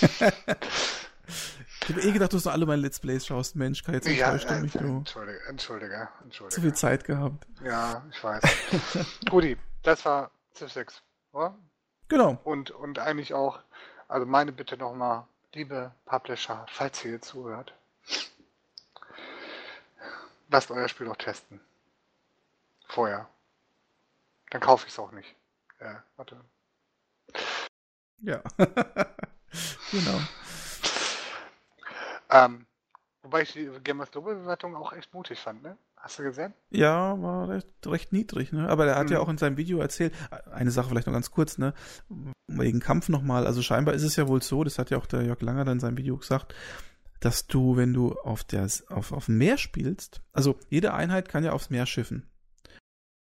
ich 0.00 1.88
habe 1.88 2.00
eh 2.02 2.12
gedacht, 2.12 2.32
du 2.32 2.36
hast 2.36 2.46
alle 2.46 2.66
meine 2.66 2.82
Let's 2.82 3.00
Plays 3.00 3.26
schaust. 3.26 3.56
Mensch, 3.56 3.82
kann 3.82 3.94
jetzt 3.94 4.06
nicht 4.06 4.18
ja, 4.18 4.36
äh, 4.36 4.60
mich, 4.60 4.72
du. 4.72 4.78
Entschuldige, 4.78 5.40
entschuldige, 5.48 6.08
entschuldige. 6.22 6.54
Zu 6.54 6.60
viel 6.60 6.74
Zeit 6.74 7.04
gehabt. 7.04 7.46
Ja, 7.64 8.04
ich 8.12 8.22
weiß. 8.22 8.42
Rudi, 9.32 9.56
das 9.82 10.04
war 10.04 10.30
Civ 10.54 10.70
6, 10.70 11.02
oder? 11.32 11.56
Genau. 12.08 12.38
Und, 12.44 12.70
und 12.70 12.98
eigentlich 12.98 13.32
auch, 13.34 13.58
also 14.06 14.26
meine 14.26 14.52
Bitte 14.52 14.76
nochmal, 14.76 15.26
liebe 15.54 15.92
Publisher, 16.04 16.66
falls 16.68 17.04
ihr 17.04 17.12
jetzt 17.12 17.28
zuhört, 17.28 17.72
lasst 20.50 20.70
euer 20.70 20.88
Spiel 20.88 21.06
doch 21.06 21.16
testen. 21.16 21.60
Vorher. 22.88 23.28
Dann 24.50 24.60
kaufe 24.60 24.86
ich 24.86 24.92
es 24.92 24.98
auch 24.98 25.10
nicht. 25.10 25.34
Ja, 25.80 26.04
warte. 26.16 26.36
Ja. 28.22 28.42
genau. 29.90 30.20
Ähm, 32.30 32.66
wobei 33.22 33.42
ich 33.42 33.52
die 33.52 33.70
Gamers 33.84 34.10
Global 34.10 34.36
Bewertung 34.36 34.74
auch 34.74 34.92
echt 34.92 35.12
mutig 35.14 35.38
fand, 35.38 35.62
ne? 35.62 35.76
Hast 35.96 36.18
du 36.18 36.22
gesehen? 36.22 36.54
Ja, 36.70 37.20
war 37.20 37.48
recht, 37.48 37.66
recht 37.86 38.12
niedrig, 38.12 38.52
ne? 38.52 38.68
Aber 38.68 38.86
er 38.86 38.96
hat 38.96 39.06
mhm. 39.06 39.12
ja 39.12 39.20
auch 39.20 39.28
in 39.28 39.38
seinem 39.38 39.56
Video 39.56 39.80
erzählt, 39.80 40.14
eine 40.52 40.70
Sache 40.70 40.88
vielleicht 40.88 41.06
noch 41.06 41.14
ganz 41.14 41.30
kurz, 41.30 41.58
ne? 41.58 41.74
Wegen 42.46 42.80
Kampf 42.80 43.08
nochmal, 43.08 43.46
also 43.46 43.62
scheinbar 43.62 43.94
ist 43.94 44.02
es 44.02 44.16
ja 44.16 44.28
wohl 44.28 44.42
so, 44.42 44.62
das 44.62 44.78
hat 44.78 44.90
ja 44.90 44.98
auch 44.98 45.06
der 45.06 45.22
Jörg 45.22 45.40
Langer 45.40 45.64
dann 45.64 45.76
in 45.76 45.80
seinem 45.80 45.96
Video 45.96 46.16
gesagt, 46.16 46.54
dass 47.20 47.46
du, 47.46 47.76
wenn 47.76 47.92
du 47.92 48.12
auf 48.12 48.44
der, 48.44 48.68
auf, 48.88 49.12
auf 49.12 49.26
dem 49.26 49.38
Meer 49.38 49.58
spielst, 49.58 50.20
also 50.32 50.58
jede 50.68 50.94
Einheit 50.94 51.28
kann 51.28 51.44
ja 51.44 51.52
aufs 51.52 51.70
Meer 51.70 51.86
schiffen. 51.86 52.30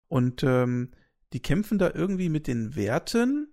Und 0.08 0.44
ähm, 0.44 0.92
die 1.34 1.42
kämpfen 1.42 1.80
da 1.80 1.92
irgendwie 1.94 2.30
mit 2.30 2.48
den 2.48 2.76
Werten 2.76 3.52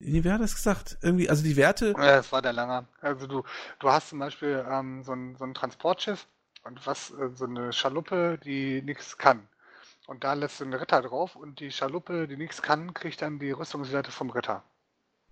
wie 0.00 0.30
hat 0.30 0.40
das 0.40 0.54
gesagt? 0.54 0.98
Irgendwie, 1.02 1.28
also 1.28 1.44
die 1.44 1.56
Werte. 1.56 1.94
Ja, 1.96 2.16
das 2.16 2.32
war 2.32 2.42
der 2.42 2.52
Langer. 2.52 2.86
Also 3.00 3.26
du, 3.26 3.44
du 3.78 3.90
hast 3.90 4.08
zum 4.08 4.18
Beispiel 4.18 4.64
ähm, 4.68 5.02
so, 5.02 5.12
ein, 5.12 5.36
so 5.36 5.44
ein 5.44 5.54
Transportschiff 5.54 6.26
und 6.64 6.84
was, 6.86 7.10
äh, 7.10 7.28
so 7.34 7.44
eine 7.44 7.72
Schaluppe, 7.72 8.38
die 8.42 8.82
nichts 8.82 9.18
kann. 9.18 9.46
Und 10.06 10.24
da 10.24 10.32
lässt 10.32 10.58
du 10.58 10.64
einen 10.64 10.74
Ritter 10.74 11.02
drauf 11.02 11.36
und 11.36 11.60
die 11.60 11.70
Schaluppe, 11.70 12.26
die 12.26 12.36
nichts 12.36 12.62
kann, 12.62 12.94
kriegt 12.94 13.22
dann 13.22 13.38
die 13.38 13.52
Rüstungswerte 13.52 14.10
vom 14.10 14.30
Ritter. 14.30 14.64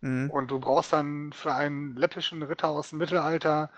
Mhm. 0.02 0.30
Und 0.30 0.50
du 0.50 0.60
brauchst 0.60 0.92
dann 0.92 1.32
für 1.32 1.54
einen 1.54 1.96
läppischen 1.96 2.42
Ritter 2.42 2.68
aus 2.68 2.90
dem 2.90 2.98
Mittelalter 2.98 3.70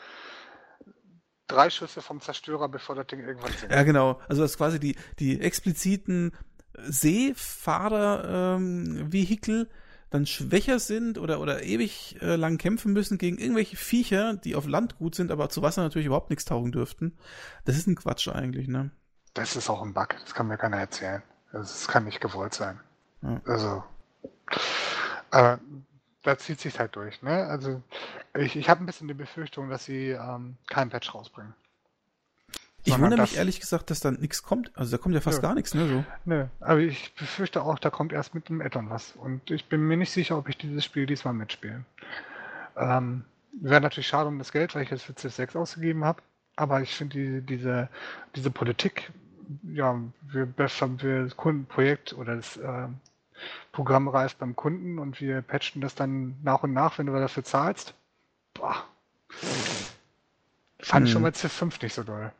drei 1.47 1.70
Schüsse 1.70 2.03
vom 2.03 2.20
Zerstörer, 2.20 2.68
bevor 2.68 2.97
das 2.97 3.07
Ding 3.07 3.20
irgendwann 3.20 3.53
sinkt. 3.53 3.74
Ja, 3.74 3.82
genau. 3.82 4.20
Also 4.28 4.43
das 4.43 4.51
ist 4.53 4.59
quasi 4.59 4.78
die, 4.78 4.95
die 5.18 5.41
expliziten 5.41 6.32
Seefahrer-Vehikel, 6.74 9.61
ähm, 9.61 9.68
dann 10.11 10.26
schwächer 10.26 10.78
sind 10.78 11.18
oder, 11.18 11.40
oder 11.40 11.62
ewig 11.62 12.16
äh, 12.20 12.36
lang 12.36 12.58
kämpfen 12.58 12.92
müssen 12.92 13.16
gegen 13.16 13.38
irgendwelche 13.38 13.76
Viecher, 13.76 14.36
die 14.36 14.56
auf 14.56 14.66
Land 14.66 14.98
gut 14.98 15.14
sind, 15.14 15.30
aber 15.30 15.48
zu 15.48 15.62
Wasser 15.62 15.82
natürlich 15.82 16.06
überhaupt 16.06 16.30
nichts 16.30 16.44
taugen 16.44 16.72
dürften. 16.72 17.16
Das 17.64 17.76
ist 17.76 17.86
ein 17.86 17.94
Quatsch 17.94 18.28
eigentlich, 18.28 18.68
ne? 18.68 18.90
Das 19.34 19.54
ist 19.54 19.70
auch 19.70 19.82
ein 19.82 19.94
Bug, 19.94 20.08
das 20.20 20.34
kann 20.34 20.48
mir 20.48 20.58
keiner 20.58 20.78
erzählen. 20.78 21.22
Das 21.52 21.86
kann 21.88 22.04
nicht 22.04 22.20
gewollt 22.20 22.54
sein. 22.54 22.80
Ja. 23.22 23.40
Also, 23.46 23.84
aber 25.30 25.61
da 26.22 26.37
zieht 26.37 26.61
sich 26.61 26.78
halt 26.78 26.96
durch, 26.96 27.22
ne? 27.22 27.46
Also, 27.46 27.82
ich, 28.37 28.57
ich 28.57 28.68
habe 28.68 28.82
ein 28.82 28.87
bisschen 28.87 29.08
die 29.08 29.14
Befürchtung, 29.14 29.70
dass 29.70 29.84
sie 29.84 30.11
ähm, 30.11 30.57
keinen 30.68 30.91
Patch 30.91 31.14
rausbringen. 31.14 31.54
Ich 32.84 32.98
wundere 32.98 33.20
mich 33.20 33.36
ehrlich 33.36 33.61
gesagt, 33.61 33.90
dass 33.90 34.00
da 34.00 34.11
nichts 34.11 34.42
kommt. 34.42 34.70
Also 34.74 34.96
da 34.96 35.02
kommt 35.02 35.14
ja 35.14 35.20
fast 35.20 35.38
nö. 35.38 35.42
gar 35.42 35.54
nichts, 35.54 35.74
ne? 35.74 35.86
So. 35.86 36.04
Nö, 36.24 36.46
aber 36.61 36.78
ich 36.78 37.14
befürchte 37.14 37.62
auch, 37.62 37.78
da 37.78 37.90
kommt 37.90 38.12
erst 38.12 38.34
mit 38.34 38.48
dem 38.48 38.61
Addon 38.61 38.90
was. 38.90 39.12
Und 39.16 39.50
ich 39.50 39.66
bin 39.66 39.82
mir 39.82 39.96
nicht 39.96 40.11
sicher, 40.11 40.38
ob 40.38 40.48
ich 40.48 40.57
dieses 40.57 40.84
Spiel 40.84 41.07
diesmal 41.07 41.34
mitspiele. 41.34 41.84
Ähm, 42.76 43.24
Wäre 43.52 43.80
natürlich 43.80 44.07
schade 44.07 44.28
um 44.28 44.38
das 44.38 44.52
Geld, 44.52 44.74
weil 44.74 44.82
ich 44.82 44.90
jetzt 44.90 45.02
für 45.02 45.14
Civ 45.14 45.34
6 45.34 45.57
ausgegeben 45.57 46.04
habe. 46.04 46.22
Aber 46.57 46.80
ich 46.80 46.94
finde 46.94 47.18
die, 47.18 47.40
diese, 47.46 47.88
diese 48.36 48.50
Politik, 48.50 49.11
ja, 49.64 49.98
wir, 50.22 50.48
wir 50.57 51.30
Kundenprojekt 51.36 52.12
oder 52.12 52.36
das 52.36 52.57
äh, 52.57 52.88
Programm 53.72 54.08
reift 54.08 54.38
beim 54.38 54.54
Kunden 54.54 54.98
und 54.98 55.20
wir 55.20 55.42
patchen 55.42 55.80
das 55.80 55.94
dann 55.94 56.36
nach 56.42 56.62
und 56.62 56.72
nach, 56.72 56.98
wenn 56.98 57.07
du 57.07 57.12
dafür 57.12 57.44
zahlst. 57.44 57.94
Boah. 58.54 58.84
Fand 60.78 61.00
hm. 61.00 61.07
ich 61.07 61.12
schon 61.12 61.22
bei 61.22 61.32
Civ 61.32 61.52
5 61.52 61.82
nicht 61.82 61.94
so 61.94 62.02
doll. 62.04 62.32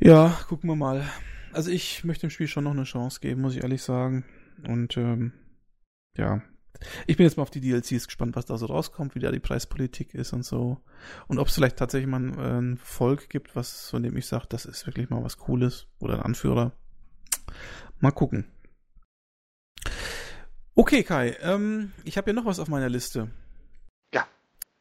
Ja, 0.00 0.38
gucken 0.48 0.70
wir 0.70 0.76
mal. 0.76 1.08
Also 1.52 1.70
ich 1.70 2.04
möchte 2.04 2.26
dem 2.26 2.30
Spiel 2.30 2.46
schon 2.46 2.64
noch 2.64 2.70
eine 2.70 2.84
Chance 2.84 3.18
geben, 3.20 3.40
muss 3.40 3.56
ich 3.56 3.62
ehrlich 3.62 3.82
sagen. 3.82 4.24
Und 4.66 4.96
ähm, 4.96 5.32
ja, 6.16 6.40
ich 7.08 7.16
bin 7.16 7.24
jetzt 7.24 7.36
mal 7.36 7.42
auf 7.42 7.50
die 7.50 7.60
DLCs 7.60 8.06
gespannt, 8.06 8.36
was 8.36 8.46
da 8.46 8.56
so 8.58 8.66
rauskommt, 8.66 9.16
wie 9.16 9.20
da 9.20 9.32
die 9.32 9.40
Preispolitik 9.40 10.14
ist 10.14 10.32
und 10.32 10.44
so. 10.44 10.78
Und 11.26 11.40
ob 11.40 11.48
es 11.48 11.54
vielleicht 11.54 11.76
tatsächlich 11.76 12.08
mal 12.08 12.20
ein, 12.20 12.38
ein 12.38 12.76
Volk 12.76 13.28
gibt, 13.28 13.56
was, 13.56 13.90
von 13.90 14.04
dem 14.04 14.16
ich 14.16 14.26
sage, 14.26 14.46
das 14.48 14.66
ist 14.66 14.86
wirklich 14.86 15.10
mal 15.10 15.24
was 15.24 15.36
Cooles. 15.36 15.88
Oder 15.98 16.14
ein 16.14 16.22
Anführer. 16.22 16.72
Mal 17.98 18.12
gucken. 18.12 18.44
Okay, 20.76 21.02
Kai, 21.02 21.36
ähm, 21.40 21.92
ich 22.04 22.16
habe 22.16 22.30
ja 22.30 22.34
noch 22.34 22.44
was 22.44 22.60
auf 22.60 22.68
meiner 22.68 22.88
Liste. 22.88 23.30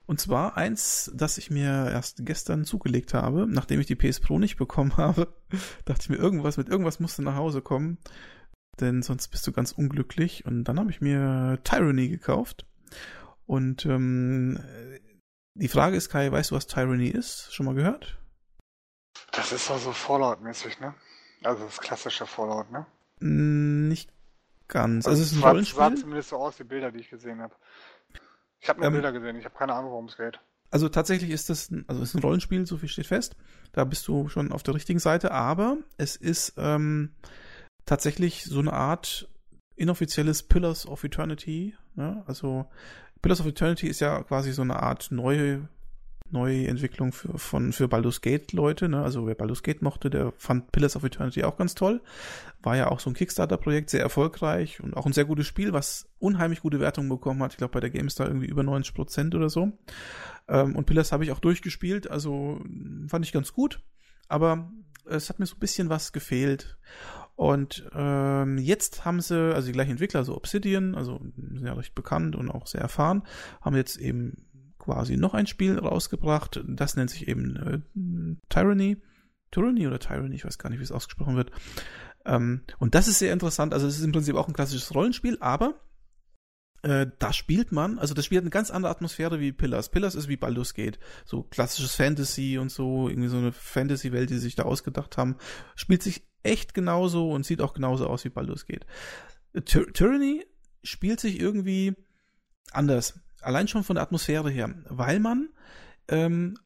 Und 0.07 0.19
zwar 0.19 0.57
eins, 0.57 1.11
das 1.13 1.37
ich 1.37 1.51
mir 1.51 1.89
erst 1.91 2.25
gestern 2.25 2.65
zugelegt 2.65 3.13
habe, 3.13 3.45
nachdem 3.47 3.79
ich 3.79 3.85
die 3.87 3.95
PS 3.95 4.19
Pro 4.19 4.39
nicht 4.39 4.57
bekommen 4.57 4.97
habe. 4.97 5.27
dachte 5.85 6.01
ich 6.01 6.09
mir, 6.09 6.17
irgendwas 6.17 6.57
mit 6.57 6.69
irgendwas 6.69 6.99
musste 6.99 7.21
nach 7.21 7.35
Hause 7.35 7.61
kommen 7.61 7.99
denn 8.79 9.01
sonst 9.01 9.29
bist 9.29 9.45
du 9.47 9.51
ganz 9.51 9.71
unglücklich. 9.71 10.45
Und 10.45 10.65
dann 10.65 10.79
habe 10.79 10.91
ich 10.91 11.01
mir 11.01 11.59
Tyranny 11.63 12.09
gekauft. 12.09 12.65
Und 13.45 13.85
ähm, 13.85 14.59
die 15.53 15.67
Frage 15.67 15.95
ist, 15.95 16.09
Kai, 16.09 16.31
weißt 16.31 16.51
du, 16.51 16.55
was 16.55 16.67
Tyranny 16.67 17.07
ist? 17.07 17.53
Schon 17.53 17.65
mal 17.65 17.75
gehört? 17.75 18.17
Das 19.31 19.51
ist 19.51 19.69
also 19.71 19.91
Fallout-mäßig, 19.91 20.79
ne? 20.79 20.93
Also 21.43 21.65
das 21.65 21.79
klassische 21.79 22.25
Fallout, 22.25 22.71
ne? 22.71 22.85
Nicht 23.19 24.11
ganz. 24.67 25.07
Also, 25.07 25.21
also 25.21 25.23
es 25.23 25.31
ist 25.31 25.37
ein 25.37 25.43
Rollenspiel. 25.43 25.79
sah 25.79 25.95
zumindest 25.95 26.29
so 26.29 26.37
aus, 26.37 26.57
die 26.57 26.63
Bilder, 26.63 26.91
die 26.91 26.99
ich 26.99 27.09
gesehen 27.09 27.41
habe. 27.41 27.55
Ich 28.59 28.69
habe 28.69 28.79
nur 28.79 28.87
Ähm, 28.87 28.93
Bilder 28.93 29.11
gesehen, 29.11 29.35
ich 29.35 29.45
habe 29.45 29.55
keine 29.55 29.73
Ahnung, 29.73 29.91
worum 29.91 30.05
es 30.05 30.17
geht. 30.17 30.39
Also 30.69 30.89
tatsächlich 30.89 31.29
ist 31.29 31.49
das 31.49 31.71
ein, 31.71 31.85
also 31.87 32.01
ist 32.01 32.13
ein 32.13 32.21
Rollenspiel, 32.21 32.65
so 32.65 32.77
viel 32.77 32.89
steht 32.89 33.07
fest. 33.07 33.37
Da 33.71 33.85
bist 33.85 34.07
du 34.07 34.27
schon 34.27 34.51
auf 34.51 34.63
der 34.63 34.73
richtigen 34.73 34.99
Seite, 34.99 35.31
aber 35.31 35.77
es 35.97 36.15
ist 36.15 36.55
ähm, 36.57 37.11
tatsächlich 37.85 38.43
so 38.43 38.59
eine 38.59 38.73
Art 38.73 39.29
inoffizielles 39.75 40.43
Pillars 40.43 40.85
of 40.85 41.03
Eternity. 41.03 41.75
Ne? 41.95 42.23
Also 42.27 42.65
Pillars 43.21 43.39
of 43.39 43.47
Eternity 43.47 43.87
ist 43.87 44.01
ja 44.01 44.21
quasi 44.23 44.51
so 44.51 44.61
eine 44.61 44.81
Art 44.81 45.09
neue 45.11 45.69
neue 46.31 46.67
Entwicklung 46.67 47.11
für, 47.11 47.37
von, 47.37 47.73
für 47.73 47.87
Baldur's 47.87 48.21
Gate 48.21 48.53
Leute, 48.53 48.89
ne? 48.89 49.01
Also 49.01 49.27
wer 49.27 49.35
Baldur's 49.35 49.63
Gate 49.63 49.81
mochte, 49.81 50.09
der 50.09 50.33
fand 50.37 50.71
Pillars 50.71 50.95
of 50.95 51.03
Eternity 51.03 51.43
auch 51.43 51.57
ganz 51.57 51.75
toll. 51.75 52.01
War 52.61 52.75
ja 52.75 52.89
auch 52.89 52.99
so 52.99 53.09
ein 53.09 53.13
Kickstarter-Projekt, 53.13 53.89
sehr 53.89 54.01
erfolgreich 54.01 54.81
und 54.81 54.95
auch 54.95 55.05
ein 55.05 55.13
sehr 55.13 55.25
gutes 55.25 55.47
Spiel, 55.47 55.73
was 55.73 56.09
unheimlich 56.19 56.61
gute 56.61 56.79
Wertungen 56.79 57.09
bekommen 57.09 57.41
hat. 57.43 57.51
Ich 57.51 57.57
glaube, 57.57 57.73
bei 57.73 57.79
der 57.79 57.89
GameStar 57.89 58.27
irgendwie 58.27 58.47
über 58.47 58.63
90 58.63 58.93
Prozent 58.93 59.35
oder 59.35 59.49
so. 59.49 59.71
Ähm, 60.47 60.75
und 60.75 60.85
Pillars 60.85 61.11
habe 61.11 61.23
ich 61.23 61.31
auch 61.31 61.39
durchgespielt, 61.39 62.09
also 62.09 62.61
fand 63.07 63.25
ich 63.25 63.31
ganz 63.31 63.53
gut. 63.53 63.81
Aber 64.27 64.71
es 65.05 65.29
hat 65.29 65.39
mir 65.39 65.45
so 65.45 65.55
ein 65.55 65.59
bisschen 65.59 65.89
was 65.89 66.11
gefehlt. 66.11 66.77
Und 67.37 67.87
ähm, 67.93 68.57
jetzt 68.57 69.05
haben 69.05 69.21
sie, 69.21 69.53
also 69.53 69.67
die 69.67 69.73
gleichen 69.73 69.91
Entwickler, 69.91 70.23
so 70.23 70.35
Obsidian, 70.35 70.95
also 70.95 71.21
sind 71.37 71.65
ja 71.65 71.73
recht 71.73 71.93
bekannt 71.93 72.35
und 72.35 72.49
auch 72.49 72.65
sehr 72.65 72.81
erfahren, 72.81 73.21
haben 73.61 73.75
jetzt 73.75 73.97
eben 73.97 74.46
quasi 74.87 75.17
noch 75.17 75.33
ein 75.33 75.47
Spiel 75.47 75.77
rausgebracht. 75.77 76.63
Das 76.65 76.95
nennt 76.95 77.09
sich 77.09 77.27
eben 77.27 77.55
äh, 77.57 78.35
Tyranny. 78.49 78.97
Tyranny 79.51 79.85
oder 79.85 79.99
Tyranny, 79.99 80.35
ich 80.35 80.45
weiß 80.45 80.57
gar 80.57 80.69
nicht, 80.69 80.79
wie 80.79 80.83
es 80.83 80.91
ausgesprochen 80.91 81.35
wird. 81.35 81.51
Ähm, 82.25 82.61
und 82.79 82.95
das 82.95 83.09
ist 83.09 83.19
sehr 83.19 83.33
interessant. 83.33 83.73
Also 83.73 83.85
es 83.85 83.97
ist 83.97 84.05
im 84.05 84.13
Prinzip 84.13 84.35
auch 84.35 84.47
ein 84.47 84.53
klassisches 84.53 84.95
Rollenspiel, 84.95 85.37
aber 85.41 85.75
äh, 86.83 87.07
da 87.19 87.33
spielt 87.33 87.73
man, 87.73 87.99
also 87.99 88.13
das 88.13 88.25
Spiel 88.25 88.37
hat 88.37 88.43
eine 88.43 88.49
ganz 88.49 88.71
andere 88.71 88.91
Atmosphäre 88.91 89.41
wie 89.41 89.51
Pillars. 89.51 89.89
Pillars 89.89 90.15
ist 90.15 90.29
wie 90.29 90.37
Baldur's 90.37 90.73
Gate. 90.73 90.99
So 91.25 91.43
klassisches 91.43 91.95
Fantasy 91.95 92.57
und 92.57 92.71
so, 92.71 93.09
irgendwie 93.09 93.29
so 93.29 93.37
eine 93.37 93.51
Fantasy-Welt, 93.51 94.29
die 94.29 94.35
sie 94.35 94.41
sich 94.41 94.55
da 94.55 94.63
ausgedacht 94.63 95.17
haben. 95.17 95.35
Spielt 95.75 96.01
sich 96.01 96.25
echt 96.43 96.73
genauso 96.73 97.31
und 97.31 97.45
sieht 97.45 97.61
auch 97.61 97.73
genauso 97.73 98.07
aus 98.07 98.23
wie 98.23 98.29
Baldur's 98.29 98.65
Gate. 98.65 98.85
Ty 99.65 99.91
Tyranny 99.91 100.45
spielt 100.83 101.19
sich 101.19 101.39
irgendwie 101.39 101.93
anders. 102.71 103.19
Allein 103.41 103.67
schon 103.67 103.83
von 103.83 103.95
der 103.95 104.03
Atmosphäre 104.03 104.49
her, 104.49 104.73
weil 104.89 105.19
man 105.19 105.49
ähm, 106.07 106.57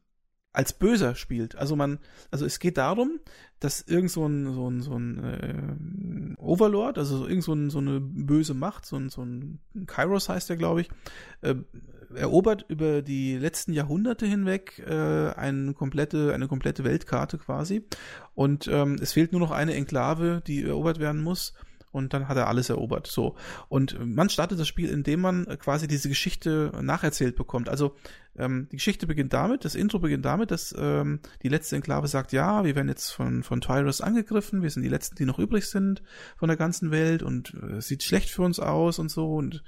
als 0.53 0.73
Böser 0.73 1.15
spielt. 1.15 1.55
Also 1.55 1.75
man, 1.75 1.99
also 2.29 2.45
es 2.45 2.59
geht 2.59 2.77
darum, 2.77 3.19
dass 3.59 3.81
irgend 3.81 4.11
so 4.11 4.25
ein, 4.25 4.53
so 4.53 4.69
ein, 4.69 4.81
so 4.81 4.97
ein 4.97 6.35
äh, 6.37 6.41
Overlord, 6.41 6.97
also 6.97 7.25
irgend 7.25 7.43
so, 7.43 7.53
ein, 7.53 7.69
so 7.69 7.79
eine 7.79 8.01
böse 8.01 8.53
Macht, 8.53 8.85
so 8.85 8.97
ein, 8.97 9.09
so 9.09 9.23
ein 9.23 9.59
Kairos 9.87 10.27
heißt 10.27 10.49
der, 10.49 10.57
glaube 10.57 10.81
ich, 10.81 10.89
äh, 11.41 11.55
erobert 12.15 12.65
über 12.67 13.01
die 13.01 13.37
letzten 13.37 13.71
Jahrhunderte 13.71 14.25
hinweg 14.25 14.79
äh, 14.85 15.29
eine 15.31 15.73
komplette, 15.73 16.33
eine 16.33 16.47
komplette 16.47 16.83
Weltkarte 16.83 17.37
quasi. 17.37 17.85
Und 18.33 18.67
ähm, 18.67 18.97
es 19.01 19.13
fehlt 19.13 19.31
nur 19.31 19.39
noch 19.39 19.51
eine 19.51 19.73
Enklave, 19.73 20.41
die 20.45 20.63
erobert 20.63 20.99
werden 20.99 21.21
muss 21.21 21.53
und 21.91 22.13
dann 22.13 22.27
hat 22.27 22.37
er 22.37 22.47
alles 22.47 22.69
erobert. 22.69 23.07
So. 23.07 23.35
Und 23.69 23.97
man 24.03 24.29
startet 24.29 24.59
das 24.59 24.67
Spiel, 24.67 24.89
indem 24.89 25.21
man 25.21 25.45
quasi 25.59 25.87
diese 25.87 26.09
Geschichte 26.09 26.71
nacherzählt 26.81 27.35
bekommt. 27.35 27.69
Also 27.69 27.95
ähm, 28.37 28.67
die 28.71 28.77
Geschichte 28.77 29.07
beginnt 29.07 29.33
damit, 29.33 29.65
das 29.65 29.75
Intro 29.75 29.99
beginnt 29.99 30.25
damit, 30.25 30.51
dass 30.51 30.73
ähm, 30.77 31.19
die 31.43 31.49
letzte 31.49 31.75
Enklave 31.75 32.07
sagt, 32.07 32.31
ja, 32.31 32.63
wir 32.63 32.75
werden 32.75 32.87
jetzt 32.87 33.11
von, 33.11 33.43
von 33.43 33.61
Tyrus 33.61 34.01
angegriffen, 34.01 34.61
wir 34.61 34.69
sind 34.69 34.83
die 34.83 34.89
Letzten, 34.89 35.15
die 35.15 35.25
noch 35.25 35.39
übrig 35.39 35.65
sind 35.65 36.01
von 36.37 36.47
der 36.47 36.57
ganzen 36.57 36.91
Welt 36.91 37.23
und 37.23 37.53
äh, 37.53 37.81
sieht 37.81 38.03
schlecht 38.03 38.29
für 38.29 38.43
uns 38.43 38.59
aus 38.59 38.99
und 38.99 39.09
so. 39.09 39.35
Und, 39.35 39.63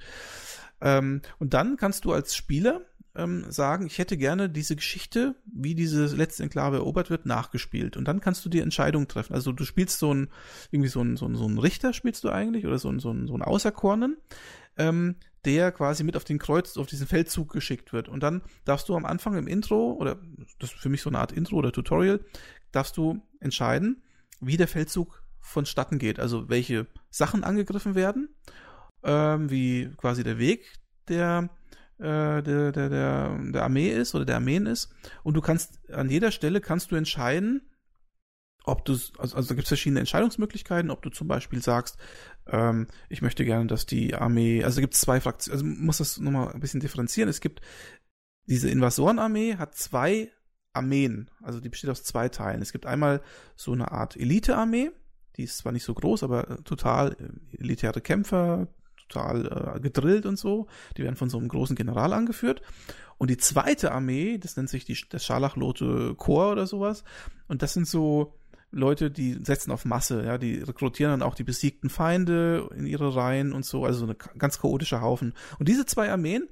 ähm, 0.81 1.21
und 1.39 1.53
dann 1.53 1.75
kannst 1.75 2.05
du 2.05 2.13
als 2.13 2.35
Spieler 2.35 2.81
ähm, 3.15 3.51
sagen, 3.51 3.85
ich 3.85 3.99
hätte 3.99 4.17
gerne 4.17 4.49
diese 4.49 4.75
Geschichte, 4.75 5.35
wie 5.45 5.75
diese 5.75 6.15
letzte 6.15 6.43
Enklave 6.43 6.77
erobert 6.77 7.09
wird, 7.09 7.25
nachgespielt. 7.25 7.95
Und 7.95 8.07
dann 8.07 8.21
kannst 8.21 8.43
du 8.43 8.49
die 8.49 8.59
Entscheidung 8.59 9.07
treffen. 9.07 9.33
Also 9.33 9.51
du 9.51 9.65
spielst 9.65 9.99
so 9.99 10.13
ein, 10.13 10.29
irgendwie 10.71 10.89
so 10.89 11.01
ein, 11.01 11.15
so 11.15 11.27
ein, 11.27 11.35
so 11.35 11.47
ein 11.47 11.59
Richter 11.59 11.93
spielst 11.93 12.23
du 12.23 12.29
eigentlich 12.29 12.65
oder 12.65 12.79
so 12.79 12.89
ein, 12.89 12.99
so 12.99 13.11
ein, 13.11 13.27
so 13.27 13.35
ein 13.35 13.43
Auserkorenen, 13.43 14.17
ähm, 14.77 15.15
der 15.45 15.71
quasi 15.71 16.03
mit 16.03 16.17
auf 16.17 16.23
den 16.23 16.39
Kreuz, 16.39 16.77
auf 16.77 16.87
diesen 16.87 17.05
Feldzug 17.05 17.51
geschickt 17.51 17.93
wird. 17.93 18.09
Und 18.09 18.23
dann 18.23 18.41
darfst 18.65 18.89
du 18.89 18.95
am 18.95 19.05
Anfang 19.05 19.35
im 19.37 19.47
Intro, 19.47 19.93
oder 19.93 20.19
das 20.59 20.71
ist 20.71 20.79
für 20.79 20.89
mich 20.89 21.01
so 21.01 21.09
eine 21.09 21.19
Art 21.19 21.31
Intro 21.31 21.57
oder 21.57 21.71
Tutorial, 21.71 22.21
darfst 22.71 22.97
du 22.97 23.21
entscheiden, 23.39 24.01
wie 24.39 24.57
der 24.57 24.67
Feldzug 24.67 25.21
vonstatten 25.39 25.99
geht. 25.99 26.19
Also 26.19 26.49
welche 26.49 26.87
Sachen 27.11 27.43
angegriffen 27.43 27.93
werden, 27.93 28.29
ähm, 29.03 29.51
wie 29.51 29.91
quasi 29.97 30.23
der 30.23 30.39
Weg 30.39 30.73
der 31.09 31.49
äh, 32.03 32.43
der, 32.43 32.71
der, 32.71 32.89
der, 32.89 33.39
der 33.51 33.63
Armee 33.63 33.89
ist 33.89 34.13
oder 34.13 34.25
der 34.25 34.35
Armeen 34.35 34.65
ist. 34.65 34.93
Und 35.23 35.35
du 35.35 35.41
kannst 35.41 35.89
an 35.89 36.09
jeder 36.09 36.31
Stelle 36.31 36.61
kannst 36.61 36.91
du 36.91 36.95
entscheiden, 36.95 37.61
ob 38.65 38.85
du, 38.85 38.93
also, 39.17 39.35
also 39.35 39.55
gibt 39.55 39.63
es 39.63 39.69
verschiedene 39.69 39.99
Entscheidungsmöglichkeiten, 39.99 40.91
ob 40.91 41.01
du 41.01 41.09
zum 41.09 41.27
Beispiel 41.27 41.61
sagst, 41.61 41.97
ähm, 42.47 42.87
ich 43.09 43.21
möchte 43.21 43.45
gerne, 43.45 43.67
dass 43.67 43.85
die 43.85 44.15
Armee, 44.15 44.63
also 44.63 44.81
gibt 44.81 44.93
es 44.93 45.01
zwei 45.01 45.19
Fraktionen, 45.19 45.59
also 45.59 45.65
muss 45.65 45.97
das 45.97 46.17
nochmal 46.19 46.53
ein 46.53 46.59
bisschen 46.59 46.79
differenzieren. 46.79 47.29
Es 47.29 47.41
gibt 47.41 47.61
diese 48.45 48.69
Invasorenarmee 48.69 49.55
hat 49.55 49.75
zwei 49.75 50.29
Armeen, 50.73 51.29
also 51.41 51.59
die 51.59 51.69
besteht 51.69 51.89
aus 51.89 52.03
zwei 52.03 52.29
Teilen. 52.29 52.61
Es 52.61 52.71
gibt 52.71 52.85
einmal 52.85 53.21
so 53.55 53.71
eine 53.71 53.91
Art 53.91 54.17
Elite-Armee, 54.17 54.91
die 55.37 55.43
ist 55.43 55.59
zwar 55.59 55.71
nicht 55.71 55.83
so 55.83 55.93
groß, 55.93 56.23
aber 56.23 56.63
total 56.63 57.13
äh, 57.13 57.57
elitäre 57.57 58.01
Kämpfer, 58.01 58.67
total 59.13 59.75
äh, 59.75 59.79
gedrillt 59.79 60.25
und 60.25 60.37
so. 60.37 60.67
Die 60.97 61.03
werden 61.03 61.15
von 61.15 61.29
so 61.29 61.37
einem 61.37 61.47
großen 61.47 61.75
General 61.75 62.13
angeführt. 62.13 62.61
Und 63.17 63.29
die 63.29 63.37
zweite 63.37 63.91
Armee, 63.91 64.37
das 64.37 64.57
nennt 64.57 64.69
sich 64.69 64.85
die, 64.85 64.97
das 65.09 65.23
Scharlachlote 65.25 66.15
Korps 66.15 66.51
oder 66.51 66.67
sowas. 66.67 67.03
Und 67.47 67.61
das 67.61 67.73
sind 67.73 67.87
so 67.87 68.33
Leute, 68.71 69.11
die 69.11 69.37
setzen 69.43 69.71
auf 69.71 69.85
Masse, 69.85 70.25
ja, 70.25 70.37
die 70.39 70.55
rekrutieren 70.55 71.11
dann 71.11 71.21
auch 71.21 71.35
die 71.35 71.43
besiegten 71.43 71.89
Feinde 71.89 72.69
in 72.75 72.87
ihre 72.87 73.15
Reihen 73.15 73.53
und 73.53 73.65
so, 73.65 73.85
also 73.85 73.99
so 73.99 74.05
eine 74.05 74.15
ganz 74.15 74.59
chaotische 74.59 74.99
Haufen. 74.99 75.33
Und 75.59 75.69
diese 75.69 75.85
zwei 75.85 76.11
Armeen 76.11 76.49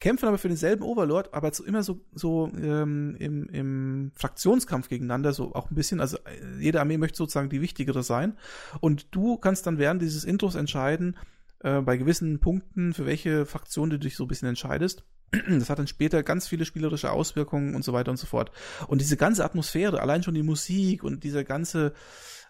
kämpfen 0.00 0.26
aber 0.26 0.38
für 0.38 0.48
denselben 0.48 0.82
Overlord, 0.82 1.32
aber 1.32 1.54
so, 1.54 1.62
immer 1.62 1.84
so, 1.84 2.00
so 2.12 2.50
ähm, 2.60 3.14
im, 3.20 3.48
im 3.50 4.10
Fraktionskampf 4.16 4.88
gegeneinander, 4.88 5.32
so 5.32 5.54
auch 5.54 5.70
ein 5.70 5.76
bisschen, 5.76 6.00
also 6.00 6.16
äh, 6.16 6.60
jede 6.60 6.80
Armee 6.80 6.98
möchte 6.98 7.18
sozusagen 7.18 7.48
die 7.48 7.60
wichtigere 7.60 8.02
sein. 8.02 8.36
Und 8.80 9.14
du 9.14 9.36
kannst 9.36 9.64
dann 9.68 9.78
während 9.78 10.02
dieses 10.02 10.24
Intros 10.24 10.56
entscheiden, 10.56 11.16
äh, 11.62 11.80
bei 11.80 11.96
gewissen 11.96 12.40
Punkten, 12.40 12.92
für 12.92 13.06
welche 13.06 13.46
Fraktion 13.46 13.90
du 13.90 13.98
dich 13.98 14.16
so 14.16 14.24
ein 14.24 14.28
bisschen 14.28 14.48
entscheidest. 14.48 15.04
Das 15.48 15.70
hat 15.70 15.78
dann 15.78 15.86
später 15.86 16.22
ganz 16.22 16.46
viele 16.46 16.64
spielerische 16.64 17.10
Auswirkungen 17.10 17.74
und 17.74 17.82
so 17.84 17.92
weiter 17.92 18.10
und 18.10 18.18
so 18.18 18.26
fort. 18.26 18.52
Und 18.86 19.00
diese 19.00 19.16
ganze 19.16 19.44
Atmosphäre, 19.44 20.00
allein 20.00 20.22
schon 20.22 20.34
die 20.34 20.42
Musik 20.42 21.04
und 21.04 21.24
dieser 21.24 21.42
ganze, 21.42 21.94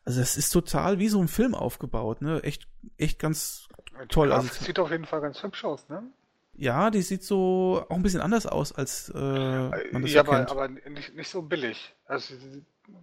also 0.04 0.20
es 0.20 0.36
ist 0.36 0.50
total 0.50 0.98
wie 0.98 1.08
so 1.08 1.20
ein 1.20 1.28
Film 1.28 1.54
aufgebaut, 1.54 2.22
ne? 2.22 2.42
Echt, 2.42 2.66
echt 2.96 3.20
ganz 3.20 3.68
toll. 4.08 4.28
Die 4.28 4.34
Also, 4.34 4.48
sieht 4.64 4.78
auf 4.80 4.90
jeden 4.90 5.04
Fall 5.04 5.20
ganz 5.20 5.42
hübsch 5.42 5.64
aus, 5.64 5.88
ne? 5.88 6.02
ja, 6.54 6.90
die 6.90 7.02
sieht 7.02 7.24
so 7.24 7.84
auch 7.88 7.96
ein 7.96 8.02
bisschen 8.02 8.20
anders 8.20 8.46
aus, 8.46 8.72
als 8.72 9.08
äh, 9.14 9.18
man 9.18 10.02
das 10.02 10.12
ja, 10.12 10.22
ja 10.22 10.28
aber, 10.28 10.50
aber 10.50 10.68
nicht, 10.68 11.14
nicht 11.14 11.28
so 11.28 11.42
billig. 11.42 11.94
Also 12.06 12.34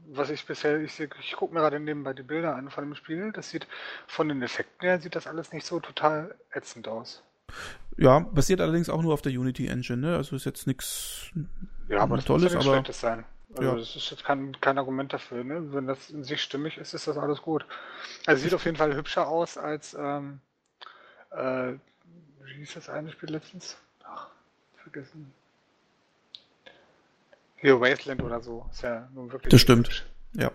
was 0.08 0.30
ich 0.30 0.46
bisher, 0.46 0.80
ich, 0.82 1.00
ich 1.00 1.36
gucke 1.36 1.54
mir 1.54 1.62
gerade 1.62 1.80
nebenbei 1.80 2.14
die 2.14 2.24
Bilder 2.24 2.56
an 2.56 2.70
von 2.70 2.84
dem 2.84 2.96
Spiel, 2.96 3.32
das 3.32 3.50
sieht 3.50 3.68
von 4.08 4.28
den 4.30 4.42
Effekten 4.42 4.86
her, 4.88 5.00
sieht 5.00 5.16
das 5.16 5.28
alles 5.28 5.52
nicht 5.54 5.66
so 5.66 5.80
total 5.80 6.36
ätzend 6.52 6.88
aus. 6.88 7.24
ja, 7.98 8.20
basiert 8.20 8.62
allerdings 8.62 8.90
auch 8.90 9.02
nur 9.02 9.14
auf 9.14 9.22
der 9.22 9.32
Unity 9.32 9.68
Engine, 9.68 9.98
ne? 9.98 10.16
Also 10.18 10.36
ist 10.36 10.46
jetzt 10.46 10.68
nichts 10.68 11.32
Ja, 11.88 12.00
aber 12.02 12.18
das 12.18 12.26
Tolles, 12.26 12.44
muss 12.44 12.52
ja 12.54 12.58
nicht 12.60 12.68
aber- 12.68 12.76
Schlechtes 12.78 13.00
sein. 13.02 13.26
Also 13.58 13.64
Ja. 13.64 13.76
das 13.78 13.96
ist 13.96 14.12
jetzt 14.12 14.24
kein, 14.24 14.56
kein 14.62 14.78
Argument 14.78 15.12
dafür, 15.12 15.44
ne? 15.44 15.74
Wenn 15.74 15.88
das 15.88 16.12
in 16.12 16.24
sich 16.24 16.42
stimmig 16.44 16.78
ist, 16.78 16.94
ist 16.94 17.08
das 17.08 17.18
alles 17.18 17.42
gut. 17.42 17.66
Also 18.28 18.44
sieht 18.44 18.54
auf 18.54 18.64
jeden 18.66 18.78
Fall 18.78 18.94
hübscher 18.96 19.28
aus 19.28 19.58
als 19.58 19.96
ähm, 20.00 20.40
äh, 21.32 21.74
wie 22.46 22.62
ist 22.62 22.76
das 22.76 22.90
eine 22.90 23.12
Spiel 23.12 23.30
letztens? 23.32 23.78
Ach, 24.04 24.28
vergessen. 24.84 25.34
Hier 27.62 27.80
Wasteland 27.80 28.22
oder 28.24 28.42
so. 28.42 28.66
Ist 28.72 28.84
ja 28.84 29.10
nun 29.14 29.32
wirklich. 29.32 29.52
Das 29.52 29.62
stimmt. 29.62 30.06
Ja. 30.34 30.52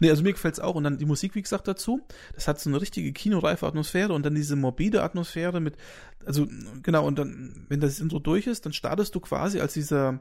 Nee, 0.00 0.10
also 0.10 0.22
mir 0.22 0.32
gefällt 0.32 0.54
es 0.54 0.60
auch. 0.60 0.74
Und 0.74 0.84
dann 0.84 0.98
die 0.98 1.06
Musik, 1.06 1.34
wie 1.34 1.42
gesagt, 1.42 1.68
dazu. 1.68 2.06
Das 2.34 2.48
hat 2.48 2.60
so 2.60 2.68
eine 2.68 2.80
richtige 2.80 3.12
kinoreife 3.12 3.66
Atmosphäre 3.66 4.12
und 4.12 4.24
dann 4.24 4.34
diese 4.34 4.56
morbide 4.56 5.02
Atmosphäre 5.02 5.60
mit, 5.60 5.76
also 6.24 6.46
genau, 6.82 7.06
und 7.06 7.18
dann, 7.18 7.66
wenn 7.68 7.80
das 7.80 8.00
Intro 8.00 8.18
durch 8.18 8.46
ist, 8.46 8.66
dann 8.66 8.72
startest 8.72 9.14
du 9.14 9.20
quasi 9.20 9.60
als 9.60 9.74
dieser 9.74 10.20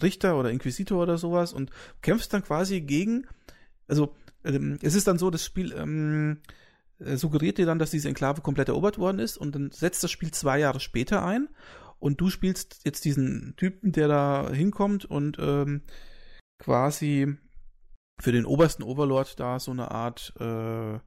Richter 0.00 0.38
oder 0.38 0.50
Inquisitor 0.50 1.02
oder 1.02 1.18
sowas 1.18 1.52
und 1.52 1.70
kämpfst 2.02 2.32
dann 2.32 2.44
quasi 2.44 2.80
gegen, 2.80 3.26
also 3.88 4.14
ähm, 4.44 4.78
es 4.82 4.94
ist 4.94 5.08
dann 5.08 5.18
so, 5.18 5.30
das 5.30 5.44
Spiel 5.44 5.72
ähm, 5.72 6.38
äh, 6.98 7.16
suggeriert 7.16 7.58
dir 7.58 7.66
dann, 7.66 7.78
dass 7.78 7.90
diese 7.90 8.08
Enklave 8.08 8.42
komplett 8.42 8.68
erobert 8.68 8.98
worden 8.98 9.18
ist 9.18 9.38
und 9.38 9.54
dann 9.54 9.70
setzt 9.72 10.04
das 10.04 10.10
Spiel 10.10 10.30
zwei 10.30 10.58
Jahre 10.58 10.80
später 10.80 11.24
ein 11.24 11.48
und 11.98 12.20
du 12.20 12.30
spielst 12.30 12.80
jetzt 12.84 13.04
diesen 13.04 13.54
Typen, 13.56 13.92
der 13.92 14.08
da 14.08 14.50
hinkommt 14.52 15.04
und 15.04 15.38
ähm, 15.40 15.82
quasi 16.58 17.36
für 18.20 18.32
den 18.32 18.46
obersten 18.46 18.82
Overlord 18.82 19.38
da 19.38 19.60
so 19.60 19.70
eine 19.70 19.90
Art 19.90 20.32
äh, 20.40 20.98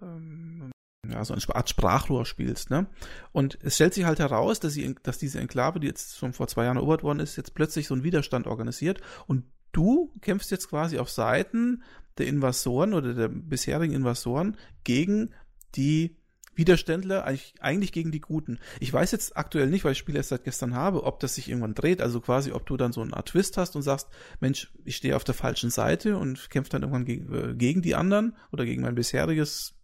ähm, 0.00 0.70
ja, 1.08 1.24
so 1.24 1.32
eine 1.32 1.42
Art 1.54 1.68
Sprachrohr 1.68 2.26
spielst, 2.26 2.70
ne? 2.70 2.86
Und 3.32 3.58
es 3.62 3.76
stellt 3.76 3.94
sich 3.94 4.04
halt 4.04 4.18
heraus, 4.18 4.60
dass, 4.60 4.72
sie, 4.72 4.94
dass 5.02 5.18
diese 5.18 5.40
Enklave, 5.40 5.80
die 5.80 5.86
jetzt 5.86 6.18
schon 6.18 6.32
vor 6.32 6.48
zwei 6.48 6.64
Jahren 6.64 6.76
erobert 6.76 7.02
worden 7.02 7.20
ist, 7.20 7.36
jetzt 7.36 7.54
plötzlich 7.54 7.86
so 7.86 7.94
einen 7.94 8.04
Widerstand 8.04 8.46
organisiert 8.46 9.00
und 9.26 9.44
du 9.72 10.12
kämpfst 10.20 10.50
jetzt 10.50 10.68
quasi 10.68 10.98
auf 10.98 11.10
Seiten 11.10 11.82
der 12.18 12.26
Invasoren 12.26 12.94
oder 12.94 13.14
der 13.14 13.28
bisherigen 13.28 13.94
Invasoren 13.94 14.56
gegen 14.82 15.34
die 15.76 16.17
Widerständler, 16.58 17.24
eigentlich, 17.60 17.92
gegen 17.92 18.10
die 18.10 18.20
Guten. 18.20 18.58
Ich 18.80 18.92
weiß 18.92 19.12
jetzt 19.12 19.36
aktuell 19.36 19.68
nicht, 19.68 19.84
weil 19.84 19.92
ich 19.92 19.98
das 19.98 20.02
Spiel 20.02 20.16
erst 20.16 20.30
seit 20.30 20.44
gestern 20.44 20.74
habe, 20.74 21.04
ob 21.04 21.20
das 21.20 21.36
sich 21.36 21.48
irgendwann 21.48 21.74
dreht, 21.74 22.02
also 22.02 22.20
quasi, 22.20 22.52
ob 22.52 22.66
du 22.66 22.76
dann 22.76 22.92
so 22.92 23.00
eine 23.00 23.16
Art 23.16 23.28
Twist 23.28 23.56
hast 23.56 23.76
und 23.76 23.82
sagst, 23.82 24.08
Mensch, 24.40 24.72
ich 24.84 24.96
stehe 24.96 25.16
auf 25.16 25.24
der 25.24 25.34
falschen 25.34 25.70
Seite 25.70 26.18
und 26.18 26.50
kämpfe 26.50 26.70
dann 26.70 26.82
irgendwann 26.82 27.04
gegen, 27.04 27.32
äh, 27.32 27.54
gegen 27.54 27.80
die 27.80 27.94
anderen 27.94 28.36
oder 28.52 28.64
gegen 28.64 28.82
mein 28.82 28.96
bisheriges, 28.96 29.74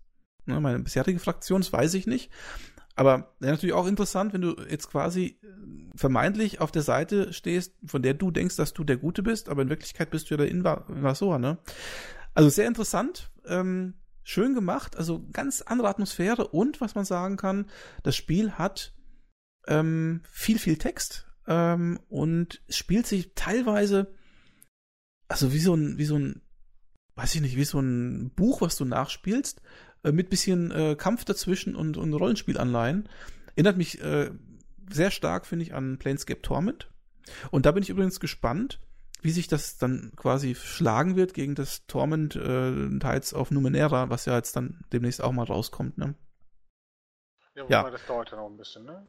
ne, 0.46 0.60
meine 0.60 0.80
bisherige 0.80 1.20
Fraktion, 1.20 1.60
das 1.60 1.72
weiß 1.72 1.94
ich 1.94 2.06
nicht. 2.06 2.30
Aber 2.96 3.34
ja, 3.40 3.51
natürlich 3.51 3.74
auch 3.74 3.86
interessant, 3.86 4.32
wenn 4.32 4.42
du 4.42 4.56
jetzt 4.68 4.90
quasi 4.90 5.38
äh, 5.42 5.46
vermeintlich 5.96 6.60
auf 6.60 6.72
der 6.72 6.82
Seite 6.82 7.32
stehst, 7.32 7.74
von 7.86 8.02
der 8.02 8.14
du 8.14 8.30
denkst, 8.30 8.56
dass 8.56 8.72
du 8.72 8.84
der 8.84 8.96
Gute 8.96 9.22
bist, 9.22 9.48
aber 9.48 9.62
in 9.62 9.68
Wirklichkeit 9.68 10.10
bist 10.10 10.30
du 10.30 10.34
ja 10.34 10.38
der 10.38 10.48
Invasor, 10.48 11.38
ne? 11.38 11.59
Also 12.34 12.51
sehr 12.51 12.66
interessant. 12.66 13.30
Ähm, 13.46 13.94
schön 14.24 14.55
gemacht, 14.55 14.96
also 14.96 15.24
ganz 15.32 15.62
andere 15.62 15.88
Atmosphäre 15.88 16.48
und 16.48 16.80
was 16.80 16.94
man 16.94 17.05
sagen 17.05 17.36
kann, 17.36 17.66
das 18.02 18.16
Spiel 18.16 18.52
hat 18.52 18.94
ähm, 19.68 20.22
viel, 20.30 20.59
viel 20.59 20.76
Text 20.76 21.26
ähm, 21.46 22.01
und 22.09 22.62
spielt 22.68 23.06
sich 23.06 23.32
teilweise, 23.34 24.12
also 25.28 25.52
wie 25.52 25.59
so 25.59 25.74
ein, 25.74 25.98
wie 25.98 26.06
so 26.06 26.18
ein, 26.18 26.40
weiß 27.16 27.34
ich 27.34 27.42
nicht, 27.42 27.56
wie 27.56 27.64
so 27.64 27.78
ein 27.78 28.30
Buch, 28.34 28.60
was 28.60 28.76
du 28.76 28.84
nachspielst, 28.84 29.60
äh, 30.02 30.12
mit 30.12 30.30
bisschen 30.30 30.70
äh, 30.70 30.96
Kampf 30.96 31.24
dazwischen 31.24 31.76
und, 31.76 31.96
und 31.96 32.12
Rollenspielanleihen. 32.14 33.09
Erinnert 33.55 33.76
mich 33.76 34.01
äh, 34.02 34.30
sehr 34.90 35.10
stark, 35.10 35.46
finde 35.46 35.64
ich, 35.64 35.74
an 35.74 35.98
Planescape 35.98 36.42
Torment. 36.42 36.90
Und 37.51 37.66
da 37.66 37.72
bin 37.72 37.82
ich 37.82 37.90
übrigens 37.90 38.20
gespannt, 38.20 38.80
wie 39.24 39.30
sich 39.30 39.48
das 39.48 39.78
dann 39.78 40.12
quasi 40.16 40.55
schlagen 40.55 41.16
wird 41.16 41.32
gegen 41.32 41.55
das 41.55 41.86
Torment 41.86 42.36
äh, 42.36 42.90
Tides 42.98 43.32
of 43.32 43.51
Numenera, 43.51 44.10
was 44.10 44.26
ja 44.26 44.36
jetzt 44.36 44.55
dann 44.55 44.84
demnächst 44.92 45.22
auch 45.22 45.32
mal 45.32 45.44
rauskommt, 45.44 45.96
ne? 45.96 46.14
Ja, 47.55 47.64
ja. 47.68 47.90
das 47.90 48.05
dauert 48.06 48.30
ja 48.30 48.36
noch 48.36 48.51
ein 48.51 48.59
bisschen, 48.59 48.84
ne? 48.84 49.06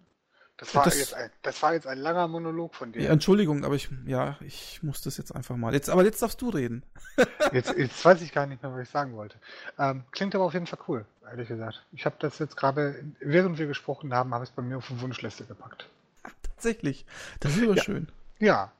Das 0.55 0.73
war, 0.73 0.85
das, 0.85 0.97
jetzt 0.97 1.13
ein, 1.13 1.29
das 1.41 1.61
war 1.61 1.73
jetzt 1.73 1.85
ein 1.85 1.97
langer 1.97 2.29
Monolog 2.29 2.75
von 2.75 2.93
dir. 2.93 3.01
Ja, 3.01 3.11
Entschuldigung, 3.11 3.65
aber 3.65 3.75
ich, 3.75 3.89
ja, 4.05 4.37
ich 4.39 4.81
muss 4.83 5.01
das 5.01 5.17
jetzt 5.17 5.35
einfach 5.35 5.57
mal. 5.57 5.73
Jetzt, 5.73 5.89
aber 5.89 6.05
jetzt 6.05 6.21
darfst 6.21 6.41
du 6.41 6.47
reden. 6.47 6.83
jetzt, 7.51 7.73
jetzt 7.77 8.05
weiß 8.05 8.21
ich 8.21 8.31
gar 8.31 8.45
nicht 8.45 8.63
mehr, 8.63 8.71
was 8.71 8.83
ich 8.83 8.89
sagen 8.89 9.17
wollte. 9.17 9.37
Ähm, 9.77 10.05
klingt 10.11 10.33
aber 10.33 10.45
auf 10.45 10.53
jeden 10.53 10.65
Fall 10.65 10.79
cool, 10.87 11.05
ehrlich 11.29 11.49
gesagt. 11.49 11.85
Ich 11.91 12.05
habe 12.05 12.15
das 12.19 12.39
jetzt 12.39 12.55
gerade, 12.55 13.03
während 13.19 13.57
wir 13.57 13.67
gesprochen 13.67 14.13
haben, 14.13 14.33
habe 14.33 14.45
ich 14.45 14.51
es 14.51 14.55
bei 14.55 14.61
mir 14.61 14.77
auf 14.77 14.87
die 14.87 15.01
Wunschliste 15.01 15.43
gepackt. 15.43 15.89
Tatsächlich. 16.41 17.05
Das 17.41 17.57
ist 17.57 17.63
aber 17.63 17.75
ja. 17.75 17.83
schön. 17.83 18.07
Ja. 18.39 18.71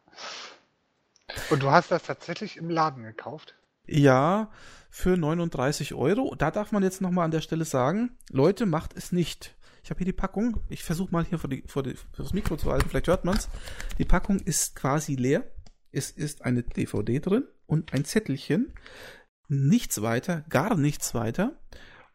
Und 1.49 1.63
du 1.63 1.71
hast 1.71 1.91
das 1.91 2.03
tatsächlich 2.03 2.57
im 2.57 2.69
Laden 2.69 3.03
gekauft? 3.03 3.55
Ja, 3.87 4.51
für 4.89 5.17
39 5.17 5.93
Euro. 5.93 6.35
Da 6.35 6.51
darf 6.51 6.71
man 6.71 6.83
jetzt 6.83 7.01
nochmal 7.01 7.25
an 7.25 7.31
der 7.31 7.41
Stelle 7.41 7.65
sagen, 7.65 8.17
Leute, 8.29 8.65
macht 8.65 8.95
es 8.95 9.11
nicht. 9.11 9.55
Ich 9.83 9.89
habe 9.89 9.99
hier 9.99 10.05
die 10.05 10.13
Packung. 10.13 10.61
Ich 10.69 10.83
versuche 10.83 11.11
mal 11.11 11.25
hier 11.25 11.37
vor, 11.37 11.49
die, 11.49 11.63
vor, 11.67 11.83
die, 11.83 11.93
vor 11.93 12.25
das 12.25 12.33
Mikro 12.33 12.57
zu 12.57 12.71
halten, 12.71 12.89
vielleicht 12.89 13.07
hört 13.07 13.25
man 13.25 13.37
es. 13.37 13.49
Die 13.99 14.05
Packung 14.05 14.39
ist 14.39 14.75
quasi 14.75 15.15
leer. 15.15 15.43
Es 15.91 16.11
ist 16.11 16.43
eine 16.43 16.63
DVD 16.63 17.19
drin 17.19 17.47
und 17.67 17.93
ein 17.93 18.05
Zettelchen. 18.05 18.73
Nichts 19.47 20.01
weiter, 20.01 20.43
gar 20.49 20.75
nichts 20.75 21.13
weiter. 21.13 21.59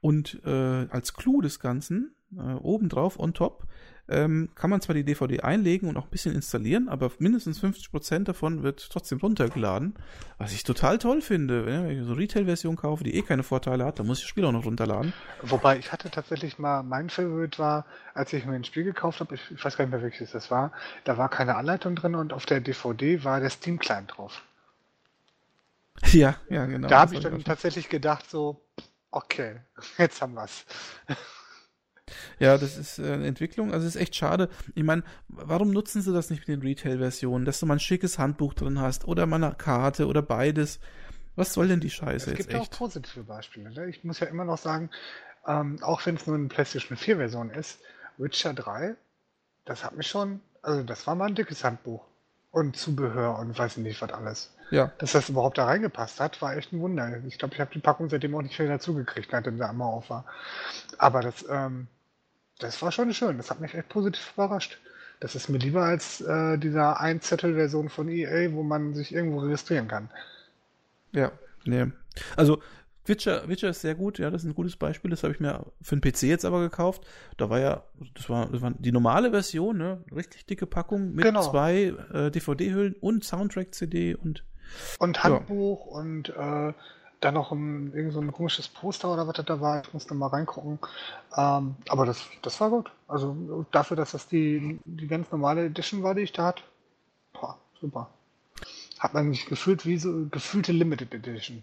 Und 0.00 0.40
äh, 0.44 0.88
als 0.90 1.14
Clou 1.14 1.40
des 1.40 1.60
Ganzen, 1.60 2.14
äh, 2.36 2.54
obendrauf, 2.54 3.18
on 3.18 3.34
top, 3.34 3.66
ähm, 4.10 4.50
kann 4.54 4.70
man 4.70 4.80
zwar 4.80 4.94
die 4.94 5.04
DVD 5.04 5.40
einlegen 5.40 5.88
und 5.88 5.96
auch 5.96 6.04
ein 6.04 6.10
bisschen 6.10 6.34
installieren, 6.34 6.88
aber 6.88 7.10
mindestens 7.18 7.62
50% 7.62 8.24
davon 8.24 8.62
wird 8.62 8.88
trotzdem 8.90 9.18
runtergeladen. 9.18 9.94
Was 10.38 10.52
ich 10.52 10.64
total 10.64 10.98
toll 10.98 11.22
finde. 11.22 11.66
Wenn 11.66 11.90
ich 11.90 12.04
so 12.04 12.12
eine 12.12 12.20
Retail-Version 12.20 12.76
kaufe, 12.76 13.04
die 13.04 13.14
eh 13.14 13.22
keine 13.22 13.42
Vorteile 13.42 13.84
hat, 13.84 13.98
dann 13.98 14.06
muss 14.06 14.18
ich 14.18 14.24
das 14.24 14.30
Spiel 14.30 14.44
auch 14.44 14.52
noch 14.52 14.64
runterladen. 14.64 15.12
Wobei 15.42 15.78
ich 15.78 15.92
hatte 15.92 16.10
tatsächlich 16.10 16.58
mal, 16.58 16.82
mein 16.82 17.10
Favorite 17.10 17.58
war, 17.58 17.86
als 18.14 18.32
ich 18.32 18.44
mir 18.44 18.54
ein 18.54 18.64
Spiel 18.64 18.84
gekauft 18.84 19.20
habe, 19.20 19.34
ich, 19.34 19.50
ich 19.50 19.64
weiß 19.64 19.76
gar 19.76 19.84
nicht 19.84 19.92
mehr 19.92 20.02
welches 20.02 20.32
das 20.32 20.50
war, 20.50 20.72
da 21.04 21.16
war 21.16 21.28
keine 21.28 21.56
Anleitung 21.56 21.94
drin 21.94 22.14
und 22.14 22.32
auf 22.32 22.46
der 22.46 22.60
DVD 22.60 23.24
war 23.24 23.40
der 23.40 23.50
Steam-Client 23.50 24.12
drauf. 24.16 24.42
Ja, 26.12 26.36
ja, 26.48 26.66
genau. 26.66 26.88
Da 26.88 27.00
habe 27.00 27.14
ich 27.14 27.20
dann 27.20 27.44
tatsächlich 27.44 27.88
gedacht, 27.88 28.28
so, 28.28 28.60
okay, 29.10 29.60
jetzt 29.98 30.22
haben 30.22 30.34
wir's. 30.34 30.64
Ja, 32.38 32.58
das 32.58 32.76
ist 32.76 32.98
äh, 32.98 33.12
eine 33.12 33.26
Entwicklung. 33.26 33.72
Also 33.72 33.86
es 33.86 33.94
ist 33.94 34.00
echt 34.00 34.16
schade. 34.16 34.48
Ich 34.74 34.84
meine, 34.84 35.02
warum 35.28 35.70
nutzen 35.70 36.02
sie 36.02 36.12
das 36.12 36.30
nicht 36.30 36.40
mit 36.40 36.48
den 36.48 36.62
Retail-Versionen, 36.66 37.44
dass 37.44 37.60
du 37.60 37.66
mal 37.66 37.74
ein 37.74 37.80
schickes 37.80 38.18
Handbuch 38.18 38.54
drin 38.54 38.80
hast 38.80 39.06
oder 39.06 39.26
mal 39.26 39.42
eine 39.42 39.54
Karte 39.54 40.06
oder 40.06 40.22
beides? 40.22 40.80
Was 41.36 41.52
soll 41.52 41.68
denn 41.68 41.80
die 41.80 41.90
Scheiße 41.90 42.30
jetzt 42.30 42.40
echt? 42.40 42.40
Es 42.40 42.48
gibt 42.48 42.60
auch 42.60 42.70
positive 42.70 43.24
Beispiele. 43.24 43.70
Ne? 43.70 43.88
Ich 43.88 44.04
muss 44.04 44.20
ja 44.20 44.26
immer 44.26 44.44
noch 44.44 44.58
sagen, 44.58 44.90
ähm, 45.46 45.78
auch 45.82 46.04
wenn 46.06 46.16
es 46.16 46.26
nur 46.26 46.36
eine 46.36 46.48
PlayStation 46.48 46.98
4-Version 46.98 47.50
ist, 47.50 47.80
Witcher 48.18 48.52
3, 48.52 48.96
das 49.64 49.84
hat 49.84 49.96
mich 49.96 50.06
schon, 50.06 50.40
also 50.62 50.82
das 50.82 51.06
war 51.06 51.14
mal 51.14 51.28
ein 51.28 51.34
dickes 51.34 51.64
Handbuch 51.64 52.04
und 52.50 52.76
Zubehör 52.76 53.38
und 53.38 53.56
weiß 53.58 53.76
nicht 53.78 54.02
was 54.02 54.12
alles. 54.12 54.54
Ja. 54.70 54.92
Dass 54.98 55.12
das 55.12 55.28
überhaupt 55.28 55.58
da 55.58 55.64
reingepasst 55.64 56.20
hat, 56.20 56.40
war 56.42 56.56
echt 56.56 56.72
ein 56.72 56.80
Wunder. 56.80 57.22
Ich 57.26 57.38
glaube, 57.38 57.54
ich 57.54 57.60
habe 57.60 57.72
die 57.72 57.80
Packung 57.80 58.08
seitdem 58.08 58.34
auch 58.34 58.42
nicht 58.42 58.58
mehr 58.58 58.68
dazugekriegt, 58.68 59.32
nachdem 59.32 59.56
sie 59.56 59.68
einmal 59.68 59.88
auf 59.88 60.10
war. 60.10 60.24
Aber 60.98 61.22
das, 61.22 61.44
ähm, 61.48 61.88
das 62.60 62.80
war 62.82 62.92
schon 62.92 63.12
schön. 63.12 63.36
Das 63.36 63.50
hat 63.50 63.60
mich 63.60 63.74
echt 63.74 63.88
positiv 63.88 64.32
überrascht. 64.34 64.78
Das 65.20 65.34
ist 65.34 65.48
mir 65.48 65.58
lieber 65.58 65.82
als 65.82 66.20
äh, 66.22 66.56
dieser 66.56 67.00
Ein-Zettel-Version 67.00 67.90
von 67.90 68.08
EA, 68.08 68.52
wo 68.52 68.62
man 68.62 68.94
sich 68.94 69.12
irgendwo 69.12 69.40
registrieren 69.40 69.86
kann. 69.86 70.08
Ja, 71.12 71.32
nee. 71.64 71.86
Also 72.36 72.62
Witcher, 73.04 73.48
Witcher 73.48 73.70
ist 73.70 73.80
sehr 73.80 73.94
gut, 73.94 74.18
ja, 74.18 74.30
das 74.30 74.42
ist 74.42 74.48
ein 74.48 74.54
gutes 74.54 74.76
Beispiel. 74.76 75.10
Das 75.10 75.22
habe 75.22 75.34
ich 75.34 75.40
mir 75.40 75.66
für 75.82 75.96
den 75.96 76.00
PC 76.00 76.22
jetzt 76.22 76.44
aber 76.44 76.60
gekauft. 76.60 77.06
Da 77.36 77.50
war 77.50 77.58
ja, 77.58 77.82
das 78.14 78.30
war, 78.30 78.48
das 78.50 78.62
war 78.62 78.72
die 78.78 78.92
normale 78.92 79.30
Version, 79.30 79.76
ne? 79.76 80.04
Richtig 80.14 80.46
dicke 80.46 80.66
Packung 80.66 81.12
mit 81.12 81.24
genau. 81.24 81.42
zwei 81.42 81.94
äh, 82.12 82.30
DVD-Hüllen 82.30 82.94
und 83.00 83.24
Soundtrack-CD 83.24 84.14
und. 84.14 84.44
Und 84.98 85.24
Handbuch 85.24 85.86
ja. 85.86 85.92
und 85.92 86.28
äh, 86.28 86.72
dann 87.20 87.34
noch 87.34 87.52
ein, 87.52 87.92
irgend 87.94 88.14
so 88.14 88.20
ein 88.20 88.32
komisches 88.32 88.68
Poster 88.68 89.12
oder 89.12 89.26
was 89.26 89.34
das 89.34 89.44
da 89.46 89.60
war. 89.60 89.82
Ich 89.82 89.92
musste 89.92 90.14
mal 90.14 90.28
reingucken. 90.28 90.78
Ähm, 91.36 91.76
aber 91.88 92.06
das, 92.06 92.24
das 92.42 92.60
war 92.60 92.70
gut. 92.70 92.90
Also 93.08 93.66
dafür, 93.70 93.96
dass 93.96 94.12
das 94.12 94.26
die, 94.26 94.80
die 94.84 95.06
ganz 95.06 95.30
normale 95.30 95.66
Edition 95.66 96.02
war, 96.02 96.14
die 96.14 96.22
ich 96.22 96.32
da 96.32 96.46
hatte. 96.46 96.62
Boah, 97.34 97.58
super. 97.80 98.10
Hat 98.98 99.14
man 99.14 99.28
mich 99.28 99.46
gefühlt 99.46 99.84
wie 99.86 99.98
so 99.98 100.26
gefühlte 100.30 100.72
Limited 100.72 101.14
Edition. 101.14 101.62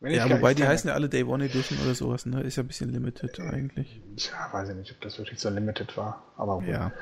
Wenn 0.00 0.14
ja, 0.14 0.28
wobei 0.28 0.52
die 0.52 0.66
heißen 0.66 0.88
ja 0.88 0.94
alle 0.94 1.08
Day 1.08 1.22
One 1.22 1.44
Edition 1.44 1.78
oder 1.78 1.94
sowas, 1.94 2.26
ne? 2.26 2.42
Ist 2.42 2.56
ja 2.56 2.64
ein 2.64 2.66
bisschen 2.66 2.90
limited 2.90 3.38
eigentlich. 3.38 4.00
Tja, 4.16 4.48
weiß 4.50 4.70
ich 4.70 4.74
nicht, 4.74 4.90
ob 4.90 5.00
das 5.00 5.16
wirklich 5.18 5.38
so 5.38 5.48
limited 5.48 5.96
war. 5.96 6.24
Aber 6.36 6.58
gut. 6.58 6.66
Ja. 6.66 6.92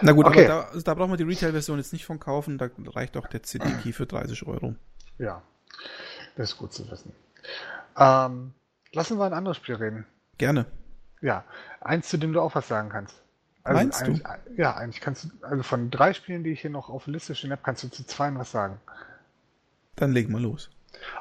Na 0.00 0.12
gut, 0.12 0.26
okay. 0.26 0.46
aber 0.46 0.68
da, 0.72 0.80
da 0.80 0.94
braucht 0.94 1.08
man 1.08 1.18
die 1.18 1.24
Retail-Version 1.24 1.78
jetzt 1.78 1.92
nicht 1.92 2.06
von 2.06 2.20
kaufen, 2.20 2.58
da 2.58 2.70
reicht 2.94 3.16
auch 3.16 3.26
der 3.26 3.42
CD-Key 3.42 3.92
für 3.92 4.06
30 4.06 4.46
Euro. 4.46 4.76
Ja, 5.18 5.42
das 6.36 6.50
ist 6.50 6.58
gut 6.58 6.72
zu 6.72 6.90
wissen. 6.90 7.12
Ähm, 7.96 8.52
lassen 8.92 9.18
wir 9.18 9.24
ein 9.24 9.32
anderes 9.32 9.56
Spiel 9.56 9.76
reden. 9.76 10.06
Gerne. 10.38 10.66
Ja, 11.20 11.44
eins, 11.80 12.08
zu 12.08 12.18
dem 12.18 12.32
du 12.32 12.40
auch 12.40 12.54
was 12.54 12.68
sagen 12.68 12.88
kannst. 12.88 13.20
Also 13.62 13.80
Meinst 13.80 14.06
du? 14.06 14.20
Ja, 14.56 14.76
eigentlich 14.76 15.00
kannst 15.00 15.24
du, 15.24 15.28
also 15.40 15.62
von 15.62 15.90
drei 15.90 16.12
Spielen, 16.12 16.44
die 16.44 16.50
ich 16.50 16.60
hier 16.60 16.70
noch 16.70 16.90
auf 16.90 17.04
der 17.04 17.14
Liste 17.14 17.34
stehen 17.34 17.50
habe, 17.50 17.62
kannst 17.64 17.82
du 17.82 17.88
zu 17.88 18.04
zwei 18.04 18.34
was 18.34 18.50
sagen. 18.50 18.78
Dann 19.96 20.12
legen 20.12 20.32
wir 20.32 20.40
los. 20.40 20.70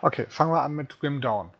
Okay, 0.02 0.26
fangen 0.30 0.52
wir 0.52 0.62
an 0.62 0.74
mit 0.74 1.00
Grim 1.00 1.22
Dawn. 1.22 1.52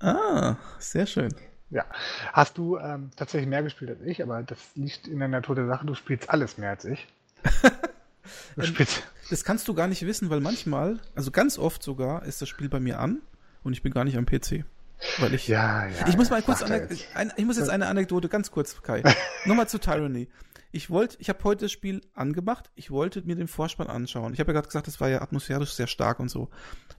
Ah, 0.00 0.56
sehr 0.78 1.06
schön. 1.06 1.32
Ja. 1.70 1.84
Hast 2.32 2.58
du 2.58 2.78
ähm, 2.78 3.10
tatsächlich 3.16 3.48
mehr 3.48 3.62
gespielt 3.62 3.90
als 3.90 4.02
ich, 4.02 4.22
aber 4.22 4.42
das 4.42 4.58
liegt 4.74 5.06
in 5.06 5.20
der 5.20 5.28
Natur 5.28 5.54
der 5.54 5.66
Sache. 5.66 5.86
Du 5.86 5.94
spielst 5.94 6.28
alles 6.28 6.58
mehr 6.58 6.70
als 6.70 6.84
ich. 6.84 7.06
du 8.56 8.62
spielst. 8.62 9.04
Das 9.30 9.44
kannst 9.44 9.68
du 9.68 9.74
gar 9.74 9.86
nicht 9.86 10.04
wissen, 10.04 10.30
weil 10.30 10.40
manchmal, 10.40 11.00
also 11.14 11.30
ganz 11.30 11.58
oft 11.58 11.82
sogar, 11.82 12.24
ist 12.24 12.42
das 12.42 12.48
Spiel 12.48 12.68
bei 12.68 12.80
mir 12.80 12.98
an 12.98 13.22
und 13.62 13.72
ich 13.72 13.82
bin 13.82 13.92
gar 13.92 14.04
nicht 14.04 14.16
am 14.16 14.26
PC. 14.26 14.64
Weil 15.18 15.34
ich, 15.34 15.48
ja, 15.48 15.86
ja, 15.86 16.06
ich 16.08 16.16
muss 16.16 16.30
mal 16.30 16.42
kurz, 16.42 16.62
eine, 16.62 16.88
ein, 17.14 17.32
ich 17.36 17.44
muss 17.44 17.56
jetzt 17.56 17.70
eine 17.70 17.86
Anekdote 17.86 18.28
ganz 18.28 18.50
kurz, 18.50 18.80
Kai. 18.82 19.02
Nochmal 19.44 19.68
zu 19.68 19.78
Tyranny. 19.78 20.28
Ich 20.70 20.90
wollte, 20.90 21.16
ich 21.18 21.28
habe 21.28 21.42
heute 21.44 21.66
das 21.66 21.72
Spiel 21.72 22.00
angemacht. 22.14 22.70
Ich 22.76 22.90
wollte 22.90 23.22
mir 23.22 23.36
den 23.36 23.48
Vorspann 23.48 23.88
anschauen. 23.88 24.32
Ich 24.32 24.40
habe 24.40 24.52
ja 24.52 24.54
gerade 24.54 24.68
gesagt, 24.68 24.86
das 24.86 25.00
war 25.00 25.08
ja 25.08 25.20
atmosphärisch 25.20 25.72
sehr 25.72 25.86
stark 25.86 26.18
und 26.18 26.30
so. 26.30 26.48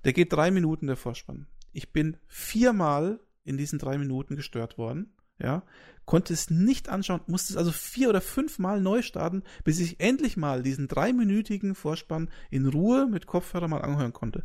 Der 0.06 0.14
geht 0.14 0.32
drei 0.32 0.52
Minuten 0.52 0.88
der 0.88 0.96
Vorspann. 0.96 1.48
Ich 1.72 1.92
bin 1.92 2.18
viermal 2.28 3.20
in 3.44 3.58
diesen 3.58 3.80
drei 3.80 3.98
Minuten 3.98 4.36
gestört 4.36 4.78
worden. 4.78 5.14
Ja, 5.44 5.62
konnte 6.06 6.34
es 6.34 6.50
nicht 6.50 6.90
anschauen, 6.90 7.22
musste 7.28 7.54
es 7.54 7.58
also 7.58 7.72
vier 7.72 8.10
oder 8.10 8.22
fünfmal 8.22 8.82
neu 8.82 9.02
starten, 9.02 9.44
bis 9.64 9.80
ich 9.80 10.00
endlich 10.00 10.38
mal 10.38 10.64
diesen 10.64 10.88
dreiminütigen 10.88 11.76
Vorspann 11.76 12.30
in 12.50 12.68
Ruhe 12.68 13.08
mit 13.08 13.28
Kopfhörer 13.28 13.68
mal 13.68 13.82
anhören 13.82 14.14
konnte. 14.14 14.44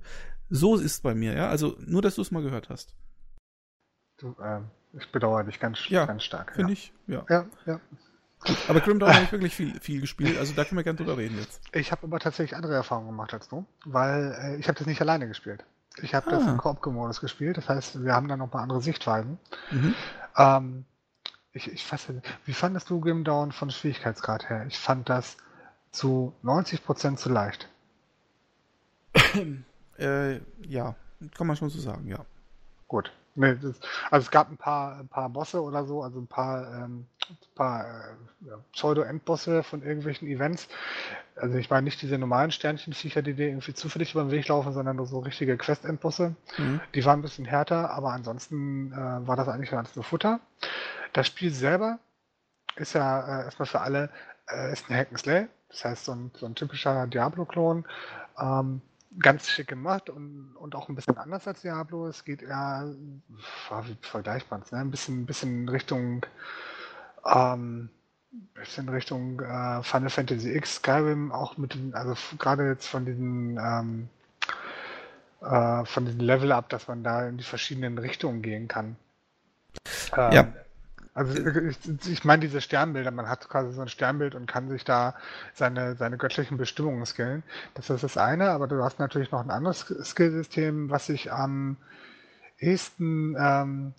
So 0.50 0.76
ist 0.76 0.84
es 0.84 1.00
bei 1.00 1.14
mir, 1.14 1.34
ja. 1.34 1.48
Also 1.48 1.76
nur, 1.84 2.02
dass 2.02 2.14
du 2.14 2.22
es 2.22 2.30
mal 2.30 2.42
gehört 2.42 2.68
hast. 2.68 2.94
Du, 4.18 4.34
äh, 4.40 4.60
ich 4.94 5.10
bedauere 5.12 5.44
dich 5.44 5.60
ganz, 5.60 5.88
ja, 5.88 6.06
ganz 6.06 6.24
stark. 6.24 6.54
Finde 6.54 6.72
ja. 6.72 6.78
ich, 6.78 6.92
ja. 7.06 7.24
Ja, 7.28 7.46
ja. 7.66 7.80
Aber 8.68 8.80
Grim 8.80 9.00
Dawn 9.00 9.12
habe 9.12 9.24
ich 9.24 9.32
wirklich 9.32 9.54
viel, 9.54 9.78
viel 9.80 10.00
gespielt, 10.00 10.38
also 10.38 10.54
da 10.54 10.64
können 10.64 10.78
wir 10.78 10.84
gerne 10.84 10.96
drüber 10.96 11.16
reden 11.16 11.36
jetzt. 11.38 11.60
Ich 11.72 11.90
habe 11.90 12.04
aber 12.04 12.20
tatsächlich 12.20 12.56
andere 12.56 12.74
Erfahrungen 12.74 13.08
gemacht 13.08 13.34
als 13.34 13.48
du, 13.48 13.66
weil 13.84 14.36
äh, 14.40 14.56
ich 14.56 14.68
habe 14.68 14.78
das 14.78 14.86
nicht 14.86 15.00
alleine 15.00 15.26
gespielt. 15.26 15.64
Ich 16.00 16.14
habe 16.14 16.28
ah. 16.28 16.30
das 16.30 16.46
im 16.46 16.56
Koop-Modus 16.56 17.20
gespielt, 17.20 17.56
das 17.56 17.68
heißt, 17.68 18.04
wir 18.04 18.14
haben 18.14 18.28
da 18.28 18.36
noch 18.36 18.52
mal 18.52 18.62
andere 18.62 18.80
Sichtweisen. 18.80 19.38
Mhm. 19.72 19.94
Ähm, 20.39 20.85
ich, 21.52 21.70
ich 21.70 21.85
fasse, 21.85 22.23
wie 22.44 22.52
fandest 22.52 22.89
du 22.89 23.01
Grim 23.01 23.24
Dawn 23.24 23.52
von 23.52 23.70
Schwierigkeitsgrad 23.70 24.48
her? 24.48 24.65
Ich 24.69 24.78
fand 24.78 25.09
das 25.09 25.36
zu 25.90 26.32
90% 26.44 27.16
zu 27.16 27.28
leicht. 27.28 27.69
äh, 29.98 30.40
ja, 30.66 30.94
kann 31.35 31.47
man 31.47 31.56
schon 31.56 31.70
so 31.70 31.81
sagen, 31.81 32.06
ja. 32.06 32.24
Gut. 32.86 33.12
Nee, 33.40 33.55
das, 33.55 33.78
also 34.10 34.24
es 34.24 34.31
gab 34.32 34.51
ein 34.51 34.56
paar, 34.56 34.98
ein 34.98 35.09
paar 35.09 35.28
Bosse 35.28 35.62
oder 35.62 35.85
so, 35.85 36.02
also 36.02 36.19
ein 36.19 36.27
paar, 36.27 36.74
ähm, 36.74 37.06
paar 37.55 37.85
äh, 37.86 38.51
Pseudo-Endbosse 38.73 39.62
von 39.62 39.82
irgendwelchen 39.82 40.27
Events. 40.27 40.69
Also 41.36 41.56
ich 41.56 41.70
meine 41.70 41.85
nicht 41.85 42.02
diese 42.02 42.19
normalen 42.19 42.51
Sternchenviecher, 42.51 43.23
die 43.23 43.35
dir 43.35 43.48
irgendwie 43.48 43.74
zufällig 43.74 44.12
über 44.12 44.24
den 44.24 44.32
Weg 44.32 44.48
laufen, 44.48 44.73
sondern 44.73 44.97
nur 44.97 45.06
so 45.06 45.20
richtige 45.20 45.56
Quest-Endbosse. 45.56 46.35
Mhm. 46.56 46.81
Die 46.94 47.05
waren 47.05 47.20
ein 47.20 47.23
bisschen 47.23 47.44
härter, 47.44 47.90
aber 47.90 48.12
ansonsten 48.12 48.93
äh, 48.93 48.97
war 48.97 49.36
das 49.36 49.48
eigentlich 49.48 49.70
ganz 49.70 49.94
nur 49.94 50.05
Futter. 50.05 50.40
Das 51.12 51.28
Spiel 51.28 51.52
selber 51.52 52.01
ist 52.74 52.94
ja 52.94 53.43
äh, 53.43 53.44
erstmal 53.44 53.66
für 53.66 53.81
alle 53.81 54.10
äh, 54.48 54.73
ist 54.73 54.90
ein 54.90 54.97
Hack'n'Slay, 54.97 55.47
das 55.69 55.85
heißt 55.85 56.05
so 56.06 56.12
ein, 56.12 56.32
so 56.35 56.47
ein 56.47 56.56
typischer 56.56 57.06
Diablo-Klon. 57.06 57.86
Ähm, 58.40 58.82
ganz 59.18 59.48
schick 59.48 59.68
gemacht 59.68 60.10
und, 60.10 60.55
und 60.56 60.74
auch 60.74 60.89
ein 60.89 60.94
bisschen 60.94 61.16
anders 61.16 61.47
als 61.48 61.62
Diablo. 61.62 62.06
Es 62.06 62.24
geht 62.24 62.43
eher, 62.43 62.94
wie 62.94 63.97
vergleicht 64.02 64.51
man 64.51 64.62
es, 64.62 64.72
ne? 64.72 64.78
ein 64.78 64.90
bisschen, 64.90 65.26
bisschen 65.26 65.68
Richtung, 65.68 66.26
ähm, 67.24 67.89
bisschen 68.55 68.89
Richtung 68.89 69.40
äh, 69.40 69.82
Final 69.82 70.10
Fantasy 70.10 70.55
X, 70.55 70.76
Skyrim, 70.76 71.32
auch 71.32 71.56
mit 71.56 71.74
den, 71.74 71.94
also 71.94 72.14
gerade 72.39 72.68
jetzt 72.68 72.86
von 72.86 73.06
diesen, 73.06 73.59
ähm, 73.59 74.09
äh, 75.40 75.85
von 75.85 76.05
diesen 76.05 76.20
Level 76.20 76.52
up, 76.52 76.68
dass 76.68 76.89
man 76.89 77.02
da 77.02 77.26
in 77.28 77.39
die 77.39 77.44
verschiedenen 77.44 77.98
Richtungen 77.98 78.43
gehen 78.43 78.68
kann. 78.68 78.97
Ähm, 80.16 80.32
ja. 80.32 80.52
Also 81.19 81.35
ich, 81.35 82.09
ich 82.09 82.24
meine 82.24 82.43
diese 82.43 82.61
Sternbilder, 82.61 83.11
man 83.11 83.28
hat 83.28 83.49
quasi 83.49 83.73
so 83.73 83.82
ein 83.82 83.89
Sternbild 83.89 84.36
und 84.36 84.47
kann 84.47 84.69
sich 84.69 84.85
da 84.85 85.16
seine, 85.53 85.97
seine 85.97 86.16
göttlichen 86.16 86.59
Bestimmungen 86.59 87.05
skillen. 87.07 87.43
Das 87.74 87.90
ist 87.90 88.05
das 88.05 88.16
eine, 88.16 88.51
aber 88.51 88.69
du 88.69 88.85
hast 88.85 89.01
natürlich 89.01 89.32
noch 89.32 89.40
ein 89.40 89.51
anderes 89.51 89.81
Skillsystem, 89.81 90.90
was 90.90 91.07
sich 91.07 91.32
am 91.32 91.77
ehesten, 92.61 93.35
ähm, 93.36 93.95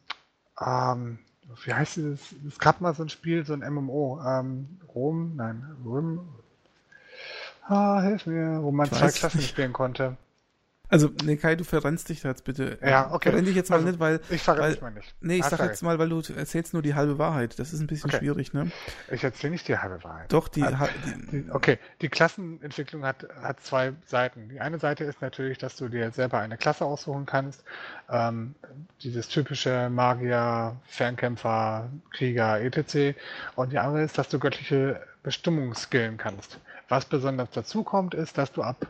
ähm, 0.61 1.19
wie 1.65 1.73
heißt 1.73 1.97
dieses, 1.97 2.35
es 2.47 2.57
gab 2.57 2.79
mal 2.79 2.95
so 2.95 3.03
ein 3.03 3.09
Spiel, 3.09 3.45
so 3.45 3.51
ein 3.51 3.69
MMO, 3.69 4.21
ähm, 4.25 4.79
Rom, 4.95 5.35
nein, 5.35 5.75
Rom, 5.83 6.25
ah, 7.67 8.01
hilf 8.01 8.27
mir, 8.27 8.63
wo 8.63 8.71
man 8.71 8.85
ich 8.85 8.93
zwei 8.93 9.11
Klassen 9.11 9.41
spielen 9.41 9.73
konnte. 9.73 10.15
Also, 10.89 11.11
nee, 11.23 11.37
Kai, 11.37 11.55
du 11.55 11.63
verrennst 11.63 12.09
dich 12.09 12.21
da 12.21 12.29
jetzt 12.29 12.43
bitte. 12.43 12.79
Ja, 12.81 13.11
okay. 13.13 13.29
Verrenn 13.29 13.45
dich 13.45 13.55
jetzt 13.55 13.69
mal 13.69 13.77
also, 13.77 13.87
nicht, 13.87 13.99
weil. 13.99 14.19
Ich 14.29 14.41
verrenne 14.41 14.69
mich 14.69 14.81
mal 14.81 14.91
nicht. 14.91 15.15
Nee, 15.21 15.35
ich 15.35 15.43
Hast 15.43 15.51
sag 15.51 15.69
jetzt 15.69 15.83
mal, 15.83 15.99
weil 15.99 16.09
du 16.09 16.21
erzählst 16.35 16.73
nur 16.73 16.81
die 16.81 16.95
halbe 16.95 17.19
Wahrheit. 17.19 17.59
Das 17.59 17.73
ist 17.73 17.79
ein 17.79 17.87
bisschen 17.87 18.09
okay. 18.09 18.17
schwierig, 18.17 18.53
ne? 18.53 18.71
Ich 19.11 19.23
erzähle 19.23 19.51
nicht 19.51 19.67
die 19.67 19.77
halbe 19.77 20.03
Wahrheit. 20.03 20.33
Doch, 20.33 20.47
die, 20.47 20.63
also, 20.63 20.77
die, 21.31 21.45
Okay, 21.51 21.77
die 22.01 22.09
Klassenentwicklung 22.09 23.05
hat, 23.05 23.27
hat 23.41 23.61
zwei 23.61 23.93
Seiten. 24.07 24.49
Die 24.49 24.59
eine 24.59 24.79
Seite 24.79 25.03
ist 25.03 25.21
natürlich, 25.21 25.59
dass 25.59 25.75
du 25.75 25.89
dir 25.89 26.09
selber 26.11 26.39
eine 26.39 26.57
Klasse 26.57 26.85
aussuchen 26.85 27.27
kannst. 27.27 27.63
Ähm, 28.09 28.55
dieses 29.03 29.27
typische 29.27 29.89
Magier, 29.91 30.75
Fernkämpfer, 30.87 31.89
Krieger, 32.11 32.61
etc. 32.61 33.15
Und 33.55 33.71
die 33.71 33.77
andere 33.77 34.03
ist, 34.03 34.17
dass 34.17 34.29
du 34.29 34.39
göttliche 34.39 35.01
Bestimmungen 35.21 35.75
skillen 35.75 36.17
kannst. 36.17 36.59
Was 36.87 37.05
besonders 37.05 37.51
dazu 37.51 37.83
kommt, 37.83 38.15
ist, 38.15 38.39
dass 38.39 38.51
du 38.51 38.63
ab 38.63 38.87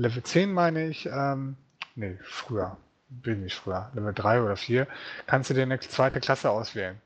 Level 0.00 0.22
10 0.22 0.52
meine 0.52 0.88
ich, 0.88 1.06
ähm, 1.12 1.56
nee, 1.94 2.16
früher, 2.22 2.78
bin 3.10 3.44
ich 3.44 3.54
früher, 3.54 3.90
Level 3.94 4.14
3 4.14 4.42
oder 4.42 4.56
4, 4.56 4.86
kannst 5.26 5.50
du 5.50 5.54
dir 5.54 5.62
eine 5.62 5.78
zweite 5.78 6.20
Klasse 6.20 6.50
auswählen, 6.50 6.98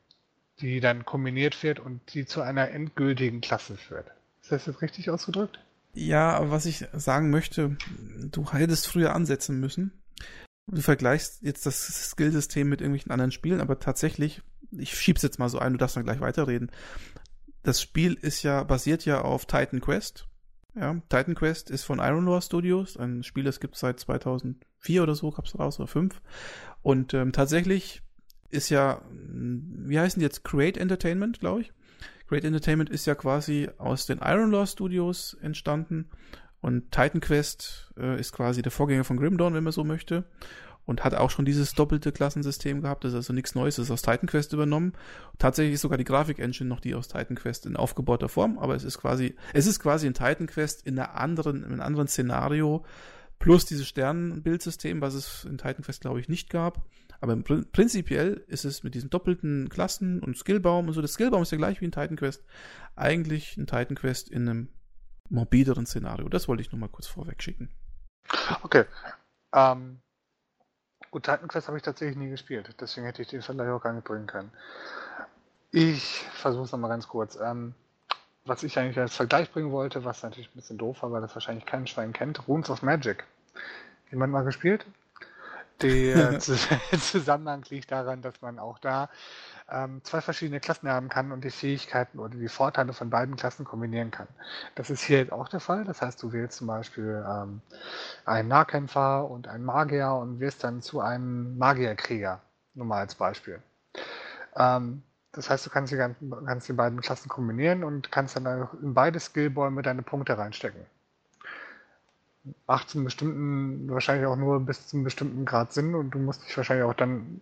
die 0.60 0.78
dann 0.78 1.04
kombiniert 1.04 1.60
wird 1.64 1.80
und 1.80 2.00
die 2.14 2.24
zu 2.24 2.40
einer 2.40 2.70
endgültigen 2.70 3.40
Klasse 3.40 3.76
führt. 3.76 4.06
Ist 4.42 4.52
das 4.52 4.66
jetzt 4.66 4.80
richtig 4.80 5.10
ausgedrückt? 5.10 5.58
Ja, 5.94 6.36
aber 6.36 6.52
was 6.52 6.66
ich 6.66 6.86
sagen 6.92 7.30
möchte, 7.30 7.76
du 8.30 8.52
hättest 8.52 8.86
früher 8.86 9.12
ansetzen 9.12 9.58
müssen. 9.58 9.90
Du 10.68 10.80
vergleichst 10.80 11.42
jetzt 11.42 11.66
das 11.66 12.10
Skillsystem 12.10 12.68
mit 12.68 12.80
irgendwelchen 12.80 13.10
anderen 13.10 13.32
Spielen, 13.32 13.60
aber 13.60 13.80
tatsächlich, 13.80 14.40
ich 14.70 14.96
schieb's 14.96 15.22
jetzt 15.22 15.40
mal 15.40 15.48
so 15.48 15.58
ein, 15.58 15.72
du 15.72 15.78
darfst 15.78 15.96
dann 15.96 16.04
gleich 16.04 16.20
weiterreden. 16.20 16.70
Das 17.64 17.82
Spiel 17.82 18.14
ist 18.14 18.44
ja, 18.44 18.62
basiert 18.62 19.04
ja 19.04 19.22
auf 19.22 19.46
Titan 19.46 19.80
Quest. 19.80 20.28
Ja, 20.76 20.94
Titan 21.08 21.34
Quest 21.34 21.70
ist 21.70 21.84
von 21.84 22.00
Iron 22.00 22.24
Lore 22.24 22.42
Studios, 22.42 22.96
ein 22.96 23.22
Spiel, 23.22 23.44
das 23.44 23.60
gibt 23.60 23.74
es 23.74 23.80
seit 23.80 24.00
2004 24.00 25.02
oder 25.02 25.14
so, 25.14 25.30
gab 25.30 25.44
es 25.44 25.56
raus, 25.56 25.78
oder 25.78 25.86
5. 25.86 26.20
Und 26.82 27.14
ähm, 27.14 27.32
tatsächlich 27.32 28.02
ist 28.50 28.70
ja, 28.70 29.00
hm, 29.08 29.84
wie 29.86 29.98
heißen 29.98 30.18
die 30.18 30.24
jetzt? 30.24 30.42
Create 30.42 30.76
Entertainment, 30.76 31.38
glaube 31.40 31.62
ich. 31.62 31.72
Create 32.28 32.44
Entertainment 32.44 32.90
ist 32.90 33.06
ja 33.06 33.14
quasi 33.14 33.68
aus 33.78 34.06
den 34.06 34.18
Iron 34.18 34.50
Lore 34.50 34.66
Studios 34.66 35.36
entstanden. 35.40 36.10
Und 36.60 36.90
Titan 36.90 37.20
Quest 37.20 37.92
äh, 37.96 38.18
ist 38.18 38.32
quasi 38.32 38.62
der 38.62 38.72
Vorgänger 38.72 39.04
von 39.04 39.18
Grim 39.18 39.36
Dawn, 39.38 39.54
wenn 39.54 39.64
man 39.64 39.72
so 39.72 39.84
möchte 39.84 40.24
und 40.86 41.04
hat 41.04 41.14
auch 41.14 41.30
schon 41.30 41.44
dieses 41.44 41.72
doppelte 41.72 42.12
Klassensystem 42.12 42.82
gehabt. 42.82 43.04
Das 43.04 43.12
ist 43.12 43.16
also 43.16 43.32
nichts 43.32 43.54
Neues, 43.54 43.76
das 43.76 43.86
ist 43.86 43.90
aus 43.90 44.02
Titan 44.02 44.28
Quest 44.28 44.52
übernommen. 44.52 44.92
Tatsächlich 45.38 45.74
ist 45.74 45.82
sogar 45.82 45.98
die 45.98 46.04
Grafik-Engine 46.04 46.68
noch 46.68 46.80
die 46.80 46.94
aus 46.94 47.08
Titan 47.08 47.36
Quest 47.36 47.66
in 47.66 47.76
aufgebauter 47.76 48.28
Form, 48.28 48.58
aber 48.58 48.74
es 48.74 48.84
ist 48.84 48.98
quasi, 48.98 49.34
es 49.52 49.66
ist 49.66 49.80
quasi 49.80 50.06
ein 50.06 50.14
Titan 50.14 50.46
Quest 50.46 50.86
in 50.86 50.98
einer 50.98 51.14
anderen, 51.14 51.64
in 51.64 51.72
einem 51.72 51.80
anderen 51.80 52.08
Szenario, 52.08 52.84
plus 53.38 53.64
dieses 53.66 53.86
Sternenbildsystem, 53.88 55.00
was 55.00 55.14
es 55.14 55.44
in 55.44 55.58
Titan 55.58 55.84
Quest, 55.84 56.02
glaube 56.02 56.20
ich, 56.20 56.28
nicht 56.28 56.50
gab. 56.50 56.82
Aber 57.20 57.36
prinzipiell 57.36 58.44
ist 58.48 58.64
es 58.64 58.82
mit 58.82 58.94
diesen 58.94 59.08
doppelten 59.08 59.70
Klassen 59.70 60.20
und 60.20 60.36
Skillbaum 60.36 60.88
und 60.88 60.94
so, 60.94 61.00
das 61.00 61.14
Skillbaum 61.14 61.42
ist 61.42 61.52
ja 61.52 61.58
gleich 61.58 61.80
wie 61.80 61.86
in 61.86 61.92
Titan 61.92 62.16
Quest, 62.16 62.44
eigentlich 62.96 63.56
ein 63.56 63.66
Titan 63.66 63.96
Quest 63.96 64.28
in 64.28 64.48
einem 64.48 64.68
morbideren 65.30 65.86
Szenario. 65.86 66.28
Das 66.28 66.48
wollte 66.48 66.62
ich 66.62 66.70
nur 66.70 66.78
mal 66.78 66.88
kurz 66.88 67.06
vorweg 67.06 67.42
schicken. 67.42 67.70
Okay. 68.62 68.84
Ähm, 69.54 70.00
Gut, 71.14 71.22
Titan 71.22 71.46
Quest 71.46 71.68
habe 71.68 71.76
ich 71.76 71.84
tatsächlich 71.84 72.16
nie 72.16 72.28
gespielt, 72.28 72.74
deswegen 72.80 73.06
hätte 73.06 73.22
ich 73.22 73.28
den 73.28 73.40
Vergleich 73.40 73.68
auch 73.68 73.80
gar 73.80 73.92
nicht 73.92 74.04
bringen 74.04 74.26
können. 74.26 74.50
Ich 75.70 76.26
versuche 76.32 76.64
es 76.64 76.72
nochmal 76.72 76.90
ganz 76.90 77.06
kurz. 77.06 77.38
Ähm, 77.40 77.76
was 78.44 78.64
ich 78.64 78.76
eigentlich 78.76 78.98
als 78.98 79.14
Vergleich 79.14 79.52
bringen 79.52 79.70
wollte, 79.70 80.04
was 80.04 80.24
natürlich 80.24 80.48
ein 80.48 80.56
bisschen 80.56 80.76
doof 80.76 81.04
war, 81.04 81.12
weil 81.12 81.20
das 81.20 81.32
wahrscheinlich 81.36 81.66
kein 81.66 81.86
Schwein 81.86 82.12
kennt, 82.12 82.48
Runes 82.48 82.68
of 82.68 82.82
Magic. 82.82 83.22
Jemand 84.10 84.32
mal 84.32 84.42
gespielt? 84.42 84.86
Der 85.82 86.40
Zusammenhang 86.98 87.62
liegt 87.68 87.92
daran, 87.92 88.20
dass 88.20 88.42
man 88.42 88.58
auch 88.58 88.80
da 88.80 89.08
ähm, 89.70 90.00
zwei 90.04 90.20
verschiedene 90.20 90.60
Klassen 90.60 90.88
haben 90.88 91.08
kann 91.08 91.32
und 91.32 91.42
die 91.42 91.50
Fähigkeiten 91.50 92.18
oder 92.18 92.36
die 92.36 92.48
Vorteile 92.48 92.92
von 92.92 93.10
beiden 93.10 93.36
Klassen 93.36 93.64
kombinieren 93.64 94.10
kann. 94.10 94.28
Das 94.74 94.90
ist 94.90 95.02
hier 95.02 95.32
auch 95.32 95.48
der 95.48 95.60
Fall. 95.60 95.84
Das 95.84 96.02
heißt, 96.02 96.22
du 96.22 96.32
wählst 96.32 96.58
zum 96.58 96.66
Beispiel 96.66 97.24
ähm, 97.26 97.60
einen 98.26 98.48
Nahkämpfer 98.48 99.28
und 99.30 99.48
einen 99.48 99.64
Magier 99.64 100.12
und 100.12 100.40
wirst 100.40 100.64
dann 100.64 100.82
zu 100.82 101.00
einem 101.00 101.56
Magierkrieger. 101.56 102.40
Nur 102.74 102.86
mal 102.86 103.00
als 103.00 103.14
Beispiel. 103.14 103.62
Ähm, 104.56 105.02
das 105.32 105.50
heißt, 105.50 105.66
du 105.66 105.70
kannst 105.70 105.92
die, 105.92 105.96
kannst 105.96 106.68
die 106.68 106.72
beiden 106.72 107.00
Klassen 107.00 107.28
kombinieren 107.28 107.82
und 107.82 108.12
kannst 108.12 108.36
dann 108.36 108.68
in 108.82 108.94
beide 108.94 109.18
Skillbäume 109.18 109.82
deine 109.82 110.02
Punkte 110.02 110.38
reinstecken. 110.38 110.86
Macht 112.66 112.90
zum 112.90 113.04
bestimmten, 113.04 113.88
wahrscheinlich 113.90 114.26
auch 114.26 114.36
nur 114.36 114.60
bis 114.60 114.86
zum 114.86 115.02
bestimmten 115.04 115.44
Grad 115.46 115.72
Sinn 115.72 115.94
und 115.94 116.10
du 116.10 116.18
musst 116.18 116.44
dich 116.44 116.56
wahrscheinlich 116.56 116.84
auch 116.84 116.94
dann 116.94 117.40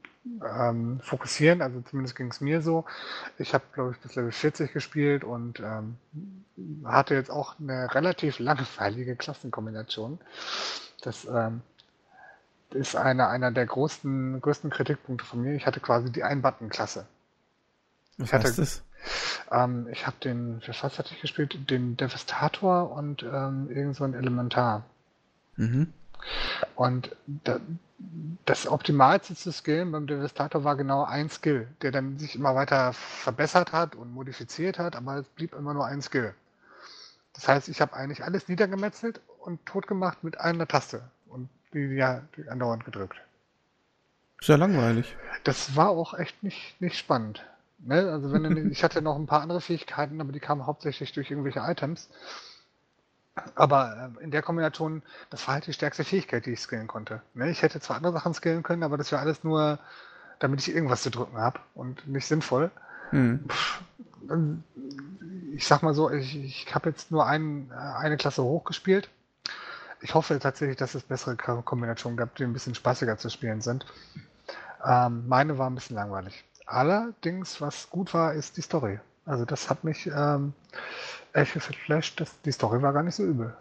ähm, 0.56 1.00
fokussieren. 1.02 1.60
Also 1.62 1.80
zumindest 1.80 2.14
ging 2.16 2.28
es 2.30 2.40
mir 2.40 2.62
so. 2.62 2.84
Ich 3.38 3.52
habe, 3.54 3.64
glaube 3.72 3.92
ich, 3.92 3.98
bis 3.98 4.14
Level 4.14 4.30
40 4.32 4.72
gespielt 4.72 5.24
und 5.24 5.60
ähm, 5.60 5.96
hatte 6.84 7.14
jetzt 7.14 7.30
auch 7.30 7.58
eine 7.58 7.92
relativ 7.94 8.38
langweilige 8.38 9.16
Klassenkombination. 9.16 10.20
Das 11.02 11.24
ähm, 11.24 11.62
ist 12.70 12.94
eine, 12.96 13.28
einer 13.28 13.50
der 13.50 13.66
größten, 13.66 14.40
größten 14.40 14.70
Kritikpunkte 14.70 15.26
von 15.26 15.42
mir. 15.42 15.54
Ich 15.54 15.66
hatte 15.66 15.80
quasi 15.80 16.10
die 16.12 16.22
Ein-Button-Klasse. 16.22 17.06
Was 18.18 18.28
Ich 18.28 18.32
hatte- 18.34 18.48
heißt 18.48 18.58
das? 18.58 18.82
Ähm, 19.50 19.88
ich 19.90 20.06
habe 20.06 20.16
den, 20.22 20.60
für 20.60 20.72
was 20.82 20.98
hatte 20.98 21.14
ich 21.14 21.20
gespielt? 21.20 21.70
Den 21.70 21.96
Devastator 21.96 22.92
und 22.92 23.22
ähm, 23.22 23.68
irgend 23.70 23.96
so 23.96 24.04
ein 24.04 24.14
Elementar. 24.14 24.84
Mhm. 25.56 25.92
Und 26.76 27.14
da, 27.26 27.58
das 28.44 28.66
Optimalste 28.66 29.34
zu 29.34 29.52
skillen 29.52 29.92
beim 29.92 30.06
Devastator 30.06 30.64
war 30.64 30.76
genau 30.76 31.04
ein 31.04 31.28
Skill, 31.28 31.68
der 31.82 31.92
dann 31.92 32.18
sich 32.18 32.34
immer 32.34 32.54
weiter 32.54 32.92
verbessert 32.92 33.72
hat 33.72 33.94
und 33.94 34.12
modifiziert 34.12 34.78
hat, 34.78 34.96
aber 34.96 35.16
es 35.16 35.28
blieb 35.28 35.54
immer 35.54 35.74
nur 35.74 35.86
ein 35.86 36.02
Skill. 36.02 36.34
Das 37.34 37.48
heißt, 37.48 37.68
ich 37.68 37.80
habe 37.80 37.94
eigentlich 37.94 38.24
alles 38.24 38.48
niedergemetzelt 38.48 39.20
und 39.40 39.64
tot 39.66 39.86
gemacht 39.86 40.22
mit 40.22 40.38
einer 40.38 40.66
Taste 40.66 41.02
und 41.28 41.48
die, 41.72 41.94
ja, 41.94 42.22
die 42.36 42.48
andauernd 42.48 42.84
gedrückt. 42.84 43.16
Ja 44.42 44.56
langweilig. 44.56 45.16
Das 45.44 45.76
war 45.76 45.90
auch 45.90 46.14
echt 46.18 46.42
nicht, 46.42 46.80
nicht 46.80 46.98
spannend. 46.98 47.44
Ne? 47.82 48.10
Also 48.10 48.32
wenn 48.32 48.42
du, 48.44 48.68
ich 48.70 48.84
hatte 48.84 49.02
noch 49.02 49.16
ein 49.16 49.26
paar 49.26 49.42
andere 49.42 49.60
Fähigkeiten, 49.60 50.20
aber 50.20 50.32
die 50.32 50.40
kamen 50.40 50.66
hauptsächlich 50.66 51.12
durch 51.12 51.30
irgendwelche 51.30 51.60
Items. 51.60 52.08
Aber 53.54 54.12
äh, 54.20 54.24
in 54.24 54.30
der 54.30 54.42
Kombination, 54.42 55.02
das 55.30 55.46
war 55.46 55.54
halt 55.54 55.66
die 55.66 55.72
stärkste 55.72 56.04
Fähigkeit, 56.04 56.44
die 56.46 56.52
ich 56.52 56.60
skillen 56.60 56.86
konnte. 56.86 57.22
Ne? 57.34 57.50
Ich 57.50 57.62
hätte 57.62 57.80
zwar 57.80 57.96
andere 57.96 58.12
Sachen 58.12 58.34
skillen 58.34 58.62
können, 58.62 58.82
aber 58.82 58.96
das 58.98 59.10
war 59.12 59.20
alles 59.20 59.42
nur, 59.44 59.78
damit 60.38 60.60
ich 60.60 60.74
irgendwas 60.74 61.02
zu 61.02 61.10
drücken 61.10 61.38
habe 61.38 61.60
und 61.74 62.06
nicht 62.08 62.26
sinnvoll. 62.26 62.70
Mhm. 63.12 63.40
Ich 65.54 65.66
sag 65.66 65.82
mal 65.82 65.94
so, 65.94 66.10
ich, 66.10 66.36
ich 66.36 66.74
habe 66.74 66.88
jetzt 66.90 67.10
nur 67.10 67.26
ein, 67.26 67.70
äh, 67.70 67.74
eine 67.74 68.16
Klasse 68.16 68.42
hochgespielt. 68.42 69.08
Ich 70.02 70.14
hoffe 70.14 70.38
tatsächlich, 70.40 70.78
dass 70.78 70.94
es 70.94 71.04
bessere 71.04 71.36
Ko- 71.36 71.62
Kombinationen 71.62 72.16
gab, 72.16 72.34
die 72.36 72.44
ein 72.44 72.52
bisschen 72.54 72.74
spaßiger 72.74 73.18
zu 73.18 73.30
spielen 73.30 73.60
sind. 73.62 73.86
Ähm, 74.84 75.28
meine 75.28 75.58
war 75.58 75.68
ein 75.70 75.74
bisschen 75.74 75.96
langweilig. 75.96 76.44
Allerdings, 76.66 77.60
was 77.60 77.90
gut 77.90 78.14
war, 78.14 78.34
ist 78.34 78.56
die 78.56 78.62
Story. 78.62 79.00
Also 79.24 79.44
das 79.44 79.70
hat 79.70 79.84
mich 79.84 80.06
ähm, 80.06 80.52
echt 81.32 81.54
geflasht. 81.54 82.20
Das, 82.20 82.40
die 82.42 82.52
Story 82.52 82.82
war 82.82 82.92
gar 82.92 83.02
nicht 83.02 83.14
so 83.14 83.24
übel. 83.24 83.54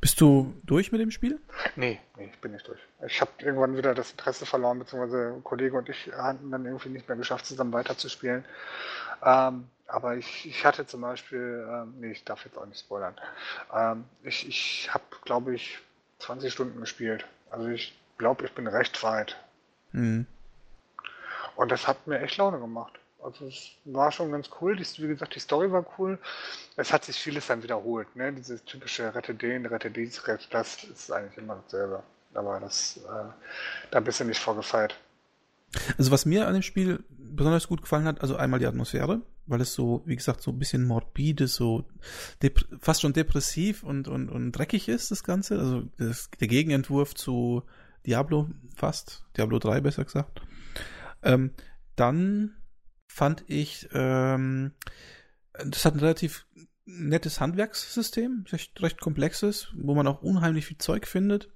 Bist 0.00 0.20
du 0.20 0.52
durch 0.64 0.92
mit 0.92 1.00
dem 1.00 1.10
Spiel? 1.10 1.40
Nee, 1.76 1.98
nee, 2.18 2.30
ich 2.30 2.38
bin 2.40 2.52
nicht 2.52 2.68
durch. 2.68 2.80
Ich 3.06 3.20
habe 3.22 3.30
irgendwann 3.38 3.76
wieder 3.76 3.94
das 3.94 4.10
Interesse 4.10 4.44
verloren, 4.44 4.78
beziehungsweise 4.78 5.32
ein 5.34 5.44
Kollege 5.44 5.78
und 5.78 5.88
ich 5.88 6.12
hatten 6.12 6.50
dann 6.50 6.66
irgendwie 6.66 6.90
nicht 6.90 7.08
mehr 7.08 7.16
geschafft, 7.16 7.46
zusammen 7.46 7.72
weiterzuspielen. 7.72 8.44
Ähm, 9.24 9.64
aber 9.86 10.16
ich, 10.16 10.46
ich 10.46 10.64
hatte 10.64 10.86
zum 10.86 11.00
Beispiel, 11.00 11.66
ähm, 11.70 11.94
nee, 12.00 12.10
ich 12.10 12.24
darf 12.24 12.44
jetzt 12.44 12.58
auch 12.58 12.66
nicht 12.66 12.80
spoilern. 12.80 13.14
Ähm, 13.72 14.04
ich 14.22 14.46
ich 14.46 14.92
habe, 14.92 15.04
glaube 15.24 15.54
ich, 15.54 15.78
20 16.18 16.52
Stunden 16.52 16.80
gespielt. 16.80 17.24
Also 17.50 17.68
ich 17.68 17.98
glaube, 18.18 18.44
ich 18.44 18.52
bin 18.52 18.66
recht 18.66 19.02
weit. 19.02 19.36
Mhm. 19.92 20.26
Und 21.56 21.70
das 21.70 21.86
hat 21.86 22.06
mir 22.06 22.20
echt 22.20 22.36
Laune 22.36 22.58
gemacht. 22.58 22.92
Also 23.22 23.46
es 23.46 23.70
war 23.86 24.12
schon 24.12 24.30
ganz 24.30 24.50
cool. 24.60 24.76
Die, 24.76 24.84
wie 25.02 25.08
gesagt, 25.08 25.34
die 25.34 25.40
Story 25.40 25.72
war 25.72 25.86
cool. 25.98 26.18
Es 26.76 26.92
hat 26.92 27.04
sich 27.04 27.16
vieles 27.16 27.46
dann 27.46 27.62
wiederholt. 27.62 28.14
Ne? 28.16 28.32
Dieses 28.32 28.62
typische 28.64 29.14
Rette 29.14 29.34
den, 29.34 29.64
rette 29.66 29.90
dies, 29.90 30.26
rette 30.28 30.46
das 30.50 30.84
ist 30.84 31.10
eigentlich 31.10 31.38
immer 31.38 31.56
dasselbe. 31.64 32.02
Aber 32.34 32.60
das, 32.60 32.98
äh, 32.98 33.32
da 33.90 34.00
bist 34.00 34.20
du 34.20 34.24
nicht 34.24 34.40
vorgefeilt. 34.40 34.94
Also 35.96 36.10
was 36.10 36.26
mir 36.26 36.46
an 36.46 36.52
dem 36.52 36.62
Spiel 36.62 37.02
besonders 37.08 37.66
gut 37.66 37.82
gefallen 37.82 38.04
hat, 38.04 38.20
also 38.20 38.36
einmal 38.36 38.60
die 38.60 38.66
Atmosphäre, 38.66 39.22
weil 39.46 39.60
es 39.60 39.74
so, 39.74 40.02
wie 40.04 40.16
gesagt, 40.16 40.42
so 40.42 40.50
ein 40.50 40.58
bisschen 40.58 40.84
morbide, 40.84 41.48
so 41.48 41.84
fast 42.80 43.00
schon 43.00 43.12
depressiv 43.12 43.82
und, 43.82 44.06
und, 44.06 44.28
und 44.28 44.52
dreckig 44.52 44.88
ist, 44.88 45.10
das 45.10 45.24
Ganze. 45.24 45.58
Also 45.58 45.82
das, 45.96 46.30
der 46.40 46.48
Gegenentwurf 46.48 47.14
zu 47.14 47.62
Diablo 48.06 48.48
fast, 48.76 49.24
Diablo 49.36 49.58
3 49.58 49.80
besser 49.80 50.04
gesagt. 50.04 50.42
Ähm, 51.24 51.52
dann 51.96 52.56
fand 53.08 53.44
ich, 53.48 53.88
ähm, 53.92 54.72
das 55.52 55.84
hat 55.84 55.94
ein 55.94 56.00
relativ 56.00 56.46
nettes 56.86 57.40
Handwerkssystem, 57.40 58.44
recht, 58.50 58.80
recht 58.82 59.00
komplexes, 59.00 59.72
wo 59.74 59.94
man 59.94 60.06
auch 60.06 60.22
unheimlich 60.22 60.66
viel 60.66 60.78
Zeug 60.78 61.06
findet. 61.06 61.50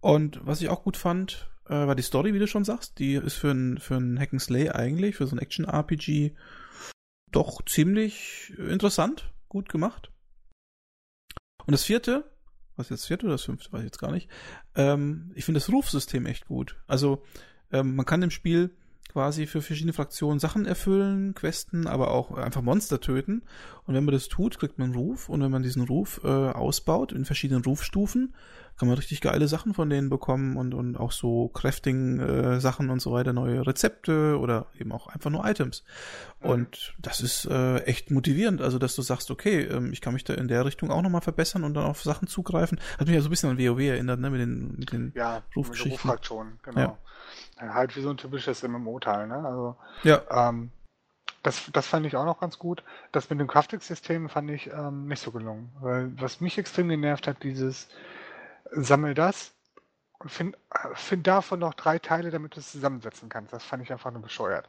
Und 0.00 0.44
was 0.44 0.60
ich 0.60 0.68
auch 0.68 0.82
gut 0.82 0.96
fand, 0.96 1.50
äh, 1.66 1.74
war 1.74 1.94
die 1.94 2.02
Story, 2.02 2.34
wie 2.34 2.38
du 2.38 2.46
schon 2.46 2.64
sagst. 2.64 2.98
Die 2.98 3.14
ist 3.14 3.34
für 3.34 3.52
ein, 3.52 3.78
für 3.78 3.96
ein 3.96 4.18
Hack 4.18 4.32
and 4.32 4.42
Slay 4.42 4.70
eigentlich, 4.70 5.16
für 5.16 5.26
so 5.26 5.36
ein 5.36 5.40
Action-RPG 5.40 6.34
doch 7.30 7.64
ziemlich 7.64 8.52
interessant, 8.58 9.32
gut 9.48 9.68
gemacht. 9.68 10.10
Und 11.66 11.72
das 11.72 11.84
vierte, 11.84 12.32
was 12.76 12.88
jetzt 12.88 13.02
das 13.02 13.06
vierte 13.06 13.26
oder 13.26 13.34
das 13.34 13.44
fünfte, 13.44 13.70
weiß 13.72 13.80
ich 13.80 13.86
jetzt 13.86 13.98
gar 13.98 14.10
nicht, 14.10 14.28
ähm, 14.74 15.30
ich 15.34 15.44
finde 15.44 15.60
das 15.60 15.70
Rufsystem 15.70 16.26
echt 16.26 16.46
gut. 16.46 16.76
Also 16.86 17.22
ähm, 17.70 17.94
man 17.94 18.06
kann 18.06 18.22
im 18.22 18.30
Spiel 18.30 18.76
quasi 19.10 19.46
für 19.46 19.60
verschiedene 19.60 19.92
Fraktionen 19.92 20.38
Sachen 20.38 20.66
erfüllen, 20.66 21.34
Questen, 21.34 21.86
aber 21.86 22.12
auch 22.12 22.32
einfach 22.32 22.62
Monster 22.62 23.00
töten. 23.00 23.42
Und 23.86 23.94
wenn 23.94 24.04
man 24.04 24.14
das 24.14 24.28
tut, 24.28 24.58
kriegt 24.58 24.78
man 24.78 24.90
einen 24.92 24.98
Ruf. 24.98 25.28
Und 25.28 25.42
wenn 25.42 25.50
man 25.50 25.62
diesen 25.62 25.82
Ruf 25.82 26.20
äh, 26.22 26.28
ausbaut 26.28 27.12
in 27.12 27.24
verschiedenen 27.24 27.64
Rufstufen, 27.64 28.34
kann 28.78 28.88
man 28.88 28.96
richtig 28.96 29.20
geile 29.20 29.46
Sachen 29.46 29.74
von 29.74 29.90
denen 29.90 30.08
bekommen 30.08 30.56
und, 30.56 30.72
und 30.72 30.96
auch 30.96 31.12
so 31.12 31.48
Crafting-Sachen 31.48 32.88
und 32.88 33.02
so 33.02 33.12
weiter, 33.12 33.34
neue 33.34 33.66
Rezepte 33.66 34.38
oder 34.38 34.68
eben 34.78 34.92
auch 34.92 35.08
einfach 35.08 35.28
nur 35.30 35.44
Items. 35.44 35.84
Und 36.40 36.94
das 36.98 37.20
ist 37.20 37.44
äh, 37.44 37.80
echt 37.80 38.10
motivierend, 38.10 38.62
also 38.62 38.78
dass 38.78 38.96
du 38.96 39.02
sagst, 39.02 39.30
okay, 39.30 39.64
ähm, 39.64 39.92
ich 39.92 40.00
kann 40.00 40.14
mich 40.14 40.24
da 40.24 40.32
in 40.32 40.48
der 40.48 40.64
Richtung 40.64 40.90
auch 40.90 41.02
nochmal 41.02 41.20
verbessern 41.20 41.64
und 41.64 41.74
dann 41.74 41.84
auf 41.84 42.02
Sachen 42.02 42.26
zugreifen. 42.26 42.80
Hat 42.98 43.06
mich 43.06 43.16
ja 43.16 43.20
so 43.20 43.28
ein 43.28 43.30
bisschen 43.30 43.50
an 43.50 43.58
WoW 43.58 43.80
erinnert, 43.80 44.18
ne, 44.18 44.30
mit 44.30 44.40
den, 44.40 44.74
mit 44.78 44.92
den 44.92 45.12
Ja, 45.14 45.42
Rufgeschichten. 45.54 46.10
mit 46.10 46.22
genau. 46.62 46.80
Ja. 46.80 46.98
Halt 47.60 47.94
wie 47.96 48.00
so 48.00 48.10
ein 48.10 48.16
typisches 48.16 48.62
MMO-Teil, 48.62 49.26
ne? 49.26 49.44
Also 49.44 49.76
ja, 50.02 50.20
Ähm, 50.30 50.70
das, 51.42 51.70
das 51.72 51.86
fand 51.86 52.04
ich 52.06 52.16
auch 52.16 52.24
noch 52.24 52.40
ganz 52.40 52.58
gut. 52.58 52.82
Das 53.12 53.30
mit 53.30 53.40
dem 53.40 53.46
Crafting-System 53.46 54.28
fand 54.28 54.50
ich 54.50 54.70
ähm, 54.72 55.06
nicht 55.06 55.22
so 55.22 55.30
gelungen. 55.30 55.70
Weil 55.80 56.12
was 56.20 56.40
mich 56.40 56.58
extrem 56.58 56.88
genervt 56.88 57.26
hat, 57.26 57.42
dieses 57.42 57.88
Sammel 58.72 59.14
das 59.14 59.52
und 60.18 60.30
find, 60.30 60.56
äh, 60.70 60.94
find 60.94 61.26
davon 61.26 61.60
noch 61.60 61.74
drei 61.74 61.98
Teile, 61.98 62.30
damit 62.30 62.56
du 62.56 62.60
es 62.60 62.72
zusammensetzen 62.72 63.28
kannst. 63.28 63.52
Das 63.52 63.64
fand 63.64 63.82
ich 63.82 63.90
einfach 63.92 64.10
nur 64.10 64.22
bescheuert. 64.22 64.68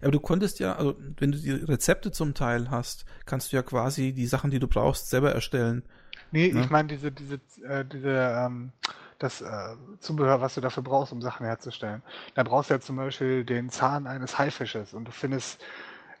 Aber 0.00 0.12
du 0.12 0.20
konntest 0.20 0.60
ja, 0.60 0.76
also 0.76 0.94
wenn 1.16 1.32
du 1.32 1.38
die 1.38 1.50
Rezepte 1.50 2.12
zum 2.12 2.34
Teil 2.34 2.70
hast, 2.70 3.04
kannst 3.26 3.52
du 3.52 3.56
ja 3.56 3.62
quasi 3.62 4.12
die 4.12 4.26
Sachen, 4.26 4.50
die 4.52 4.60
du 4.60 4.68
brauchst, 4.68 5.10
selber 5.10 5.32
erstellen. 5.32 5.82
Nee, 6.30 6.48
Ja. 6.48 6.60
ich 6.60 6.70
meine 6.70 6.88
diese, 6.88 7.10
diese, 7.10 7.40
äh, 7.64 7.84
diese, 7.84 8.10
ähm, 8.10 8.72
das 9.18 9.40
äh, 9.40 9.76
Zubehör, 10.00 10.40
was 10.40 10.54
du 10.54 10.60
dafür 10.60 10.82
brauchst, 10.82 11.12
um 11.12 11.20
Sachen 11.22 11.44
herzustellen. 11.46 12.02
Da 12.34 12.42
brauchst 12.44 12.70
du 12.70 12.74
ja 12.74 12.80
zum 12.80 12.96
Beispiel 12.96 13.44
den 13.44 13.70
Zahn 13.70 14.06
eines 14.06 14.38
Haifisches 14.38 14.94
und 14.94 15.06
du 15.06 15.12
findest 15.12 15.60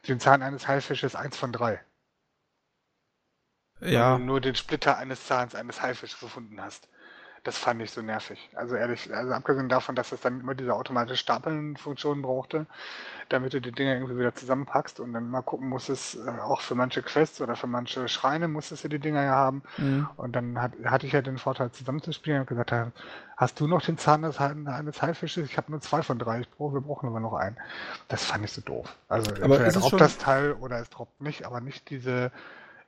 den 0.08 0.20
Zahn 0.20 0.42
eines 0.42 0.66
Haifisches 0.68 1.14
eins 1.14 1.36
von 1.36 1.52
drei. 1.52 1.80
Ja, 3.80 4.12
Weil 4.12 4.18
du 4.18 4.24
nur 4.24 4.40
den 4.40 4.54
Splitter 4.54 4.96
eines 4.98 5.26
Zahns 5.26 5.54
eines 5.54 5.82
Haifisches 5.82 6.20
gefunden 6.20 6.60
hast. 6.60 6.88
Das 7.48 7.56
fand 7.56 7.80
ich 7.80 7.90
so 7.90 8.02
nervig. 8.02 8.50
Also 8.54 8.76
ehrlich, 8.76 9.10
also 9.10 9.32
abgesehen 9.32 9.70
davon, 9.70 9.94
dass 9.94 10.12
es 10.12 10.20
dann 10.20 10.40
immer 10.40 10.54
diese 10.54 10.74
automatische 10.74 11.16
Stapeln-Funktion 11.16 12.20
brauchte, 12.20 12.66
damit 13.30 13.54
du 13.54 13.60
die 13.62 13.72
Dinger 13.72 13.94
irgendwie 13.94 14.18
wieder 14.18 14.34
zusammenpackst 14.34 15.00
und 15.00 15.14
dann 15.14 15.30
mal 15.30 15.40
gucken 15.40 15.70
musstest, 15.70 16.16
äh, 16.16 16.28
auch 16.42 16.60
für 16.60 16.74
manche 16.74 17.00
Quests 17.00 17.40
oder 17.40 17.56
für 17.56 17.66
manche 17.66 18.06
Schreine 18.08 18.48
musstest 18.48 18.84
du 18.84 18.88
die 18.88 18.98
Dinger 18.98 19.22
ja 19.22 19.30
haben. 19.30 19.62
mhm. 19.78 20.10
Und 20.18 20.36
dann 20.36 20.60
hat, 20.60 20.72
hatte 20.84 21.06
ich 21.06 21.14
ja 21.14 21.22
den 21.22 21.38
Vorteil 21.38 21.70
zusammenzuspielen 21.70 22.40
und 22.40 22.48
gesagt, 22.48 22.70
hast 23.34 23.58
du 23.60 23.66
noch 23.66 23.80
den 23.80 23.96
Zahn 23.96 24.20
des, 24.20 24.38
eines 24.38 25.00
Haifisches? 25.00 25.46
Ich 25.46 25.56
habe 25.56 25.70
nur 25.70 25.80
zwei 25.80 26.02
von 26.02 26.18
drei, 26.18 26.40
ich 26.40 26.50
brauche, 26.50 26.74
wir 26.74 26.82
brauchen 26.82 27.08
aber 27.08 27.20
noch 27.20 27.32
einen. 27.32 27.56
Das 28.08 28.26
fand 28.26 28.44
ich 28.44 28.52
so 28.52 28.60
doof. 28.60 28.94
Also 29.08 29.30
Aber 29.42 29.58
entweder 29.58 29.80
droppt 29.80 30.02
das 30.02 30.18
Teil 30.18 30.52
oder 30.52 30.80
es 30.80 30.90
droppt 30.90 31.22
nicht, 31.22 31.46
aber 31.46 31.62
nicht 31.62 31.88
diese, 31.88 32.30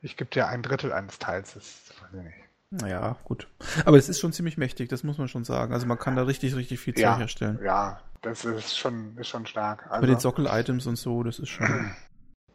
ich 0.02 0.18
gebe 0.18 0.30
dir 0.30 0.48
ein 0.48 0.60
Drittel 0.60 0.92
eines 0.92 1.18
Teils, 1.18 1.54
das 1.54 1.94
weiß 2.02 2.10
ich 2.12 2.24
nicht. 2.24 2.49
Ja, 2.70 3.16
gut. 3.24 3.48
Aber 3.84 3.96
es 3.96 4.08
ist 4.08 4.20
schon 4.20 4.32
ziemlich 4.32 4.56
mächtig, 4.56 4.88
das 4.88 5.02
muss 5.02 5.18
man 5.18 5.28
schon 5.28 5.44
sagen. 5.44 5.72
Also 5.72 5.86
man 5.86 5.98
kann 5.98 6.16
da 6.16 6.22
richtig, 6.22 6.54
richtig 6.54 6.80
viel 6.80 6.94
Zeug 6.94 7.02
Ja. 7.02 7.16
herstellen. 7.16 7.60
Ja, 7.62 8.00
das 8.22 8.44
ist 8.44 8.76
schon, 8.78 9.16
ist 9.18 9.28
schon 9.28 9.46
stark. 9.46 9.86
Mit 10.00 10.08
den 10.10 10.18
Also, 10.18 10.18
Sockel-Items 10.18 10.88
und 10.88 10.96
so, 10.96 11.22
das 11.22 11.38
ist 11.38 11.48
schon. 11.48 11.94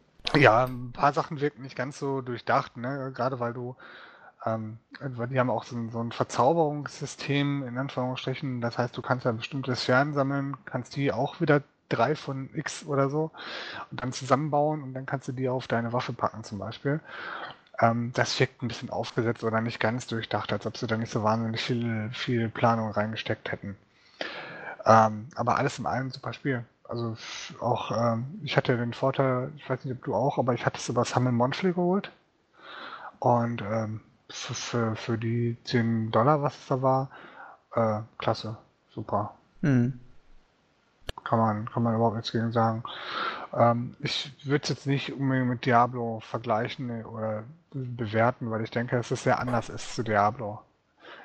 ja, 0.34 0.64
ein 0.64 0.92
paar 0.92 1.12
Sachen 1.12 1.40
wirken 1.40 1.62
nicht 1.62 1.76
ganz 1.76 1.98
so 1.98 2.20
durchdacht, 2.20 2.76
ne? 2.76 3.12
Gerade 3.14 3.40
weil 3.40 3.52
du, 3.52 3.76
ähm, 4.46 4.78
weil 5.00 5.28
die 5.28 5.40
haben 5.40 5.50
auch 5.50 5.64
so 5.64 5.76
ein, 5.76 5.90
so 5.90 6.00
ein 6.00 6.12
Verzauberungssystem 6.12 7.64
in 7.66 7.78
Anführungsstrichen. 7.78 8.60
Das 8.60 8.78
heißt, 8.78 8.96
du 8.96 9.02
kannst 9.02 9.26
ja 9.26 9.32
bestimmte 9.32 9.76
Sphären 9.76 10.14
sammeln, 10.14 10.56
kannst 10.66 10.96
die 10.96 11.12
auch 11.12 11.40
wieder 11.40 11.62
drei 11.90 12.16
von 12.16 12.50
X 12.54 12.86
oder 12.86 13.10
so 13.10 13.32
und 13.90 14.02
dann 14.02 14.12
zusammenbauen 14.12 14.82
und 14.82 14.94
dann 14.94 15.06
kannst 15.06 15.28
du 15.28 15.32
die 15.32 15.48
auf 15.48 15.68
deine 15.68 15.92
Waffe 15.92 16.12
packen 16.14 16.44
zum 16.44 16.58
Beispiel. 16.58 17.00
Ähm, 17.80 18.12
das 18.14 18.38
wirkt 18.40 18.62
ein 18.62 18.68
bisschen 18.68 18.90
aufgesetzt 18.90 19.44
oder 19.44 19.60
nicht 19.60 19.80
ganz 19.80 20.06
durchdacht, 20.06 20.52
als 20.52 20.66
ob 20.66 20.76
sie 20.76 20.86
da 20.86 20.96
nicht 20.96 21.12
so 21.12 21.22
wahnsinnig 21.22 21.60
viel, 21.60 22.10
viel 22.12 22.48
Planung 22.48 22.90
reingesteckt 22.90 23.50
hätten. 23.52 23.76
Ähm, 24.84 25.28
aber 25.34 25.56
alles 25.56 25.78
in 25.78 25.86
allem 25.86 26.10
super 26.10 26.32
Spiel. 26.32 26.64
Also 26.88 27.16
auch, 27.60 27.90
ähm, 27.90 28.40
ich 28.44 28.56
hatte 28.56 28.76
den 28.76 28.92
Vorteil, 28.92 29.50
ich 29.56 29.68
weiß 29.68 29.84
nicht, 29.84 29.96
ob 29.96 30.04
du 30.04 30.14
auch, 30.14 30.38
aber 30.38 30.54
ich 30.54 30.64
hatte 30.64 30.78
es 30.78 30.88
über 30.88 31.04
Summon 31.04 31.34
Monthly 31.34 31.72
geholt. 31.72 32.10
Und 33.18 33.62
ähm, 33.62 34.00
für, 34.28 34.54
für, 34.54 34.96
für 34.96 35.18
die 35.18 35.56
10 35.64 36.12
Dollar, 36.12 36.42
was 36.42 36.54
es 36.54 36.66
da 36.68 36.82
war, 36.82 37.10
äh, 37.74 38.00
klasse, 38.18 38.56
super. 38.94 39.34
Mhm. 39.62 40.00
Kann 41.24 41.38
man, 41.40 41.70
kann 41.70 41.82
man 41.82 41.96
überhaupt 41.96 42.16
nichts 42.16 42.30
gegen 42.30 42.52
sagen. 42.52 42.84
Ähm, 43.52 43.96
ich 44.00 44.32
würde 44.44 44.62
es 44.62 44.68
jetzt 44.68 44.86
nicht 44.86 45.12
unbedingt 45.12 45.48
mit 45.48 45.66
Diablo 45.66 46.20
vergleichen 46.20 47.04
oder 47.04 47.42
bewerten, 47.72 48.50
weil 48.50 48.62
ich 48.62 48.70
denke, 48.70 48.96
dass 48.96 49.10
es 49.10 49.22
sehr 49.22 49.38
anders 49.38 49.68
ist 49.68 49.94
zu 49.94 50.02
Diablo. 50.02 50.60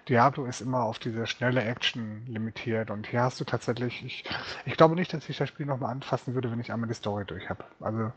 Diablo 0.07 0.45
ist 0.45 0.61
immer 0.61 0.83
auf 0.83 0.99
diese 0.99 1.27
schnelle 1.27 1.63
Action 1.63 2.25
limitiert 2.27 2.89
und 2.89 3.07
hier 3.07 3.21
hast 3.21 3.39
du 3.39 3.45
tatsächlich, 3.45 4.03
ich, 4.03 4.23
ich 4.65 4.75
glaube 4.75 4.95
nicht, 4.95 5.13
dass 5.13 5.29
ich 5.29 5.37
das 5.37 5.49
Spiel 5.49 5.65
nochmal 5.65 5.91
anfassen 5.91 6.33
würde, 6.33 6.51
wenn 6.51 6.59
ich 6.59 6.71
einmal 6.71 6.89
die 6.89 6.95
Story 6.95 7.25
durch 7.25 7.49
habe. 7.49 7.63
Also 7.79 8.11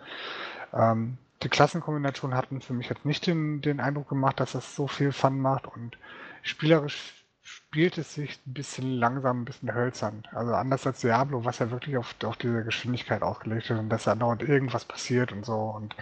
ähm, 0.72 1.18
die 1.42 1.48
Klassenkombinationen 1.48 2.36
hatten 2.36 2.60
für 2.60 2.72
mich 2.72 2.88
jetzt 2.88 3.04
nicht 3.04 3.26
den, 3.26 3.60
den 3.60 3.80
Eindruck 3.80 4.08
gemacht, 4.08 4.40
dass 4.40 4.52
das 4.52 4.74
so 4.74 4.86
viel 4.86 5.12
Fun 5.12 5.38
macht 5.40 5.66
und 5.66 5.98
spielerisch 6.42 7.24
spielt 7.42 7.98
es 7.98 8.14
sich 8.14 8.40
ein 8.46 8.54
bisschen 8.54 8.90
langsam, 8.98 9.42
ein 9.42 9.44
bisschen 9.44 9.74
hölzern. 9.74 10.26
Also 10.32 10.54
anders 10.54 10.86
als 10.86 11.00
Diablo, 11.00 11.44
was 11.44 11.58
ja 11.58 11.70
wirklich 11.70 11.98
auf, 11.98 12.14
auf 12.24 12.38
diese 12.38 12.64
Geschwindigkeit 12.64 13.22
ausgelegt 13.22 13.68
ist 13.68 13.78
und 13.78 13.90
dass 13.90 14.04
da 14.04 14.14
dauernd 14.14 14.42
irgendwas 14.42 14.86
passiert 14.86 15.30
und 15.30 15.44
so. 15.44 15.54
Und 15.54 15.94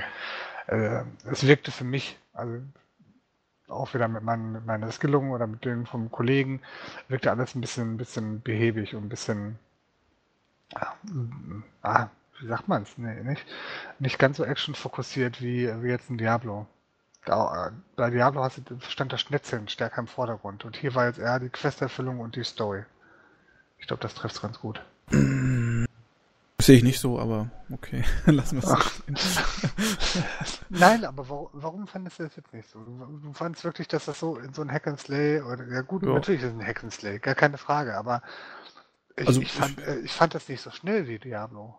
äh, 0.66 1.02
es 1.30 1.47
wirkte 1.47 1.70
für 1.70 1.84
mich, 1.84 2.18
also 2.32 2.60
auch 3.68 3.94
wieder 3.94 4.09
mit, 4.09 4.22
mein, 4.22 4.52
mit 4.52 4.66
meiner 4.66 4.90
Skillung 4.93 5.30
oder 5.30 5.47
mit 5.47 5.64
denen 5.64 5.86
vom 5.86 6.10
Kollegen, 6.10 6.60
wirkte 7.09 7.30
alles 7.30 7.55
ein 7.55 7.60
bisschen, 7.60 7.94
ein 7.94 7.97
bisschen 7.97 8.43
behäbig 8.43 8.94
und 8.94 9.05
ein 9.05 9.09
bisschen, 9.09 9.59
ah, 11.82 12.09
wie 12.40 12.47
sagt 12.47 12.68
man 12.68 12.82
es, 12.82 12.98
nee, 12.98 13.22
nicht, 13.22 13.47
nicht 13.98 14.18
ganz 14.18 14.36
so 14.36 14.44
actionfokussiert 14.44 15.40
wie, 15.40 15.68
wie 15.82 15.89
jetzt 15.89 16.10
ein 16.10 16.18
Diablo. 16.18 16.66
Da, 17.24 17.70
bei 17.94 18.10
Diablo 18.10 18.48
stand 18.89 19.12
das 19.12 19.20
Schnetzeln 19.20 19.68
stärker 19.68 20.01
im 20.01 20.09
Vordergrund 20.09 20.64
und 20.64 20.76
hier 20.76 20.94
war 20.94 21.06
jetzt 21.06 21.18
eher 21.18 21.39
die 21.39 21.51
Questerfüllung 21.51 22.18
und 22.18 22.34
die 22.34 22.44
Story. 22.44 22.84
Ich 23.78 23.86
glaube, 23.86 24.02
das 24.02 24.14
trifft 24.14 24.34
es 24.36 24.43
ganz 24.43 24.59
gut. 24.60 24.82
Sehe 26.62 26.76
ich 26.76 26.84
nicht 26.84 27.01
so, 27.01 27.18
aber 27.18 27.51
okay, 27.72 28.05
lassen 28.26 28.62
wir 28.62 28.78
es. 29.14 30.60
Nein, 30.68 31.05
aber 31.05 31.28
warum, 31.28 31.48
warum 31.52 31.86
fandest 31.86 32.18
du 32.18 32.22
das 32.22 32.36
jetzt 32.36 32.52
nicht 32.52 32.68
so? 32.68 32.78
Du, 32.80 33.18
du 33.20 33.32
fandest 33.32 33.64
wirklich, 33.64 33.89
dass 33.89 34.05
das 34.05 34.20
so 34.20 34.36
in 34.36 34.55
so 34.55 34.62
ein 34.62 34.70
Hack 34.70 34.86
and 34.86 35.01
Slay 35.01 35.40
oder 35.40 35.66
ja 35.68 35.80
gut, 35.80 36.02
ja. 36.05 36.12
natürlich 36.12 36.43
ist 36.43 36.48
es 36.48 36.55
ein 36.55 36.64
Hack 36.64 36.84
and 36.84 36.93
Slay, 36.93 37.18
gar 37.18 37.34
keine 37.34 37.59
Frage, 37.59 37.97
aber 37.97 38.22
ich, 39.16 39.26
also, 39.26 39.40
ich, 39.40 39.52
fand, 39.52 39.78
äh, 39.80 39.98
ich 40.01 40.12
fand 40.12 40.34
das 40.34 40.48
nicht 40.48 40.60
so 40.60 40.70
schnell 40.70 41.09
wie 41.09 41.18
Diablo. 41.18 41.74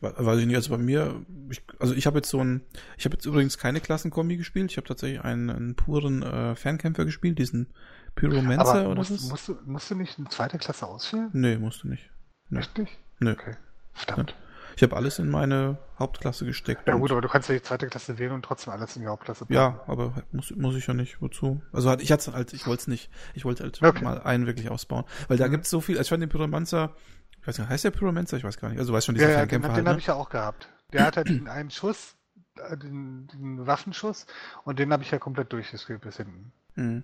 Weiß 0.00 0.40
ich 0.40 0.46
nicht, 0.46 0.56
also 0.56 0.70
bei 0.70 0.78
mir, 0.78 1.24
ich, 1.48 1.62
also 1.78 1.94
ich 1.94 2.06
habe 2.06 2.18
jetzt 2.18 2.30
so 2.30 2.42
ein, 2.42 2.62
ich 2.96 3.04
habe 3.04 3.14
jetzt 3.14 3.24
übrigens 3.24 3.56
keine 3.56 3.80
Klassenkombi 3.80 4.36
gespielt, 4.36 4.70
ich 4.70 4.76
habe 4.76 4.88
tatsächlich 4.88 5.20
einen, 5.20 5.48
einen 5.50 5.76
puren 5.76 6.22
äh, 6.22 6.56
Fernkämpfer 6.56 7.04
gespielt, 7.04 7.38
diesen 7.38 7.72
Pyromancer 8.16 8.88
oder 8.88 8.96
musst, 8.96 9.12
was? 9.12 9.28
Musst 9.28 9.48
du, 9.48 9.58
musst 9.64 9.90
du 9.90 9.94
nicht 9.94 10.18
eine 10.18 10.28
zweite 10.28 10.58
Klasse 10.58 10.86
auswählen? 10.86 11.30
Nee, 11.32 11.56
musst 11.56 11.84
du 11.84 11.88
nicht. 11.88 12.10
Nee. 12.48 12.58
Nicht? 12.58 12.96
Nee. 13.20 13.30
Okay. 13.30 13.54
Verdammt. 13.94 14.34
Ich 14.76 14.82
habe 14.82 14.96
alles 14.96 15.18
in 15.18 15.28
meine 15.28 15.78
Hauptklasse 15.98 16.44
gesteckt. 16.44 16.88
Ja 16.88 16.94
gut, 16.94 17.10
aber 17.10 17.20
du 17.20 17.28
kannst 17.28 17.48
ja 17.48 17.54
die 17.54 17.62
zweite 17.62 17.86
Klasse 17.88 18.18
wählen 18.18 18.32
und 18.32 18.44
trotzdem 18.44 18.72
alles 18.72 18.96
in 18.96 19.02
die 19.02 19.08
Hauptklasse 19.08 19.44
packen. 19.44 19.54
Ja, 19.54 19.80
aber 19.86 20.14
muss, 20.32 20.50
muss 20.56 20.74
ich 20.76 20.86
ja 20.86 20.94
nicht. 20.94 21.20
Wozu? 21.20 21.60
Also 21.72 21.92
ich 21.98 22.10
hatte 22.10 22.32
halt, 22.32 22.52
ich 22.52 22.66
wollte 22.66 22.82
es 22.82 22.86
nicht. 22.86 23.10
Ich 23.34 23.44
wollte 23.44 23.64
halt 23.64 23.82
okay. 23.82 24.02
mal 24.02 24.20
einen 24.22 24.46
wirklich 24.46 24.70
ausbauen. 24.70 25.04
Weil 25.28 25.36
da 25.36 25.46
mhm. 25.46 25.52
gibt 25.52 25.64
es 25.64 25.70
so 25.70 25.80
viel, 25.80 25.96
also 25.96 26.06
ich 26.06 26.08
fand 26.08 26.22
den 26.22 26.30
Pyromancer, 26.30 26.94
ich 27.40 27.46
weiß 27.46 27.58
nicht, 27.58 27.68
heißt 27.68 27.84
der 27.84 27.90
Pyromancer? 27.90 28.36
Ich 28.36 28.44
weiß 28.44 28.56
gar 28.56 28.68
nicht. 28.68 28.78
Also 28.78 28.92
du 28.92 28.96
weißt 28.96 29.06
schon, 29.06 29.14
dieser 29.14 29.30
ja, 29.30 29.38
ja, 29.40 29.46
den, 29.46 29.62
halt, 29.62 29.76
den 29.76 29.84
ne? 29.84 29.90
habe 29.90 30.00
ich 30.00 30.06
ja 30.06 30.14
auch 30.14 30.30
gehabt. 30.30 30.68
Der 30.92 31.06
hat 31.06 31.16
halt 31.16 31.28
den 31.28 31.48
einen 31.48 31.70
Schuss, 31.70 32.16
äh, 32.56 32.76
den, 32.76 33.26
den 33.28 33.66
Waffenschuss 33.66 34.26
und 34.64 34.78
den 34.78 34.92
habe 34.92 35.02
ich 35.02 35.10
ja 35.10 35.18
komplett 35.18 35.52
durchgespielt 35.52 36.00
bis 36.00 36.16
hinten. 36.16 36.52
Mhm. 36.76 37.02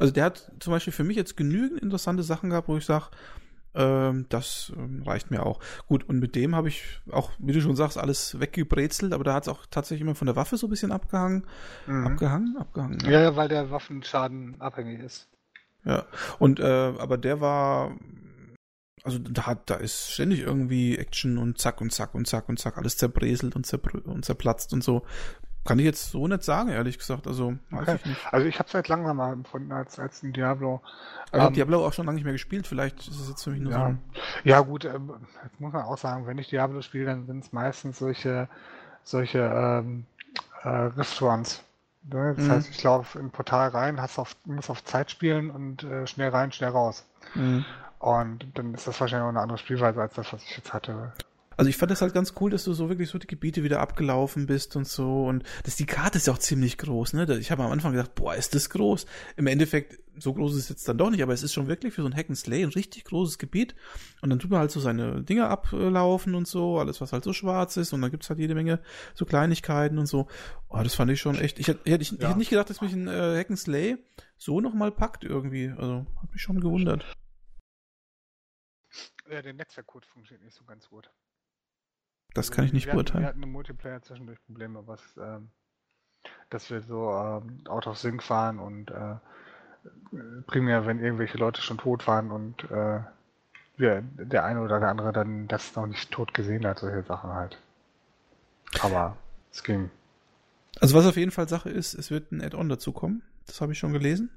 Also 0.00 0.12
der 0.12 0.24
hat 0.24 0.50
zum 0.60 0.72
Beispiel 0.72 0.92
für 0.92 1.04
mich 1.04 1.16
jetzt 1.16 1.36
genügend 1.36 1.80
interessante 1.80 2.22
Sachen 2.22 2.50
gehabt, 2.50 2.68
wo 2.68 2.76
ich 2.76 2.84
sage, 2.84 3.06
ähm, 3.74 4.26
das 4.28 4.72
ähm, 4.76 5.02
reicht 5.04 5.30
mir 5.30 5.44
auch. 5.44 5.60
Gut, 5.86 6.08
und 6.08 6.18
mit 6.18 6.34
dem 6.34 6.56
habe 6.56 6.68
ich 6.68 7.00
auch, 7.10 7.30
wie 7.38 7.52
du 7.52 7.60
schon 7.60 7.76
sagst, 7.76 7.98
alles 7.98 8.40
weggebrezelt, 8.40 9.12
aber 9.12 9.24
da 9.24 9.34
hat 9.34 9.44
es 9.44 9.48
auch 9.48 9.66
tatsächlich 9.70 10.02
immer 10.02 10.14
von 10.14 10.26
der 10.26 10.36
Waffe 10.36 10.56
so 10.56 10.66
ein 10.66 10.70
bisschen 10.70 10.92
abgehangen. 10.92 11.46
Mhm. 11.86 12.06
Abgehangen? 12.06 12.56
Abgehangen. 12.58 13.00
Ja. 13.04 13.22
ja, 13.22 13.36
weil 13.36 13.48
der 13.48 13.70
Waffenschaden 13.70 14.60
abhängig 14.60 15.00
ist. 15.00 15.28
Ja, 15.84 16.04
und 16.38 16.60
äh, 16.60 16.92
aber 16.98 17.18
der 17.18 17.40
war, 17.40 17.96
also 19.04 19.18
da 19.18 19.46
hat, 19.46 19.70
da 19.70 19.76
ist 19.76 20.10
ständig 20.10 20.40
irgendwie 20.40 20.98
Action 20.98 21.38
und 21.38 21.58
zack 21.58 21.80
und 21.80 21.92
zack 21.92 22.14
und 22.14 22.26
zack 22.26 22.48
und 22.48 22.58
zack, 22.58 22.78
alles 22.78 22.96
zerbreselt 22.96 23.54
und, 23.54 23.64
zerpr 23.64 24.04
und 24.06 24.24
zerplatzt 24.24 24.72
und 24.72 24.82
so. 24.82 25.02
Kann 25.68 25.78
ich 25.78 25.84
jetzt 25.84 26.12
so 26.12 26.26
nicht 26.26 26.42
sagen, 26.42 26.70
ehrlich 26.70 26.96
gesagt. 26.96 27.26
Also, 27.26 27.52
okay. 27.70 27.98
ich. 28.02 28.26
Also 28.30 28.46
ich 28.46 28.58
habe 28.58 28.70
seit 28.70 28.88
langem 28.88 29.14
mal 29.14 29.34
empfunden 29.34 29.70
als, 29.70 29.98
als 29.98 30.22
ein 30.22 30.32
Diablo. 30.32 30.80
Aber 31.30 31.36
ich 31.36 31.40
habe 31.40 31.48
ähm, 31.48 31.54
Diablo 31.54 31.86
auch 31.86 31.92
schon 31.92 32.06
lange 32.06 32.14
nicht 32.14 32.24
mehr 32.24 32.32
gespielt. 32.32 32.66
Vielleicht 32.66 33.00
ist 33.00 33.20
es 33.20 33.28
jetzt 33.28 33.44
für 33.44 33.50
mich 33.50 33.60
nur 33.60 33.72
ja. 33.72 33.90
so. 33.90 34.20
Ja 34.44 34.60
gut, 34.60 34.86
ähm, 34.86 35.12
jetzt 35.44 35.60
muss 35.60 35.74
man 35.74 35.82
auch 35.82 35.98
sagen, 35.98 36.26
wenn 36.26 36.38
ich 36.38 36.48
Diablo 36.48 36.80
spiele, 36.80 37.04
dann 37.04 37.26
sind 37.26 37.44
es 37.44 37.52
meistens 37.52 37.98
solche, 37.98 38.48
solche 39.04 39.40
ähm, 39.40 40.06
äh, 40.62 40.68
Rift-Runs. 40.68 41.62
Ne? 42.04 42.32
Das 42.34 42.46
mhm. 42.46 42.50
heißt, 42.50 42.70
ich 42.70 42.82
laufe 42.82 43.18
im 43.18 43.28
Portal 43.28 43.68
rein, 43.68 44.00
hast 44.00 44.18
auf, 44.18 44.36
muss 44.46 44.70
auf 44.70 44.82
Zeit 44.84 45.10
spielen 45.10 45.50
und 45.50 45.84
äh, 45.84 46.06
schnell 46.06 46.30
rein, 46.30 46.50
schnell 46.50 46.70
raus. 46.70 47.04
Mhm. 47.34 47.66
Und 47.98 48.46
dann 48.54 48.72
ist 48.72 48.86
das 48.86 48.98
wahrscheinlich 49.02 49.24
auch 49.24 49.28
eine 49.28 49.40
andere 49.40 49.58
Spielweise 49.58 50.00
als 50.00 50.14
das, 50.14 50.32
was 50.32 50.42
ich 50.44 50.56
jetzt 50.56 50.72
hatte. 50.72 51.12
Also 51.58 51.70
ich 51.70 51.76
fand 51.76 51.90
das 51.90 52.02
halt 52.02 52.14
ganz 52.14 52.34
cool, 52.40 52.52
dass 52.52 52.62
du 52.62 52.72
so 52.72 52.88
wirklich 52.88 53.10
so 53.10 53.18
die 53.18 53.26
Gebiete 53.26 53.64
wieder 53.64 53.80
abgelaufen 53.80 54.46
bist 54.46 54.76
und 54.76 54.86
so. 54.86 55.24
Und 55.24 55.42
das, 55.64 55.74
die 55.74 55.86
Karte 55.86 56.16
ist 56.16 56.28
ja 56.28 56.32
auch 56.32 56.38
ziemlich 56.38 56.78
groß, 56.78 57.14
ne? 57.14 57.26
Ich 57.40 57.50
habe 57.50 57.64
am 57.64 57.72
Anfang 57.72 57.90
gedacht, 57.90 58.14
boah, 58.14 58.32
ist 58.36 58.54
das 58.54 58.70
groß. 58.70 59.06
Im 59.36 59.48
Endeffekt, 59.48 59.98
so 60.22 60.32
groß 60.32 60.52
ist 60.52 60.62
es 60.62 60.68
jetzt 60.68 60.88
dann 60.88 60.98
doch 60.98 61.10
nicht, 61.10 61.20
aber 61.20 61.32
es 61.32 61.42
ist 61.42 61.52
schon 61.52 61.66
wirklich 61.66 61.94
für 61.94 62.02
so 62.02 62.06
ein 62.06 62.14
Hack 62.14 62.28
and 62.28 62.38
Slay 62.38 62.62
ein 62.62 62.68
richtig 62.68 63.02
großes 63.06 63.38
Gebiet. 63.38 63.74
Und 64.20 64.30
dann 64.30 64.38
tut 64.38 64.52
man 64.52 64.60
halt 64.60 64.70
so 64.70 64.78
seine 64.78 65.24
Dinge 65.24 65.48
ablaufen 65.48 66.36
und 66.36 66.46
so, 66.46 66.78
alles, 66.78 67.00
was 67.00 67.12
halt 67.12 67.24
so 67.24 67.32
schwarz 67.32 67.76
ist. 67.76 67.92
Und 67.92 68.02
dann 68.02 68.12
gibt's 68.12 68.30
halt 68.30 68.38
jede 68.38 68.54
Menge 68.54 68.78
so 69.14 69.24
Kleinigkeiten 69.24 69.98
und 69.98 70.06
so. 70.06 70.28
Oh, 70.68 70.80
das 70.80 70.94
fand 70.94 71.10
ich 71.10 71.20
schon 71.20 71.40
echt. 71.40 71.58
Ich 71.58 71.66
hätte, 71.66 71.80
ich, 71.82 72.12
ich, 72.12 72.20
ja. 72.20 72.30
ich 72.30 72.36
nicht 72.36 72.50
gedacht, 72.50 72.70
dass 72.70 72.80
mich 72.82 72.92
ein 72.92 73.08
äh, 73.08 73.36
Hack 73.36 73.50
and 73.50 73.58
Slay 73.58 73.96
so 74.36 74.60
nochmal 74.60 74.92
packt 74.92 75.24
irgendwie. 75.24 75.70
Also, 75.76 76.06
hat 76.22 76.30
mich 76.30 76.40
schon 76.40 76.60
gewundert. 76.60 77.04
Ja, 79.28 79.42
der 79.42 79.54
Netzwerkcode 79.54 80.06
funktioniert 80.06 80.44
nicht 80.44 80.56
so 80.56 80.64
ganz 80.64 80.88
gut. 80.88 81.10
Das 82.34 82.50
kann 82.50 82.64
ich 82.64 82.72
nicht 82.72 82.86
wir 82.86 82.92
beurteilen. 82.92 83.24
Hatten, 83.24 83.38
wir 83.38 83.42
hatten 83.42 83.42
im 83.42 83.52
Multiplayer 83.52 84.02
zwischendurch 84.02 84.38
Probleme, 84.46 84.86
was, 84.86 85.00
ähm, 85.16 85.48
dass 86.50 86.70
wir 86.70 86.82
so 86.82 87.10
ähm, 87.10 87.66
out 87.68 87.86
of 87.86 87.98
sync 87.98 88.22
fahren 88.22 88.58
und 88.58 88.90
äh, 88.90 89.16
primär, 90.46 90.86
wenn 90.86 91.00
irgendwelche 91.00 91.38
Leute 91.38 91.62
schon 91.62 91.78
tot 91.78 92.06
waren 92.06 92.30
und 92.30 92.70
äh, 92.70 93.00
wir, 93.76 94.02
der 94.02 94.44
eine 94.44 94.60
oder 94.60 94.80
der 94.80 94.88
andere 94.88 95.12
dann 95.12 95.48
das 95.48 95.74
noch 95.76 95.86
nicht 95.86 96.10
tot 96.10 96.34
gesehen 96.34 96.66
hat, 96.66 96.80
solche 96.80 97.02
Sachen 97.02 97.30
halt. 97.30 97.58
Aber 98.80 99.16
es 99.52 99.62
ging. 99.62 99.90
Also 100.80 100.96
was 100.96 101.06
auf 101.06 101.16
jeden 101.16 101.30
Fall 101.30 101.48
Sache 101.48 101.70
ist, 101.70 101.94
es 101.94 102.10
wird 102.10 102.32
ein 102.32 102.42
Add-on 102.42 102.68
dazu 102.68 102.92
kommen. 102.92 103.22
Das 103.46 103.60
habe 103.60 103.72
ich 103.72 103.78
schon 103.78 103.92
gelesen. 103.92 104.30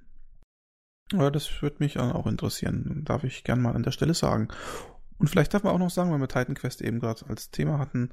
Aber 1.13 1.31
das 1.31 1.61
würde 1.61 1.77
mich 1.79 1.99
auch 1.99 2.25
interessieren. 2.25 3.03
Darf 3.03 3.23
ich 3.23 3.43
gern 3.43 3.61
mal 3.61 3.75
an 3.75 3.83
der 3.83 3.91
Stelle 3.91 4.13
sagen. 4.13 4.47
Und 5.21 5.27
vielleicht 5.27 5.53
darf 5.53 5.61
man 5.61 5.71
auch 5.71 5.77
noch 5.77 5.91
sagen, 5.91 6.11
weil 6.11 6.19
wir 6.19 6.27
Titan 6.27 6.55
Quest 6.55 6.81
eben 6.81 6.99
gerade 6.99 7.23
als 7.29 7.51
Thema 7.51 7.77
hatten, 7.77 8.09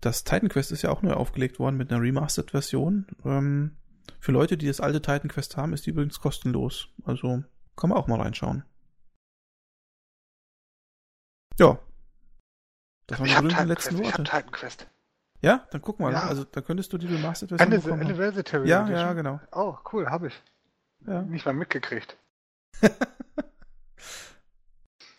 das 0.00 0.24
Titan 0.24 0.48
Quest 0.48 0.72
ist 0.72 0.80
ja 0.80 0.88
auch 0.90 1.02
neu 1.02 1.12
aufgelegt 1.12 1.58
worden 1.58 1.76
mit 1.76 1.92
einer 1.92 2.00
Remastered-Version. 2.00 3.06
Ähm, 3.26 3.76
für 4.20 4.32
Leute, 4.32 4.56
die 4.56 4.66
das 4.66 4.80
alte 4.80 5.02
Titan 5.02 5.28
Quest 5.28 5.58
haben, 5.58 5.74
ist 5.74 5.84
die 5.84 5.90
übrigens 5.90 6.18
kostenlos. 6.18 6.88
Also 7.04 7.44
kann 7.76 7.90
man 7.90 7.98
auch 7.98 8.06
mal 8.06 8.18
reinschauen. 8.18 8.64
Ja. 11.58 11.78
Das 13.06 13.20
waren 13.20 13.26
die 13.26 13.54
letzten 13.64 13.96
Quest, 13.96 13.98
Worte. 13.98 14.22
Ich 14.22 14.32
hab 14.32 14.40
Titan 14.40 14.50
Quest. 14.52 14.86
Ja, 15.42 15.66
dann 15.70 15.82
guck 15.82 16.00
mal. 16.00 16.10
Ja. 16.14 16.22
Also 16.22 16.44
da 16.44 16.62
könntest 16.62 16.90
du 16.94 16.96
die 16.96 17.06
Remastered-Version 17.06 17.82
bekommen. 17.82 18.00
Anniversary 18.00 18.66
Ja, 18.66 18.88
ja, 18.88 19.12
genau. 19.12 19.40
Oh, 19.52 19.76
cool, 19.92 20.08
habe 20.08 20.28
ich. 20.28 20.42
Ja. 21.06 21.20
Nicht 21.20 21.44
mal 21.44 21.52
mitgekriegt. 21.52 22.16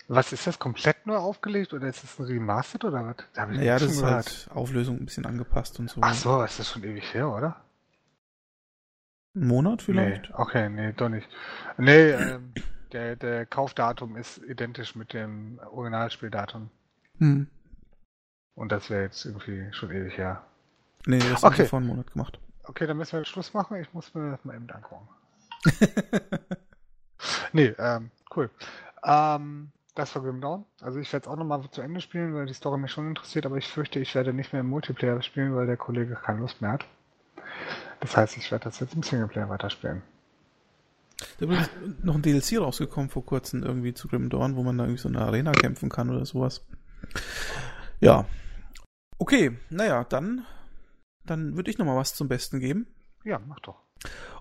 Was 0.10 0.32
ist 0.32 0.48
das 0.48 0.58
komplett 0.58 1.06
neu 1.06 1.18
aufgelegt 1.18 1.74
oder 1.74 1.88
ist 1.88 2.04
das 2.04 2.18
ein 2.18 2.26
Remastered 2.26 2.86
oder 2.86 3.06
was? 3.06 3.16
Da 3.34 3.52
ja, 3.52 3.74
das 3.74 3.92
ist 3.92 4.00
gehört. 4.00 4.26
halt 4.26 4.48
Auflösung 4.54 4.98
ein 4.98 5.06
bisschen 5.06 5.26
angepasst 5.26 5.80
und 5.80 5.90
so. 5.90 6.00
Ach 6.02 6.14
so, 6.14 6.42
ist 6.44 6.60
das 6.60 6.72
schon 6.72 6.84
ewig 6.84 7.14
her, 7.14 7.30
oder? 7.30 7.62
Ein 9.36 9.48
Monat 9.48 9.82
vielleicht? 9.82 10.30
Nee, 10.30 10.36
okay, 10.36 10.70
nee, 10.70 10.94
doch 10.94 11.10
nicht. 11.10 11.28
Nee, 11.78 12.12
ähm, 12.12 12.54
der, 12.94 13.18
der 13.18 13.46
Kaufdatum 13.46 14.16
ist 14.16 14.38
identisch 14.38 14.96
mit 14.96 15.12
dem 15.14 15.60
Originalspieldatum. 15.72 16.70
Hm. 17.18 17.48
Und 18.56 18.72
das 18.72 18.90
wäre 18.90 19.04
jetzt 19.04 19.26
irgendwie 19.26 19.68
schon 19.74 19.92
ewig 19.92 20.18
her. 20.18 20.44
Nee, 21.06 21.20
das 21.20 21.44
okay. 21.44 21.64
haben 21.64 21.70
vor 21.70 21.80
einem 21.80 21.88
Monat 21.90 22.12
gemacht. 22.12 22.40
Okay, 22.64 22.88
dann 22.88 22.98
müssen 22.98 23.18
wir 23.18 23.26
Schluss 23.26 23.54
machen. 23.54 23.78
Ich 23.78 23.94
muss 23.94 24.14
mir 24.14 24.32
das 24.32 24.46
mal 24.46 24.56
eben 24.56 24.70
angucken. 24.70 25.08
nee, 27.54 27.74
ähm, 27.78 28.10
cool. 28.36 28.50
Ähm, 29.04 29.72
das 29.98 30.14
war 30.16 30.22
Grim 30.22 30.42
Dawn. 30.42 30.66
Also 30.82 31.00
ich 31.00 31.12
werde 31.12 31.26
es 31.26 31.32
auch 31.32 31.38
nochmal 31.38 31.62
zu 31.72 31.82
Ende 31.82 32.02
spielen, 32.02 32.36
weil 32.36 32.46
die 32.46 32.54
Story 32.54 32.78
mich 32.78 32.92
schon 32.92 33.08
interessiert, 33.08 33.46
aber 33.46 33.58
ich 33.58 33.68
fürchte, 33.68 34.00
ich 34.00 34.14
werde 34.14 34.32
nicht 34.32 34.54
mehr 34.54 34.60
im 34.60 34.70
Multiplayer 34.70 35.22
spielen, 35.24 35.56
weil 35.56 35.66
der 35.66 35.78
Kollege 35.78 36.16
keine 36.16 36.40
Lust 36.40 36.62
mehr 36.62 36.74
hat. 36.74 36.86
Das 38.00 38.16
heißt, 38.16 38.38
ich 38.38 38.52
werde 38.52 38.66
das 38.66 38.80
jetzt 38.80 38.94
im 38.94 39.02
Singleplayer 39.02 39.50
weiterspielen. 39.50 40.04
Da 41.40 41.52
ist 41.52 41.72
noch 42.04 42.14
ein 42.14 42.22
DLC 42.22 42.60
rausgekommen 42.60 43.10
vor 43.10 43.26
kurzem 43.26 43.64
irgendwie 43.64 43.96
zu 43.96 44.08
Grim 44.08 44.30
Dawn, 44.30 44.56
wo 44.56 44.62
man 44.62 44.78
da 44.78 44.84
irgendwie 44.84 45.02
so 45.02 45.10
eine 45.10 45.22
Arena 45.22 45.52
kämpfen 45.52 45.90
kann 45.90 46.12
oder 46.12 46.26
sowas. 46.26 46.64
Ja. 48.00 48.26
Okay, 49.18 49.58
naja, 49.72 50.04
dann, 50.04 50.46
dann 51.26 51.56
würde 51.56 51.72
ich 51.72 51.80
nochmal 51.80 51.96
was 51.96 52.14
zum 52.14 52.28
Besten 52.28 52.60
geben. 52.60 52.86
Ja, 53.24 53.40
mach 53.40 53.60
doch. 53.62 53.87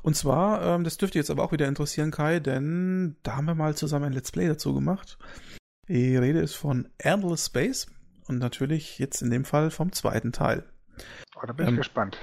Und 0.02 0.14
zwar, 0.14 0.62
ähm, 0.62 0.84
das 0.84 0.97
dürfte 0.97 1.18
jetzt 1.18 1.30
aber 1.30 1.43
auch 1.43 1.52
wieder 1.52 1.66
interessieren, 1.66 2.10
Kai, 2.10 2.40
denn 2.40 3.16
da 3.22 3.36
haben 3.36 3.47
wir 3.47 3.55
mal 3.55 3.74
zusammen 3.74 4.06
ein 4.06 4.12
Let's 4.12 4.30
Play 4.30 4.47
dazu 4.47 4.74
gemacht. 4.74 5.18
Die 5.88 6.16
Rede 6.16 6.40
ist 6.40 6.55
von 6.55 6.88
Endless 6.98 7.47
Space 7.47 7.86
und 8.26 8.38
natürlich 8.38 8.98
jetzt 8.98 9.22
in 9.22 9.30
dem 9.30 9.44
Fall 9.44 9.70
vom 9.70 9.93
zweiten 9.93 10.32
Teil. 10.32 10.64
Oh, 11.36 11.47
da 11.47 11.52
bin 11.52 11.66
ich 11.66 11.70
ähm, 11.70 11.76
gespannt. 11.76 12.18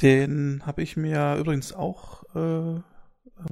Den 0.00 0.62
habe 0.64 0.82
ich 0.82 0.96
mir 0.96 1.36
übrigens 1.38 1.72
auch 1.72 2.22
äh, 2.34 2.80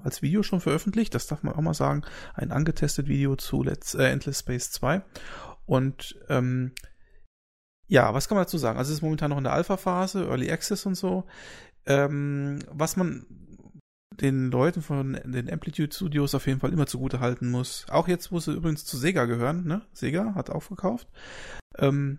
als 0.04 0.22
Video 0.22 0.42
schon 0.42 0.60
veröffentlicht, 0.60 1.14
das 1.14 1.26
darf 1.26 1.42
man 1.42 1.54
auch 1.54 1.60
mal 1.60 1.74
sagen, 1.74 2.02
ein 2.34 2.52
angetestet 2.52 3.08
Video 3.08 3.36
zu 3.36 3.62
Let's, 3.62 3.94
äh, 3.94 4.08
Endless 4.08 4.40
Space 4.40 4.70
2. 4.72 5.02
Und 5.64 6.18
ähm, 6.28 6.72
ja, 7.88 8.14
was 8.14 8.28
kann 8.28 8.36
man 8.36 8.44
dazu 8.44 8.58
sagen? 8.58 8.78
Also 8.78 8.90
es 8.90 8.98
ist 8.98 9.02
momentan 9.02 9.30
noch 9.30 9.38
in 9.38 9.44
der 9.44 9.52
Alpha-Phase, 9.52 10.26
Early 10.26 10.50
Access 10.50 10.86
und 10.86 10.96
so. 10.96 11.24
Ähm, 11.86 12.58
was 12.70 12.96
man 12.96 13.26
den 14.20 14.50
Leuten 14.50 14.82
von 14.82 15.18
den 15.24 15.52
Amplitude 15.52 15.94
Studios 15.94 16.34
auf 16.34 16.46
jeden 16.46 16.60
Fall 16.60 16.72
immer 16.72 16.86
zugute 16.86 17.20
halten 17.20 17.50
muss. 17.50 17.86
Auch 17.90 18.08
jetzt, 18.08 18.32
wo 18.32 18.40
sie 18.40 18.52
übrigens 18.52 18.84
zu 18.84 18.96
Sega 18.96 19.26
gehören, 19.26 19.66
ne? 19.66 19.82
Sega 19.92 20.34
hat 20.34 20.50
aufgekauft. 20.50 21.08
Ähm, 21.78 22.18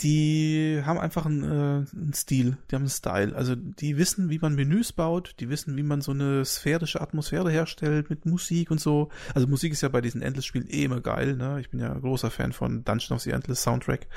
die 0.00 0.82
haben 0.84 0.98
einfach 0.98 1.26
einen, 1.26 1.44
äh, 1.44 1.96
einen 1.96 2.12
Stil, 2.14 2.56
die 2.70 2.74
haben 2.74 2.82
einen 2.82 2.90
Style. 2.90 3.36
Also 3.36 3.54
die 3.54 3.96
wissen, 3.98 4.30
wie 4.30 4.38
man 4.38 4.54
Menüs 4.54 4.92
baut, 4.92 5.36
die 5.38 5.48
wissen, 5.48 5.76
wie 5.76 5.82
man 5.82 6.00
so 6.00 6.12
eine 6.12 6.44
sphärische 6.44 7.00
Atmosphäre 7.00 7.50
herstellt 7.50 8.10
mit 8.10 8.26
Musik 8.26 8.70
und 8.70 8.80
so. 8.80 9.10
Also 9.34 9.46
Musik 9.46 9.72
ist 9.72 9.82
ja 9.82 9.88
bei 9.88 10.00
diesen 10.00 10.22
Endless-Spielen 10.22 10.68
eh 10.68 10.84
immer 10.84 11.00
geil, 11.00 11.36
ne? 11.36 11.60
Ich 11.60 11.70
bin 11.70 11.80
ja 11.80 11.92
großer 11.94 12.30
Fan 12.30 12.52
von 12.52 12.84
Dungeon 12.84 13.16
of 13.16 13.22
the 13.22 13.30
Endless 13.30 13.62
Soundtrack. 13.62 14.08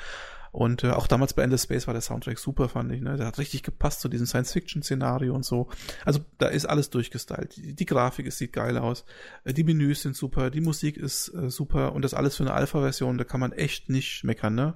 Und 0.52 0.84
äh, 0.84 0.90
auch 0.90 1.06
damals 1.06 1.34
bei 1.34 1.42
Endless 1.42 1.64
Space 1.64 1.86
war 1.86 1.94
der 1.94 2.00
Soundtrack 2.00 2.38
super, 2.38 2.68
fand 2.68 2.92
ich. 2.92 3.00
Ne? 3.00 3.16
Der 3.16 3.26
hat 3.26 3.38
richtig 3.38 3.62
gepasst 3.62 4.00
zu 4.00 4.08
diesem 4.08 4.26
Science-Fiction-Szenario 4.26 5.34
und 5.34 5.44
so. 5.44 5.68
Also 6.04 6.20
da 6.38 6.48
ist 6.48 6.66
alles 6.66 6.90
durchgestylt. 6.90 7.56
Die, 7.56 7.74
die 7.74 7.86
Grafik 7.86 8.26
es 8.26 8.38
sieht 8.38 8.52
geil 8.52 8.78
aus. 8.78 9.04
Äh, 9.44 9.52
die 9.52 9.64
Menüs 9.64 10.02
sind 10.02 10.16
super. 10.16 10.50
Die 10.50 10.60
Musik 10.60 10.96
ist 10.96 11.32
äh, 11.34 11.50
super. 11.50 11.92
Und 11.92 12.02
das 12.02 12.14
alles 12.14 12.36
für 12.36 12.44
eine 12.44 12.54
Alpha-Version. 12.54 13.18
Da 13.18 13.24
kann 13.24 13.40
man 13.40 13.52
echt 13.52 13.88
nicht 13.88 14.24
meckern. 14.24 14.54
Ne? 14.54 14.74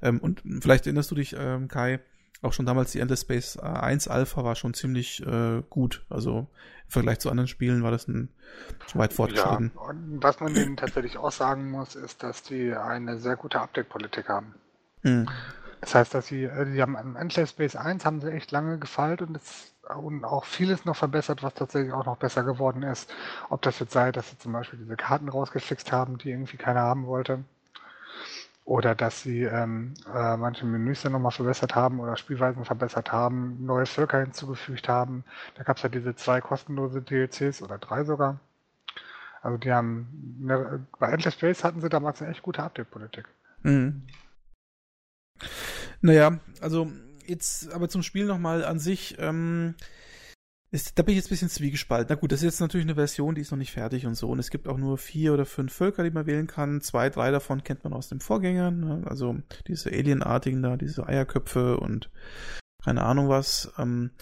Ähm, 0.00 0.18
und 0.20 0.42
vielleicht 0.60 0.86
erinnerst 0.86 1.10
du 1.10 1.14
dich, 1.14 1.34
ähm, 1.38 1.68
Kai, 1.68 2.00
auch 2.42 2.52
schon 2.52 2.66
damals 2.66 2.90
die 2.90 2.98
Endless 2.98 3.22
Space 3.22 3.56
1 3.56 4.08
Alpha 4.08 4.42
war 4.44 4.56
schon 4.56 4.74
ziemlich 4.74 5.24
äh, 5.24 5.62
gut. 5.70 6.04
Also 6.10 6.48
im 6.84 6.90
Vergleich 6.90 7.20
zu 7.20 7.30
anderen 7.30 7.48
Spielen 7.48 7.82
war 7.84 7.92
das 7.92 8.08
ein 8.08 8.28
weit 8.94 9.12
fortgeschritten. 9.12 9.70
Ja, 9.74 9.80
und 9.80 10.22
was 10.22 10.40
man 10.40 10.52
denen 10.52 10.76
tatsächlich 10.76 11.16
auch 11.16 11.30
sagen 11.30 11.70
muss, 11.70 11.94
ist, 11.94 12.22
dass 12.22 12.42
die 12.42 12.74
eine 12.74 13.18
sehr 13.18 13.36
gute 13.36 13.60
Update-Politik 13.60 14.28
haben. 14.28 14.54
Mhm. 15.02 15.28
Das 15.80 15.96
heißt, 15.96 16.14
dass 16.14 16.28
sie, 16.28 16.44
äh, 16.44 16.64
die 16.72 16.80
haben 16.80 16.96
am 16.96 17.16
Endless 17.16 17.50
Space 17.50 17.76
1 17.76 18.04
haben 18.04 18.20
sie 18.20 18.30
echt 18.30 18.52
lange 18.52 18.78
gefeilt 18.78 19.20
und, 19.20 19.36
es, 19.36 19.74
und 19.96 20.24
auch 20.24 20.44
vieles 20.44 20.84
noch 20.84 20.96
verbessert, 20.96 21.42
was 21.42 21.54
tatsächlich 21.54 21.92
auch 21.92 22.06
noch 22.06 22.16
besser 22.16 22.44
geworden 22.44 22.82
ist. 22.84 23.12
Ob 23.50 23.62
das 23.62 23.80
jetzt 23.80 23.92
sei, 23.92 24.12
dass 24.12 24.30
sie 24.30 24.38
zum 24.38 24.52
Beispiel 24.52 24.78
diese 24.78 24.96
Karten 24.96 25.28
rausgefixt 25.28 25.90
haben, 25.90 26.18
die 26.18 26.30
irgendwie 26.30 26.56
keiner 26.56 26.82
haben 26.82 27.06
wollte. 27.06 27.44
Oder 28.64 28.94
dass 28.94 29.22
sie 29.22 29.42
ähm, 29.42 29.94
äh, 30.14 30.36
manche 30.36 30.64
Menüs 30.64 31.02
dann 31.02 31.12
nochmal 31.12 31.32
verbessert 31.32 31.74
haben 31.74 31.98
oder 31.98 32.16
Spielweisen 32.16 32.64
verbessert 32.64 33.10
haben, 33.10 33.64
neue 33.66 33.86
Völker 33.86 34.20
hinzugefügt 34.20 34.88
haben. 34.88 35.24
Da 35.56 35.64
gab 35.64 35.78
es 35.78 35.82
ja 35.82 35.88
diese 35.88 36.14
zwei 36.14 36.40
kostenlose 36.40 37.02
DLCs 37.02 37.60
oder 37.60 37.78
drei 37.78 38.04
sogar. 38.04 38.38
Also 39.42 39.58
die 39.58 39.72
haben, 39.72 40.38
ne, 40.38 40.86
bei 41.00 41.10
Endless 41.10 41.34
Space 41.34 41.64
hatten 41.64 41.80
sie 41.80 41.88
damals 41.88 42.22
eine 42.22 42.30
echt 42.30 42.42
gute 42.42 42.62
Update-Politik. 42.62 43.26
Mhm. 43.64 44.02
Naja, 46.00 46.40
also 46.60 46.90
jetzt 47.26 47.72
aber 47.72 47.88
zum 47.88 48.02
Spiel 48.02 48.26
nochmal 48.26 48.64
an 48.64 48.78
sich. 48.78 49.16
Ähm, 49.18 49.74
ist, 50.72 50.98
da 50.98 51.02
bin 51.02 51.12
ich 51.12 51.16
jetzt 51.16 51.26
ein 51.26 51.34
bisschen 51.34 51.50
zwiegespalten. 51.50 52.06
Na 52.08 52.18
gut, 52.18 52.32
das 52.32 52.40
ist 52.40 52.44
jetzt 52.44 52.60
natürlich 52.60 52.86
eine 52.86 52.94
Version, 52.94 53.34
die 53.34 53.42
ist 53.42 53.50
noch 53.50 53.58
nicht 53.58 53.72
fertig 53.72 54.06
und 54.06 54.14
so. 54.14 54.30
Und 54.30 54.38
es 54.38 54.50
gibt 54.50 54.66
auch 54.66 54.78
nur 54.78 54.96
vier 54.96 55.34
oder 55.34 55.44
fünf 55.44 55.72
Völker, 55.72 56.02
die 56.02 56.10
man 56.10 56.24
wählen 56.24 56.46
kann. 56.46 56.80
Zwei, 56.80 57.10
drei 57.10 57.30
davon 57.30 57.62
kennt 57.62 57.84
man 57.84 57.92
aus 57.92 58.08
dem 58.08 58.20
Vorgänger. 58.20 58.70
Ne? 58.70 59.02
Also 59.04 59.36
diese 59.66 59.90
Alienartigen 59.90 60.62
da, 60.62 60.78
diese 60.78 61.06
Eierköpfe 61.06 61.76
und 61.78 62.10
keine 62.82 63.02
Ahnung 63.02 63.28
was. 63.28 63.70
Ähm, 63.76 64.12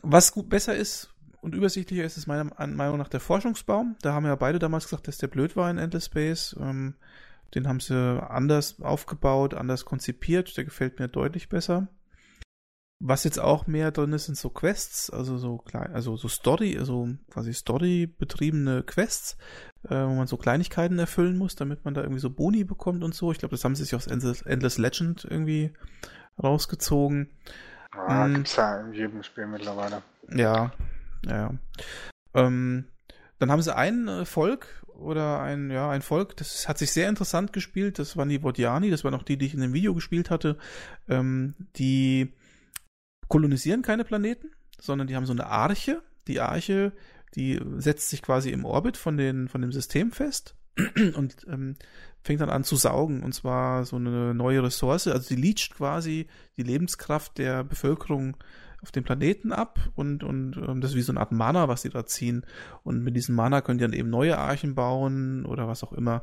was 0.00 0.32
gut 0.32 0.48
besser 0.48 0.74
ist 0.74 1.14
und 1.42 1.54
übersichtlicher 1.54 2.04
ist, 2.04 2.16
ist 2.16 2.26
meiner 2.26 2.44
Meinung 2.44 2.96
nach 2.96 3.08
der 3.08 3.20
Forschungsbaum. 3.20 3.96
Da 4.00 4.14
haben 4.14 4.24
ja 4.24 4.34
beide 4.34 4.58
damals 4.58 4.84
gesagt, 4.84 5.08
dass 5.08 5.18
der 5.18 5.28
blöd 5.28 5.56
war 5.56 5.70
in 5.70 5.76
Endless 5.76 6.06
Space. 6.06 6.56
Ähm, 6.58 6.94
den 7.54 7.66
haben 7.66 7.80
sie 7.80 8.22
anders 8.22 8.80
aufgebaut, 8.80 9.54
anders 9.54 9.84
konzipiert. 9.84 10.56
Der 10.56 10.64
gefällt 10.64 10.98
mir 10.98 11.08
deutlich 11.08 11.48
besser. 11.48 11.88
Was 13.00 13.22
jetzt 13.22 13.38
auch 13.38 13.68
mehr 13.68 13.92
drin 13.92 14.12
ist, 14.12 14.26
sind 14.26 14.36
so 14.36 14.50
Quests, 14.50 15.08
also 15.08 15.38
so 15.38 15.58
klein, 15.58 15.92
also 15.94 16.16
so 16.16 16.26
Story, 16.26 16.76
also 16.76 17.08
quasi 17.30 17.54
Story-betriebene 17.54 18.82
Quests, 18.82 19.36
äh, 19.84 19.94
wo 19.94 20.14
man 20.14 20.26
so 20.26 20.36
Kleinigkeiten 20.36 20.98
erfüllen 20.98 21.38
muss, 21.38 21.54
damit 21.54 21.84
man 21.84 21.94
da 21.94 22.00
irgendwie 22.00 22.20
so 22.20 22.28
Boni 22.28 22.64
bekommt 22.64 23.04
und 23.04 23.14
so. 23.14 23.30
Ich 23.30 23.38
glaube, 23.38 23.54
das 23.54 23.62
haben 23.62 23.76
sie 23.76 23.84
sich 23.84 23.94
aus 23.94 24.08
Endless, 24.08 24.42
Endless 24.42 24.78
Legend 24.78 25.24
irgendwie 25.24 25.72
rausgezogen. 26.42 27.30
Ah, 27.92 28.24
hm. 28.24 28.34
gibt's 28.34 28.56
ja 28.56 28.80
in 28.80 28.92
jedem 28.92 29.22
Spiel 29.22 29.46
mittlerweile. 29.46 30.02
Ja, 30.34 30.72
ja. 31.24 31.54
Ähm, 32.34 32.88
dann 33.38 33.50
haben 33.50 33.62
sie 33.62 33.74
ein 33.74 34.08
äh, 34.08 34.24
Volk 34.24 34.84
oder 34.98 35.40
ein, 35.40 35.70
ja, 35.70 35.90
ein 35.90 36.02
Volk, 36.02 36.36
das 36.36 36.68
hat 36.68 36.78
sich 36.78 36.92
sehr 36.92 37.08
interessant 37.08 37.52
gespielt. 37.52 37.98
Das 37.98 38.16
waren 38.16 38.28
die 38.28 38.42
Vodiani, 38.42 38.90
das 38.90 39.04
waren 39.04 39.14
auch 39.14 39.22
die, 39.22 39.36
die 39.38 39.46
ich 39.46 39.54
in 39.54 39.60
dem 39.60 39.72
Video 39.72 39.94
gespielt 39.94 40.28
hatte. 40.30 40.58
Ähm, 41.08 41.54
die 41.76 42.32
kolonisieren 43.28 43.82
keine 43.82 44.04
Planeten, 44.04 44.50
sondern 44.80 45.06
die 45.06 45.14
haben 45.14 45.26
so 45.26 45.32
eine 45.32 45.46
Arche. 45.46 46.02
Die 46.26 46.40
Arche, 46.40 46.92
die 47.36 47.60
setzt 47.76 48.10
sich 48.10 48.22
quasi 48.22 48.50
im 48.50 48.64
Orbit 48.64 48.96
von, 48.96 49.16
den, 49.16 49.48
von 49.48 49.60
dem 49.60 49.72
System 49.72 50.10
fest 50.10 50.56
und 51.14 51.46
ähm, 51.48 51.76
fängt 52.22 52.40
dann 52.40 52.50
an 52.50 52.64
zu 52.64 52.76
saugen 52.76 53.22
und 53.22 53.32
zwar 53.32 53.84
so 53.84 53.96
eine 53.96 54.34
neue 54.34 54.62
Ressource. 54.64 55.06
Also 55.06 55.34
die 55.34 55.40
leacht 55.40 55.74
quasi 55.74 56.26
die 56.56 56.64
Lebenskraft 56.64 57.38
der 57.38 57.62
Bevölkerung 57.62 58.36
auf 58.82 58.92
dem 58.92 59.04
Planeten 59.04 59.52
ab 59.52 59.78
und, 59.94 60.22
und 60.22 60.56
ähm, 60.56 60.80
das 60.80 60.92
ist 60.92 60.96
wie 60.96 61.02
so 61.02 61.12
eine 61.12 61.20
Art 61.20 61.32
Mana, 61.32 61.68
was 61.68 61.82
sie 61.82 61.90
da 61.90 62.06
ziehen. 62.06 62.46
Und 62.84 63.02
mit 63.02 63.16
diesem 63.16 63.34
Mana 63.34 63.60
können 63.60 63.78
die 63.78 63.84
dann 63.84 63.92
eben 63.92 64.10
neue 64.10 64.38
Archen 64.38 64.74
bauen 64.74 65.44
oder 65.46 65.66
was 65.66 65.82
auch 65.82 65.92
immer. 65.92 66.22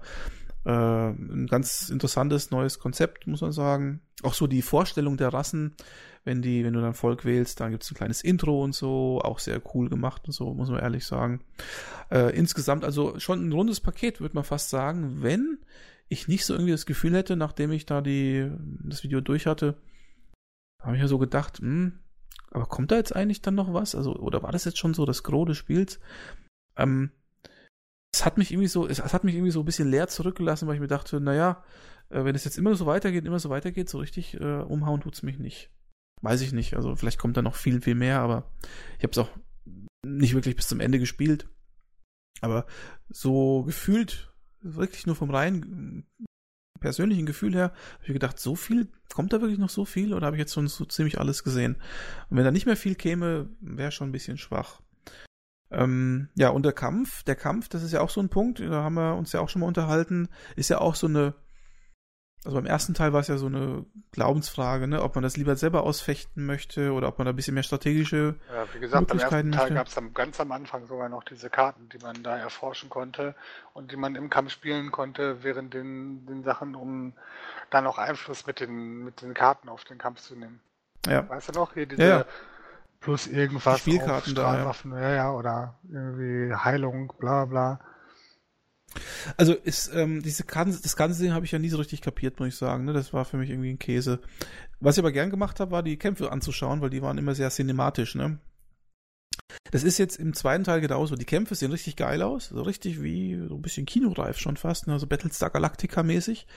Äh, 0.65 0.72
ein 0.72 1.48
ganz 1.48 1.90
interessantes 1.90 2.52
neues 2.52 2.80
Konzept, 2.80 3.27
muss 3.27 3.41
man 3.41 3.52
sagen. 3.52 4.02
Auch 4.23 4.34
so 4.34 4.48
die 4.48 4.61
Vorstellung 4.61 5.18
der 5.18 5.34
Rassen, 5.34 5.76
wenn 6.23 6.41
die, 6.41 6.64
wenn 6.64 6.73
du 6.73 6.82
dann 6.82 6.94
Volk 6.94 7.26
wählst, 7.26 7.60
dann 7.60 7.72
gibt 7.72 7.84
es 7.84 7.91
ein 7.91 7.95
kleines 7.95 8.23
Intro 8.23 8.64
und 8.64 8.73
so, 8.73 9.22
auch 9.22 9.40
sehr 9.40 9.61
cool 9.73 9.90
gemacht 9.90 10.23
und 10.26 10.32
so, 10.32 10.53
muss 10.53 10.69
man 10.69 10.80
ehrlich 10.80 11.06
sagen. 11.06 11.41
Äh, 12.10 12.36
insgesamt 12.36 12.86
also 12.86 13.19
schon 13.19 13.48
ein 13.48 13.52
rundes 13.52 13.82
Paket, 13.82 14.22
würde 14.22 14.36
man 14.36 14.44
fast 14.44 14.69
sagen, 14.69 15.22
wenn 15.22 15.60
ich 16.07 16.27
nicht 16.27 16.45
so 16.45 16.53
irgendwie 16.53 16.72
das 16.72 16.86
Gefühl 16.86 17.15
hätte, 17.15 17.36
nachdem 17.36 17.72
ich 17.72 17.86
da 17.86 18.02
die, 18.02 18.49
das 18.84 19.03
Video 19.03 19.22
durch 19.22 19.45
hatte, 19.45 19.77
habe 20.82 20.95
ich 20.95 21.02
ja 21.02 21.07
so 21.07 21.18
gedacht, 21.18 21.60
hm, 21.60 21.99
aber 22.52 22.66
kommt 22.66 22.91
da 22.91 22.95
jetzt 22.95 23.16
eigentlich 23.16 23.41
dann 23.41 23.56
noch 23.56 23.74
was? 23.74 23.95
Also, 23.95 24.16
oder 24.16 24.44
war 24.44 24.52
das 24.52 24.66
jetzt 24.66 24.78
schon 24.78 24.94
so 24.94 25.06
das 25.06 25.24
Gros 25.24 25.48
des 25.48 25.57
Spiels? 25.57 25.99
Ähm, 26.78 27.12
es 28.14 28.26
hat 28.26 28.38
mich 28.38 28.52
irgendwie 28.52 28.70
so, 28.70 28.88
es, 28.88 28.99
es, 28.99 29.14
hat 29.14 29.24
mich 29.26 29.36
irgendwie 29.36 29.52
so 29.52 29.60
ein 29.60 29.66
bisschen 29.66 29.90
leer 29.90 30.07
zurückgelassen, 30.07 30.68
weil 30.68 30.76
ich 30.76 30.82
mir 30.82 30.88
dachte, 30.88 31.20
naja, 31.20 31.64
äh, 32.10 32.24
wenn 32.24 32.36
es 32.36 32.45
jetzt 32.45 32.57
immer 32.57 32.76
so 32.76 32.86
weitergeht, 32.86 33.26
immer 33.26 33.40
so 33.40 33.49
weitergeht, 33.49 33.90
so 33.90 33.98
richtig 33.98 34.40
äh, 34.40 34.62
umhauen 34.62 35.02
tut's 35.02 35.24
mich 35.24 35.38
nicht. 35.38 35.70
Weiß 36.22 36.41
ich 36.41 36.53
nicht. 36.53 36.76
Also 36.76 36.95
vielleicht 36.95 37.20
kommt 37.20 37.36
da 37.36 37.41
noch 37.41 37.56
viel, 37.56 37.82
viel 37.82 37.95
mehr, 37.95 38.22
aber 38.22 38.49
ich 38.98 39.03
habe 39.03 39.12
es 39.12 39.18
auch 39.18 39.30
nicht 40.06 40.34
wirklich 40.34 40.56
bis 40.56 40.68
zum 40.68 40.80
Ende 40.80 40.99
gespielt. 40.99 41.49
Aber 42.41 42.66
so 43.10 43.64
gefühlt, 43.64 44.34
wirklich 44.62 45.06
nur 45.06 45.16
vom 45.16 45.30
rein 45.30 46.06
persönlichen 46.86 47.26
Gefühl 47.26 47.56
her, 47.56 47.72
habe 47.95 48.06
ich 48.06 48.14
gedacht, 48.14 48.40
so 48.40 48.56
viel, 48.56 48.88
kommt 49.12 49.34
da 49.34 49.41
wirklich 49.41 49.57
noch 49.57 49.70
so 49.70 49.86
viel 49.86 50.14
oder 50.14 50.28
habe 50.28 50.36
ich 50.36 50.40
jetzt 50.40 50.53
schon 50.53 50.68
so 50.68 50.86
ziemlich 50.86 51.20
alles 51.20 51.44
gesehen? 51.44 51.78
Und 52.30 52.38
wenn 52.38 52.45
da 52.45 52.52
nicht 52.52 52.68
mehr 52.68 52.78
viel 52.78 52.94
käme, 52.94 53.49
wäre 53.60 53.91
schon 53.91 54.10
ein 54.10 54.12
bisschen 54.12 54.38
schwach. 54.38 54.82
Ähm, 55.72 56.30
ja, 56.36 56.49
und 56.49 56.64
der 56.64 56.74
Kampf, 56.74 57.24
der 57.24 57.36
Kampf, 57.36 57.70
das 57.70 57.82
ist 57.82 57.91
ja 57.91 58.02
auch 58.02 58.12
so 58.12 58.22
ein 58.22 58.30
Punkt, 58.30 58.60
da 58.60 58.84
haben 58.84 58.94
wir 58.94 59.16
uns 59.16 59.32
ja 59.32 59.40
auch 59.40 59.49
schon 59.49 59.62
mal 59.62 59.68
unterhalten, 59.68 60.30
ist 60.56 60.70
ja 60.70 60.80
auch 60.80 60.94
so 60.94 61.07
eine, 61.07 61.34
Also 62.45 62.57
beim 62.57 62.67
ersten 62.67 62.93
Teil 62.93 63.11
war 63.11 63.22
es 63.22 63.27
ja 63.27 63.38
so 63.38 63.47
eine 63.47 63.85
Glaubensfrage, 64.11 64.88
ne, 64.88 65.01
ob 65.01 65.15
man 65.15 65.23
das 65.23 65.35
lieber 65.35 65.55
selber 65.55 65.84
ausfechten 65.84 66.45
möchte 66.45 66.91
oder 66.93 67.07
ob 67.07 67.17
man 67.17 67.26
da 67.26 67.34
ein 67.34 67.35
bisschen 67.35 67.55
mehr 67.55 67.63
strategische 67.63 68.35
Ja, 68.53 68.67
wie 68.73 68.80
gesagt, 68.80 69.07
beim 69.07 69.17
Möglichkeiten 69.17 69.51
ersten 69.51 69.67
Teil 69.67 69.76
gab 69.76 69.88
es 69.88 70.13
ganz 70.13 70.39
am 70.39 70.51
Anfang 70.51 70.85
sogar 70.85 71.09
noch 71.09 71.23
diese 71.23 71.49
Karten, 71.49 71.89
die 71.89 71.97
man 71.97 72.22
da 72.22 72.38
erforschen 72.38 72.89
konnte 72.89 73.34
und 73.73 73.91
die 73.91 73.97
man 73.97 74.15
im 74.15 74.30
Kampf 74.30 74.51
spielen 74.51 74.91
konnte, 74.91 75.43
während 75.43 75.73
den, 75.73 76.26
den 76.27 76.43
Sachen, 76.43 76.76
um 76.76 77.13
dann 77.72 77.88
auch 77.88 77.97
Einfluss 77.97 78.45
mit 78.45 78.59
den, 78.59 79.03
mit 79.03 79.22
den 79.22 79.34
Karten 79.34 79.67
auf 79.67 79.84
den 79.84 79.97
Kampf 79.97 80.22
zu 80.22 80.35
nehmen. 80.35 80.59
Ja. 81.07 81.27
Weißt 81.27 81.49
du 81.49 81.53
noch? 81.53 81.73
Hier 81.73 81.88
diese 81.88 82.01
Ja, 82.03 82.17
ja. 82.19 82.26
plus 83.01 83.27
irgendwas 83.27 83.76
Die 83.76 83.91
Spielkarten 83.91 84.38
auf 84.38 84.84
da, 84.84 84.93
ja. 84.93 84.99
Ja. 84.99 85.15
ja, 85.15 85.31
oder 85.31 85.76
irgendwie 85.89 86.53
Heilung, 86.53 87.11
bla 87.17 87.45
bla. 87.45 87.80
Also 89.38 89.53
ist 89.53 89.91
ähm, 89.93 90.22
diese 90.22 90.43
Karten, 90.43 90.77
das 90.81 90.95
ganze 90.95 91.22
Ding 91.22 91.34
habe 91.34 91.45
ich 91.45 91.51
ja 91.51 91.59
nie 91.59 91.69
so 91.69 91.77
richtig 91.77 92.01
kapiert, 92.01 92.39
muss 92.39 92.49
ich 92.49 92.55
sagen. 92.55 92.85
Ne? 92.85 92.93
Das 92.93 93.13
war 93.13 93.26
für 93.26 93.38
mich 93.38 93.49
irgendwie 93.49 93.72
ein 93.72 93.80
Käse. 93.80 94.19
Was 94.80 94.95
ich 94.95 94.99
aber 94.99 95.11
gern 95.11 95.30
gemacht 95.30 95.59
habe, 95.59 95.72
war 95.72 95.84
die 95.84 95.97
Kämpfe 95.97 96.31
anzuschauen, 96.31 96.81
weil 96.81 96.89
die 96.89 97.01
waren 97.01 97.17
immer 97.17 97.35
sehr 97.35 97.49
cinematisch. 97.49 98.15
Ne? 98.15 98.39
Das 99.72 99.84
ist 99.84 99.97
jetzt 99.97 100.17
im 100.17 100.34
zweiten 100.34 100.63
Teil 100.63 100.81
genauso. 100.81 101.15
Die 101.15 101.26
Kämpfe 101.26 101.55
sehen 101.55 101.72
richtig 101.72 101.95
geil 101.95 102.22
aus, 102.22 102.47
so 102.49 102.61
richtig 102.61 103.01
wie 103.01 103.38
so 103.47 103.55
ein 103.55 103.61
bisschen 103.61 103.85
kinoreif 103.85 104.38
schon 104.38 104.57
fast, 104.57 104.88
ne? 104.88 104.99
so 104.99 105.07
Battlestar 105.07 105.49
Galactica 105.49 106.03
mäßig. 106.03 106.47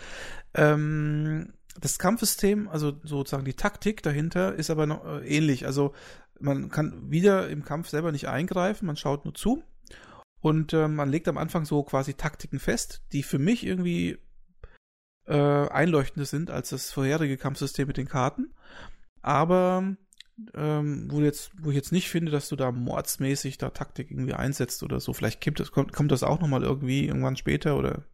Ähm, 0.54 1.52
das 1.80 1.98
Kampfsystem, 1.98 2.68
also 2.68 2.92
sozusagen 3.02 3.44
die 3.44 3.54
Taktik 3.54 4.02
dahinter, 4.02 4.54
ist 4.54 4.70
aber 4.70 4.86
noch 4.86 5.04
äh, 5.04 5.26
ähnlich. 5.26 5.66
Also 5.66 5.94
man 6.40 6.70
kann 6.70 7.10
wieder 7.10 7.48
im 7.48 7.64
Kampf 7.64 7.88
selber 7.88 8.12
nicht 8.12 8.28
eingreifen, 8.28 8.86
man 8.86 8.96
schaut 8.96 9.24
nur 9.24 9.34
zu. 9.34 9.62
Und 10.40 10.72
äh, 10.72 10.88
man 10.88 11.10
legt 11.10 11.28
am 11.28 11.38
Anfang 11.38 11.64
so 11.64 11.82
quasi 11.82 12.14
Taktiken 12.14 12.60
fest, 12.60 13.02
die 13.12 13.22
für 13.22 13.38
mich 13.38 13.66
irgendwie 13.66 14.18
äh, 15.26 15.68
einleuchtender 15.68 16.26
sind 16.26 16.50
als 16.50 16.70
das 16.70 16.92
vorherige 16.92 17.36
Kampfsystem 17.36 17.86
mit 17.86 17.96
den 17.96 18.08
Karten. 18.08 18.54
Aber 19.20 19.96
ähm, 20.54 21.08
wo, 21.10 21.20
jetzt, 21.20 21.50
wo 21.60 21.70
ich 21.70 21.76
jetzt 21.76 21.92
nicht 21.92 22.08
finde, 22.08 22.30
dass 22.30 22.48
du 22.48 22.56
da 22.56 22.70
mordsmäßig 22.70 23.58
da 23.58 23.70
Taktik 23.70 24.10
irgendwie 24.10 24.34
einsetzt 24.34 24.82
oder 24.82 25.00
so. 25.00 25.12
Vielleicht 25.12 25.42
kommt 25.42 25.60
das, 25.60 25.72
kommt, 25.72 25.92
kommt 25.92 26.12
das 26.12 26.22
auch 26.22 26.40
nochmal 26.40 26.62
irgendwie 26.62 27.06
irgendwann 27.06 27.36
später 27.36 27.76
oder. 27.76 28.04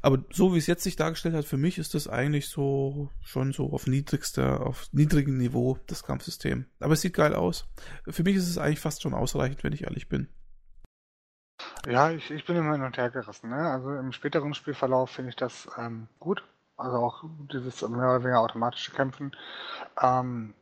Aber 0.00 0.24
so 0.32 0.52
wie 0.52 0.58
es 0.58 0.66
jetzt 0.66 0.82
sich 0.82 0.96
dargestellt 0.96 1.34
hat, 1.34 1.44
für 1.44 1.58
mich 1.58 1.78
ist 1.78 1.94
das 1.94 2.08
eigentlich 2.08 2.48
so 2.48 3.10
schon 3.20 3.52
so 3.52 3.72
auf 3.72 3.86
niedrigster, 3.86 4.66
auf 4.66 4.88
niedrigem 4.92 5.38
Niveau 5.38 5.78
das 5.86 6.02
Kampfsystem. 6.02 6.66
Aber 6.80 6.94
es 6.94 7.02
sieht 7.02 7.14
geil 7.14 7.34
aus. 7.34 7.68
Für 8.08 8.24
mich 8.24 8.34
ist 8.34 8.48
es 8.48 8.58
eigentlich 8.58 8.80
fast 8.80 9.02
schon 9.02 9.14
ausreichend, 9.14 9.62
wenn 9.62 9.72
ich 9.72 9.84
ehrlich 9.84 10.08
bin. 10.08 10.28
Ja, 11.86 12.10
ich, 12.10 12.30
ich 12.30 12.44
bin 12.44 12.56
immer 12.56 12.72
hin 12.72 12.82
und 12.82 12.96
her 12.96 13.10
gerissen. 13.10 13.50
Ne? 13.50 13.70
Also 13.70 13.92
im 13.94 14.12
späteren 14.12 14.54
Spielverlauf 14.54 15.10
finde 15.10 15.30
ich 15.30 15.36
das 15.36 15.68
ähm, 15.78 16.08
gut. 16.20 16.44
Also 16.76 16.96
auch 16.96 17.24
dieses 17.52 17.82
mehr 17.82 18.08
oder 18.08 18.22
weniger 18.22 18.40
automatische 18.40 18.92
Kämpfen. 18.92 19.36
Ähm, 20.00 20.54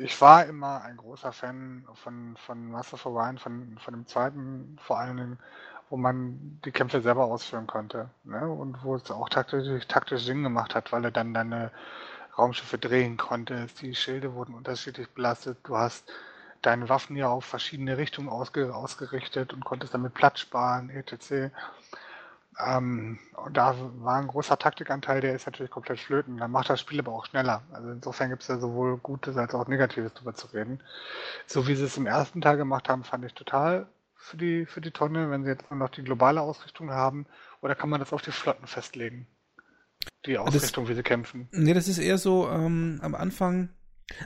ich 0.00 0.20
war 0.20 0.46
immer 0.46 0.82
ein 0.82 0.96
großer 0.96 1.32
Fan 1.32 1.86
von, 1.94 2.36
von 2.36 2.70
Master 2.70 2.94
of 2.94 3.06
Orion, 3.06 3.38
von, 3.38 3.78
von 3.78 3.94
dem 3.94 4.06
zweiten 4.06 4.78
vor 4.80 4.98
allen 4.98 5.16
Dingen, 5.16 5.38
wo 5.90 5.96
man 5.96 6.60
die 6.64 6.72
Kämpfe 6.72 7.00
selber 7.00 7.24
ausführen 7.24 7.66
konnte. 7.66 8.10
Ne? 8.24 8.48
Und 8.48 8.82
wo 8.84 8.94
es 8.96 9.10
auch 9.10 9.28
taktisch, 9.28 9.86
taktisch 9.86 10.24
Sinn 10.24 10.42
gemacht 10.42 10.74
hat, 10.74 10.92
weil 10.92 11.04
er 11.04 11.10
dann 11.10 11.34
deine 11.34 11.70
Raumschiffe 12.38 12.78
drehen 12.78 13.16
konnte. 13.16 13.66
Die 13.80 13.94
Schilde 13.94 14.34
wurden 14.34 14.54
unterschiedlich 14.54 15.08
belastet. 15.10 15.58
Du 15.64 15.76
hast 15.76 16.10
deine 16.62 16.88
Waffen 16.88 17.16
ja 17.16 17.28
auf 17.28 17.44
verschiedene 17.44 17.98
Richtungen 17.98 18.28
ausge, 18.28 18.74
ausgerichtet 18.74 19.52
und 19.52 19.64
konntest 19.64 19.94
damit 19.94 20.14
Platz 20.14 20.40
sparen, 20.40 20.90
etc. 20.90 21.52
Ähm, 22.58 23.18
und 23.44 23.56
da 23.56 23.74
war 23.98 24.16
ein 24.16 24.28
großer 24.28 24.58
Taktikanteil, 24.58 25.20
der 25.20 25.34
ist 25.34 25.46
natürlich 25.46 25.70
komplett 25.70 26.00
flöten. 26.00 26.38
Dann 26.38 26.50
macht 26.50 26.70
das 26.70 26.80
Spiel 26.80 26.98
aber 26.98 27.12
auch 27.12 27.26
schneller. 27.26 27.62
Also 27.72 27.90
insofern 27.90 28.30
gibt 28.30 28.42
es 28.42 28.48
ja 28.48 28.58
sowohl 28.58 28.96
Gutes 28.98 29.36
als 29.36 29.54
auch 29.54 29.68
Negatives 29.68 30.14
drüber 30.14 30.34
zu 30.34 30.46
reden. 30.48 30.80
So 31.46 31.66
wie 31.66 31.76
sie 31.76 31.84
es 31.84 31.96
im 31.96 32.06
ersten 32.06 32.40
Teil 32.40 32.56
gemacht 32.56 32.88
haben, 32.88 33.04
fand 33.04 33.24
ich 33.24 33.34
total 33.34 33.86
für 34.14 34.36
die, 34.36 34.66
für 34.66 34.80
die 34.80 34.90
Tonne, 34.90 35.30
wenn 35.30 35.44
sie 35.44 35.50
jetzt 35.50 35.70
nur 35.70 35.78
noch 35.78 35.90
die 35.90 36.02
globale 36.02 36.40
Ausrichtung 36.40 36.90
haben. 36.90 37.26
Oder 37.60 37.74
kann 37.74 37.90
man 37.90 38.00
das 38.00 38.12
auf 38.12 38.22
die 38.22 38.32
Flotten 38.32 38.66
festlegen? 38.66 39.26
Die 40.24 40.38
Ausrichtung, 40.38 40.88
wie 40.88 40.94
sie 40.94 41.02
kämpfen. 41.02 41.48
Nee, 41.52 41.74
das 41.74 41.88
ist 41.88 41.98
eher 41.98 42.18
so 42.18 42.48
ähm, 42.48 42.98
am 43.02 43.14
Anfang. 43.14 43.68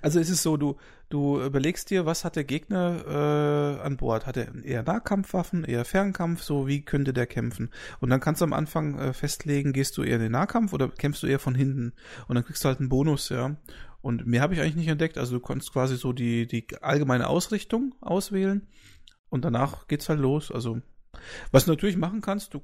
Also 0.03 0.21
es 0.21 0.29
ist 0.29 0.43
so, 0.43 0.59
du, 0.59 0.77
du 1.09 1.43
überlegst 1.43 1.89
dir, 1.89 2.05
was 2.05 2.25
hat 2.25 2.37
der 2.37 2.45
Gegner 2.45 3.79
äh, 3.81 3.83
an 3.83 3.97
Bord? 3.97 4.27
Hat 4.27 4.37
er 4.37 4.55
eher 4.63 4.83
Nahkampfwaffen, 4.83 5.65
eher 5.65 5.85
Fernkampf? 5.85 6.43
So, 6.43 6.67
wie 6.67 6.83
könnte 6.83 7.15
der 7.15 7.27
kämpfen? 7.27 7.71
Und 8.01 8.11
dann 8.11 8.21
kannst 8.21 8.43
du 8.43 8.45
am 8.45 8.53
Anfang 8.53 8.99
äh, 8.99 9.13
festlegen, 9.15 9.73
gehst 9.73 9.97
du 9.97 10.03
eher 10.03 10.17
in 10.17 10.23
den 10.23 10.33
Nahkampf 10.33 10.73
oder 10.75 10.89
kämpfst 10.89 11.23
du 11.23 11.27
eher 11.27 11.39
von 11.39 11.55
hinten? 11.55 11.95
Und 12.29 12.35
dann 12.35 12.45
kriegst 12.45 12.63
du 12.63 12.69
halt 12.69 12.81
einen 12.81 12.91
Bonus, 12.91 13.31
ja. 13.31 13.57
Und 14.03 14.27
mehr 14.27 14.43
habe 14.43 14.55
ich 14.55 14.61
eigentlich 14.61 14.77
nicht 14.77 14.89
entdeckt. 14.89 15.19
Also 15.19 15.37
du 15.37 15.41
konntest 15.41 15.73
quasi 15.73 15.97
so 15.97 16.13
die, 16.13 16.47
die 16.47 16.67
allgemeine 16.83 17.29
Ausrichtung 17.29 17.95
auswählen 18.01 18.67
und 19.31 19.45
danach 19.45 19.87
geht's 19.89 20.09
halt 20.09 20.21
los. 20.21 20.51
Also 20.51 20.81
was 21.51 21.65
du 21.65 21.71
natürlich 21.73 21.97
machen 21.97 22.21
kannst, 22.21 22.55
du 22.55 22.63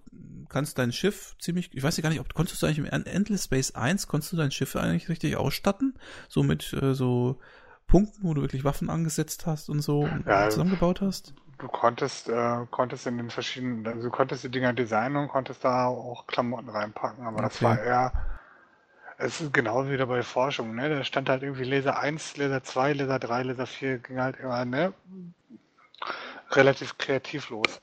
kannst 0.48 0.78
dein 0.78 0.92
Schiff 0.92 1.36
ziemlich, 1.40 1.70
ich 1.74 1.82
weiß 1.82 1.96
ja 1.96 2.02
gar 2.02 2.10
nicht, 2.10 2.20
ob 2.20 2.32
konntest 2.34 2.62
du 2.62 2.66
eigentlich 2.66 2.78
im 2.78 2.86
Endless 2.86 3.44
Space 3.44 3.72
1, 3.74 4.06
konntest 4.06 4.32
du 4.32 4.36
dein 4.36 4.50
Schiff 4.50 4.76
eigentlich 4.76 5.08
richtig 5.08 5.36
ausstatten? 5.36 5.94
So 6.28 6.42
mit 6.42 6.72
äh, 6.72 6.94
so 6.94 7.38
Punkten, 7.86 8.24
wo 8.24 8.34
du 8.34 8.42
wirklich 8.42 8.64
Waffen 8.64 8.90
angesetzt 8.90 9.46
hast 9.46 9.68
und 9.68 9.80
so 9.80 10.04
und 10.04 10.26
Ja, 10.26 10.48
zusammengebaut 10.50 11.00
hast? 11.00 11.34
Du 11.58 11.68
konntest, 11.68 12.28
äh, 12.28 12.66
konntest 12.70 13.06
in 13.06 13.18
den 13.18 13.30
verschiedenen, 13.30 13.86
also 13.86 14.02
du 14.04 14.10
konntest 14.10 14.44
die 14.44 14.50
Dinger 14.50 14.72
designen 14.74 15.16
und 15.16 15.28
konntest 15.28 15.64
da 15.64 15.86
auch 15.86 16.26
Klamotten 16.26 16.68
reinpacken, 16.70 17.26
aber 17.26 17.42
das 17.42 17.62
Okay. 17.62 17.64
war 17.64 17.78
eher, 17.80 18.12
es 19.18 19.40
ist 19.42 19.52
genau 19.52 19.86
wie 19.86 19.90
wieder 19.92 20.06
bei 20.06 20.22
Forschung, 20.22 20.74
ne? 20.74 20.88
Da 20.88 21.04
stand 21.04 21.28
halt 21.28 21.42
irgendwie 21.42 21.64
Laser 21.64 21.98
1, 21.98 22.36
Laser 22.38 22.62
2, 22.62 22.92
Laser 22.94 23.18
3, 23.18 23.42
Laser 23.42 23.66
4, 23.66 23.98
ging 23.98 24.18
halt 24.20 24.38
immer, 24.38 24.64
ne? 24.64 24.94
Relativ 26.50 26.98
kreativ 26.98 27.50
los. 27.50 27.80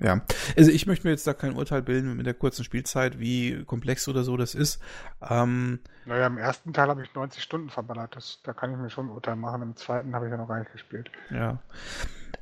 Ja, 0.00 0.22
also 0.56 0.72
ich 0.72 0.86
möchte 0.86 1.06
mir 1.06 1.12
jetzt 1.12 1.26
da 1.26 1.34
kein 1.34 1.54
Urteil 1.54 1.80
bilden 1.80 2.16
mit 2.16 2.26
der 2.26 2.34
kurzen 2.34 2.64
Spielzeit, 2.64 3.20
wie 3.20 3.64
komplex 3.64 4.08
oder 4.08 4.24
so 4.24 4.36
das 4.36 4.54
ist. 4.56 4.80
Ähm, 5.22 5.78
Naja, 6.04 6.26
im 6.26 6.36
ersten 6.36 6.72
Teil 6.72 6.88
habe 6.88 7.02
ich 7.04 7.14
90 7.14 7.40
Stunden 7.42 7.70
verballert, 7.70 8.16
das, 8.16 8.40
da 8.42 8.52
kann 8.52 8.72
ich 8.72 8.76
mir 8.76 8.90
schon 8.90 9.06
ein 9.06 9.10
Urteil 9.12 9.36
machen, 9.36 9.62
im 9.62 9.76
zweiten 9.76 10.14
habe 10.14 10.26
ich 10.26 10.32
ja 10.32 10.36
noch 10.36 10.48
gar 10.48 10.58
nicht 10.58 10.72
gespielt. 10.72 11.10
Ja. 11.30 11.62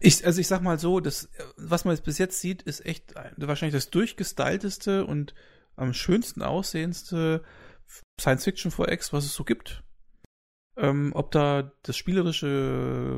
Ich, 0.01 0.25
also 0.25 0.41
ich 0.41 0.49
sag 0.49 0.63
mal 0.63 0.79
so, 0.79 0.99
das, 1.01 1.29
was 1.59 1.85
man 1.85 1.95
jetzt 1.95 2.05
bis 2.05 2.17
jetzt 2.19 2.41
sieht, 2.41 2.63
ist 2.63 2.85
echt 2.87 3.17
ein- 3.19 3.35
wahrscheinlich 3.37 3.75
das 3.75 3.91
durchgestylteste 3.91 5.05
und 5.05 5.35
am 5.77 5.93
schönsten 5.93 6.43
aussehendste 6.43 7.45
Science-Fiction 8.19 8.71
4X, 8.73 9.13
was 9.13 9.25
es 9.27 9.35
so 9.35 9.45
gibt. 9.45 9.83
Ähm, 10.75 11.13
ob 11.15 11.31
da 11.33 11.71
das 11.83 11.97
spielerische 11.99 12.47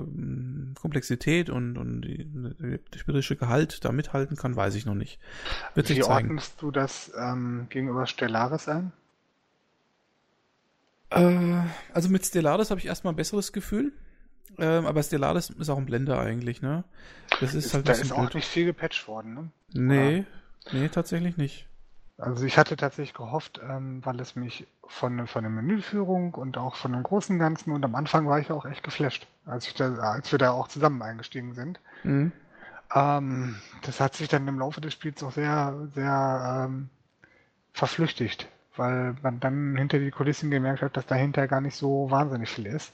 ähm, 0.08 0.74
Komplexität 0.80 1.50
und, 1.50 1.78
und 1.78 2.02
die, 2.02 2.26
der 2.28 2.98
spielerische 2.98 3.36
Gehalt 3.36 3.84
da 3.84 3.92
mithalten 3.92 4.36
kann, 4.36 4.56
weiß 4.56 4.74
ich 4.74 4.86
noch 4.86 4.96
nicht. 4.96 5.20
Wird 5.74 5.86
sich 5.86 5.98
Wie 5.98 6.02
zeigen. 6.02 6.28
ordnest 6.30 6.60
du 6.60 6.72
das 6.72 7.12
ähm, 7.16 7.66
gegenüber 7.70 8.06
Stellaris 8.06 8.68
ein? 8.68 8.92
Äh, 11.10 11.60
also 11.92 12.08
mit 12.08 12.26
Stellaris 12.26 12.70
habe 12.70 12.80
ich 12.80 12.86
erstmal 12.86 13.12
ein 13.12 13.16
besseres 13.16 13.52
Gefühl. 13.52 13.92
Ähm, 14.58 14.86
aber 14.86 15.02
Stellaris 15.02 15.50
ist 15.50 15.68
auch 15.68 15.78
ein 15.78 15.86
Blender 15.86 16.18
eigentlich, 16.20 16.62
ne? 16.62 16.84
Das 17.40 17.54
ist, 17.54 17.66
Ist, 17.66 17.74
halt 17.74 17.88
da 17.88 17.92
ist 17.92 18.12
auch 18.12 18.18
blöd. 18.20 18.34
nicht 18.36 18.48
viel 18.48 18.66
gepatcht 18.66 19.08
worden, 19.08 19.34
ne? 19.34 19.50
Nee, 19.72 20.24
nee, 20.72 20.88
tatsächlich 20.88 21.36
nicht. 21.36 21.66
Also 22.16 22.44
ich 22.46 22.58
hatte 22.58 22.76
tatsächlich 22.76 23.14
gehofft, 23.14 23.60
ähm, 23.68 24.00
weil 24.04 24.20
es 24.20 24.36
mich 24.36 24.66
von, 24.86 25.26
von 25.26 25.42
der 25.42 25.50
Menüführung 25.50 26.34
und 26.34 26.56
auch 26.56 26.76
von 26.76 26.92
dem 26.92 27.02
großen 27.02 27.38
Ganzen 27.38 27.72
und 27.72 27.84
am 27.84 27.94
Anfang 27.96 28.28
war 28.28 28.38
ich 28.38 28.52
auch 28.52 28.64
echt 28.66 28.84
geflasht, 28.84 29.26
als, 29.46 29.66
ich 29.66 29.74
da, 29.74 29.94
als 29.94 30.30
wir 30.30 30.38
da 30.38 30.52
auch 30.52 30.68
zusammen 30.68 31.02
eingestiegen 31.02 31.54
sind. 31.54 31.80
Mhm. 32.04 32.30
Ähm, 32.94 33.56
das 33.82 33.98
hat 33.98 34.14
sich 34.14 34.28
dann 34.28 34.46
im 34.46 34.60
Laufe 34.60 34.80
des 34.80 34.92
Spiels 34.92 35.22
auch 35.24 35.32
sehr, 35.32 35.74
sehr 35.94 36.66
ähm, 36.68 36.88
verflüchtigt, 37.72 38.48
weil 38.76 39.16
man 39.22 39.40
dann 39.40 39.76
hinter 39.76 39.98
die 39.98 40.12
Kulissen 40.12 40.50
gemerkt 40.50 40.82
hat, 40.82 40.96
dass 40.96 41.06
dahinter 41.06 41.48
gar 41.48 41.60
nicht 41.60 41.74
so 41.74 42.10
wahnsinnig 42.10 42.48
viel 42.48 42.66
ist. 42.66 42.92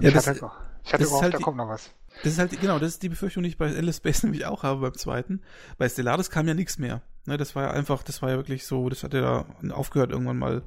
Ja, 0.00 0.08
ich 0.08 0.16
hatte, 0.16 0.40
noch, 0.40 0.56
ich 0.82 0.92
hatte 0.92 1.04
gehofft, 1.04 1.22
halt 1.22 1.34
da 1.34 1.38
kommt 1.38 1.58
noch 1.58 1.68
was. 1.68 1.90
Das 2.22 2.32
ist 2.32 2.38
halt, 2.38 2.60
genau, 2.60 2.78
das 2.78 2.92
ist 2.92 3.02
die 3.02 3.08
Befürchtung, 3.08 3.42
die 3.42 3.50
ich 3.50 3.58
bei 3.58 3.66
Endless 3.66 3.98
Space 3.98 4.22
nämlich 4.24 4.46
auch 4.46 4.62
habe 4.62 4.80
beim 4.80 4.94
zweiten. 4.94 5.40
Bei 5.78 5.88
Stellaris 5.88 6.30
kam 6.30 6.46
ja 6.46 6.54
nichts 6.54 6.78
mehr. 6.78 7.02
Ne, 7.26 7.36
das 7.36 7.54
war 7.56 7.64
ja 7.64 7.70
einfach, 7.70 8.02
das 8.02 8.22
war 8.22 8.30
ja 8.30 8.36
wirklich 8.36 8.66
so, 8.66 8.88
das 8.88 9.02
hat 9.02 9.14
ja 9.14 9.46
da 9.62 9.72
aufgehört 9.72 10.10
irgendwann 10.10 10.38
mal 10.38 10.62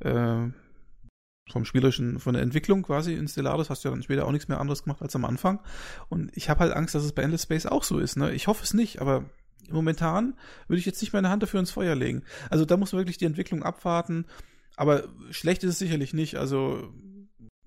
äh, 0.00 0.48
vom 1.50 1.64
spielerischen, 1.64 2.18
von 2.18 2.34
der 2.34 2.42
Entwicklung 2.42 2.82
quasi 2.82 3.14
in 3.14 3.28
Stellaris 3.28 3.70
hast 3.70 3.84
du 3.84 3.88
ja 3.88 3.94
dann 3.94 4.02
später 4.02 4.26
auch 4.26 4.32
nichts 4.32 4.48
mehr 4.48 4.60
anderes 4.60 4.82
gemacht 4.82 5.02
als 5.02 5.14
am 5.16 5.24
Anfang. 5.24 5.60
Und 6.08 6.30
ich 6.36 6.48
habe 6.48 6.60
halt 6.60 6.72
Angst, 6.72 6.94
dass 6.94 7.04
es 7.04 7.12
bei 7.12 7.22
Endless 7.22 7.44
Space 7.44 7.66
auch 7.66 7.84
so 7.84 7.98
ist. 7.98 8.16
Ne? 8.16 8.32
Ich 8.32 8.46
hoffe 8.46 8.64
es 8.64 8.74
nicht, 8.74 9.00
aber 9.00 9.24
momentan 9.68 10.34
würde 10.68 10.80
ich 10.80 10.86
jetzt 10.86 11.00
nicht 11.00 11.12
meine 11.12 11.28
Hand 11.28 11.42
dafür 11.42 11.60
ins 11.60 11.70
Feuer 11.70 11.94
legen. 11.94 12.22
Also 12.50 12.64
da 12.64 12.76
muss 12.76 12.92
man 12.92 13.00
wirklich 13.00 13.18
die 13.18 13.24
Entwicklung 13.24 13.62
abwarten. 13.62 14.26
Aber 14.76 15.04
schlecht 15.30 15.62
ist 15.64 15.70
es 15.70 15.78
sicherlich 15.78 16.14
nicht. 16.14 16.36
Also 16.36 16.92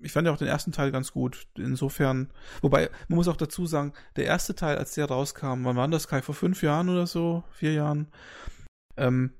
ich 0.04 0.12
fand 0.12 0.26
ja 0.26 0.32
auch 0.32 0.38
den 0.38 0.48
ersten 0.48 0.72
Teil 0.72 0.92
ganz 0.92 1.12
gut. 1.12 1.46
Insofern, 1.56 2.30
wobei, 2.62 2.90
man 3.08 3.16
muss 3.16 3.28
auch 3.28 3.36
dazu 3.36 3.66
sagen, 3.66 3.92
der 4.16 4.26
erste 4.26 4.54
Teil, 4.54 4.78
als 4.78 4.94
der 4.94 5.06
rauskam, 5.06 5.64
wann 5.64 5.76
war 5.76 5.88
das, 5.88 6.08
Kai? 6.08 6.22
Vor 6.22 6.34
fünf 6.34 6.62
Jahren 6.62 6.88
oder 6.88 7.06
so? 7.06 7.42
Vier 7.52 7.72
Jahren? 7.72 8.08
Ähm, 8.96 9.32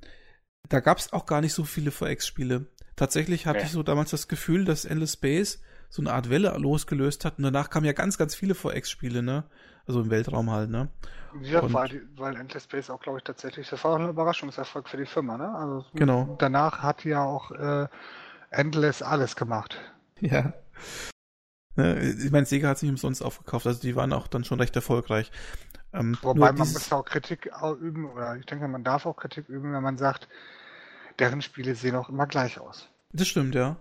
da 0.68 0.80
gab 0.80 0.98
es 0.98 1.12
auch 1.12 1.26
gar 1.26 1.40
nicht 1.40 1.52
so 1.54 1.64
viele 1.64 1.90
VX-Spiele. 1.90 2.66
Tatsächlich 2.96 3.46
hatte 3.46 3.58
Nee. 3.60 3.64
ich 3.66 3.72
so 3.72 3.82
damals 3.82 4.10
das 4.10 4.28
Gefühl, 4.28 4.64
dass 4.64 4.84
Endless 4.84 5.14
Space 5.14 5.60
so 5.90 6.02
eine 6.02 6.12
Art 6.12 6.30
Welle 6.30 6.56
losgelöst 6.58 7.24
hat 7.24 7.38
und 7.38 7.44
danach 7.44 7.70
kamen 7.70 7.86
ja 7.86 7.92
ganz, 7.92 8.18
ganz 8.18 8.34
viele 8.34 8.54
VX-Spiele, 8.54 9.22
ne? 9.22 9.44
Also 9.86 10.00
im 10.00 10.10
Weltraum 10.10 10.50
halt, 10.50 10.70
ne? 10.70 10.88
Ja, 11.42 11.60
Und- 11.60 11.74
weil, 11.74 12.02
weil 12.16 12.36
Endless 12.36 12.64
Space 12.64 12.90
auch, 12.90 13.00
glaube 13.00 13.18
ich, 13.18 13.24
tatsächlich, 13.24 13.68
das 13.68 13.82
war 13.84 13.92
auch 13.92 13.98
ein 13.98 14.08
Überraschungserfolg 14.08 14.88
für 14.88 14.96
die 14.96 15.06
Firma, 15.06 15.36
ne? 15.36 15.54
Also 15.54 15.84
Genau. 15.94 16.36
danach 16.38 16.78
hat 16.82 17.04
ja 17.04 17.22
auch 17.22 17.50
äh, 17.50 17.86
Endless 18.50 19.02
alles 19.02 19.36
gemacht. 19.36 19.76
Ja. 20.20 20.52
Ne, 21.76 22.00
ich 22.00 22.30
meine, 22.30 22.46
Sega 22.46 22.68
hat 22.68 22.78
sich 22.78 22.88
umsonst 22.88 23.22
aufgekauft, 23.22 23.66
also 23.66 23.80
die 23.80 23.96
waren 23.96 24.12
auch 24.12 24.28
dann 24.28 24.44
schon 24.44 24.60
recht 24.60 24.76
erfolgreich. 24.76 25.32
Ähm, 25.92 26.16
Wobei 26.22 26.52
man 26.52 26.56
dieses- 26.56 26.74
muss 26.74 26.92
auch 26.92 27.04
Kritik 27.04 27.50
üben, 27.80 28.08
oder 28.08 28.36
ich 28.36 28.46
denke, 28.46 28.68
man 28.68 28.84
darf 28.84 29.06
auch 29.06 29.16
Kritik 29.16 29.48
üben, 29.48 29.72
wenn 29.72 29.82
man 29.82 29.98
sagt, 29.98 30.28
deren 31.18 31.42
Spiele 31.42 31.74
sehen 31.74 31.96
auch 31.96 32.08
immer 32.08 32.26
gleich 32.26 32.60
aus. 32.60 32.88
Das 33.12 33.26
stimmt, 33.28 33.54
ja. 33.54 33.76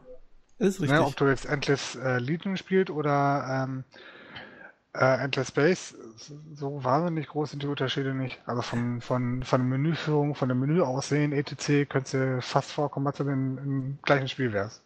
Das 0.58 0.70
ist 0.70 0.82
richtig. 0.82 1.00
Ne, 1.00 1.06
ob 1.06 1.16
du 1.16 1.26
jetzt 1.28 1.46
Endless 1.46 1.96
äh, 1.96 2.18
Legion 2.20 2.58
spielst 2.58 2.90
oder 2.92 3.66
ähm, 3.68 3.84
äh, 4.94 5.24
Endless 5.24 5.48
Space, 5.50 5.96
so 6.54 6.84
wahnsinnig 6.84 7.28
groß 7.28 7.52
sind 7.52 7.64
die 7.64 7.68
Unterschiede 7.68 8.14
nicht. 8.14 8.40
Also 8.46 8.62
von, 8.62 9.02
von, 9.02 9.44
von 9.44 9.62
der 9.62 9.68
Menüführung, 9.70 10.36
von 10.36 10.50
dem 10.50 10.60
Menüaussehen, 10.60 11.32
etc., 11.32 11.90
könntest 11.90 12.14
du 12.14 12.42
fast 12.42 12.72
vorkommen, 12.72 13.08
als 13.08 13.18
du 13.18 13.24
im 13.24 13.98
gleichen 14.04 14.28
Spiel 14.28 14.54
wärst. 14.54 14.83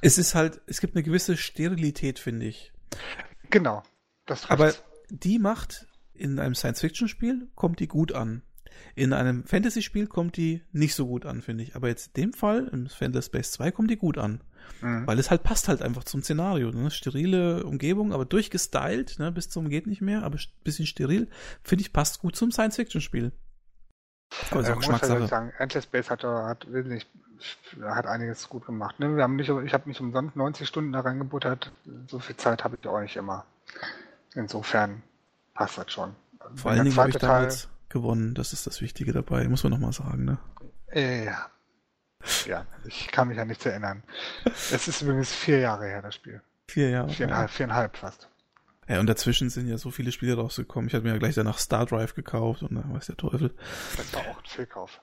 Es 0.00 0.18
ist 0.18 0.34
halt, 0.34 0.60
es 0.66 0.80
gibt 0.80 0.94
eine 0.94 1.02
gewisse 1.02 1.36
Sterilität, 1.36 2.18
finde 2.18 2.46
ich. 2.46 2.72
Genau. 3.50 3.82
Das 4.26 4.42
trifft's. 4.42 4.50
Aber 4.50 4.74
die 5.10 5.38
macht 5.38 5.86
in 6.14 6.38
einem 6.38 6.54
Science-Fiction-Spiel 6.54 7.48
kommt 7.54 7.80
die 7.80 7.88
gut 7.88 8.12
an. 8.12 8.42
In 8.94 9.12
einem 9.12 9.44
Fantasy-Spiel 9.44 10.06
kommt 10.06 10.36
die 10.36 10.62
nicht 10.72 10.94
so 10.94 11.06
gut 11.06 11.26
an, 11.26 11.42
finde 11.42 11.64
ich. 11.64 11.74
Aber 11.76 11.88
jetzt 11.88 12.16
in 12.16 12.22
dem 12.24 12.32
Fall, 12.32 12.68
im 12.72 12.88
Endless 13.00 13.26
Space 13.26 13.52
2, 13.52 13.70
kommt 13.70 13.90
die 13.90 13.96
gut 13.96 14.18
an. 14.18 14.42
Mhm. 14.80 15.06
Weil 15.06 15.18
es 15.18 15.30
halt 15.30 15.42
passt 15.42 15.68
halt 15.68 15.82
einfach 15.82 16.04
zum 16.04 16.22
Szenario. 16.22 16.70
Ne? 16.70 16.90
Sterile 16.90 17.64
Umgebung, 17.64 18.12
aber 18.12 18.24
durchgestylt, 18.24 19.18
ne? 19.18 19.32
bis 19.32 19.48
zum 19.48 19.68
geht 19.68 19.86
nicht 19.86 20.02
mehr, 20.02 20.22
aber 20.22 20.36
ein 20.36 20.62
bisschen 20.64 20.86
steril, 20.86 21.28
finde 21.62 21.82
ich, 21.82 21.92
passt 21.92 22.20
gut 22.20 22.36
zum 22.36 22.52
Science-Fiction-Spiel. 22.52 23.32
Aber 24.50 24.60
ist 24.60 24.68
Äh, 24.68 24.72
auch 24.72 24.76
muss 24.76 24.84
ich 24.84 24.90
Geschmackssache. 24.90 25.26
sagen, 25.28 25.52
Endless 25.58 25.84
Space 25.84 26.10
hat, 26.10 26.22
hat 26.24 26.70
wesentlich, 26.70 27.06
hat 27.82 28.06
einiges 28.06 28.48
gut 28.48 28.66
gemacht. 28.66 28.98
Ne? 29.00 29.16
Wir 29.16 29.22
haben 29.22 29.36
nicht, 29.36 29.48
ich 29.48 29.74
habe 29.74 29.88
nicht 29.88 30.00
umsonst 30.00 30.36
90 30.36 30.66
Stunden 30.66 30.92
da 30.92 31.00
reingebuttert. 31.00 31.72
So 32.08 32.18
viel 32.18 32.36
Zeit 32.36 32.64
habe 32.64 32.76
ich 32.80 32.86
auch 32.88 33.00
nicht 33.00 33.16
immer. 33.16 33.44
Insofern 34.34 35.02
passt 35.54 35.78
das 35.78 35.90
schon. 35.92 36.14
Vor 36.54 36.70
allen 36.70 36.84
Dingen 36.84 36.96
habe 36.96 37.08
ich 37.10 37.14
zweite 37.14 37.26
Teil- 37.26 37.36
damals 37.36 37.68
gewonnen. 37.88 38.34
Das 38.34 38.52
ist 38.52 38.66
das 38.66 38.80
Wichtige 38.80 39.12
dabei, 39.12 39.48
muss 39.48 39.62
man 39.64 39.72
nochmal 39.72 39.92
sagen. 39.92 40.24
Ne? 40.24 40.38
Ja. 40.92 41.50
Ja, 42.46 42.66
ich 42.84 43.08
kann 43.08 43.28
mich 43.28 43.36
ja 43.36 43.44
nichts 43.44 43.64
erinnern. 43.64 44.02
Es 44.44 44.88
ist 44.88 45.02
übrigens 45.02 45.32
vier 45.32 45.60
Jahre 45.60 45.86
her, 45.86 46.02
das 46.02 46.16
Spiel. 46.16 46.42
Vier 46.66 46.90
Jahre. 46.90 47.10
Viereinhalb, 47.10 47.50
viereinhalb 47.50 47.96
fast. 47.96 48.28
Ja, 48.88 49.00
und 49.00 49.06
dazwischen 49.06 49.50
sind 49.50 49.68
ja 49.68 49.78
so 49.78 49.90
viele 49.90 50.12
Spiele 50.12 50.34
rausgekommen. 50.36 50.88
Ich 50.88 50.94
hatte 50.94 51.04
mir 51.04 51.12
ja 51.12 51.18
gleich 51.18 51.34
danach 51.34 51.58
Star 51.58 51.86
Drive 51.86 52.14
gekauft 52.14 52.62
und 52.62 52.74
dann 52.74 52.92
weiß 52.94 53.06
der 53.06 53.16
Teufel. 53.16 53.54
Das 53.96 54.12
war 54.14 54.22
auch 54.22 54.38
ein 54.38 54.46
Fehlkauf. 54.46 55.00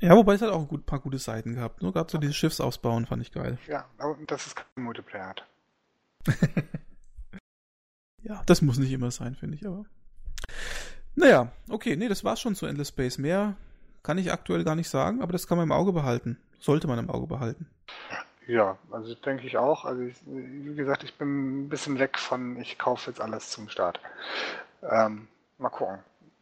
Ja, 0.00 0.14
wobei 0.16 0.34
es 0.34 0.42
hat 0.42 0.50
auch 0.50 0.70
ein 0.70 0.82
paar 0.82 1.00
gute 1.00 1.18
Seiten 1.18 1.54
gehabt. 1.54 1.82
Nur 1.82 1.92
gerade 1.92 2.10
so 2.10 2.18
dieses 2.18 2.36
Schiffsausbauen 2.36 3.06
fand 3.06 3.22
ich 3.22 3.32
geil. 3.32 3.58
Ja, 3.66 3.84
aber 3.98 4.16
dass 4.26 4.46
es 4.46 4.54
kein 4.54 4.84
Multiplayer 4.84 5.28
hat. 5.28 5.44
Ja, 8.22 8.42
das 8.46 8.62
muss 8.62 8.78
nicht 8.78 8.92
immer 8.92 9.10
sein, 9.10 9.34
finde 9.34 9.56
ich, 9.56 9.66
aber. 9.66 9.84
Naja, 11.14 11.50
okay, 11.68 11.96
nee, 11.96 12.08
das 12.08 12.24
war's 12.24 12.40
schon 12.40 12.54
zu 12.54 12.66
Endless 12.66 12.88
Space. 12.88 13.18
Mehr 13.18 13.56
kann 14.02 14.18
ich 14.18 14.32
aktuell 14.32 14.64
gar 14.64 14.74
nicht 14.74 14.88
sagen, 14.88 15.22
aber 15.22 15.32
das 15.32 15.46
kann 15.46 15.56
man 15.56 15.66
im 15.66 15.72
Auge 15.72 15.92
behalten. 15.92 16.38
Sollte 16.58 16.88
man 16.88 16.98
im 16.98 17.10
Auge 17.10 17.26
behalten. 17.26 17.68
Ja, 18.46 18.78
also 18.90 19.14
denke 19.14 19.46
ich 19.46 19.56
auch. 19.56 19.84
Also 19.84 20.02
ich, 20.02 20.16
wie 20.26 20.74
gesagt, 20.74 21.04
ich 21.04 21.14
bin 21.14 21.64
ein 21.64 21.68
bisschen 21.68 21.98
weg 21.98 22.18
von, 22.18 22.60
ich 22.60 22.78
kaufe 22.78 23.10
jetzt 23.10 23.20
alles 23.20 23.50
zum 23.50 23.68
Start. 23.68 24.00
Ähm, 24.82 25.28
mal 25.58 25.68
gucken. 25.70 25.98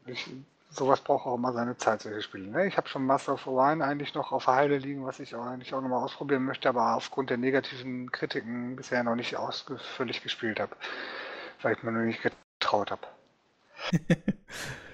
Ich, 0.06 0.28
sowas 0.70 1.00
braucht 1.00 1.26
auch 1.26 1.36
immer 1.36 1.52
seine 1.52 1.76
Zeit, 1.76 2.02
solche 2.02 2.22
Spiele. 2.22 2.48
Ne? 2.48 2.66
Ich 2.66 2.76
habe 2.76 2.88
schon 2.88 3.06
Master 3.06 3.34
of 3.34 3.46
Orion 3.46 3.82
eigentlich 3.82 4.14
noch 4.14 4.32
auf 4.32 4.44
der 4.44 4.54
Heide 4.54 4.76
liegen, 4.78 5.04
was 5.04 5.20
ich 5.20 5.34
auch 5.34 5.44
eigentlich 5.44 5.72
auch 5.74 5.80
nochmal 5.80 6.02
ausprobieren 6.02 6.44
möchte, 6.44 6.68
aber 6.68 6.96
aufgrund 6.96 7.30
der 7.30 7.38
negativen 7.38 8.10
Kritiken 8.12 8.76
bisher 8.76 9.02
noch 9.02 9.16
nicht 9.16 9.36
ausführlich 9.36 10.22
gespielt 10.22 10.60
habe. 10.60 10.76
Weil 11.62 11.74
ich 11.74 11.82
mir 11.82 11.92
noch 11.92 12.00
nicht 12.00 12.22
getraut 12.22 12.90
habe. 12.90 13.06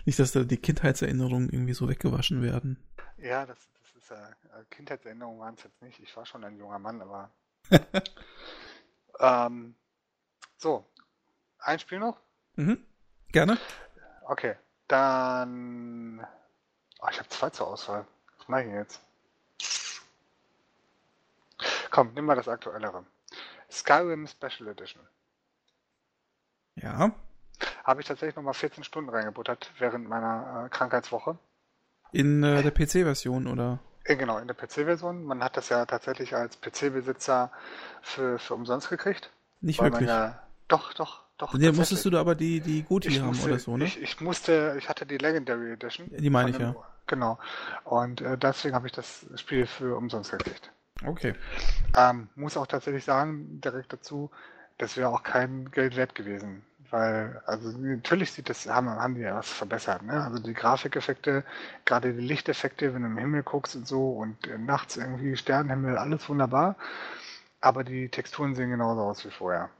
Nicht, 0.04 0.18
dass 0.18 0.32
da 0.32 0.42
die 0.42 0.56
Kindheitserinnerungen 0.56 1.48
irgendwie 1.48 1.74
so 1.74 1.88
weggewaschen 1.88 2.42
werden. 2.42 2.76
Ja, 3.18 3.46
das, 3.46 3.56
das 3.80 4.02
ist 4.02 4.10
ja, 4.10 4.28
äh, 4.28 4.64
Kindheitserinnerungen 4.68 5.38
waren 5.38 5.54
es 5.54 5.62
jetzt 5.62 5.80
nicht. 5.80 6.00
Ich 6.00 6.16
war 6.16 6.26
schon 6.26 6.42
ein 6.42 6.56
junger 6.56 6.80
Mann, 6.80 7.00
aber. 7.00 7.30
ähm, 9.20 9.76
so, 10.56 10.84
ein 11.60 11.78
Spiel 11.78 12.00
noch? 12.00 12.18
Mhm. 12.56 12.84
Gerne. 13.30 13.58
Okay, 14.24 14.56
dann. 14.92 16.26
Oh, 17.00 17.08
ich 17.10 17.18
habe 17.18 17.28
zwei 17.28 17.50
zur 17.50 17.68
Auswahl. 17.68 18.06
Was 18.38 18.48
mache 18.48 18.64
ich 18.64 18.72
jetzt? 18.72 19.00
Komm, 21.90 22.12
nimm 22.14 22.24
mal 22.24 22.36
das 22.36 22.48
aktuellere. 22.48 23.04
Skyrim 23.70 24.26
Special 24.26 24.68
Edition. 24.68 25.02
Ja. 26.76 27.12
Habe 27.84 28.00
ich 28.00 28.06
tatsächlich 28.06 28.36
nochmal 28.36 28.54
14 28.54 28.84
Stunden 28.84 29.10
reingebuttert 29.10 29.70
während 29.78 30.08
meiner 30.08 30.64
äh, 30.66 30.68
Krankheitswoche. 30.68 31.38
In 32.12 32.42
äh, 32.42 32.62
der 32.62 32.70
PC-Version 32.70 33.46
oder? 33.46 33.78
Äh, 34.04 34.16
Genau, 34.16 34.38
in 34.38 34.46
der 34.46 34.54
PC-Version. 34.54 35.24
Man 35.24 35.42
hat 35.42 35.56
das 35.56 35.68
ja 35.68 35.84
tatsächlich 35.86 36.34
als 36.34 36.60
PC-Besitzer 36.60 37.50
für, 38.02 38.38
für 38.38 38.54
umsonst 38.54 38.88
gekriegt. 38.88 39.30
Nicht 39.60 39.80
wirklich. 39.80 40.08
ja. 40.08 40.42
Doch, 40.68 40.92
doch, 40.94 41.21
doch. 41.42 41.54
Ja, 41.54 41.72
musstest 41.72 42.04
du 42.04 42.10
da 42.10 42.20
aber 42.20 42.34
die, 42.34 42.60
die 42.60 42.82
Goti 42.82 43.08
ich 43.08 43.20
haben 43.20 43.28
musste, 43.28 43.48
oder 43.48 43.58
so, 43.58 43.76
ne? 43.76 43.84
Ich, 43.84 44.00
ich 44.00 44.20
musste, 44.20 44.76
ich 44.78 44.88
hatte 44.88 45.04
die 45.04 45.18
Legendary 45.18 45.72
Edition. 45.72 46.10
Die 46.10 46.30
meine 46.30 46.50
ich, 46.50 46.58
ja. 46.58 46.74
Genau. 47.06 47.38
Und 47.84 48.20
äh, 48.20 48.38
deswegen 48.38 48.74
habe 48.74 48.86
ich 48.86 48.92
das 48.92 49.26
Spiel 49.36 49.66
für 49.66 49.96
umsonst 49.96 50.30
gekriegt. 50.30 50.70
Okay. 51.04 51.34
Ähm, 51.96 52.28
muss 52.36 52.56
auch 52.56 52.66
tatsächlich 52.66 53.04
sagen, 53.04 53.60
direkt 53.60 53.92
dazu, 53.92 54.30
das 54.78 54.96
wäre 54.96 55.08
auch 55.08 55.22
kein 55.22 55.70
Geld 55.72 55.96
wert 55.96 56.14
gewesen. 56.14 56.64
Weil, 56.90 57.42
also 57.46 57.76
natürlich 57.78 58.32
sieht 58.32 58.50
das, 58.50 58.66
haben, 58.66 58.88
haben 58.88 59.14
die 59.14 59.22
ja 59.22 59.34
was 59.34 59.48
verbessert, 59.48 60.02
ne? 60.02 60.22
Also 60.22 60.38
die 60.38 60.52
Grafikeffekte, 60.52 61.42
gerade 61.86 62.12
die 62.12 62.20
Lichteffekte, 62.20 62.94
wenn 62.94 63.02
du 63.02 63.08
im 63.08 63.18
Himmel 63.18 63.42
guckst 63.42 63.74
und 63.74 63.88
so 63.88 64.10
und 64.10 64.46
äh, 64.46 64.58
nachts 64.58 64.96
irgendwie 64.96 65.36
Sternenhimmel, 65.36 65.96
alles 65.96 66.28
wunderbar. 66.28 66.76
Aber 67.60 67.82
die 67.82 68.08
Texturen 68.10 68.54
sehen 68.54 68.70
genauso 68.70 69.00
aus 69.00 69.24
wie 69.24 69.30
vorher. 69.30 69.70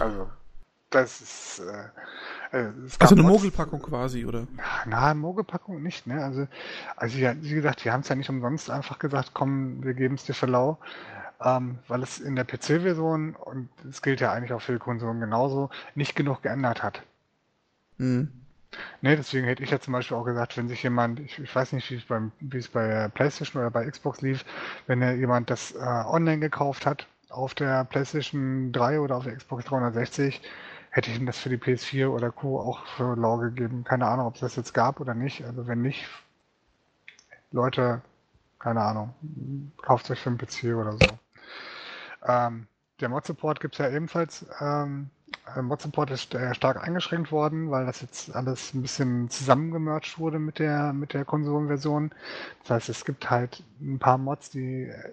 Also, 0.00 0.30
das 0.90 1.20
ist. 1.20 1.62
Äh, 2.52 2.58
äh, 2.58 2.72
Also 2.98 3.14
eine 3.14 3.24
Mogelpackung 3.24 3.82
quasi, 3.82 4.26
oder? 4.26 4.46
na, 4.86 5.14
Mogelpackung 5.14 5.82
nicht, 5.82 6.06
ne? 6.06 6.24
Also, 6.24 6.48
also 6.96 7.18
ja, 7.18 7.34
wie 7.40 7.54
gesagt, 7.54 7.84
die 7.84 7.90
haben 7.90 8.00
es 8.00 8.08
ja 8.08 8.16
nicht 8.16 8.30
umsonst 8.30 8.70
einfach 8.70 8.98
gesagt, 8.98 9.30
komm, 9.34 9.82
wir 9.84 9.94
geben 9.94 10.16
es 10.16 10.24
dir 10.24 10.34
für 10.34 10.46
lau. 10.46 10.78
Ähm, 11.42 11.78
weil 11.88 12.02
es 12.02 12.18
in 12.18 12.36
der 12.36 12.44
PC-Version, 12.44 13.34
und 13.34 13.70
es 13.88 14.02
gilt 14.02 14.20
ja 14.20 14.30
eigentlich 14.30 14.52
auch 14.52 14.60
für 14.60 14.72
die 14.72 14.78
Konsolen 14.78 15.20
genauso, 15.20 15.70
nicht 15.94 16.14
genug 16.14 16.42
geändert 16.42 16.82
hat. 16.82 17.02
Mhm. 17.96 18.30
Ne, 19.00 19.16
deswegen 19.16 19.46
hätte 19.46 19.62
ich 19.62 19.70
ja 19.70 19.80
zum 19.80 19.92
Beispiel 19.92 20.16
auch 20.16 20.24
gesagt, 20.24 20.56
wenn 20.56 20.68
sich 20.68 20.82
jemand, 20.82 21.18
ich, 21.20 21.38
ich 21.38 21.54
weiß 21.54 21.72
nicht, 21.72 21.90
wie 21.90 21.96
es 21.96 22.04
beim, 22.04 22.30
wie 22.40 22.58
es 22.58 22.68
bei 22.68 23.08
PlayStation 23.08 23.62
oder 23.62 23.70
bei 23.70 23.88
Xbox 23.90 24.20
lief, 24.20 24.44
wenn 24.86 25.00
ja 25.00 25.12
jemand 25.12 25.50
das 25.50 25.72
äh, 25.72 25.78
online 25.78 26.40
gekauft 26.40 26.84
hat, 26.86 27.06
auf 27.30 27.54
der 27.54 27.84
PlayStation 27.84 28.72
3 28.72 29.00
oder 29.00 29.16
auf 29.16 29.24
der 29.24 29.36
Xbox 29.36 29.64
360, 29.66 30.40
hätte 30.90 31.10
ich 31.10 31.18
ihm 31.18 31.26
das 31.26 31.38
für 31.38 31.48
die 31.48 31.56
PS4 31.56 32.08
oder 32.08 32.30
Co. 32.30 32.60
auch 32.60 32.84
für 32.86 33.16
lau 33.16 33.38
gegeben. 33.38 33.84
Keine 33.84 34.06
Ahnung, 34.06 34.26
ob 34.26 34.34
es 34.34 34.40
das 34.40 34.56
jetzt 34.56 34.74
gab 34.74 35.00
oder 35.00 35.14
nicht. 35.14 35.44
Also 35.44 35.66
wenn 35.66 35.82
nicht, 35.82 36.06
Leute, 37.52 38.02
keine 38.58 38.82
Ahnung, 38.82 39.14
kauft 39.82 40.10
euch 40.10 40.20
für 40.20 40.30
einen 40.30 40.38
PC 40.38 40.74
oder 40.76 40.92
so. 40.92 41.06
Ähm, 42.26 42.66
der 43.00 43.08
Mod-Support 43.08 43.60
gibt 43.60 43.74
es 43.74 43.78
ja 43.78 43.88
ebenfalls. 43.88 44.44
Ähm, 44.60 45.10
äh, 45.56 45.62
Mod-Support 45.62 46.10
ist 46.10 46.34
äh, 46.34 46.54
stark 46.54 46.82
eingeschränkt 46.82 47.32
worden, 47.32 47.70
weil 47.70 47.86
das 47.86 48.00
jetzt 48.02 48.34
alles 48.34 48.74
ein 48.74 48.82
bisschen 48.82 49.30
zusammengemerged 49.30 50.18
wurde 50.18 50.38
mit 50.38 50.58
der, 50.58 50.92
mit 50.92 51.14
der 51.14 51.24
Konsolenversion. 51.24 52.10
Das 52.62 52.70
heißt, 52.70 52.88
es 52.90 53.04
gibt 53.04 53.30
halt 53.30 53.62
ein 53.80 53.98
paar 53.98 54.18
Mods, 54.18 54.50
die 54.50 54.84
äh, 54.84 55.12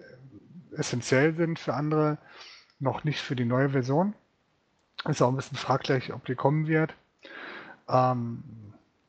essentiell 0.75 1.35
sind 1.35 1.59
für 1.59 1.73
andere, 1.73 2.17
noch 2.79 3.03
nicht 3.03 3.21
für 3.21 3.35
die 3.35 3.45
neue 3.45 3.69
Version. 3.69 4.13
Ist 5.07 5.21
auch 5.21 5.29
ein 5.29 5.35
bisschen 5.35 5.57
fraglich, 5.57 6.13
ob 6.13 6.25
die 6.25 6.35
kommen 6.35 6.67
wird. 6.67 6.93
Ähm, 7.87 8.43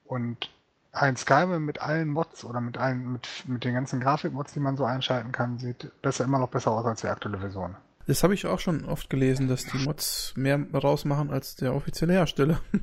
und 0.04 0.50
ein 0.92 1.16
Skyrim 1.16 1.64
mit 1.64 1.80
allen 1.80 2.08
Mods 2.08 2.44
oder 2.44 2.60
mit 2.60 2.78
allen, 2.78 3.12
mit, 3.12 3.28
mit 3.46 3.64
den 3.64 3.74
ganzen 3.74 4.00
Grafikmods, 4.00 4.52
die 4.52 4.60
man 4.60 4.76
so 4.76 4.84
einschalten 4.84 5.32
kann, 5.32 5.58
sieht 5.58 5.90
besser, 6.02 6.24
immer 6.24 6.38
noch 6.38 6.48
besser 6.48 6.72
aus 6.72 6.86
als 6.86 7.02
die 7.02 7.08
aktuelle 7.08 7.38
Version. 7.38 7.76
Das 8.06 8.22
habe 8.22 8.32
ich 8.32 8.46
auch 8.46 8.58
schon 8.58 8.86
oft 8.86 9.10
gelesen, 9.10 9.48
dass 9.48 9.66
die 9.66 9.84
Mods 9.84 10.32
mehr 10.34 10.58
rausmachen 10.72 11.30
als 11.30 11.56
der 11.56 11.74
offizielle 11.74 12.14
Hersteller. 12.14 12.60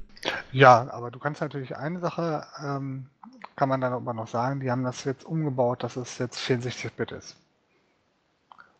Ja, 0.52 0.90
aber 0.90 1.12
du 1.12 1.20
kannst 1.20 1.42
natürlich 1.42 1.76
eine 1.76 2.00
Sache, 2.00 2.48
ähm, 2.60 3.12
kann 3.56 3.70
man 3.70 3.80
dann 3.80 3.94
aber 3.94 4.12
noch 4.16 4.28
sagen, 4.28 4.60
die 4.60 4.72
haben 4.72 4.84
das 4.84 5.04
jetzt 5.04 5.24
umgebaut, 5.24 5.84
dass 5.84 5.98
es 5.98 6.18
jetzt 6.18 6.40
64-Bit 6.40 7.12
ist. 7.12 7.36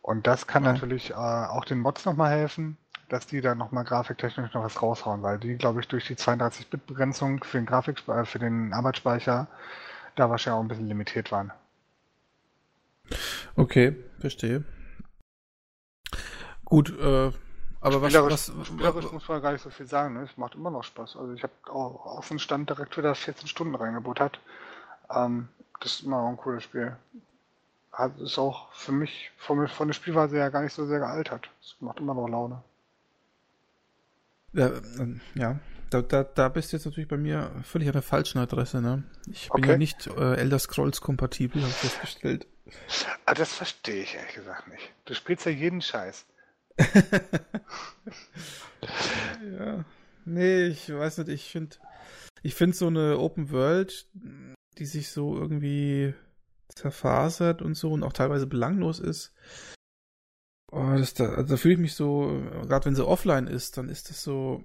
Und 0.06 0.28
das 0.28 0.46
kann 0.46 0.64
Ja. 0.64 0.72
natürlich 0.72 1.10
äh, 1.10 1.14
auch 1.14 1.64
den 1.64 1.80
Mods 1.80 2.04
nochmal 2.04 2.30
helfen, 2.30 2.76
dass 3.08 3.26
die 3.26 3.40
dann 3.40 3.58
nochmal 3.58 3.82
grafiktechnisch 3.82 4.54
noch 4.54 4.62
was 4.62 4.80
raushauen, 4.80 5.22
weil 5.24 5.36
die, 5.40 5.56
glaube 5.56 5.80
ich, 5.80 5.88
durch 5.88 6.06
die 6.06 6.14
32-Bit-Begrenzung 6.14 7.42
für 7.42 7.58
den 7.58 7.66
Grafik 7.66 8.06
äh, 8.06 8.24
für 8.24 8.38
den 8.38 8.72
Arbeitsspeicher 8.72 9.48
da 10.14 10.30
wahrscheinlich 10.30 10.58
auch 10.58 10.62
ein 10.62 10.68
bisschen 10.68 10.86
limitiert 10.86 11.32
waren. 11.32 11.52
Okay, 13.56 13.96
verstehe. 14.20 14.62
Gut, 16.64 16.96
äh, 17.00 17.32
aber 17.80 18.00
was, 18.00 18.12
Spielerisch, 18.12 18.32
was, 18.32 18.66
spielerisch 18.68 19.10
muss 19.10 19.26
man 19.26 19.42
gar 19.42 19.50
nicht 19.50 19.62
so 19.62 19.70
viel 19.70 19.86
sagen, 19.86 20.14
ne? 20.14 20.22
Es 20.22 20.36
macht 20.36 20.54
immer 20.54 20.70
noch 20.70 20.84
Spaß. 20.84 21.16
Also 21.16 21.32
ich 21.32 21.42
habe 21.42 21.52
auch 21.68 22.06
auf 22.06 22.28
den 22.28 22.38
Stand 22.38 22.70
direkt 22.70 22.96
wieder 22.96 23.12
14 23.16 23.48
Stunden 23.48 23.74
reingebuttert. 23.74 24.38
Ähm, 25.12 25.48
das 25.80 25.94
ist 25.94 26.02
immer 26.04 26.22
noch 26.22 26.28
ein 26.28 26.36
cooles 26.36 26.62
Spiel. 26.62 26.96
Hat, 27.96 28.18
ist 28.20 28.38
auch 28.38 28.72
für 28.74 28.92
mich 28.92 29.30
von, 29.38 29.66
von 29.68 29.88
der 29.88 29.94
Spielweise 29.94 30.36
her 30.36 30.50
gar 30.50 30.62
nicht 30.62 30.74
so 30.74 30.86
sehr 30.86 30.98
gealtert. 30.98 31.48
Es 31.62 31.74
macht 31.80 31.98
immer 31.98 32.14
noch 32.14 32.28
Laune. 32.28 32.62
Ja, 34.52 34.68
ähm, 34.98 35.20
ja. 35.34 35.58
Da, 35.90 36.02
da, 36.02 36.24
da 36.24 36.48
bist 36.48 36.72
du 36.72 36.76
jetzt 36.76 36.84
natürlich 36.84 37.08
bei 37.08 37.16
mir 37.16 37.50
völlig 37.62 37.88
an 37.88 37.92
der 37.92 38.02
falschen 38.02 38.38
Adresse, 38.38 38.82
ne? 38.82 39.04
Ich 39.30 39.48
bin 39.48 39.62
Okay. 39.62 39.70
ja 39.72 39.78
nicht 39.78 40.06
äh, 40.08 40.34
Elder 40.36 40.58
Scrolls 40.58 41.00
kompatibel, 41.00 41.62
habe 41.62 41.70
ich 41.70 41.76
festgestellt. 41.76 42.46
Aber 43.24 43.36
das 43.36 43.52
verstehe 43.54 44.02
ich 44.02 44.14
ehrlich 44.14 44.34
gesagt 44.34 44.68
nicht. 44.68 44.92
Du 45.04 45.14
spielst 45.14 45.46
ja 45.46 45.52
jeden 45.52 45.80
Scheiß. 45.80 46.26
Ja. 49.58 49.84
Nee, 50.24 50.66
ich 50.66 50.92
weiß 50.92 51.18
nicht, 51.18 51.28
ich 51.28 51.50
finde 51.50 51.76
ich 52.42 52.54
finde 52.54 52.76
so 52.76 52.86
eine 52.88 53.18
Open 53.18 53.50
World, 53.50 54.06
die 54.78 54.86
sich 54.86 55.10
so 55.10 55.36
irgendwie 55.36 56.14
zerfasert 56.76 57.62
und 57.62 57.74
so 57.74 57.90
und 57.90 58.04
auch 58.04 58.12
teilweise 58.12 58.46
belanglos 58.46 59.00
ist. 59.00 59.34
Oh, 60.70 60.94
das 60.96 61.14
da, 61.14 61.30
also 61.30 61.54
da 61.54 61.56
fühle 61.56 61.74
ich 61.74 61.80
mich 61.80 61.94
so, 61.94 62.42
gerade 62.66 62.84
wenn 62.84 62.94
sie 62.94 63.06
offline 63.06 63.46
ist, 63.46 63.78
dann 63.78 63.88
ist 63.88 64.10
das 64.10 64.22
so 64.22 64.64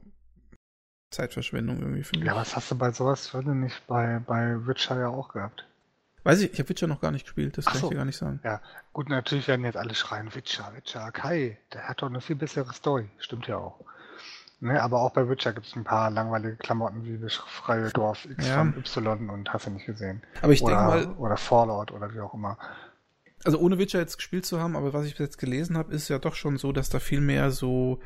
Zeitverschwendung 1.12 1.80
irgendwie 1.80 2.04
für 2.04 2.18
mich. 2.18 2.28
Ja, 2.28 2.36
was 2.36 2.56
hast 2.56 2.72
du 2.72 2.76
bei 2.76 2.92
sowas 2.92 3.34
würde 3.34 3.56
nicht 3.56 3.86
bei, 3.88 4.20
bei 4.20 4.66
Witcher 4.68 5.00
ja 5.00 5.08
auch 5.10 5.30
gehabt? 5.30 5.66
Weiß 6.24 6.42
ich, 6.42 6.54
ich 6.54 6.60
habe 6.60 6.70
Witcher 6.70 6.88
noch 6.88 7.02
gar 7.02 7.12
nicht 7.12 7.24
gespielt, 7.24 7.58
das 7.58 7.66
Ach 7.68 7.72
kann 7.72 7.82
so. 7.82 7.88
ich 7.88 7.92
dir 7.92 7.98
gar 7.98 8.06
nicht 8.06 8.18
sagen. 8.18 8.40
Ja, 8.44 8.62
gut, 8.94 9.10
natürlich 9.10 9.48
werden 9.48 9.66
jetzt 9.66 9.78
alle 9.78 9.96
schreien, 9.96 10.34
Witcher, 10.36 10.72
Witcher, 10.76 11.12
Kai, 11.12 11.58
der 11.74 11.88
hat 11.88 12.02
doch 12.02 12.10
eine 12.10 12.22
viel 12.22 12.36
bessere 12.36 12.74
Story. 12.74 13.10
Stimmt 13.18 13.48
ja 13.48 13.58
auch. 13.58 13.80
Ne, 14.64 14.82
aber 14.82 15.02
auch 15.02 15.12
bei 15.12 15.28
Witcher 15.28 15.54
gibt 15.54 15.66
es 15.66 15.76
ein 15.76 15.84
paar 15.84 16.12
langweilige 16.12 16.56
Klamotten 16.56 17.04
wie 17.04 17.18
das 17.18 17.34
freie 17.34 17.90
Dorf 17.90 18.26
X 18.26 18.48
Ja. 18.48 18.58
von 18.58 18.78
Y 18.78 19.30
und 19.32 19.52
hast 19.52 19.66
du 19.66 19.72
nicht 19.72 19.88
gesehen. 19.88 20.22
Aber 20.44 20.54
ich 20.54 20.62
oder, 20.62 20.76
denke 20.76 21.08
mal, 21.10 21.16
oder 21.18 21.36
Fallout 21.36 21.92
oder 21.92 22.14
wie 22.14 22.20
auch 22.20 22.36
immer. 22.36 22.60
also 23.44 23.58
ohne 23.58 23.80
Witcher 23.80 23.98
jetzt 23.98 24.18
gespielt 24.18 24.46
zu 24.46 24.60
haben, 24.60 24.76
aber 24.76 24.94
was 24.94 25.08
ich 25.08 25.14
bis 25.14 25.26
jetzt 25.26 25.40
gelesen 25.40 25.78
habe, 25.78 25.92
ist 25.92 26.10
ja 26.10 26.20
doch 26.20 26.36
schon 26.36 26.58
so, 26.58 26.72
dass 26.72 26.90
da 26.90 27.00
viel 27.00 27.22
mehr 27.22 27.50
so 27.50 28.00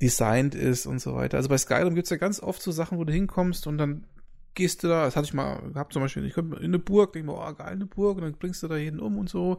designt 0.00 0.54
ist 0.54 0.86
und 0.86 1.00
so 1.00 1.14
weiter. 1.14 1.36
Also 1.36 1.50
bei 1.50 1.58
Skyrim 1.58 1.94
gibt's 1.94 2.08
ja 2.08 2.16
ganz 2.16 2.40
oft 2.42 2.62
so 2.62 2.72
Sachen, 2.72 2.96
wo 2.96 3.04
du 3.04 3.12
hinkommst 3.12 3.66
und 3.66 3.76
dann 3.76 4.06
gehst 4.54 4.82
du 4.82 4.88
da, 4.88 5.04
das 5.04 5.16
hatte 5.16 5.26
ich 5.26 5.34
mal 5.34 5.60
gehabt 5.70 5.92
zum 5.92 6.00
Beispiel, 6.00 6.24
ich 6.24 6.32
komme 6.32 6.56
in 6.56 6.64
eine 6.64 6.78
Burg, 6.78 7.12
denke 7.12 7.30
mir, 7.30 7.36
oh 7.36 7.52
geil, 7.52 7.68
eine 7.72 7.84
Burg, 7.84 8.16
und 8.16 8.22
dann 8.22 8.32
bringst 8.32 8.62
du 8.62 8.68
da 8.68 8.76
jeden 8.76 9.00
um 9.00 9.18
und 9.18 9.28
so. 9.28 9.58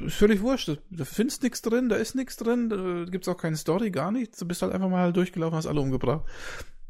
Ist 0.00 0.16
völlig 0.16 0.40
wurscht, 0.42 0.68
da- 0.90 1.04
findest 1.04 1.42
nichts 1.42 1.62
drin, 1.62 1.88
da 1.88 1.96
ist 1.96 2.14
nichts 2.14 2.36
drin, 2.36 2.68
da 2.68 3.04
gibt's 3.10 3.28
auch 3.28 3.36
keine 3.36 3.56
Story, 3.56 3.90
gar 3.90 4.10
nichts, 4.10 4.38
du 4.38 4.46
bist 4.46 4.62
halt 4.62 4.72
einfach 4.72 4.88
mal 4.88 5.12
durchgelaufen, 5.12 5.56
hast 5.56 5.66
alle 5.66 5.80
umgebracht. 5.80 6.22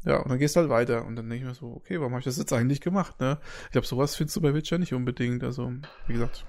Ja, 0.05 0.17
und 0.17 0.29
dann 0.29 0.39
gehst 0.39 0.55
halt 0.55 0.69
weiter 0.69 1.05
und 1.05 1.15
dann 1.15 1.29
denke 1.29 1.45
ich 1.45 1.49
mir 1.49 1.55
so, 1.55 1.67
okay, 1.75 1.99
warum 1.99 2.13
habe 2.13 2.19
ich 2.19 2.25
das 2.25 2.37
jetzt 2.37 2.51
eigentlich 2.51 2.81
gemacht, 2.81 3.19
ne? 3.21 3.39
Ich 3.65 3.71
glaube, 3.71 3.87
sowas 3.87 4.15
findest 4.15 4.35
du 4.35 4.41
bei 4.41 4.53
Witcher 4.53 4.77
nicht 4.77 4.93
unbedingt, 4.93 5.43
also, 5.43 5.71
wie 6.07 6.13
gesagt, 6.13 6.45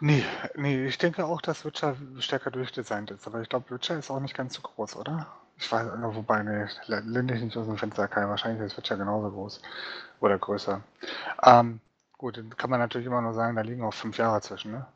Nee, 0.00 0.24
nee, 0.56 0.86
ich 0.86 0.98
denke 0.98 1.24
auch, 1.24 1.40
dass 1.40 1.64
Witcher 1.64 1.96
stärker 2.18 2.50
durchdesignt 2.50 3.10
ist, 3.10 3.26
aber 3.26 3.40
ich 3.40 3.48
glaube, 3.48 3.70
Witcher 3.70 3.98
ist 3.98 4.10
auch 4.10 4.20
nicht 4.20 4.36
ganz 4.36 4.54
so 4.54 4.60
groß, 4.62 4.96
oder? 4.96 5.26
Ich 5.58 5.72
weiß, 5.72 5.86
äh, 5.86 6.14
wobei, 6.14 6.42
nee, 6.42 6.66
lehn 6.86 7.28
dich 7.28 7.40
nicht 7.42 7.56
aus 7.56 7.66
dem 7.66 7.78
Fenster, 7.78 8.06
Kai. 8.08 8.28
Wahrscheinlich 8.28 8.62
ist 8.62 8.76
Witcher 8.76 8.98
genauso 8.98 9.30
groß. 9.30 9.62
Oder 10.20 10.38
größer. 10.38 10.82
Ähm, 11.42 11.80
gut, 12.18 12.36
dann 12.36 12.50
kann 12.56 12.70
man 12.70 12.80
natürlich 12.80 13.06
immer 13.06 13.22
nur 13.22 13.32
sagen, 13.34 13.56
da 13.56 13.62
liegen 13.62 13.82
auch 13.82 13.94
fünf 13.94 14.18
Jahre 14.18 14.40
zwischen, 14.42 14.72
ne? 14.72 14.86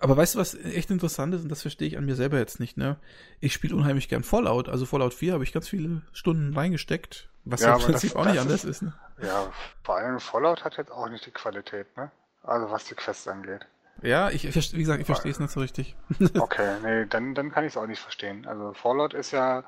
Aber 0.00 0.16
weißt 0.16 0.34
du, 0.34 0.38
was 0.38 0.54
echt 0.54 0.90
interessant 0.90 1.34
ist, 1.34 1.42
und 1.42 1.48
das 1.48 1.62
verstehe 1.62 1.88
ich 1.88 1.96
an 1.98 2.04
mir 2.04 2.16
selber 2.16 2.38
jetzt 2.38 2.60
nicht, 2.60 2.76
ne? 2.76 2.96
Ich 3.40 3.52
spiele 3.52 3.74
unheimlich 3.76 4.08
gern 4.08 4.22
Fallout. 4.22 4.68
Also 4.68 4.86
Fallout 4.86 5.14
4 5.14 5.32
habe 5.34 5.44
ich 5.44 5.52
ganz 5.52 5.68
viele 5.68 6.02
Stunden 6.12 6.54
reingesteckt, 6.54 7.28
was 7.44 7.60
Ja, 7.60 7.68
ja, 7.70 7.76
im 7.76 7.82
Prinzip 7.82 8.10
das- 8.12 8.16
auch 8.16 8.24
nicht 8.24 8.36
das 8.36 8.42
anders 8.42 8.64
ist- 8.64 8.70
ist, 8.70 8.82
ne? 8.82 8.94
Ja, 9.22 9.52
vor 9.82 9.96
allem 9.96 10.20
Fallout 10.20 10.64
hat 10.64 10.76
jetzt 10.76 10.90
auch 10.90 11.08
nicht 11.08 11.24
die 11.26 11.30
Qualität, 11.30 11.96
ne? 11.96 12.10
Also 12.42 12.70
was 12.70 12.84
die 12.84 12.94
Quests 12.94 13.26
angeht. 13.28 13.66
Ja, 14.02 14.28
ich, 14.30 14.42
wie 14.44 14.78
gesagt, 14.78 15.00
ich 15.00 15.06
verstehe 15.06 15.32
es 15.32 15.40
nicht 15.40 15.50
so 15.50 15.60
richtig. 15.60 15.96
Okay, 16.38 16.76
nee, 16.82 17.06
dann, 17.06 17.34
dann 17.34 17.50
kann 17.50 17.64
ich 17.64 17.72
es 17.72 17.76
auch 17.78 17.86
nicht 17.86 18.00
verstehen. 18.00 18.46
Also 18.46 18.74
Fallout 18.74 19.14
ist 19.14 19.30
ja 19.30 19.64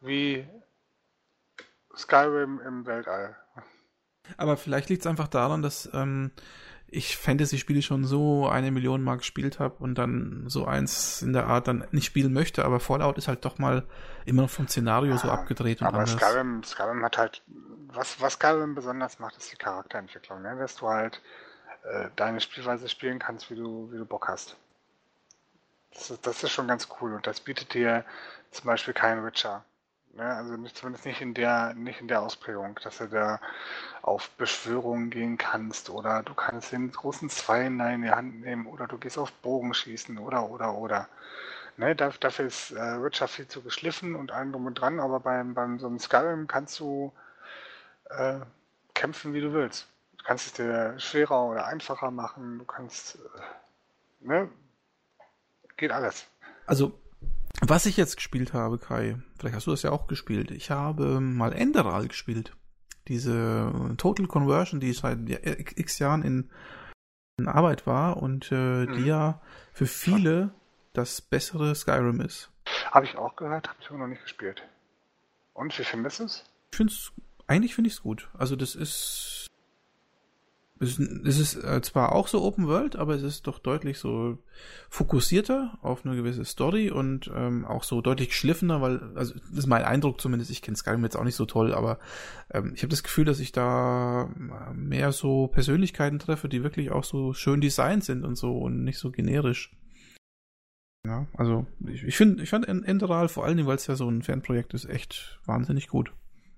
wie 0.00 0.46
Skyrim 1.96 2.60
im 2.66 2.86
Weltall. 2.86 3.36
Aber 4.36 4.56
vielleicht 4.56 4.88
liegt 4.88 5.02
es 5.02 5.06
einfach 5.06 5.28
daran, 5.28 5.62
dass 5.62 5.88
ähm, 5.92 6.30
ich 6.94 7.16
Fantasy-Spiele 7.16 7.82
schon 7.82 8.04
so 8.04 8.48
eine 8.48 8.70
Million 8.70 9.02
Mal 9.02 9.16
gespielt 9.16 9.58
habe 9.58 9.76
und 9.82 9.96
dann 9.96 10.44
so 10.46 10.66
eins 10.66 11.22
in 11.22 11.32
der 11.32 11.46
Art 11.46 11.68
dann 11.68 11.86
nicht 11.90 12.06
spielen 12.06 12.32
möchte. 12.32 12.64
Aber 12.64 12.80
Fallout 12.80 13.18
ist 13.18 13.28
halt 13.28 13.44
doch 13.44 13.58
mal 13.58 13.84
immer 14.24 14.42
noch 14.42 14.50
vom 14.50 14.68
Szenario 14.68 15.16
so 15.16 15.28
Ja, 15.28 15.34
abgedreht 15.34 15.80
und 15.80 15.88
Aber 15.88 15.98
anders. 15.98 16.12
Skyrim, 16.12 16.62
Skyrim 16.62 17.04
hat 17.04 17.18
halt, 17.18 17.42
was, 17.88 18.20
was 18.20 18.34
Skyrim 18.34 18.74
besonders 18.74 19.18
macht, 19.18 19.36
ist 19.36 19.52
die 19.52 19.56
Charakterentwicklung, 19.56 20.42
ne? 20.42 20.56
dass 20.58 20.76
du 20.76 20.88
halt 20.88 21.20
äh, 21.84 22.08
deine 22.16 22.40
Spielweise 22.40 22.88
spielen 22.88 23.18
kannst, 23.18 23.50
wie 23.50 23.56
du, 23.56 23.90
wie 23.92 23.98
du 23.98 24.04
Bock 24.04 24.28
hast. 24.28 24.56
Das 25.92 26.10
ist, 26.10 26.26
das 26.26 26.42
ist 26.42 26.50
schon 26.50 26.68
ganz 26.68 26.88
cool 27.00 27.14
und 27.14 27.26
das 27.26 27.40
bietet 27.40 27.74
dir 27.74 28.04
zum 28.50 28.66
Beispiel 28.66 28.94
kein 28.94 29.24
Witcher. 29.24 29.64
Ne? 30.16 30.24
Also 30.24 30.56
nicht, 30.56 30.76
zumindest 30.76 31.06
nicht 31.06 31.20
in 31.20 31.34
der, 31.34 31.74
nicht 31.74 32.00
in 32.00 32.08
der 32.08 32.22
Ausprägung, 32.22 32.78
dass 32.82 32.98
du 32.98 33.08
da 33.08 33.40
auf 34.02 34.30
Beschwörungen 34.30 35.10
gehen 35.10 35.38
kannst 35.38 35.90
oder 35.90 36.22
du 36.22 36.34
kannst 36.34 36.72
den 36.72 36.92
großen 36.92 37.30
Zweihänder 37.30 37.90
in 37.92 38.02
die 38.02 38.10
Hand 38.10 38.40
nehmen 38.42 38.66
oder 38.66 38.86
du 38.86 38.98
gehst 38.98 39.18
auf 39.18 39.32
Bogenschießen 39.32 40.18
oder 40.18 40.50
oder 40.50 40.74
oder. 40.74 41.08
Ne, 41.76 41.96
da- 41.96 42.12
dafür 42.20 42.46
ist 42.46 42.70
äh, 42.70 43.02
Witcher 43.02 43.26
viel 43.26 43.48
zu 43.48 43.60
geschliffen 43.62 44.14
und 44.14 44.30
allem 44.30 44.52
drum 44.52 44.66
und 44.66 44.74
dran, 44.74 45.00
aber 45.00 45.18
beim, 45.20 45.54
beim 45.54 45.80
so 45.80 45.88
einem 45.88 45.98
Skyrim 45.98 46.46
kannst 46.46 46.78
du 46.78 47.12
äh, 48.10 48.40
kämpfen, 48.94 49.34
wie 49.34 49.40
du 49.40 49.52
willst. 49.52 49.88
Du 50.18 50.24
kannst 50.24 50.46
es 50.46 50.52
dir 50.52 50.94
schwerer 50.98 51.44
oder 51.46 51.66
einfacher 51.66 52.12
machen, 52.12 52.58
du 52.60 52.64
kannst, 52.64 53.16
äh, 53.16 53.18
ne, 54.26 54.48
geht 55.76 55.90
alles. 55.90 56.26
Also, 56.66 56.98
was 57.60 57.86
ich 57.86 57.96
jetzt 57.96 58.16
gespielt 58.16 58.52
habe, 58.52 58.78
Kai, 58.78 59.16
vielleicht 59.38 59.56
hast 59.56 59.66
du 59.66 59.70
das 59.70 59.82
ja 59.82 59.90
auch 59.92 60.06
gespielt. 60.06 60.50
Ich 60.50 60.70
habe 60.70 61.20
mal 61.20 61.52
Enderal 61.52 62.08
gespielt. 62.08 62.52
Diese 63.08 63.94
Total 63.98 64.26
Conversion, 64.26 64.80
die 64.80 64.92
seit 64.92 65.18
x 65.76 65.98
Jahren 65.98 66.22
in, 66.22 66.50
in 67.38 67.48
Arbeit 67.48 67.86
war 67.86 68.16
und 68.16 68.50
äh, 68.50 68.86
die 68.86 69.00
Mhm. 69.02 69.06
ja 69.06 69.40
für 69.72 69.86
viele 69.86 70.54
das 70.94 71.20
bessere 71.20 71.74
Skyrim 71.74 72.20
ist. 72.20 72.50
Habe 72.90 73.06
ich 73.06 73.16
auch 73.16 73.36
gehört, 73.36 73.68
habe 73.68 73.78
ich 73.80 73.88
aber 73.88 73.98
noch 73.98 74.06
nicht 74.06 74.22
gespielt. 74.22 74.62
Und 75.52 75.76
wie 75.78 75.84
findest 75.84 76.20
du 76.20 76.24
es? 76.24 76.44
Ich 76.72 76.76
finde 76.76 76.92
es, 76.92 77.12
eigentlich 77.46 77.74
finde 77.74 77.88
ich 77.88 77.94
es 77.94 78.02
gut. 78.02 78.28
Also 78.34 78.56
das 78.56 78.74
ist, 78.74 79.43
es 80.84 81.38
ist, 81.38 81.56
äh, 81.56 81.80
zwar 81.82 82.12
auch 82.12 82.28
so 82.28 82.42
Open 82.42 82.66
World, 82.66 82.96
aber 82.96 83.14
es 83.14 83.22
ist 83.22 83.46
doch 83.46 83.58
deutlich 83.58 83.98
so 83.98 84.38
fokussierter 84.88 85.78
auf 85.82 86.04
eine 86.04 86.16
gewisse 86.16 86.44
Story 86.44 86.90
und 86.90 87.30
ähm, 87.34 87.64
auch 87.64 87.82
so 87.82 88.00
deutlich 88.00 88.28
geschliffener, 88.28 88.80
weil, 88.80 89.00
also 89.14 89.34
das 89.34 89.58
ist 89.58 89.66
mein 89.66 89.84
Eindruck 89.84 90.20
zumindest, 90.20 90.50
ich 90.50 90.62
kenne 90.62 90.76
Skyrim 90.76 91.02
jetzt 91.04 91.16
auch 91.16 91.24
nicht 91.24 91.36
so 91.36 91.46
toll, 91.46 91.74
aber 91.74 91.98
ähm, 92.52 92.72
ich 92.74 92.82
habe 92.82 92.90
das 92.90 93.02
Gefühl, 93.02 93.24
dass 93.24 93.40
ich 93.40 93.52
da 93.52 94.24
äh, 94.24 94.74
mehr 94.74 95.12
so 95.12 95.48
Persönlichkeiten 95.48 96.18
treffe, 96.18 96.48
die 96.48 96.62
wirklich 96.62 96.90
auch 96.90 97.04
so 97.04 97.32
schön 97.32 97.60
designt 97.60 98.04
sind 98.04 98.24
und 98.24 98.36
so 98.36 98.56
und 98.58 98.84
nicht 98.84 98.98
so 98.98 99.10
generisch. 99.10 99.72
Ja, 101.06 101.26
also 101.36 101.66
ich, 101.86 102.02
ich 102.04 102.16
finde, 102.16 102.42
ich 102.42 102.50
fand 102.50 102.66
Enderal 102.66 103.28
vor 103.28 103.44
allen 103.44 103.56
Dingen, 103.56 103.68
weil 103.68 103.76
es 103.76 103.86
ja 103.86 103.94
so 103.96 104.08
ein 104.08 104.22
Fanprojekt 104.22 104.72
ist, 104.72 104.86
echt 104.86 105.38
wahnsinnig 105.44 105.88
gut. 105.88 106.12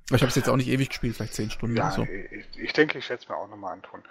Aber 0.09 0.17
ich 0.17 0.23
habe 0.23 0.29
es 0.29 0.37
jetzt 0.37 0.49
auch 0.49 0.57
nicht 0.57 0.69
ewig 0.69 0.89
gespielt, 0.89 1.17
vielleicht 1.17 1.35
zehn 1.35 1.51
Stunden 1.51 1.77
Ja, 1.77 1.87
oder 1.87 1.93
so. 1.93 2.03
ich, 2.05 2.59
ich 2.59 2.73
denke, 2.73 2.99
ich 2.99 3.09
werde 3.09 3.23
es 3.23 3.29
mir 3.29 3.37
auch 3.37 3.49
nochmal 3.49 3.73
antun. 3.73 4.03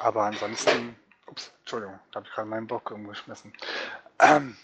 Aber 0.00 0.24
ansonsten, 0.24 0.96
ups, 1.26 1.52
Entschuldigung, 1.60 1.98
da 2.10 2.16
habe 2.16 2.26
ich 2.28 2.34
gerade 2.34 2.48
meinen 2.48 2.66
Block 2.66 2.90
umgeschmissen. 2.90 3.52
Ähm, 4.18 4.56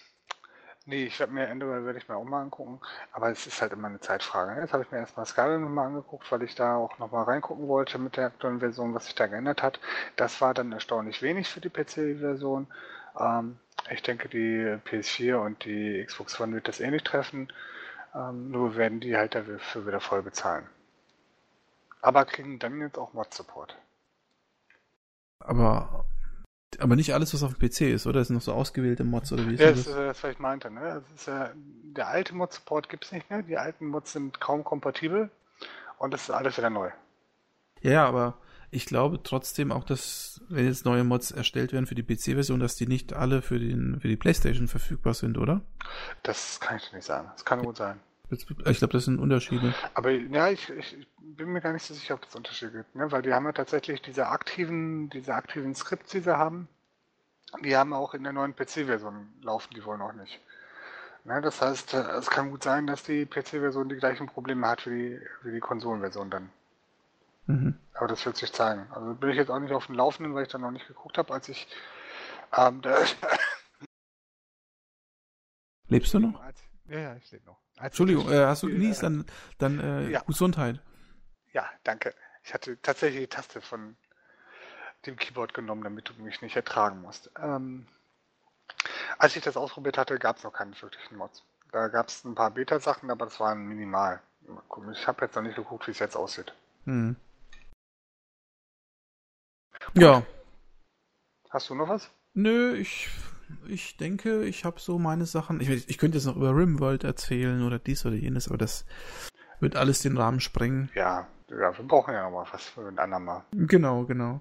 nee, 0.87 1.05
ich 1.05 1.21
werde 1.21 1.33
mir 1.33 1.47
Enderal 1.47 1.85
werde 1.85 1.99
ich 1.99 2.09
mir 2.09 2.17
auch 2.17 2.25
mal 2.25 2.43
angucken, 2.43 2.81
aber 3.13 3.31
es 3.31 3.47
ist 3.47 3.63
halt 3.63 3.73
immer 3.73 3.89
eine 3.89 4.01
Zeitfrage. 4.01 4.55
ne? 4.55 4.63
Jetzt 4.63 4.73
habe 4.73 4.83
ich 4.83 4.91
mir 4.91 4.99
erstmal 4.99 5.27
Skyrim 5.27 5.63
nochmal 5.63 5.87
angeguckt, 5.87 6.31
weil 6.33 6.43
ich 6.43 6.55
da 6.57 6.77
auch 6.77 6.99
nochmal 6.99 7.25
reingucken 7.25 7.69
wollte 7.69 7.99
mit 7.99 8.17
der 8.17 8.27
aktuellen 8.27 8.59
Version, 8.61 8.95
was 8.95 9.05
sich 9.07 9.15
da 9.15 9.27
geändert 9.29 9.63
hat. 9.63 9.79
Das 10.17 10.41
war 10.41 10.55
dann 10.55 10.73
erstaunlich 10.73 11.23
wenig 11.23 11.49
für 11.49 11.61
die 11.61 11.71
PC-Version. 11.71 12.67
Ähm, 13.21 13.59
Ich 13.91 14.03
denke, 14.03 14.29
die 14.29 14.77
PS4 14.85 15.37
und 15.37 15.65
die 15.65 16.05
Xbox 16.05 16.41
One 16.41 16.55
wird 16.55 16.67
das 16.69 16.81
ähnlich 16.81 17.03
eh 17.03 17.05
treffen. 17.05 17.49
Ähm, 18.15 18.51
nur 18.51 18.77
werden 18.77 19.01
die 19.01 19.17
halt 19.17 19.35
dafür 19.35 19.87
wieder 19.87 20.01
voll 20.01 20.23
bezahlen. 20.23 20.67
Aber 22.01 22.25
kriegen 22.25 22.59
dann 22.59 22.81
jetzt 22.81 22.99
auch 22.99 23.13
Mod-Support. 23.13 23.77
Aber, 25.41 26.05
aber 26.79 26.97
nicht 26.97 27.15
alles, 27.15 27.35
was 27.35 27.43
auf 27.43 27.55
dem 27.55 27.69
PC 27.69 27.83
ist, 27.83 28.07
oder? 28.07 28.21
Das 28.21 28.29
sind 28.29 28.37
noch 28.37 28.43
so 28.43 28.53
ausgewählte 28.53 29.05
Mods, 29.05 29.33
oder 29.33 29.47
wie 29.47 29.55
ist 29.55 29.61
ja, 29.61 29.71
das? 29.71 29.87
Ja, 29.87 29.93
das 29.93 30.01
ist 30.01 30.09
das, 30.09 30.25
was 30.25 30.31
ich 30.33 30.39
meinte. 30.39 30.71
Ne? 30.71 31.03
Äh, 31.27 31.49
der 31.55 32.09
alte 32.09 32.35
Mod-Support 32.35 32.89
gibt 32.89 33.05
es 33.05 33.13
nicht 33.13 33.31
mehr. 33.31 33.43
Die 33.43 33.57
alten 33.57 33.87
Mods 33.87 34.13
sind 34.13 34.41
kaum 34.41 34.65
kompatibel. 34.65 35.31
Und 35.99 36.13
das 36.13 36.23
ist 36.23 36.31
alles 36.31 36.57
wieder 36.57 36.71
neu. 36.71 36.91
Ja, 37.81 38.07
aber 38.07 38.39
ich 38.71 38.87
glaube 38.87 39.23
trotzdem 39.23 39.73
auch, 39.73 39.85
dass, 39.85 40.41
wenn 40.49 40.67
jetzt 40.67 40.85
neue 40.85 41.05
Mods 41.05 41.31
erstellt 41.31 41.73
werden 41.73 41.87
für 41.87 41.95
die 41.95 42.03
PC-Version, 42.03 42.61
dass 42.61 42.77
die 42.77 42.87
nicht 42.87 43.13
alle 43.13 43.43
für, 43.43 43.59
den, 43.59 44.01
für 44.01 44.09
die 44.09 44.17
PlayStation 44.17 44.69
verfügbar 44.69 45.15
sind, 45.15 45.39
oder? 45.39 45.63
Das 46.23 46.61
kann 46.61 46.77
ich 46.77 46.93
nicht 46.93 47.05
sagen. 47.05 47.29
Das 47.33 47.45
kann 47.45 47.63
gut 47.63 47.77
sein. 47.77 48.01
Ich 48.31 48.47
glaube, 48.79 48.93
das 48.93 49.07
sind 49.07 49.19
Unterschiede. 49.19 49.75
Aber 49.95 50.11
ja, 50.11 50.51
ich, 50.51 50.69
ich, 50.69 51.09
bin 51.19 51.51
mir 51.51 51.61
gar 51.61 51.73
nicht 51.73 51.85
so 51.85 51.95
sicher, 51.95 52.15
ob 52.15 52.27
es 52.27 52.35
Unterschiede 52.35 52.73
gibt, 52.73 52.95
ne? 52.95 53.11
weil 53.11 53.23
die 53.23 53.33
haben 53.33 53.47
ja 53.47 53.53
tatsächlich 53.53 54.03
diese 54.03 54.27
aktiven, 54.27 55.09
diese 55.11 55.35
aktiven 55.35 55.75
Skripts, 55.75 56.11
die 56.11 56.21
sie 56.21 56.37
haben, 56.37 56.69
die 57.63 57.77
haben 57.77 57.93
auch 57.93 58.13
in 58.15 58.25
der 58.25 58.33
neuen 58.33 58.55
PC-Version 58.55 59.29
laufen, 59.43 59.73
die 59.75 59.85
wohl 59.85 59.97
noch 59.97 60.13
nicht. 60.13 60.41
Ne? 61.25 61.41
Das 61.41 61.63
heißt, 61.63 61.95
äh, 61.95 62.19
es 62.19 62.29
kann 62.29 62.51
gut 62.51 62.63
sein, 62.63 62.87
dass 62.87 63.03
die 63.03 63.25
PC-Version 63.25 63.89
die 63.89 63.97
gleichen 63.97 64.27
Probleme 64.27 64.67
hat 64.67 64.87
wie 64.87 64.91
die, 64.91 65.21
wie 65.43 65.53
die 65.53 65.61
Konsolenversion 65.61 66.31
dann. 66.31 66.51
Mhm. 67.49 67.79
Aber 67.95 68.07
das 68.07 68.25
wird 68.25 68.37
sich 68.37 68.53
zeigen. 68.53 68.87
Also 68.93 69.15
bin 69.15 69.31
ich 69.31 69.37
jetzt 69.37 69.51
auch 69.51 69.59
nicht 69.59 69.73
auf 69.73 69.87
dem 69.87 69.97
Laufenden, 69.97 70.35
weil 70.35 70.43
ich 70.45 70.51
da 70.51 70.59
noch 70.59 70.71
nicht 70.71 70.87
geguckt 70.87 71.19
habe, 71.19 71.33
als 71.33 71.49
ich 71.49 71.67
ähm, 72.57 72.83
Lebst 75.89 76.15
du 76.15 76.21
noch? 76.21 76.41
Ja, 76.87 76.99
ja, 76.99 77.17
ich 77.17 77.31
lebe 77.31 77.47
noch. 77.47 77.59
Als 77.77 77.87
Entschuldigung, 77.87 78.31
äh, 78.31 78.45
hast 78.45 78.63
du 78.63 78.69
genießt, 78.69 79.03
dann, 79.03 79.25
dann 79.57 79.81
äh, 79.81 80.11
ja. 80.11 80.21
Gesundheit. 80.21 80.81
Ja, 81.53 81.69
danke. 81.85 82.15
Ich 82.45 82.53
hatte 82.53 82.81
tatsächlich 82.83 83.23
die 83.23 83.29
Taste 83.29 83.61
von 83.63 83.97
dem 85.07 85.17
Keyboard 85.17 85.55
genommen, 85.55 85.83
damit 85.83 86.09
du 86.09 86.15
mich 86.23 86.43
nicht 86.43 86.57
ertragen 86.57 87.01
musst. 87.03 87.31
Ähm, 87.41 87.87
als 89.19 89.37
ich 89.37 89.43
das 89.43 89.57
ausprobiert 89.57 89.97
hatte, 89.97 90.19
gab 90.19 90.37
es 90.37 90.45
noch 90.45 90.53
keinen 90.53 90.81
wirklichen 90.81 91.17
Mods. 91.17 91.43
Da 91.73 91.89
gab 91.89 92.09
es 92.09 92.25
ein 92.25 92.35
paar 92.35 92.51
Beta-Sachen, 92.51 93.11
aber 93.11 93.25
das 93.27 93.41
waren 93.41 93.67
minimal. 93.67 94.21
Ich 94.93 95.07
habe 95.07 95.25
jetzt 95.25 95.37
noch 95.37 95.43
nicht 95.43 95.57
geguckt, 95.57 95.87
wie 95.87 95.93
es 95.93 95.99
jetzt 95.99 96.17
aussieht. 96.17 96.53
Hm. 96.85 97.17
Ja. 99.95 100.23
Hast 101.51 101.71
du 101.71 101.75
noch 101.75 101.89
was? 101.89 102.11
Nö, 102.35 102.75
ich, 102.75 103.09
ich 103.67 103.97
denke, 103.97 104.45
ich 104.45 104.65
habe 104.65 104.81
so 104.81 104.99
meine 104.99 105.27
Sachen. 105.27 105.61
Ich, 105.61 105.89
ich 105.89 105.99
könnte 105.99 106.19
jetzt 106.19 106.27
noch 106.27 106.37
über 106.37 106.55
Rimworld 106.55 107.05
erzählen 107.05 107.63
oder 107.63 107.79
dies 107.79 108.05
oder 108.05 108.15
jenes, 108.15 108.49
aber 108.49 108.59
das 108.59 108.85
wird 109.61 109.77
alles 109.77 110.01
den 110.01 110.17
Rahmen 110.17 110.41
sprengen. 110.41 110.91
Ja, 110.95 111.27
ja 111.51 111.77
wir 111.77 111.85
brauchen 111.85 112.15
ja 112.15 112.25
noch 112.25 112.31
mal 112.31 112.47
was 112.53 112.65
für 112.65 112.87
ein 112.87 112.99
andermal. 112.99 113.45
Genau, 113.53 114.05
genau. 114.05 114.41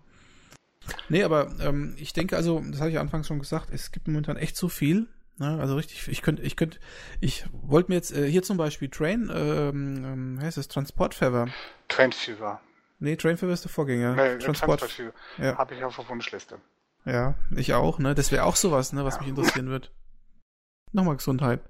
Nee, 1.09 1.23
aber 1.23 1.51
ähm, 1.59 1.95
ich 1.97 2.13
denke, 2.13 2.35
also, 2.35 2.61
das 2.65 2.79
hatte 2.79 2.91
ich 2.91 2.99
anfangs 2.99 3.27
schon 3.27 3.39
gesagt, 3.39 3.69
es 3.71 3.91
gibt 3.91 4.07
momentan 4.07 4.37
echt 4.37 4.55
so 4.55 4.69
viel. 4.69 5.07
Ne? 5.37 5.59
Also 5.59 5.75
richtig, 5.75 6.07
ich 6.07 6.21
könnte, 6.21 6.41
ich 6.41 6.55
könnte, 6.55 6.79
ich 7.21 7.45
wollte 7.51 7.91
mir 7.91 7.95
jetzt 7.95 8.11
äh, 8.11 8.29
hier 8.29 8.43
zum 8.43 8.57
Beispiel 8.57 8.89
Train, 8.89 9.31
ähm, 9.33 10.05
ähm, 10.05 10.39
heißt 10.41 10.57
es, 10.57 10.67
Transportfever. 10.67 11.47
Trainfever. 11.87 12.59
Nee, 12.99 13.15
Trainfever 13.15 13.53
ist 13.53 13.63
der 13.63 13.71
Vorgänger. 13.71 14.15
Nee, 14.15 14.37
Transport, 14.37 14.79
Transport 14.79 15.13
ja. 15.37 15.57
Habe 15.57 15.75
ich 15.75 15.83
auf 15.83 15.95
der 15.95 16.09
Wunschliste. 16.09 16.59
Ja, 17.05 17.35
ich 17.55 17.73
auch, 17.73 17.99
ne? 17.99 18.15
Das 18.15 18.31
wäre 18.31 18.43
auch 18.43 18.55
sowas, 18.55 18.91
ne, 18.91 19.05
was 19.05 19.15
ja. 19.15 19.21
mich 19.21 19.29
interessieren 19.29 19.69
wird. 19.69 19.91
Nochmal 20.91 21.17
Gesundheit. 21.17 21.61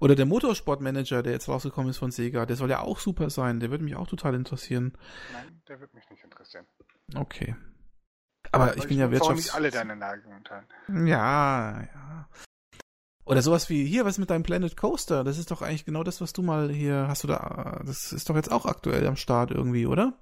Oder 0.00 0.14
der 0.14 0.26
Motorsportmanager, 0.26 1.22
der 1.22 1.32
jetzt 1.32 1.48
rausgekommen 1.48 1.90
ist 1.90 1.98
von 1.98 2.12
Sega, 2.12 2.46
der 2.46 2.56
soll 2.56 2.70
ja 2.70 2.80
auch 2.80 3.00
super 3.00 3.30
sein. 3.30 3.58
Der 3.58 3.70
würde 3.70 3.82
mich 3.82 3.96
auch 3.96 4.06
total 4.06 4.34
interessieren. 4.34 4.96
Nein, 5.32 5.60
der 5.66 5.80
wird 5.80 5.92
mich 5.92 6.08
nicht 6.08 6.22
interessieren. 6.22 6.66
Okay. 7.16 7.56
Aber 8.52 8.76
ich 8.76 8.84
bin 8.84 8.92
ich 8.92 8.98
ja 8.98 9.10
Wirtschafts... 9.10 9.36
nicht 9.36 9.54
alle 9.54 9.70
deine 9.70 9.96
Neigungen 9.96 10.44
teilen. 10.44 10.66
Ja, 11.06 11.82
ja. 11.82 12.28
Oder 13.24 13.42
sowas 13.42 13.68
wie 13.68 13.84
hier, 13.84 14.04
was 14.04 14.18
mit 14.18 14.30
deinem 14.30 14.44
Planet 14.44 14.76
Coaster? 14.76 15.24
Das 15.24 15.36
ist 15.36 15.50
doch 15.50 15.60
eigentlich 15.60 15.84
genau 15.84 16.04
das, 16.04 16.20
was 16.20 16.32
du 16.32 16.42
mal 16.42 16.70
hier 16.70 17.08
hast 17.08 17.24
du 17.24 17.28
da. 17.28 17.82
Das 17.84 18.12
ist 18.12 18.30
doch 18.30 18.36
jetzt 18.36 18.50
auch 18.50 18.64
aktuell 18.64 19.06
am 19.06 19.16
Start 19.16 19.50
irgendwie, 19.50 19.86
oder? 19.86 20.14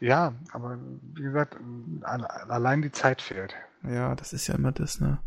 Ja, 0.00 0.34
aber 0.52 0.78
wie 1.14 1.22
gesagt, 1.22 1.56
allein 2.02 2.82
die 2.82 2.92
Zeit 2.92 3.22
fehlt. 3.22 3.54
Ja, 3.82 4.14
das 4.14 4.32
ist 4.32 4.46
ja 4.46 4.54
immer 4.54 4.72
das, 4.72 5.00
ne? 5.00 5.18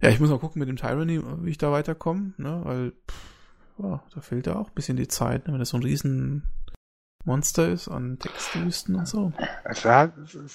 Ja, 0.00 0.08
ich 0.08 0.20
muss 0.20 0.30
mal 0.30 0.38
gucken 0.38 0.60
mit 0.60 0.68
dem 0.68 0.76
Tyranny, 0.76 1.20
wie 1.44 1.50
ich 1.50 1.58
da 1.58 1.72
weiterkomme, 1.72 2.32
ne? 2.38 2.60
Weil, 2.64 2.92
pff, 2.92 3.30
ja, 3.78 4.02
da 4.14 4.20
fehlt 4.20 4.46
ja 4.46 4.56
auch 4.56 4.68
ein 4.68 4.74
bisschen 4.74 4.96
die 4.96 5.08
Zeit, 5.08 5.46
ne? 5.46 5.52
wenn 5.52 5.60
das 5.60 5.70
so 5.70 5.76
ein 5.76 5.82
riesen 5.82 6.48
Monster 7.24 7.68
ist 7.68 7.88
an 7.88 8.18
Textwüsten 8.18 8.94
und 8.94 9.06
so. 9.06 9.32
Also, 9.64 9.88
ja, 9.88 10.10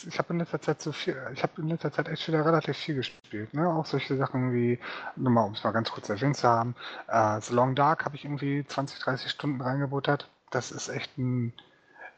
ich 0.07 0.17
habe 0.17 0.33
in 0.33 0.39
letzter 0.39 0.59
Zeit 0.59 0.81
so 0.81 0.91
viel, 0.91 1.15
ich 1.33 1.43
habe 1.43 1.61
in 1.61 1.67
letzter 1.67 1.91
Zeit 1.91 2.07
echt 2.07 2.27
wieder 2.27 2.43
relativ 2.43 2.75
viel 2.75 2.95
gespielt, 2.95 3.53
ne? 3.53 3.69
Auch 3.69 3.85
solche 3.85 4.17
Sachen 4.17 4.51
wie, 4.51 4.79
nur 5.15 5.31
mal, 5.31 5.43
um 5.43 5.53
es 5.53 5.63
mal 5.63 5.71
ganz 5.71 5.91
kurz 5.91 6.09
erwähnt 6.09 6.37
zu 6.37 6.47
haben, 6.47 6.75
äh, 7.07 7.39
The 7.39 7.53
Long 7.53 7.75
Dark 7.75 8.03
habe 8.03 8.15
ich 8.15 8.25
irgendwie 8.25 8.65
20, 8.65 8.99
30 8.99 9.29
Stunden 9.29 9.61
reingebuttert. 9.61 10.27
Das 10.49 10.71
ist 10.71 10.89
echt 10.89 11.15
ein 11.19 11.53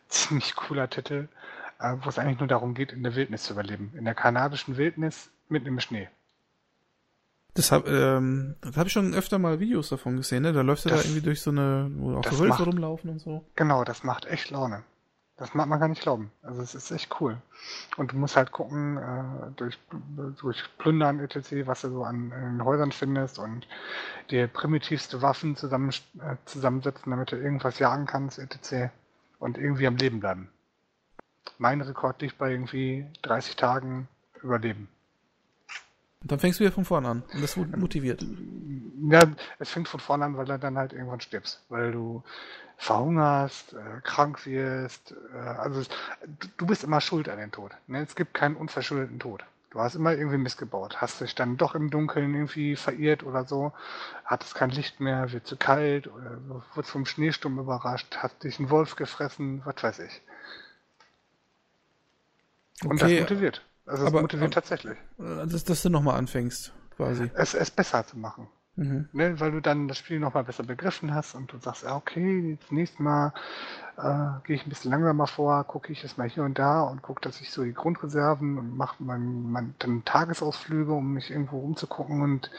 ziemlich 0.09 0.55
cooler 0.55 0.89
Titel, 0.89 1.27
äh, 1.79 1.95
wo 2.01 2.09
es 2.09 2.19
eigentlich 2.19 2.39
nur 2.39 2.47
darum 2.47 2.73
geht, 2.73 2.91
in 2.91 3.03
der 3.03 3.15
Wildnis 3.15 3.43
zu 3.43 3.53
überleben. 3.53 3.93
In 3.95 4.05
der 4.05 4.15
kanadischen 4.15 4.77
Wildnis 4.77 5.29
mitten 5.49 5.67
im 5.67 5.79
Schnee. 5.79 6.09
Das 7.53 7.71
habe 7.71 7.89
ähm, 7.89 8.55
hab 8.75 8.85
ich 8.85 8.93
schon 8.93 9.15
öfter 9.15 9.39
mal 9.39 9.59
Videos 9.59 9.89
davon 9.89 10.17
gesehen, 10.17 10.43
ne? 10.43 10.53
Da 10.53 10.61
läufst 10.61 10.85
du 10.85 10.89
das, 10.89 11.01
da 11.01 11.07
irgendwie 11.07 11.21
durch 11.21 11.41
so 11.41 11.49
eine, 11.49 11.89
wo 11.95 12.15
auch 12.15 12.23
so 12.23 12.38
Wölfe 12.38 12.63
rumlaufen 12.63 13.09
und 13.09 13.19
so. 13.19 13.43
Genau, 13.55 13.84
das 13.84 14.03
macht 14.03 14.25
echt 14.25 14.51
Laune. 14.51 14.84
Das 15.38 15.53
mag 15.53 15.67
man 15.67 15.79
gar 15.79 15.88
nicht 15.88 16.01
glauben. 16.01 16.31
Also 16.41 16.61
es 16.61 16.73
ist 16.73 16.89
echt 16.89 17.15
cool. 17.21 17.38
Und 17.95 18.11
du 18.11 18.17
musst 18.17 18.35
halt 18.35 18.51
gucken, 18.51 18.97
äh, 18.97 19.51
durch, 19.55 19.77
durch 20.39 20.63
Plündern 20.79 21.19
etc., 21.19 21.65
was 21.65 21.81
du 21.81 21.89
so 21.89 22.03
an 22.03 22.31
in 22.31 22.63
Häusern 22.63 22.91
findest 22.91 23.38
und 23.38 23.67
dir 24.31 24.47
primitivste 24.47 25.21
Waffen 25.21 25.55
zusammen, 25.55 25.91
äh, 26.19 26.38
zusammensetzen, 26.45 27.11
damit 27.11 27.31
du 27.31 27.38
irgendwas 27.38 27.77
jagen 27.77 28.07
kannst 28.07 28.39
etc. 28.39 28.91
Und 29.39 29.57
irgendwie 29.57 29.88
am 29.88 29.97
Leben 29.97 30.19
bleiben. 30.19 30.49
Mein 31.57 31.81
Rekord 31.81 32.22
liegt 32.22 32.38
bei 32.38 32.51
irgendwie 32.51 33.05
30 33.23 33.55
Tagen 33.55 34.07
Überleben. 34.41 34.88
Und 36.22 36.31
dann 36.31 36.39
fängst 36.39 36.59
du 36.59 36.64
wieder 36.64 36.73
von 36.73 36.85
vorne 36.85 37.09
an. 37.09 37.23
Und 37.34 37.41
das 37.41 37.55
motiviert. 37.55 38.26
Ja, 39.09 39.23
es 39.59 39.69
fängt 39.69 39.88
von 39.88 39.99
vorne 39.99 40.26
an, 40.26 40.38
weil 40.38 40.45
du 40.45 40.57
dann 40.57 40.77
halt 40.77 40.93
irgendwann 40.93 41.22
stirbst. 41.22 41.64
Weil 41.69 41.91
du 41.91 42.23
verhungerst, 42.77 43.73
äh, 43.73 44.01
krank 44.03 44.45
wirst. 44.45 45.15
Äh, 45.34 45.38
also 45.38 45.81
es, 45.81 45.89
du 46.57 46.65
bist 46.65 46.84
immer 46.84 47.01
schuld 47.01 47.30
an 47.30 47.38
den 47.38 47.51
Tod. 47.51 47.72
Ne? 47.88 48.03
Es 48.03 48.15
gibt 48.15 48.34
keinen 48.34 48.55
unverschuldeten 48.55 49.19
Tod. 49.19 49.43
Du 49.69 49.80
hast 49.81 49.95
immer 49.95 50.14
irgendwie 50.14 50.38
missgebaut. 50.38 51.02
Hast 51.02 51.19
dich 51.19 51.35
dann 51.35 51.57
doch 51.57 51.76
im 51.76 51.89
Dunkeln 51.89 52.34
irgendwie 52.34 52.76
verirrt 52.76 53.23
oder 53.23 53.45
so. 53.45 53.73
Hattest 54.23 54.56
kein 54.56 54.69
Licht 54.69 54.99
mehr, 54.99 55.31
wird 55.31 55.45
zu 55.45 55.57
kalt 55.57 56.07
oder 56.07 56.39
wurdest 56.73 56.91
vom 56.91 57.06
Schneesturm 57.06 57.60
überrascht, 57.60 58.18
hat 58.18 58.44
dich 58.44 58.60
ein 58.60 58.69
Wolf 58.69 58.95
gefressen, 58.95 59.61
was 59.65 59.84
weiß 59.84 59.99
ich. 59.99 60.22
Und 62.84 63.02
okay. 63.02 63.19
das 63.19 63.30
motiviert. 63.30 63.65
Also 63.85 64.03
es 64.03 64.07
aber, 64.07 64.22
motiviert 64.22 64.53
tatsächlich. 64.53 64.98
Dass, 65.18 65.64
dass 65.64 65.81
du 65.81 65.89
nochmal 65.89 66.18
anfängst, 66.18 66.73
quasi. 66.95 67.30
Es, 67.34 67.53
es 67.53 67.72
besser 67.72 68.06
zu 68.06 68.18
machen. 68.18 68.48
Mhm. 68.77 69.09
Ne, 69.11 69.39
weil 69.39 69.51
du 69.51 69.59
dann 69.59 69.87
das 69.87 69.97
Spiel 69.97 70.19
nochmal 70.19 70.43
besser 70.43 70.63
begriffen 70.63 71.13
hast 71.13 71.33
und 71.33 71.51
du 71.51 71.57
sagst, 71.57 71.83
ja, 71.83 71.95
okay, 71.95 72.59
das 72.61 72.71
nächste 72.71 73.01
Mal 73.01 73.33
äh, 73.97 74.45
gehe 74.45 74.55
ich 74.55 74.65
ein 74.65 74.69
bisschen 74.69 74.91
langsamer 74.91 75.25
vor, 75.25 75.63
gucke 75.63 75.91
ich 75.91 76.03
es 76.03 76.17
mal 76.17 76.29
hier 76.29 76.43
und 76.43 76.59
da 76.59 76.83
und 76.83 77.01
gucke, 77.01 77.21
dass 77.21 77.41
ich 77.41 77.51
so 77.51 77.63
die 77.63 77.73
Grundreserven 77.73 78.59
und 78.59 78.77
mache 78.77 79.03
mein, 79.03 79.51
mein, 79.51 79.73
dann 79.79 80.05
Tagesausflüge, 80.05 80.93
um 80.93 81.13
mich 81.13 81.31
irgendwo 81.31 81.59
rumzugucken 81.59 82.21
und 82.21 82.51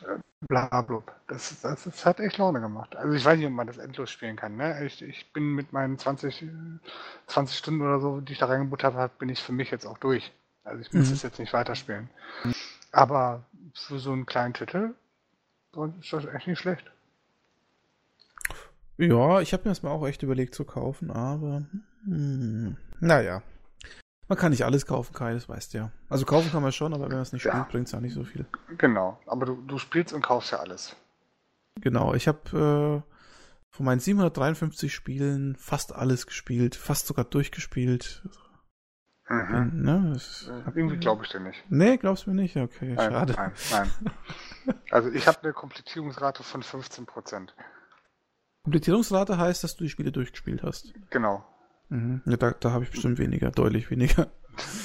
äh, 0.00 0.18
bla 0.48 0.80
bla. 0.80 1.02
Das, 1.28 1.60
das, 1.60 1.84
das 1.84 2.06
hat 2.06 2.18
echt 2.18 2.38
Laune 2.38 2.62
gemacht. 2.62 2.96
Also 2.96 3.12
ich 3.12 3.22
weiß 3.22 3.36
nicht, 3.36 3.46
ob 3.46 3.52
man 3.52 3.66
das 3.66 3.76
endlos 3.76 4.10
spielen 4.10 4.36
kann. 4.36 4.56
Ne? 4.56 4.86
Ich, 4.86 5.02
ich 5.02 5.30
bin 5.34 5.54
mit 5.54 5.74
meinen 5.74 5.98
20, 5.98 6.46
20 7.26 7.58
Stunden 7.58 7.82
oder 7.82 8.00
so, 8.00 8.22
die 8.22 8.32
ich 8.32 8.38
da 8.38 8.46
reingebuttert 8.46 8.94
habe, 8.94 9.12
bin 9.18 9.28
ich 9.28 9.42
für 9.42 9.52
mich 9.52 9.70
jetzt 9.70 9.84
auch 9.84 9.98
durch. 9.98 10.32
Also 10.64 10.80
ich 10.80 10.90
muss 10.94 11.08
mhm. 11.08 11.12
es 11.12 11.22
jetzt 11.22 11.38
nicht 11.38 11.52
weiterspielen. 11.52 12.08
Aber 12.90 13.44
für 13.74 13.98
so 13.98 14.12
einen 14.12 14.24
kleinen 14.24 14.54
Titel 14.54 14.94
ist 16.00 16.12
das 16.12 16.24
echt 16.26 16.46
nicht 16.46 16.58
schlecht. 16.58 16.90
Ja, 18.98 19.40
ich 19.40 19.52
habe 19.52 19.64
mir 19.64 19.70
das 19.70 19.82
mal 19.82 19.90
auch 19.90 20.06
echt 20.06 20.22
überlegt 20.22 20.54
zu 20.54 20.64
kaufen, 20.64 21.10
aber 21.10 21.64
hm, 22.04 22.76
naja. 23.00 23.42
Man 24.28 24.38
kann 24.38 24.50
nicht 24.50 24.64
alles 24.64 24.86
kaufen, 24.86 25.12
Kai, 25.12 25.32
das 25.32 25.48
weißt 25.48 25.74
du 25.74 25.78
ja. 25.78 25.90
Also 26.08 26.24
kaufen 26.24 26.52
kann 26.52 26.62
man 26.62 26.70
schon, 26.70 26.94
aber 26.94 27.04
wenn 27.04 27.14
man 27.14 27.22
es 27.22 27.32
nicht 27.32 27.44
ja. 27.44 27.52
spielt, 27.52 27.68
bringt 27.68 27.86
es 27.86 27.92
ja 27.92 28.00
nicht 28.00 28.14
so 28.14 28.24
viel. 28.24 28.46
Genau, 28.78 29.18
aber 29.26 29.46
du, 29.46 29.56
du 29.66 29.78
spielst 29.78 30.12
und 30.12 30.22
kaufst 30.22 30.52
ja 30.52 30.58
alles. 30.58 30.94
Genau, 31.80 32.14
ich 32.14 32.28
habe 32.28 33.02
äh, 33.04 33.74
von 33.74 33.86
meinen 33.86 34.00
753 34.00 34.92
Spielen 34.94 35.56
fast 35.56 35.94
alles 35.94 36.26
gespielt, 36.26 36.76
fast 36.76 37.06
sogar 37.06 37.24
durchgespielt. 37.24 38.22
Mhm. 39.28 39.82
Ne? 39.82 40.10
Das, 40.12 40.50
Irgendwie 40.74 40.98
glaube 40.98 41.24
ich 41.24 41.30
dir 41.30 41.40
nicht. 41.40 41.64
nee, 41.68 41.96
glaubst 41.96 42.26
du 42.26 42.30
mir 42.30 42.42
nicht? 42.42 42.56
Okay, 42.56 42.94
Nein, 42.94 43.10
schade. 43.12 43.32
nein, 43.32 43.52
nein. 43.70 43.90
Also 44.90 45.10
ich 45.10 45.26
habe 45.26 45.42
eine 45.42 45.52
Komplettierungsrate 45.52 46.42
von 46.42 46.62
15%. 46.62 47.50
Komplettierungsrate 48.62 49.38
heißt, 49.38 49.64
dass 49.64 49.76
du 49.76 49.84
die 49.84 49.90
Spiele 49.90 50.12
durchgespielt 50.12 50.62
hast. 50.62 50.92
Genau. 51.10 51.44
Mhm. 51.88 52.22
Ja, 52.26 52.36
da 52.36 52.50
da 52.52 52.70
habe 52.72 52.84
ich 52.84 52.90
bestimmt 52.90 53.18
weniger, 53.18 53.50
deutlich 53.50 53.90
weniger. 53.90 54.30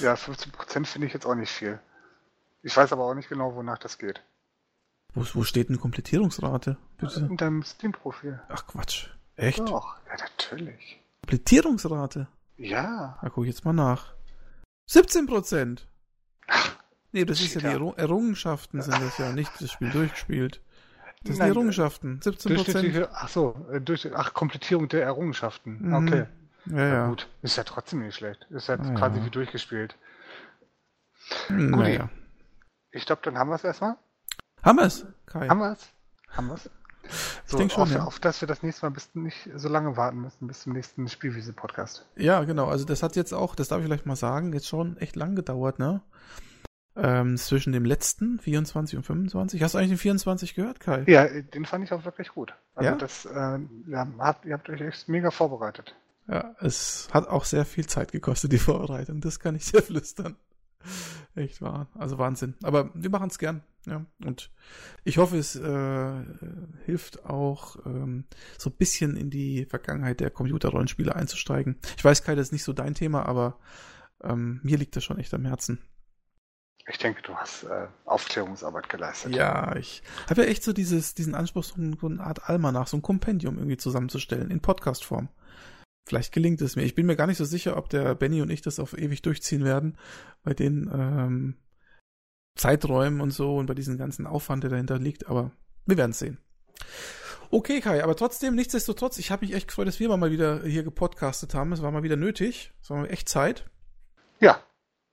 Ja, 0.02 0.14
15% 0.14 0.86
finde 0.86 1.08
ich 1.08 1.14
jetzt 1.14 1.26
auch 1.26 1.36
nicht 1.36 1.52
viel. 1.52 1.80
Ich 2.62 2.76
weiß 2.76 2.94
aber 2.94 3.04
auch 3.06 3.14
nicht 3.14 3.30
genau, 3.30 3.56
wonach 3.56 3.78
das 3.78 3.98
geht. 3.98 4.24
Wo, 5.14 5.24
wo 5.34 5.44
steht 5.44 5.70
eine 5.70 5.78
Komplettierungsrate? 5.78 6.78
Bitte? 6.98 7.20
In 7.20 7.38
deinem 7.38 7.64
Steam-Profil. 7.64 8.42
Ach 8.50 8.66
Quatsch. 8.68 9.10
Echt? 9.36 9.60
Doch, 9.60 9.98
ja, 10.08 10.16
natürlich. 10.18 11.02
Komplettierungsrate? 11.22 12.28
Ja. 12.58 13.18
Da 13.22 13.30
guck 13.30 13.44
ich 13.44 13.50
jetzt 13.52 13.66
mal 13.66 13.74
nach. 13.74 14.14
17 14.88 15.26
Prozent. 15.26 15.88
Nee, 17.16 17.24
das 17.24 17.40
ist 17.40 17.54
ja 17.56 17.62
die 17.62 17.98
Errungenschaften 17.98 18.82
sind 18.82 19.02
das 19.02 19.18
ja, 19.18 19.32
nicht 19.32 19.50
das 19.62 19.72
Spiel 19.72 19.90
durchgespielt. 19.90 20.60
Das 21.24 21.38
sind 21.38 21.40
Nein, 21.40 21.48
die 21.48 21.56
Errungenschaften. 21.56 22.20
17 22.22 22.56
Prozent. 22.56 23.10
Ach 23.14 23.30
so, 23.30 23.66
äh, 23.72 23.80
durch, 23.80 24.14
ach, 24.14 24.34
Komplettierung 24.34 24.90
der 24.90 25.04
Errungenschaften. 25.04 25.80
Mhm. 25.82 25.94
Okay. 25.94 26.26
Ja, 26.66 26.78
Ja, 26.78 26.88
ja. 26.88 27.08
gut. 27.08 27.30
Ist 27.42 27.56
ja 27.56 27.64
trotzdem 27.64 28.00
nicht 28.00 28.16
schlecht. 28.16 28.46
Ist 28.50 28.68
ja 28.68 28.76
Ah, 28.76 28.94
quasi 28.96 29.20
ja. 29.20 29.26
wie 29.26 29.30
durchgespielt. 29.30 29.96
Guti. 31.48 31.64
Naja. 31.64 32.10
Ich 32.92 33.06
glaube, 33.06 33.22
dann 33.24 33.38
haben 33.38 33.50
wir 33.50 33.56
es 33.56 33.64
erstmal. 33.64 33.96
Haben 34.62 34.78
wir 34.78 34.86
es? 34.86 35.06
Kai. 35.26 35.48
Haben 35.48 35.60
wir 35.60 35.72
es? 35.72 35.90
Haben 36.32 36.48
wir 36.48 36.56
es? 36.56 36.70
So, 37.46 37.58
denk 37.58 37.72
schon, 37.72 37.84
auf, 37.84 37.92
ja. 37.92 38.04
auf 38.04 38.20
dass 38.20 38.42
wir 38.42 38.48
das 38.50 38.62
nächste 38.62 38.86
Mal 38.86 38.90
bis 38.90 39.16
nicht 39.16 39.50
so 39.56 39.70
lange 39.70 39.96
warten 39.96 40.20
müssen, 40.20 40.48
bis 40.48 40.64
zum 40.64 40.74
nächsten 40.74 41.08
Spielwiese-Podcast. 41.08 42.06
Ja, 42.18 42.44
genau. 42.44 42.68
Also 42.68 42.84
das 42.84 43.04
hat 43.04 43.16
jetzt 43.16 43.34
auch, 43.34 43.56
das 43.56 43.70
darf 43.70 43.80
ich 43.80 43.86
vielleicht 43.86 44.06
mal 44.06 44.18
sagen, 44.18 44.52
jetzt 44.52 44.68
schon 44.68 44.98
echt 44.98 45.16
lang 45.16 45.36
gedauert, 45.38 45.80
ne? 45.80 46.02
Ähm, 46.98 47.36
zwischen 47.36 47.74
dem 47.74 47.84
letzten 47.84 48.40
24 48.40 48.96
und 48.98 49.04
25. 49.04 49.62
Hast 49.62 49.74
du 49.74 49.80
eigentlich 49.80 49.90
den 49.92 49.98
24 49.98 50.56
gehört, 50.56 50.80
Kai? 50.80 51.04
Ja, 51.08 51.28
den 51.28 51.66
fand 51.66 51.84
ich 51.84 51.92
auch 51.92 52.06
wirklich 52.06 52.30
gut. 52.30 52.54
Also 52.74 52.90
Ja? 52.90 52.96
das, 52.96 53.26
äh, 53.26 53.60
ja, 53.90 54.08
habt, 54.20 54.46
ihr 54.46 54.54
habt 54.54 54.70
euch 54.70 54.80
echt 54.80 55.10
mega 55.10 55.30
vorbereitet. 55.30 55.94
Ja, 56.28 56.56
es 56.60 57.10
hat 57.12 57.28
auch 57.28 57.44
sehr 57.46 57.66
viel 57.66 57.86
Zeit 57.86 58.12
gekostet, 58.14 58.52
die 58.54 58.58
Vorbereitung. 58.58 59.20
Das 59.20 59.40
kann 59.40 59.56
ich 59.56 59.66
sehr 59.66 59.84
flüstern. 59.84 60.38
Echt 61.36 61.62
wahr. 61.62 61.90
Also 61.96 62.18
Wahnsinn. 62.18 62.56
Aber 62.64 62.92
wir 62.94 63.10
machen 63.10 63.28
es 63.28 63.40
gern. 63.40 63.62
Ja. 63.86 64.06
Und 64.24 64.52
ich 65.04 65.18
hoffe, 65.18 65.38
es 65.38 65.56
äh, 65.56 66.24
hilft 66.86 67.26
auch, 67.26 67.76
ähm, 67.86 68.26
so 68.58 68.70
ein 68.70 68.76
bisschen 68.78 69.18
in 69.18 69.30
die 69.30 69.66
Vergangenheit 69.66 70.20
der 70.22 70.32
Computerrollenspiele 70.32 71.14
einzusteigen. 71.16 71.78
Ich 71.98 72.06
weiß, 72.06 72.24
Kai, 72.24 72.36
das 72.36 72.48
ist 72.48 72.52
nicht 72.54 72.64
so 72.64 72.74
dein 72.74 72.94
Thema, 72.96 73.26
aber 73.26 73.60
ähm, 74.24 74.60
mir 74.64 74.78
liegt 74.78 74.96
das 74.96 75.04
schon 75.04 75.20
echt 75.20 75.34
am 75.34 75.46
Herzen. 75.46 75.80
Ich 76.88 77.00
denke, 77.00 77.22
du 77.24 77.36
hast 77.36 77.64
äh, 77.64 77.88
Aufklärungsarbeit 78.06 78.90
geleistet. 78.90 79.36
Ja, 79.36 79.76
ich 79.76 80.04
habe 80.30 80.44
ja 80.44 80.48
echt 80.48 80.64
so 80.64 80.72
dieses, 80.72 81.16
diesen 81.16 81.34
Anspruch, 81.34 81.64
so 81.64 81.76
eine, 81.78 82.24
Art 82.24 82.48
Almanach, 82.48 82.88
so 82.88 82.98
ein 82.98 83.02
Kompendium 83.02 83.58
irgendwie 83.58 83.78
zusammenzustellen, 83.78 84.52
in 84.52 84.62
Podcast-Form. 84.62 85.30
Vielleicht 86.08 86.32
gelingt 86.32 86.62
es 86.62 86.76
mir. 86.76 86.84
Ich 86.84 86.94
bin 86.94 87.08
mir 87.08 87.16
gar 87.16 87.26
nicht 87.26 87.38
so 87.38 87.46
sicher, 87.46 87.78
ob 87.78 87.90
der 87.90 88.14
Benny 88.14 88.44
und 88.44 88.52
ich 88.52 88.62
das 88.62 88.80
auf 88.80 88.96
ewig 88.96 89.24
durchziehen 89.24 89.64
werden, 89.64 89.98
bei 90.44 90.54
den 90.54 90.88
ähm, 90.94 91.56
Zeiträumen 92.56 93.20
und 93.20 93.32
so 93.32 93.58
und 93.58 93.66
bei 93.66 93.74
diesem 93.74 93.98
ganzen 93.98 94.28
Aufwand, 94.28 94.64
der 94.64 94.70
dahinter 94.70 95.00
liegt, 95.00 95.28
aber 95.28 95.52
wir 95.88 95.98
werden 95.98 96.12
es 96.12 96.20
sehen. 96.20 96.38
Okay, 97.50 97.82
Kai, 97.82 98.04
aber 98.04 98.16
trotzdem, 98.16 98.54
nichtsdestotrotz, 98.54 99.18
ich 99.18 99.32
habe 99.32 99.46
mich 99.46 99.56
echt 99.56 99.68
gefreut, 99.68 99.88
dass 99.88 100.00
wir 100.00 100.16
mal 100.16 100.32
wieder 100.32 100.62
hier 100.64 100.84
gepodcastet 100.84 101.56
haben. 101.56 101.72
Es 101.72 101.82
war 101.82 101.92
mal 101.92 102.04
wieder 102.04 102.16
nötig. 102.16 102.74
Es 102.82 102.92
war 102.92 102.98
mal 102.98 103.10
echt 103.10 103.28
Zeit. 103.28 103.66
ja, 104.40 104.60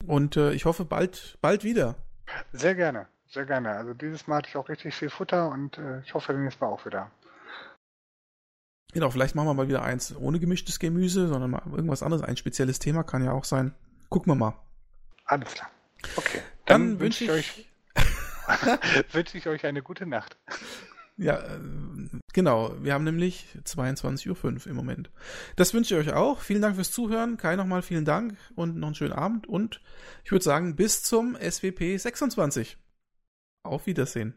Und 0.06 0.36
äh, 0.36 0.52
ich 0.52 0.64
hoffe 0.64 0.84
bald, 0.84 1.38
bald 1.40 1.64
wieder. 1.64 1.96
sehr 2.52 2.74
gerne. 2.74 3.06
Sehr 3.28 3.46
gerne. 3.46 3.70
Also 3.70 3.94
dieses 3.94 4.26
Mal 4.26 4.38
hatte 4.38 4.48
ich 4.50 4.56
auch 4.56 4.68
richtig 4.68 4.94
viel 4.94 5.08
Futter 5.08 5.48
und 5.48 5.78
äh, 5.78 6.00
ich 6.00 6.12
hoffe, 6.12 6.34
nächstes 6.34 6.60
Mal 6.60 6.68
auch 6.68 6.84
wieder. 6.84 7.10
Genau, 8.92 9.10
vielleicht 9.10 9.34
machen 9.34 9.48
wir 9.48 9.54
mal 9.54 9.68
wieder 9.68 9.82
eins 9.82 10.14
ohne 10.14 10.38
gemischtes 10.38 10.78
Gemüse, 10.78 11.28
sondern 11.28 11.50
mal 11.50 11.62
irgendwas 11.70 12.02
anderes. 12.02 12.22
Ein 12.22 12.36
spezielles 12.36 12.78
Thema 12.78 13.04
kann 13.04 13.24
ja 13.24 13.32
auch 13.32 13.44
sein. 13.44 13.74
Gucken 14.10 14.32
wir 14.32 14.36
mal. 14.36 14.54
Alles 15.24 15.54
klar. 15.54 15.70
Okay. 16.16 16.40
Dann, 16.66 17.00
wünsche 17.00 17.24
ich, 17.24 17.30
euch, 17.30 17.68
wünsche 19.12 19.38
ich 19.38 19.46
euch 19.48 19.64
eine 19.64 19.82
gute 19.82 20.04
Nacht. 20.04 20.36
Ja, 21.22 21.38
äh, 21.38 21.60
genau. 22.32 22.74
Wir 22.82 22.94
haben 22.94 23.04
nämlich 23.04 23.46
22.05 23.64 24.44
Uhr 24.44 24.66
im 24.66 24.76
Moment. 24.76 25.10
Das 25.56 25.72
wünsche 25.72 25.94
ich 25.94 26.08
euch 26.08 26.14
auch. 26.14 26.40
Vielen 26.40 26.62
Dank 26.62 26.74
fürs 26.74 26.90
Zuhören. 26.90 27.36
Kai 27.36 27.54
nochmal 27.54 27.82
vielen 27.82 28.04
Dank 28.04 28.36
und 28.56 28.76
noch 28.76 28.88
einen 28.88 28.94
schönen 28.96 29.12
Abend. 29.12 29.46
Und 29.46 29.80
ich 30.24 30.32
würde 30.32 30.44
sagen, 30.44 30.74
bis 30.74 31.02
zum 31.04 31.36
SWP 31.36 31.96
26. 31.96 32.76
Auf 33.62 33.86
Wiedersehen. 33.86 34.34